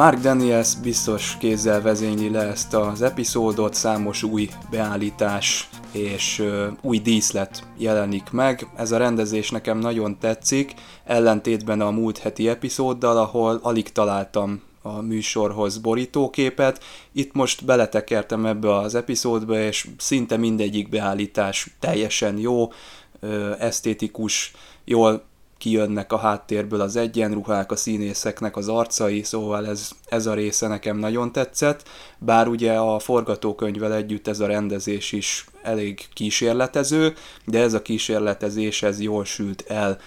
Mark 0.00 0.18
Daniels 0.18 0.74
biztos 0.76 1.36
kézzel 1.38 1.82
vezényli 1.82 2.30
le 2.30 2.40
ezt 2.40 2.74
az 2.74 3.02
epizódot, 3.02 3.74
számos 3.74 4.22
új 4.22 4.48
beállítás 4.70 5.68
és 5.92 6.42
új 6.82 6.98
díszlet 6.98 7.66
jelenik 7.76 8.30
meg. 8.30 8.66
Ez 8.76 8.92
a 8.92 8.96
rendezés 8.96 9.50
nekem 9.50 9.78
nagyon 9.78 10.18
tetszik, 10.18 10.74
ellentétben 11.04 11.80
a 11.80 11.90
múlt 11.90 12.18
heti 12.18 12.48
epizóddal, 12.48 13.16
ahol 13.16 13.58
alig 13.62 13.92
találtam 13.92 14.62
a 14.82 15.00
műsorhoz 15.00 15.78
borítóképet. 15.78 16.84
Itt 17.12 17.32
most 17.32 17.64
beletekertem 17.64 18.46
ebbe 18.46 18.76
az 18.76 18.94
epizódba, 18.94 19.58
és 19.58 19.88
szinte 19.96 20.36
mindegyik 20.36 20.88
beállítás 20.88 21.76
teljesen 21.80 22.38
jó, 22.38 22.72
esztétikus, 23.58 24.52
jól 24.84 25.28
kijönnek 25.60 26.12
a 26.12 26.18
háttérből 26.18 26.80
az 26.80 26.96
egyenruhák, 26.96 27.72
a 27.72 27.76
színészeknek 27.76 28.56
az 28.56 28.68
arcai, 28.68 29.22
szóval 29.22 29.66
ez, 29.66 29.90
ez 30.08 30.26
a 30.26 30.34
része 30.34 30.66
nekem 30.68 30.96
nagyon 30.96 31.32
tetszett, 31.32 31.88
bár 32.18 32.48
ugye 32.48 32.72
a 32.72 32.98
forgatókönyvvel 32.98 33.94
együtt 33.94 34.28
ez 34.28 34.40
a 34.40 34.46
rendezés 34.46 35.12
is 35.12 35.46
elég 35.62 36.08
kísérletező, 36.12 37.14
de 37.44 37.60
ez 37.60 37.74
a 37.74 37.82
kísérletezés 37.82 38.82
ez 38.82 39.00
jól 39.00 39.24
sült 39.24 39.64
el. 39.68 39.98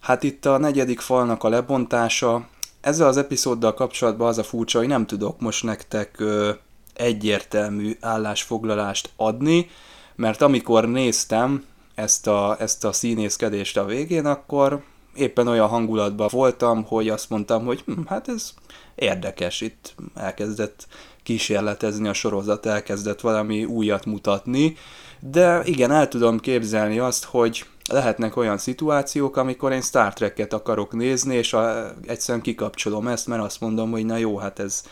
Hát 0.00 0.22
itt 0.22 0.46
a 0.46 0.58
negyedik 0.58 1.00
falnak 1.00 1.44
a 1.44 1.48
lebontása, 1.48 2.48
ezzel 2.80 3.06
az 3.06 3.16
epizóddal 3.16 3.74
kapcsolatban 3.74 4.28
az 4.28 4.38
a 4.38 4.42
furcsa, 4.42 4.78
hogy 4.78 4.88
nem 4.88 5.06
tudok 5.06 5.40
most 5.40 5.64
nektek 5.64 6.20
ö, 6.20 6.50
egyértelmű 6.94 7.96
állásfoglalást 8.00 9.10
adni, 9.16 9.70
mert 10.14 10.42
amikor 10.42 10.88
néztem 10.88 11.64
ezt 12.00 12.26
a, 12.26 12.56
ezt 12.58 12.84
a 12.84 12.92
színészkedést 12.92 13.76
a 13.76 13.84
végén, 13.84 14.26
akkor 14.26 14.82
éppen 15.14 15.48
olyan 15.48 15.68
hangulatban 15.68 16.28
voltam, 16.32 16.84
hogy 16.84 17.08
azt 17.08 17.30
mondtam, 17.30 17.64
hogy 17.64 17.82
hm, 17.86 18.00
hát 18.06 18.28
ez 18.28 18.54
érdekes, 18.94 19.60
itt 19.60 19.94
elkezdett 20.14 20.86
kísérletezni 21.22 22.08
a 22.08 22.12
sorozat, 22.12 22.66
elkezdett 22.66 23.20
valami 23.20 23.64
újat 23.64 24.04
mutatni, 24.04 24.76
de 25.20 25.60
igen, 25.64 25.90
el 25.90 26.08
tudom 26.08 26.38
képzelni 26.38 26.98
azt, 26.98 27.24
hogy 27.24 27.64
lehetnek 27.90 28.36
olyan 28.36 28.58
szituációk, 28.58 29.36
amikor 29.36 29.72
én 29.72 29.80
Star 29.80 30.12
Trek-et 30.12 30.52
akarok 30.52 30.92
nézni, 30.92 31.34
és 31.34 31.52
a, 31.52 31.92
egyszerűen 32.06 32.42
kikapcsolom 32.42 33.08
ezt, 33.08 33.26
mert 33.26 33.42
azt 33.42 33.60
mondom, 33.60 33.90
hogy 33.90 34.04
na 34.04 34.16
jó, 34.16 34.36
hát 34.36 34.58
ez, 34.58 34.82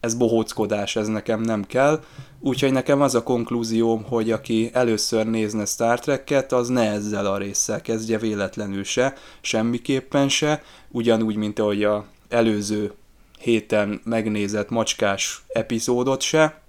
ez 0.00 0.14
bohóckodás, 0.14 0.96
ez 0.96 1.06
nekem 1.06 1.40
nem 1.40 1.64
kell. 1.64 2.04
Úgyhogy 2.40 2.72
nekem 2.72 3.00
az 3.00 3.14
a 3.14 3.22
konklúzióm, 3.22 4.02
hogy 4.02 4.30
aki 4.30 4.70
először 4.72 5.26
nézne 5.26 5.64
Star 5.64 6.00
Trek-et, 6.00 6.52
az 6.52 6.68
ne 6.68 6.90
ezzel 6.90 7.26
a 7.26 7.38
résszel 7.38 7.80
kezdje 7.80 8.18
véletlenül 8.18 8.84
se, 8.84 9.14
semmiképpen 9.40 10.28
se, 10.28 10.62
ugyanúgy, 10.88 11.36
mint 11.36 11.58
ahogy 11.58 11.84
a 11.84 12.06
előző 12.28 12.92
héten 13.38 14.00
megnézett 14.04 14.70
macskás 14.70 15.44
epizódot 15.48 16.20
se. 16.20 16.60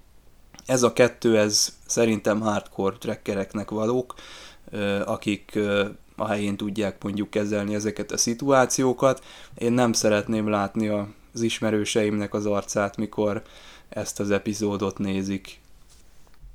Ez 0.66 0.84
a 0.84 0.94
kettő, 0.94 1.38
ez 1.38 1.78
szerintem 1.86 2.40
hardcore 2.40 2.95
trekkereknek 2.98 3.70
valók, 3.70 4.14
akik 5.06 5.60
a 6.16 6.28
helyén 6.28 6.58
tudják 6.58 7.04
mondjuk 7.04 7.30
kezelni 7.30 7.76
ezeket 7.76 8.12
a 8.12 8.18
szituációkat. 8.18 9.24
Én 9.58 9.72
nem 9.72 9.94
szeretném 9.94 10.49
látni 10.49 10.88
a 10.88 11.08
az 11.38 11.43
ismerőseimnek 11.43 12.34
az 12.34 12.45
arcát, 12.45 12.97
mikor 12.97 13.41
ezt 13.89 14.19
az 14.19 14.31
epizódot 14.31 14.97
nézik. 14.97 15.59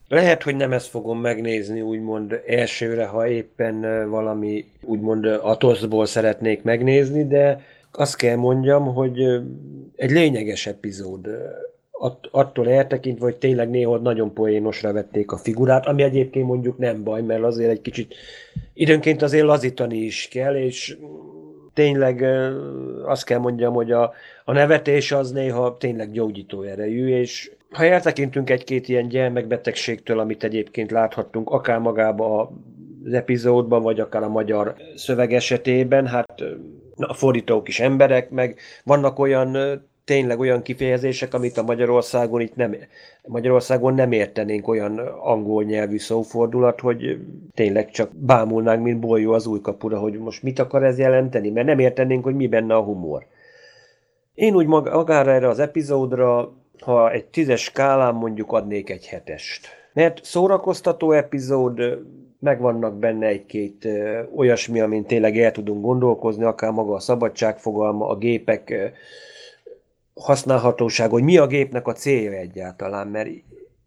Lehet, 0.09 0.43
hogy 0.43 0.57
nem 0.57 0.73
ezt 0.73 0.87
fogom 0.87 1.21
megnézni, 1.21 1.81
úgymond 1.81 2.41
elsőre, 2.47 3.07
ha 3.07 3.29
éppen 3.29 4.09
valami 4.11 4.65
úgymond 4.81 5.25
atoszból 5.25 6.07
szeretnék 6.07 6.63
megnézni, 6.63 7.27
de 7.27 7.61
azt 7.93 8.17
kell 8.17 8.37
mondjam, 8.37 8.95
hogy 8.95 9.21
egy 9.97 10.11
lényeges 10.11 10.67
epizód. 10.67 11.29
Att, 11.91 12.29
attól 12.31 12.69
eltekintve, 12.69 13.25
hogy 13.25 13.37
tényleg 13.37 13.71
néha 13.71 13.99
nagyon 13.99 14.33
poénosra 14.33 14.93
vették 14.93 15.33
a 15.33 15.39
figurát, 15.39 15.87
ami 15.87 16.03
egyébként 16.03 16.47
mondjuk 16.47 16.79
nem 16.79 17.03
baj, 17.03 17.23
mert 17.23 17.43
azért 17.43 17.71
egy 17.71 17.81
kicsit 17.81 18.15
időnként 18.75 19.23
azért 19.23 19.45
lazítani 19.45 19.97
is 19.97 20.29
kell, 20.31 20.57
és 20.57 20.97
tényleg 21.75 22.25
azt 23.05 23.25
kell 23.25 23.39
mondjam, 23.39 23.75
hogy 23.75 23.93
a, 23.93 24.13
a 24.45 24.53
nevetés 24.53 25.13
az 25.13 25.33
néha 25.33 25.77
tényleg 25.77 26.11
gyógyító 26.11 26.63
erejű, 26.63 27.09
és 27.09 27.51
ha 27.71 27.85
eltekintünk 27.85 28.51
egy-két 28.51 28.89
ilyen 28.89 29.09
gyermekbetegségtől, 29.09 30.19
amit 30.19 30.45
egyébként 30.45 30.91
láthattunk, 30.91 31.51
akár 31.51 31.79
magába 31.79 32.53
az 33.05 33.13
epizódban, 33.13 33.83
vagy 33.83 34.01
akár 34.01 34.23
a 34.23 34.29
magyar 34.29 34.75
szöveg 34.95 35.33
esetében, 35.33 36.07
hát 36.07 36.43
a 36.97 37.15
fordítók 37.15 37.69
is 37.69 37.81
emberek, 37.81 38.31
meg 38.31 38.59
vannak 38.85 39.19
olyan 39.19 39.57
tényleg 40.05 40.41
olyan 40.41 40.63
kifejezések, 40.63 41.35
amit 41.35 41.57
a 41.59 41.63
Magyarországon 41.63 42.41
itt 42.41 42.57
nem, 42.57 42.77
Magyarországon 43.27 43.95
nem 43.95 44.13
értenénk 44.13 44.69
olyan 44.69 44.99
angol 44.99 45.65
nyelvű 45.65 45.99
szófordulat, 45.99 46.81
hogy 46.81 47.19
tényleg 47.55 47.91
csak 47.91 48.11
bámulnánk, 48.15 48.83
mint 48.83 49.01
bolyó 49.01 49.33
az 49.33 49.47
új 49.47 49.61
kapura, 49.61 49.99
hogy 49.99 50.19
most 50.19 50.43
mit 50.43 50.59
akar 50.59 50.85
ez 50.85 50.99
jelenteni, 50.99 51.51
mert 51.51 51.67
nem 51.67 51.79
értenénk, 51.79 52.25
hogy 52.25 52.35
mi 52.35 52.47
benne 52.47 52.75
a 52.75 52.83
humor. 52.83 53.27
Én 54.35 54.55
úgy 54.55 54.67
magára 54.67 55.31
erre 55.31 55.49
az 55.49 55.59
epizódra, 55.59 56.53
ha 56.81 57.11
egy 57.11 57.25
tízes 57.25 57.63
skálán 57.63 58.15
mondjuk 58.15 58.53
adnék 58.53 58.91
egy 58.91 59.07
hetest. 59.07 59.69
Mert 59.93 60.25
szórakoztató 60.25 61.13
epizód, 61.13 61.81
megvannak 62.39 62.99
benne 62.99 63.27
egy-két 63.27 63.89
olyasmi, 64.37 64.81
amin 64.81 65.05
tényleg 65.05 65.39
el 65.39 65.53
tudunk 65.53 65.83
gondolkozni, 65.83 66.45
akár 66.45 66.71
maga 66.71 66.95
a 66.95 67.01
szabadságfogalma, 67.01 68.09
a 68.09 68.17
gépek 68.17 68.93
használhatóság, 70.15 71.11
hogy 71.11 71.23
mi 71.23 71.37
a 71.37 71.47
gépnek 71.47 71.87
a 71.87 71.93
célja 71.93 72.31
egyáltalán, 72.31 73.09
mert 73.09 73.29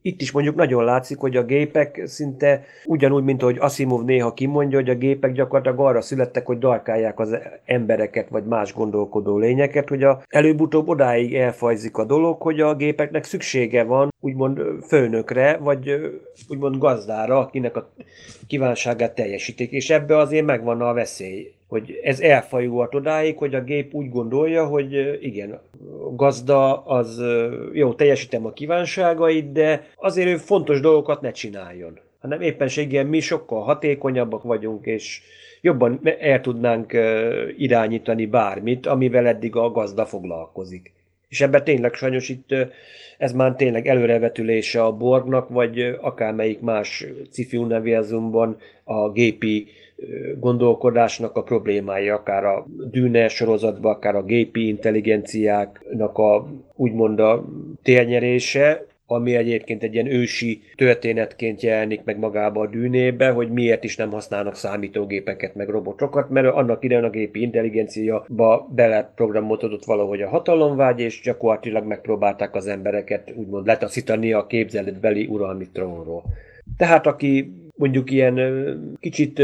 itt 0.06 0.22
is 0.22 0.32
mondjuk 0.32 0.56
nagyon 0.56 0.84
látszik, 0.84 1.18
hogy 1.18 1.36
a 1.36 1.44
gépek 1.44 2.02
szinte 2.06 2.64
ugyanúgy, 2.86 3.24
mint 3.24 3.42
ahogy 3.42 3.58
Asimov 3.60 4.04
néha 4.04 4.34
kimondja, 4.34 4.78
hogy 4.78 4.90
a 4.90 4.96
gépek 4.96 5.32
gyakorlatilag 5.32 5.80
arra 5.80 6.02
születtek, 6.02 6.46
hogy 6.46 6.58
darkálják 6.58 7.20
az 7.20 7.38
embereket, 7.66 8.30
vagy 8.30 8.46
más 8.46 8.74
gondolkodó 8.74 9.38
lényeket, 9.38 9.90
hogy 9.90 10.04
a 10.04 10.22
előbb-utóbb 10.30 10.88
odáig 10.88 11.36
elfajzik 11.36 11.98
a 11.98 12.06
dolog, 12.06 12.42
hogy 12.42 12.60
a 12.60 12.76
gépeknek 12.76 13.24
szüksége 13.24 13.84
van 13.84 14.14
úgymond 14.20 14.62
főnökre, 14.88 15.58
vagy 15.58 15.90
úgymond 16.48 16.78
gazdára, 16.78 17.40
akinek 17.40 17.76
a 17.76 17.94
kívánságát 18.48 19.16
teljesítik, 19.16 19.72
és 19.72 19.90
ebbe 19.90 20.18
azért 20.18 20.46
megvan 20.46 20.82
a 20.82 20.94
veszély 20.94 21.55
hogy 21.68 22.00
ez 22.04 22.20
elfajulhat 22.20 22.96
odáig, 22.96 23.38
hogy 23.38 23.56
a 23.56 23.64
gép 23.64 23.94
úgy 23.94 24.10
gondolja, 24.10 24.66
hogy 24.66 25.18
igen, 25.22 25.60
gazda 26.16 26.84
az 26.86 27.22
jó, 27.74 27.94
teljesítem 27.94 28.46
a 28.46 28.54
kívánságait, 28.54 29.52
de 29.52 29.88
azért 29.96 30.28
ő 30.28 30.38
fontos 30.38 30.80
dolgokat 30.80 31.22
ne 31.22 31.32
csináljon. 31.32 32.00
Hanem 32.20 32.42
éppenséggel 32.42 33.06
mi 33.06 33.20
sokkal 33.20 33.62
hatékonyabbak 33.62 34.44
vagyunk, 34.44 34.86
és 34.86 35.22
jobban 35.62 36.00
el 36.20 36.42
tudnánk 36.42 36.98
irányítani 37.58 38.26
bármit, 38.26 38.86
amivel 38.86 39.28
eddig 39.28 39.56
a 39.56 39.72
gazda 39.72 40.06
foglalkozik. 40.06 40.94
És 41.28 41.42
ebben 41.42 41.64
tényleg 41.64 41.94
sajnos 41.94 42.30
itt 42.30 42.56
ez 43.18 43.34
már 43.34 43.56
tényleg 43.56 43.88
előrevetülése 43.88 44.84
a 44.84 44.92
Borgnak, 44.92 45.50
vagy 45.50 45.96
akármelyik 46.02 46.60
más 46.60 47.06
cifi 47.32 47.58
univerzumban 47.58 48.58
a 48.84 49.12
gépi 49.12 49.68
gondolkodásnak 50.40 51.36
a 51.36 51.44
problémái, 51.44 52.10
akár 52.10 52.44
a 52.44 52.66
Dűne 52.92 53.28
sorozatban, 53.28 53.94
akár 53.94 54.16
a 54.16 54.24
gépi 54.24 54.68
intelligenciáknak 54.68 56.18
a 56.18 56.48
úgymond 56.76 57.20
a 57.20 57.46
térnyerése, 57.84 58.86
ami 59.08 59.36
egyébként 59.36 59.84
egy 59.84 59.94
ilyen 59.94 60.12
ősi 60.12 60.62
történetként 60.76 61.62
jelenik 61.62 62.04
meg 62.04 62.20
magába 62.20 62.62
a 62.62 62.68
dűnébe, 62.68 63.30
hogy 63.30 63.50
miért 63.50 63.84
is 63.84 63.96
nem 63.96 64.12
használnak 64.12 64.56
számítógépeket, 64.56 65.56
meg 65.56 65.70
robotokat, 65.70 66.30
mert 66.30 66.48
annak 66.48 66.84
idején 66.84 67.04
a 67.04 67.10
gépi 67.10 67.42
intelligenciába 67.42 68.68
beleprogramozódott 68.76 69.86
valahogy 69.86 70.22
a 70.22 70.30
hatalomvágy, 70.30 71.00
és 71.00 71.22
gyakorlatilag 71.22 71.86
megpróbálták 71.86 72.56
az 72.56 72.68
embereket 72.68 73.34
úgymond 73.36 73.66
letaszítani 73.66 74.34
a 74.34 74.48
képzeletbeli 74.48 75.26
uralmi 75.26 75.68
trónról. 75.74 76.24
Tehát 76.78 77.08
aki 77.08 77.52
mondjuk 77.76 78.12
ilyen 78.12 78.98
kicsit 79.00 79.42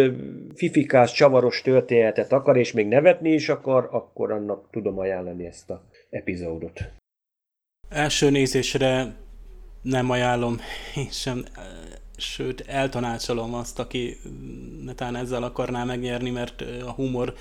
fifikás, 0.55 1.11
csavaros 1.11 1.61
történetet 1.61 2.31
akar, 2.31 2.57
és 2.57 2.71
még 2.71 2.87
nevetni 2.87 3.29
is 3.29 3.49
akar, 3.49 3.87
akkor 3.91 4.31
annak 4.31 4.67
tudom 4.71 4.99
ajánlani 4.99 5.45
ezt 5.45 5.69
a 5.69 5.83
epizódot. 6.09 6.79
Első 7.89 8.29
nézésre 8.29 9.15
nem 9.81 10.09
ajánlom 10.09 10.57
én 10.95 11.09
sem, 11.09 11.43
sőt 12.17 12.63
eltanácsolom 12.67 13.53
azt, 13.53 13.79
aki 13.79 14.17
netán 14.85 15.15
ezzel 15.15 15.43
akarná 15.43 15.83
megnyerni, 15.83 16.29
mert 16.29 16.63
a 16.85 16.91
humor 16.91 17.33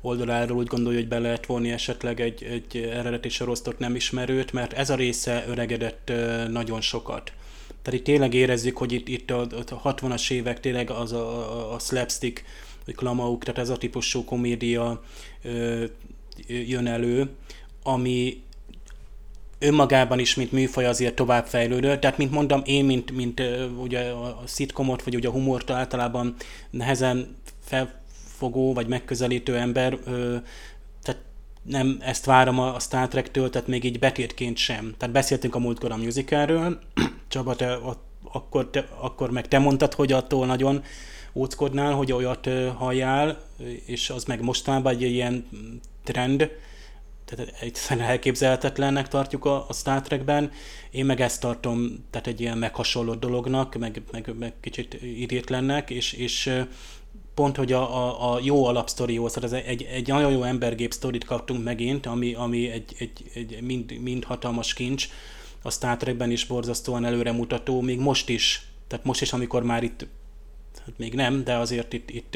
oldaláról 0.00 0.56
úgy 0.56 0.66
gondolja, 0.66 0.98
hogy 0.98 1.08
be 1.08 1.18
lehet 1.18 1.46
vonni 1.46 1.70
esetleg 1.70 2.20
egy, 2.20 2.42
egy 2.42 2.76
eredeti 2.92 3.28
sorosztot 3.28 3.78
nem 3.78 3.94
ismerőt, 3.94 4.52
mert 4.52 4.72
ez 4.72 4.90
a 4.90 4.94
része 4.94 5.44
öregedett 5.48 6.12
nagyon 6.48 6.80
sokat. 6.80 7.32
Tehát 7.88 8.02
itt 8.06 8.12
tényleg 8.12 8.34
érezzük, 8.34 8.76
hogy 8.76 8.92
itt, 8.92 9.08
itt 9.08 9.30
a, 9.30 9.40
a 9.70 9.94
60-as 9.94 10.30
évek 10.30 10.60
tényleg 10.60 10.90
az 10.90 11.12
a, 11.12 11.74
a 11.74 11.78
slapstick, 11.78 12.44
vagy 12.84 12.94
klamauk, 12.94 13.44
tehát 13.44 13.60
ez 13.60 13.68
a 13.68 13.76
típusú 13.76 14.24
komédia 14.24 15.02
ö, 15.42 15.84
jön 16.46 16.86
elő, 16.86 17.30
ami 17.82 18.42
önmagában 19.58 20.18
is, 20.18 20.34
mint 20.34 20.52
műfaj 20.52 20.86
azért 20.86 21.14
tovább 21.14 21.46
fejlődött. 21.46 22.00
Tehát, 22.00 22.18
mint 22.18 22.30
mondom, 22.30 22.62
én, 22.64 22.84
mint, 22.84 23.10
mint 23.10 23.42
ugye 23.76 24.00
a 24.10 24.42
szitkomot, 24.44 25.02
vagy 25.02 25.14
ugye 25.14 25.28
a 25.28 25.32
humort 25.32 25.70
általában 25.70 26.34
nehezen 26.70 27.36
felfogó, 27.64 28.72
vagy 28.72 28.86
megközelítő 28.86 29.56
ember, 29.56 29.98
tehát 30.04 30.42
nem 31.62 31.98
ezt 32.00 32.24
várom 32.24 32.58
a 32.58 32.78
Star 32.78 33.08
Trek-től, 33.08 33.50
tehát 33.50 33.68
még 33.68 33.84
így 33.84 33.98
betétként 33.98 34.56
sem. 34.56 34.94
Tehát 34.96 35.14
beszéltünk 35.14 35.54
a 35.54 35.58
múltkor 35.58 35.92
a 35.92 35.96
musicalről, 35.96 36.78
Csaba, 37.28 37.54
te, 37.56 37.78
akkor, 38.32 38.70
te, 38.70 38.88
akkor 38.98 39.30
meg 39.30 39.48
te 39.48 39.58
mondtad, 39.58 39.94
hogy 39.94 40.12
attól 40.12 40.46
nagyon 40.46 40.82
óckodnál, 41.34 41.92
hogy 41.92 42.12
olyat 42.12 42.48
halljál, 42.76 43.40
és 43.86 44.10
az 44.10 44.24
meg 44.24 44.42
mostanában 44.42 44.92
egy 44.92 45.02
ilyen 45.02 45.48
trend, 46.04 46.50
tehát 47.24 47.54
egyszerűen 47.60 48.08
elképzelhetetlennek 48.08 49.08
tartjuk 49.08 49.44
a, 49.44 49.64
a 49.68 49.72
Star 49.72 50.00
Trekben. 50.02 50.50
Én 50.90 51.04
meg 51.04 51.20
ezt 51.20 51.40
tartom, 51.40 52.04
tehát 52.10 52.26
egy 52.26 52.40
ilyen 52.40 52.58
meghasonlott 52.58 53.20
dolognak, 53.20 53.74
meg, 53.74 54.02
meg, 54.12 54.34
meg 54.38 54.52
kicsit 54.60 54.94
idétlennek, 55.02 55.90
és, 55.90 56.12
és 56.12 56.50
pont, 57.38 57.56
hogy 57.56 57.72
a, 57.72 57.96
a, 57.96 58.34
a 58.34 58.40
jó 58.42 58.64
alapsztorióhoz, 58.64 59.32
tehát 59.32 59.66
egy, 59.66 59.82
egy 59.82 60.08
nagyon 60.08 60.32
jó 60.32 60.42
embergép 60.42 60.92
sztorit 60.92 61.24
kaptunk 61.24 61.64
megint, 61.64 62.06
ami, 62.06 62.34
ami 62.34 62.70
egy, 62.70 62.94
egy, 62.98 63.30
egy 63.34 63.62
mind, 63.62 63.98
mind 64.00 64.24
hatalmas 64.24 64.74
kincs, 64.74 65.08
a 65.62 65.70
Star 65.70 65.96
Trekben 65.96 66.30
is 66.30 66.44
borzasztóan 66.44 67.04
előremutató, 67.04 67.80
még 67.80 67.98
most 67.98 68.28
is, 68.28 68.66
tehát 68.86 69.04
most 69.04 69.20
is, 69.20 69.32
amikor 69.32 69.62
már 69.62 69.82
itt 69.82 70.06
hát 70.78 70.98
még 70.98 71.14
nem, 71.14 71.44
de 71.44 71.56
azért 71.56 71.92
itt, 71.92 72.10
itt, 72.10 72.30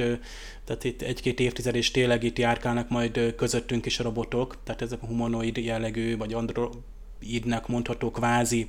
tehát 0.64 0.84
itt 0.84 1.02
egy-két 1.02 1.40
évtized 1.40 1.74
és 1.74 1.90
tényleg 1.90 2.22
itt 2.22 2.38
járkálnak 2.38 2.88
majd 2.88 3.34
közöttünk 3.36 3.86
is 3.86 3.98
robotok, 3.98 4.56
tehát 4.64 4.82
ezek 4.82 5.02
a 5.02 5.06
humanoid 5.06 5.56
jellegű, 5.56 6.16
vagy 6.16 6.32
androidnak 6.32 7.68
mondható 7.68 8.10
kvázi 8.10 8.68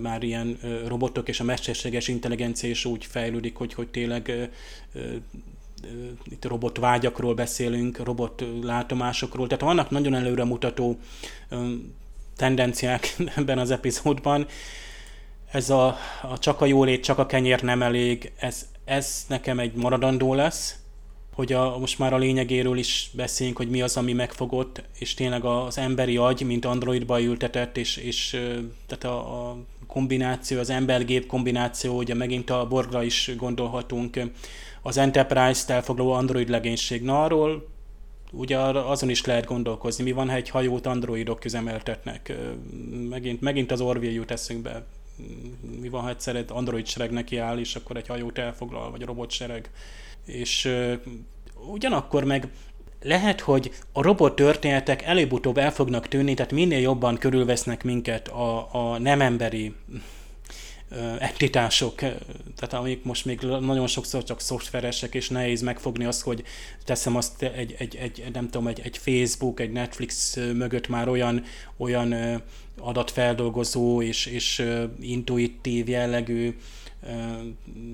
már 0.00 0.22
ilyen 0.22 0.58
robotok, 0.86 1.28
és 1.28 1.40
a 1.40 1.44
mesterséges 1.44 2.08
intelligencia 2.08 2.70
is 2.70 2.84
úgy 2.84 3.04
fejlődik, 3.04 3.56
hogy, 3.56 3.74
hogy 3.74 3.88
tényleg 3.88 4.50
itt 6.24 6.44
robot 6.44 6.78
vágyakról 6.78 7.34
beszélünk, 7.34 7.98
robot 7.98 8.44
látomásokról, 8.62 9.46
tehát 9.46 9.64
vannak 9.64 9.90
nagyon 9.90 10.14
előremutató 10.14 10.98
tendenciák 12.36 13.16
ebben 13.36 13.58
az 13.58 13.70
epizódban. 13.70 14.46
Ez 15.50 15.70
a, 15.70 15.96
a 16.22 16.38
csak 16.38 16.60
a 16.60 16.66
jólét, 16.66 17.02
csak 17.02 17.18
a 17.18 17.26
kenyér 17.26 17.62
nem 17.62 17.82
elég, 17.82 18.32
ez, 18.36 18.68
ez 18.84 19.24
nekem 19.28 19.58
egy 19.58 19.74
maradandó 19.74 20.34
lesz, 20.34 20.76
hogy 21.36 21.52
a, 21.52 21.78
most 21.78 21.98
már 21.98 22.12
a 22.12 22.18
lényegéről 22.18 22.78
is 22.78 23.10
beszéljünk, 23.12 23.58
hogy 23.58 23.68
mi 23.68 23.82
az, 23.82 23.96
ami 23.96 24.12
megfogott, 24.12 24.82
és 24.98 25.14
tényleg 25.14 25.44
az 25.44 25.78
emberi 25.78 26.16
agy, 26.16 26.42
mint 26.42 26.64
androidba 26.64 27.20
ültetett, 27.20 27.76
és, 27.76 27.96
és 27.96 28.30
tehát 28.86 29.04
a, 29.04 29.48
a 29.48 29.56
kombináció, 29.86 30.58
az 30.58 30.70
ember-gép 30.70 31.26
kombináció, 31.26 31.96
ugye 31.96 32.14
megint 32.14 32.50
a 32.50 32.66
Borgra 32.66 33.02
is 33.02 33.30
gondolhatunk, 33.36 34.20
az 34.82 34.96
Enterprise-t 34.96 35.70
elfoglaló 35.70 36.12
android 36.12 36.48
legénység. 36.48 37.02
Na 37.02 37.24
arról 37.24 37.68
ugye 38.32 38.58
azon 38.58 39.10
is 39.10 39.24
lehet 39.24 39.44
gondolkozni, 39.44 40.04
mi 40.04 40.12
van, 40.12 40.28
ha 40.28 40.34
egy 40.34 40.48
hajót 40.48 40.86
androidok 40.86 41.44
üzemeltetnek. 41.44 42.32
Megint, 43.08 43.40
megint 43.40 43.72
az 43.72 43.80
Orville 43.80 44.12
jut 44.12 44.30
eszünkbe. 44.30 44.86
Mi 45.80 45.88
van, 45.88 46.02
ha 46.02 46.08
egyszer 46.08 46.36
egy 46.36 46.46
android 46.48 46.86
sereg 46.86 47.10
neki 47.10 47.36
áll, 47.36 47.58
és 47.58 47.74
akkor 47.76 47.96
egy 47.96 48.06
hajót 48.06 48.38
elfoglal, 48.38 48.90
vagy 48.90 49.02
robot 49.02 49.30
sereg. 49.30 49.70
És 50.26 50.72
ugyanakkor 51.72 52.24
meg 52.24 52.48
lehet, 53.02 53.40
hogy 53.40 53.70
a 53.92 54.02
robot 54.02 54.36
történetek 54.36 55.02
előbb-utóbb 55.02 55.58
el 55.58 55.72
fognak 55.72 56.08
tűnni, 56.08 56.34
tehát 56.34 56.52
minél 56.52 56.80
jobban 56.80 57.16
körülvesznek 57.16 57.84
minket 57.84 58.28
a, 58.28 58.68
a 58.72 58.98
nem 58.98 59.20
emberi 59.20 59.74
entitások, 61.18 61.94
tehát 62.56 62.72
amik 62.72 63.04
most 63.04 63.24
még 63.24 63.40
nagyon 63.40 63.86
sokszor 63.86 64.24
csak 64.24 64.40
szoftveresek, 64.40 65.14
és 65.14 65.28
nehéz 65.28 65.60
megfogni 65.60 66.04
azt, 66.04 66.22
hogy 66.22 66.42
teszem 66.84 67.16
azt 67.16 67.42
egy, 67.42 67.74
egy, 67.78 67.96
egy 67.96 68.24
nem 68.32 68.48
tudom, 68.48 68.66
egy, 68.66 68.80
egy 68.84 68.98
Facebook, 68.98 69.60
egy 69.60 69.70
Netflix 69.70 70.36
mögött 70.36 70.88
már 70.88 71.08
olyan, 71.08 71.44
olyan 71.76 72.42
adatfeldolgozó 72.78 74.02
és, 74.02 74.26
és 74.26 74.64
intuitív 75.00 75.88
jellegű 75.88 76.56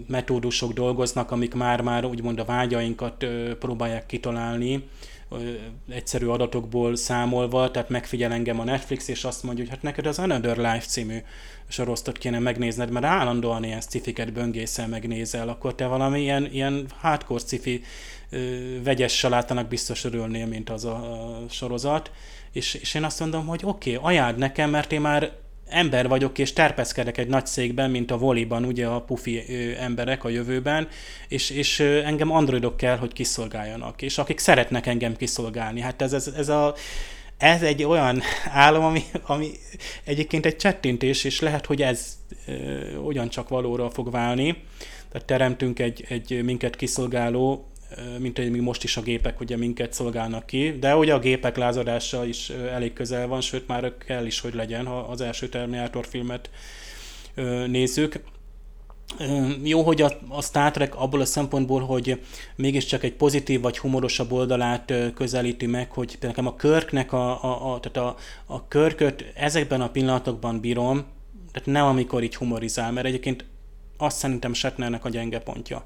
metódusok 0.07 0.73
dolgoznak, 0.73 1.31
amik 1.31 1.55
már-már 1.55 2.05
úgymond 2.05 2.39
a 2.39 2.45
vágyainkat 2.45 3.27
próbálják 3.59 4.07
kitalálni, 4.07 4.85
egyszerű 5.89 6.27
adatokból 6.27 6.97
számolva, 6.97 7.71
tehát 7.71 7.89
megfigyel 7.89 8.33
engem 8.33 8.61
a 8.61 8.65
Netflix, 8.65 9.09
és 9.09 9.25
azt 9.25 9.43
mondja, 9.43 9.65
hogy 9.65 9.73
hát 9.73 9.83
neked 9.83 10.07
az 10.07 10.19
Another 10.19 10.57
Life 10.57 10.87
című 10.87 11.19
sorosztot 11.69 12.19
kéne 12.19 12.39
megnézned, 12.39 12.91
mert 12.91 13.05
állandóan 13.05 13.65
ilyen 13.65 13.81
scifiket 13.81 14.33
böngészel 14.33 14.89
megnézel, 14.89 15.49
akkor 15.49 15.75
te 15.75 15.87
valami 15.87 16.21
ilyen, 16.21 16.49
ilyen 16.53 16.87
hardcore 17.01 17.43
sci 17.47 17.83
vegyes 18.83 19.19
salátának 19.19 19.69
biztos 19.69 20.05
örülnél, 20.05 20.47
mint 20.47 20.71
az 20.71 20.85
a, 20.85 21.45
sorozat. 21.51 22.11
És, 22.53 22.75
és 22.75 22.95
én 22.95 23.05
azt 23.05 23.21
mondom, 23.21 23.47
hogy 23.47 23.61
oké, 23.65 23.97
okay, 23.97 24.13
ajánld 24.13 24.39
nekem, 24.39 24.71
mert 24.71 24.93
én 24.93 25.01
már 25.01 25.33
ember 25.73 26.09
vagyok, 26.09 26.39
és 26.39 26.53
terpeszkedek 26.53 27.19
egy 27.19 27.28
nagy 27.28 27.47
székben, 27.47 27.90
mint 27.90 28.11
a 28.11 28.19
voliban, 28.19 28.65
ugye 28.65 28.86
a 28.86 29.01
pufi 29.01 29.43
emberek 29.78 30.24
a 30.24 30.28
jövőben, 30.28 30.89
és, 31.28 31.51
és 31.51 31.81
engem 31.81 32.31
androidok 32.31 32.77
kell, 32.77 32.97
hogy 32.97 33.12
kiszolgáljanak, 33.12 34.03
és 34.03 34.19
akik 34.19 34.39
szeretnek 34.39 34.86
engem 34.86 35.16
kiszolgálni. 35.16 35.81
Hát 35.81 36.03
ez, 36.03 36.12
ez, 36.12 36.27
ez 36.36 36.49
a 36.49 36.74
ez 37.43 37.62
egy 37.62 37.82
olyan 37.85 38.23
álom, 38.65 38.85
ami, 38.85 39.03
ami 39.23 39.51
egyébként 40.05 40.47
egy 40.47 40.57
csettintés, 40.57 41.24
és 41.24 41.40
lehet, 41.40 41.66
hogy 41.66 41.82
ez 41.82 42.16
ö, 42.47 42.97
ugyancsak 42.97 43.49
valóra 43.49 43.90
fog 43.90 44.11
válni. 44.11 44.62
Tehát 45.12 45.27
teremtünk 45.27 45.78
egy, 45.78 46.05
egy 46.09 46.43
minket 46.44 46.77
kiszolgáló, 46.77 47.72
mint 48.19 48.36
hogy 48.36 48.51
most 48.51 48.85
is 48.85 48.97
a 48.97 49.02
gépek 49.02 49.40
ugye 49.40 49.56
minket 49.56 49.93
szolgálnak 49.93 50.47
ki, 50.47 50.77
de 50.78 50.97
ugye 50.97 51.14
a 51.14 51.19
gépek 51.19 51.56
lázadása 51.56 52.24
is 52.24 52.51
elég 52.51 52.93
közel 52.93 53.27
van, 53.27 53.40
sőt 53.40 53.66
már 53.66 53.93
kell 53.98 54.27
is, 54.27 54.40
hogy 54.40 54.55
legyen, 54.55 54.86
ha 54.86 54.98
az 54.98 55.20
első 55.20 55.48
Terminator 55.48 56.06
filmet 56.06 56.51
nézzük. 57.66 58.20
Jó, 59.62 59.82
hogy 59.82 60.02
a, 60.02 60.12
a 60.28 60.43
Star 60.43 60.70
Trek 60.70 60.94
abból 60.97 61.20
a 61.20 61.24
szempontból, 61.24 61.81
hogy 61.81 62.20
mégiscsak 62.56 63.02
egy 63.02 63.12
pozitív 63.12 63.60
vagy 63.60 63.78
humorosabb 63.78 64.32
oldalát 64.32 64.93
közelíti 65.14 65.66
meg, 65.66 65.90
hogy 65.90 66.16
nekem 66.20 66.47
a 66.47 66.56
körknek 66.56 67.12
a, 67.12 67.44
a, 67.44 67.74
a, 67.74 67.81
tehát 67.81 68.09
a, 68.09 68.16
a 68.47 68.69
körköt 68.69 69.24
ezekben 69.35 69.81
a 69.81 69.90
pillanatokban 69.90 70.60
bírom, 70.60 71.05
tehát 71.52 71.69
nem 71.69 71.86
amikor 71.86 72.23
így 72.23 72.36
humorizál, 72.36 72.93
mert 72.93 73.06
egyébként 73.06 73.44
azt 73.97 74.16
szerintem 74.16 74.52
Shatnernek 74.52 75.05
a 75.05 75.09
gyenge 75.09 75.39
pontja. 75.39 75.85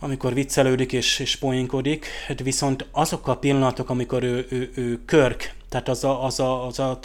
Amikor 0.00 0.34
viccelődik 0.34 0.92
és, 0.92 1.18
és 1.18 1.36
poénkodik, 1.36 2.06
hát 2.26 2.42
viszont 2.42 2.86
azok 2.90 3.28
a 3.28 3.36
pillanatok, 3.36 3.90
amikor 3.90 4.22
ő, 4.22 4.46
ő, 4.50 4.70
ő 4.74 5.04
Körk, 5.04 5.54
tehát 5.68 5.88
az 5.88 6.04
a, 6.04 6.24
az, 6.24 6.40
a, 6.40 6.66
az 6.66 6.78
a 6.78 6.98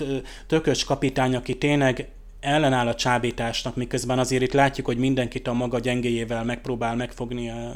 tökös 0.47 0.83
kapitány, 0.83 1.35
aki 1.35 1.57
tényleg 1.57 2.09
ellenáll 2.39 2.87
a 2.87 2.95
csábításnak, 2.95 3.75
miközben 3.75 4.19
azért 4.19 4.43
itt 4.43 4.53
látjuk, 4.53 4.85
hogy 4.85 4.97
mindenkit 4.97 5.47
a 5.47 5.53
maga 5.53 5.79
gyengéjével 5.79 6.43
megpróbál 6.43 6.95
megfogni 6.95 7.49
a, 7.49 7.75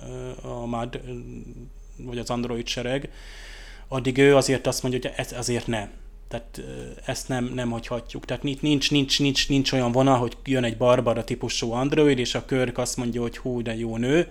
a 0.62 0.66
MAD, 0.66 1.02
vagy 1.98 2.18
az 2.18 2.30
Android 2.30 2.68
sereg, 2.68 3.10
addig 3.88 4.18
ő 4.18 4.36
azért 4.36 4.68
azt 4.68 4.84
mondja, 4.84 5.00
hogy 5.02 5.12
ez 5.18 5.32
azért 5.32 5.68
nem. 5.68 5.90
Tehát 6.28 6.62
ezt 7.06 7.28
nem, 7.28 7.52
nem 7.54 7.70
hagyhatjuk. 7.70 8.26
Tehát 8.26 8.44
nincs, 8.44 8.92
nincs, 8.92 9.20
nincs, 9.20 9.50
nincs 9.50 9.72
olyan 9.72 9.92
vonal, 9.92 10.18
hogy 10.18 10.38
jön 10.46 10.64
egy 10.64 10.78
Barbara 10.78 11.24
típusú 11.24 11.72
Android, 11.72 12.20
és 12.20 12.36
a 12.36 12.46
körk 12.46 12.78
azt 12.78 12.98
mondja, 12.98 13.22
hogy 13.22 13.38
hú, 13.38 13.62
de 13.62 13.76
jó 13.76 13.98
nő, 13.98 14.28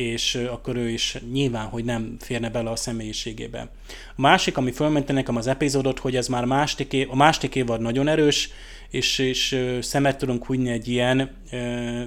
és 0.00 0.34
akkor 0.34 0.76
ő 0.76 0.88
is 0.88 1.16
nyilván, 1.32 1.66
hogy 1.66 1.84
nem 1.84 2.16
férne 2.20 2.50
bele 2.50 2.70
a 2.70 2.76
személyiségébe. 2.76 3.70
A 4.16 4.20
másik, 4.20 4.56
ami 4.56 4.72
fölmente 4.72 5.12
nekem 5.12 5.36
az 5.36 5.46
epizódot, 5.46 5.98
hogy 5.98 6.16
ez 6.16 6.28
már 6.28 6.44
másik 6.44 6.92
év, 6.92 7.10
a 7.10 7.16
másik 7.16 7.54
évad 7.54 7.80
nagyon 7.80 8.08
erős, 8.08 8.50
és, 8.90 9.18
és 9.18 9.66
szemet 9.80 10.18
tudunk 10.18 10.44
húgyni 10.44 10.70
egy 10.70 10.88
ilyen, 10.88 11.30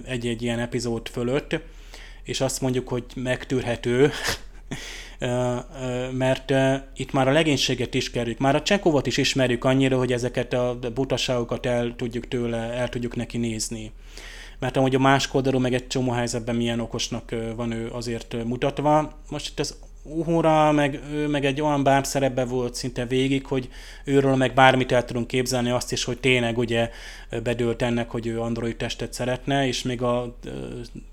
egy-egy 0.05 0.41
ilyen 0.41 0.59
epizód 0.59 1.07
fölött, 1.07 1.59
és 2.23 2.41
azt 2.41 2.61
mondjuk, 2.61 2.87
hogy 2.87 3.03
megtűrhető, 3.15 4.11
mert 6.11 6.53
itt 6.95 7.11
már 7.11 7.27
a 7.27 7.31
legénységet 7.31 7.93
is 7.93 8.11
kerüljük, 8.11 8.39
már 8.39 8.55
a 8.55 8.61
Csekovot 8.61 9.07
is 9.07 9.17
ismerjük 9.17 9.63
annyira, 9.63 9.97
hogy 9.97 10.13
ezeket 10.13 10.53
a 10.53 10.79
butaságokat 10.93 11.65
el 11.65 11.93
tudjuk 11.95 12.27
tőle, 12.27 12.57
el 12.57 12.89
tudjuk 12.89 13.15
neki 13.15 13.37
nézni. 13.37 13.91
Mert 14.59 14.77
amúgy 14.77 14.95
a 14.95 14.99
más 14.99 15.29
oldalról 15.31 15.61
meg 15.61 15.73
egy 15.73 15.87
csomó 15.87 16.11
helyzetben 16.11 16.55
milyen 16.55 16.79
okosnak 16.79 17.35
van 17.55 17.71
ő 17.71 17.89
azért 17.91 18.43
mutatva. 18.43 19.13
Most 19.29 19.49
itt 19.49 19.59
az 19.59 19.75
Uhura, 20.05 20.71
meg 20.71 20.99
ő 21.11 21.27
meg 21.27 21.45
egy 21.45 21.61
olyan 21.61 21.83
báb 21.83 22.05
szerepbe 22.05 22.45
volt 22.45 22.75
szinte 22.75 23.05
végig, 23.05 23.45
hogy 23.45 23.69
őről 24.03 24.35
meg 24.35 24.53
bármit 24.53 24.91
el 24.91 25.05
tudunk 25.05 25.27
képzelni, 25.27 25.69
azt 25.69 25.91
is, 25.91 26.03
hogy 26.03 26.19
tényleg 26.19 26.57
ugye 26.57 26.89
bedőlt 27.43 27.81
ennek, 27.81 28.09
hogy 28.09 28.27
ő 28.27 28.39
android 28.39 28.75
testet 28.75 29.13
szeretne, 29.13 29.67
és 29.67 29.83
még 29.83 30.01
a 30.01 30.35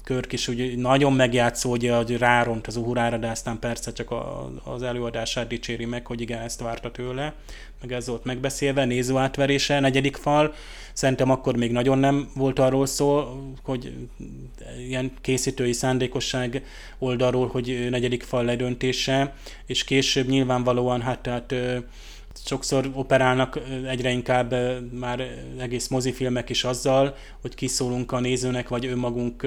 Körk 0.05 0.33
is 0.33 0.49
ugye 0.49 0.77
nagyon 0.77 1.13
megjátszó, 1.13 1.71
ugye, 1.71 1.97
hogy 1.97 2.17
ráront 2.17 2.67
az 2.67 2.77
Uhurára, 2.77 3.17
de 3.17 3.29
aztán 3.29 3.59
persze 3.59 3.93
csak 3.93 4.11
a, 4.11 4.51
az 4.65 4.83
előadását 4.83 5.47
dicséri 5.47 5.85
meg, 5.85 6.07
hogy 6.07 6.21
igen, 6.21 6.41
ezt 6.41 6.61
várta 6.61 6.91
tőle, 6.91 7.35
meg 7.81 7.93
ez 7.93 8.07
volt 8.07 8.25
megbeszélve, 8.25 8.85
néző 8.85 9.17
átverése, 9.17 9.81
negyedik 9.81 10.17
fal, 10.17 10.55
Szerintem 10.93 11.31
akkor 11.31 11.57
még 11.57 11.73
nagyon 11.73 11.99
nem 11.99 12.31
volt 12.35 12.59
arról 12.59 12.87
szó, 12.87 13.25
hogy 13.63 13.93
ilyen 14.89 15.13
készítői 15.21 15.73
szándékosság 15.73 16.65
oldalról, 16.99 17.47
hogy 17.47 17.87
negyedik 17.91 18.23
fal 18.23 18.45
ledöntése, 18.45 19.35
és 19.67 19.85
később 19.85 20.29
nyilvánvalóan 20.29 21.01
hát 21.01 21.19
tehát 21.19 21.55
sokszor 22.45 22.91
operálnak 22.95 23.61
egyre 23.89 24.11
inkább 24.11 24.55
már 24.93 25.29
egész 25.59 25.89
mozifilmek 25.89 26.51
is 26.51 26.65
azzal, 26.65 27.17
hogy 27.41 27.55
kiszólunk 27.55 28.13
a 28.13 28.21
nézőnek, 28.21 28.69
vagy 28.69 28.87
önmagunk 28.87 29.47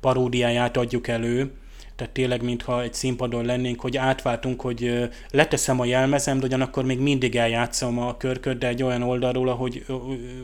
paródiáját 0.00 0.76
adjuk 0.76 1.08
elő, 1.08 1.50
tehát 1.96 2.12
tényleg, 2.12 2.42
mintha 2.42 2.82
egy 2.82 2.94
színpadon 2.94 3.44
lennénk, 3.44 3.80
hogy 3.80 3.96
átváltunk, 3.96 4.60
hogy 4.60 5.08
leteszem 5.30 5.80
a 5.80 5.84
jelmezem, 5.84 6.38
de 6.38 6.46
ugyanakkor 6.46 6.84
még 6.84 6.98
mindig 6.98 7.36
eljátszom 7.36 7.98
a 7.98 8.16
körköt, 8.16 8.58
de 8.58 8.68
egy 8.68 8.82
olyan 8.82 9.02
oldalról, 9.02 9.48
ahogy 9.48 9.84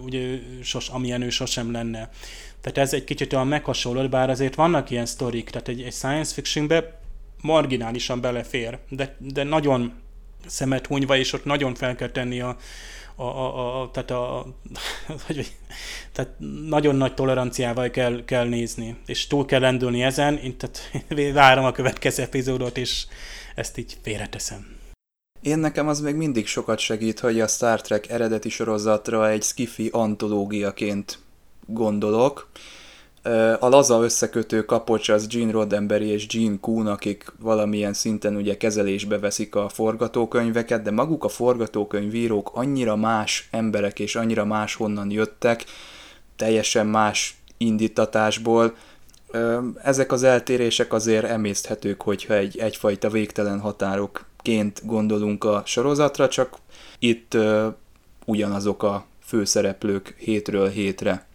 ugye, 0.05 0.39
sos, 0.63 0.89
amilyen 0.89 1.23
ő 1.23 1.31
sosem 1.31 1.73
lenne. 1.73 2.11
Tehát 2.61 2.79
ez 2.79 2.95
egy 2.95 3.05
kicsit 3.05 3.33
olyan 3.33 3.47
meghasonlott, 3.47 4.11
bár 4.11 4.31
azért 4.31 4.55
vannak 4.55 4.91
ilyen 4.91 5.07
sztorik, 5.07 5.51
tehát 5.51 5.69
egy, 5.69 5.83
egy 5.83 5.93
science 5.93 6.35
fictionbe 6.35 7.01
marginálisan 7.41 8.21
belefér, 8.21 8.79
de, 8.89 9.17
de 9.19 9.43
nagyon 9.43 9.93
szemet 10.47 10.87
hunyva, 10.87 11.17
és 11.17 11.33
ott 11.33 11.45
nagyon 11.45 11.75
fel 11.75 11.95
kell 11.95 12.11
tenni 12.11 12.41
a, 12.41 12.57
a, 13.23 13.59
a, 13.59 13.83
a, 13.83 13.91
tehát, 13.91 14.11
a, 14.11 14.47
tehát 16.13 16.31
nagyon 16.69 16.97
nagy 16.97 17.15
toleranciával 17.15 17.91
kell, 17.91 18.25
kell 18.25 18.49
nézni, 18.49 18.97
és 19.07 19.27
túl 19.27 19.45
kell 19.45 19.61
lendülni 19.61 20.03
ezen, 20.03 20.37
én 20.37 20.57
tehát 20.57 20.91
várom 21.33 21.65
a 21.65 21.73
következő 21.73 22.23
epizódot, 22.23 22.79
és 22.79 23.07
ezt 23.55 23.79
így 23.79 23.97
félreteszem. 24.03 24.81
Én 25.41 25.59
nekem 25.59 25.89
az 25.89 26.01
még 26.01 26.15
mindig 26.15 26.47
sokat 26.47 26.79
segít, 26.79 27.21
hogy 27.21 27.41
a 27.41 27.47
Star 27.47 27.81
Trek 27.81 28.11
eredeti 28.11 28.49
sorozatra 28.49 29.29
egy 29.29 29.43
skifi 29.43 29.89
antológiaként 29.93 31.19
gondolok, 31.67 32.51
a 33.59 33.69
laza 33.69 34.03
összekötő 34.03 34.65
kapocs 34.65 35.09
az 35.09 35.27
Gene 35.27 35.51
Roddenberry 35.51 36.07
és 36.07 36.27
Gene 36.27 36.57
Kuhn, 36.61 36.87
akik 36.87 37.33
valamilyen 37.41 37.93
szinten 37.93 38.37
ugye 38.37 38.57
kezelésbe 38.57 39.19
veszik 39.19 39.55
a 39.55 39.69
forgatókönyveket, 39.69 40.83
de 40.83 40.91
maguk 40.91 41.25
a 41.25 41.29
forgatókönyvírók 41.29 42.51
annyira 42.55 42.97
más 42.97 43.49
emberek 43.51 43.99
és 43.99 44.17
annyira 44.17 44.45
más 44.45 44.75
honnan 44.75 45.11
jöttek, 45.11 45.65
teljesen 46.37 46.87
más 46.87 47.37
indítatásból. 47.57 48.75
Ezek 49.83 50.13
az 50.13 50.23
eltérések 50.23 50.93
azért 50.93 51.25
emészthetők, 51.25 52.03
hogyha 52.03 52.35
egy, 52.35 52.59
egyfajta 52.59 53.11
végtelen 53.11 53.61
határokként 53.61 54.87
gondolunk 54.87 55.45
a 55.45 55.63
sorozatra, 55.67 56.29
csak 56.29 56.57
itt 56.99 57.37
ugyanazok 58.25 58.83
a 58.83 59.05
főszereplők 59.25 60.15
hétről 60.19 60.69
hétre. 60.69 61.27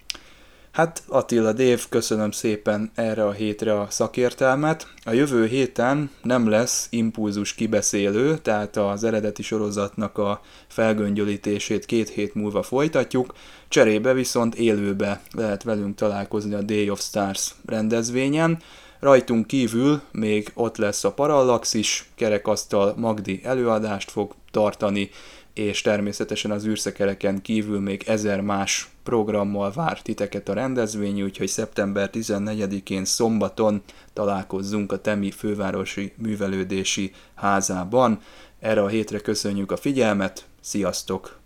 Hát 0.78 1.04
Attila 1.08 1.54
Dév, 1.54 1.86
köszönöm 1.90 2.32
szépen 2.32 2.92
erre 2.96 3.26
a 3.26 3.32
hétre 3.32 3.80
a 3.80 3.88
szakértelmet. 3.90 4.88
A 5.04 5.12
jövő 5.12 5.48
héten 5.48 6.10
nem 6.24 6.50
lesz 6.50 6.88
impulzus 6.90 7.54
kibeszélő, 7.54 8.38
tehát 8.38 8.78
az 8.78 9.04
eredeti 9.04 9.44
sorozatnak 9.44 10.18
a 10.18 10.42
felgöngyölítését 10.68 11.86
két 11.86 12.10
hét 12.10 12.34
múlva 12.34 12.64
folytatjuk, 12.64 13.34
cserébe 13.68 14.14
viszont 14.14 14.56
élőbe 14.56 15.22
lehet 15.32 15.64
velünk 15.64 15.96
találkozni 15.96 16.54
a 16.54 16.62
Day 16.62 16.90
of 16.90 17.02
Stars 17.02 17.56
rendezvényen. 17.66 18.60
Rajtunk 19.00 19.48
kívül 19.48 20.02
még 20.12 20.52
ott 20.54 20.78
lesz 20.78 21.04
a 21.04 21.12
Parallaxis, 21.12 22.10
kerekasztal 22.16 22.94
Magdi 22.98 23.42
előadást 23.44 24.12
fog 24.12 24.36
tartani, 24.52 25.10
és 25.58 25.82
természetesen 25.82 26.52
az 26.52 26.66
űrszekereken 26.66 27.42
kívül 27.42 27.80
még 27.80 28.04
ezer 28.08 28.42
más 28.42 28.90
programmal 29.04 29.72
vár 29.72 30.02
titeket 30.02 30.50
a 30.50 30.54
rendezvény, 30.54 31.22
úgyhogy 31.22 31.48
szeptember 31.48 32.10
14-én 32.14 33.06
szombaton 33.06 33.82
találkozzunk 34.14 34.92
a 34.92 35.02
Temi 35.02 35.32
fővárosi 35.32 36.14
művelődési 36.18 37.12
házában. 37.36 38.22
Erre 38.60 38.82
a 38.82 38.88
hétre 38.88 39.20
köszönjük 39.20 39.72
a 39.72 39.78
figyelmet, 39.78 40.46
sziasztok! 40.62 41.40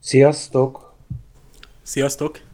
Sziasztok! 0.00 0.94
Sziasztok! 1.82 2.49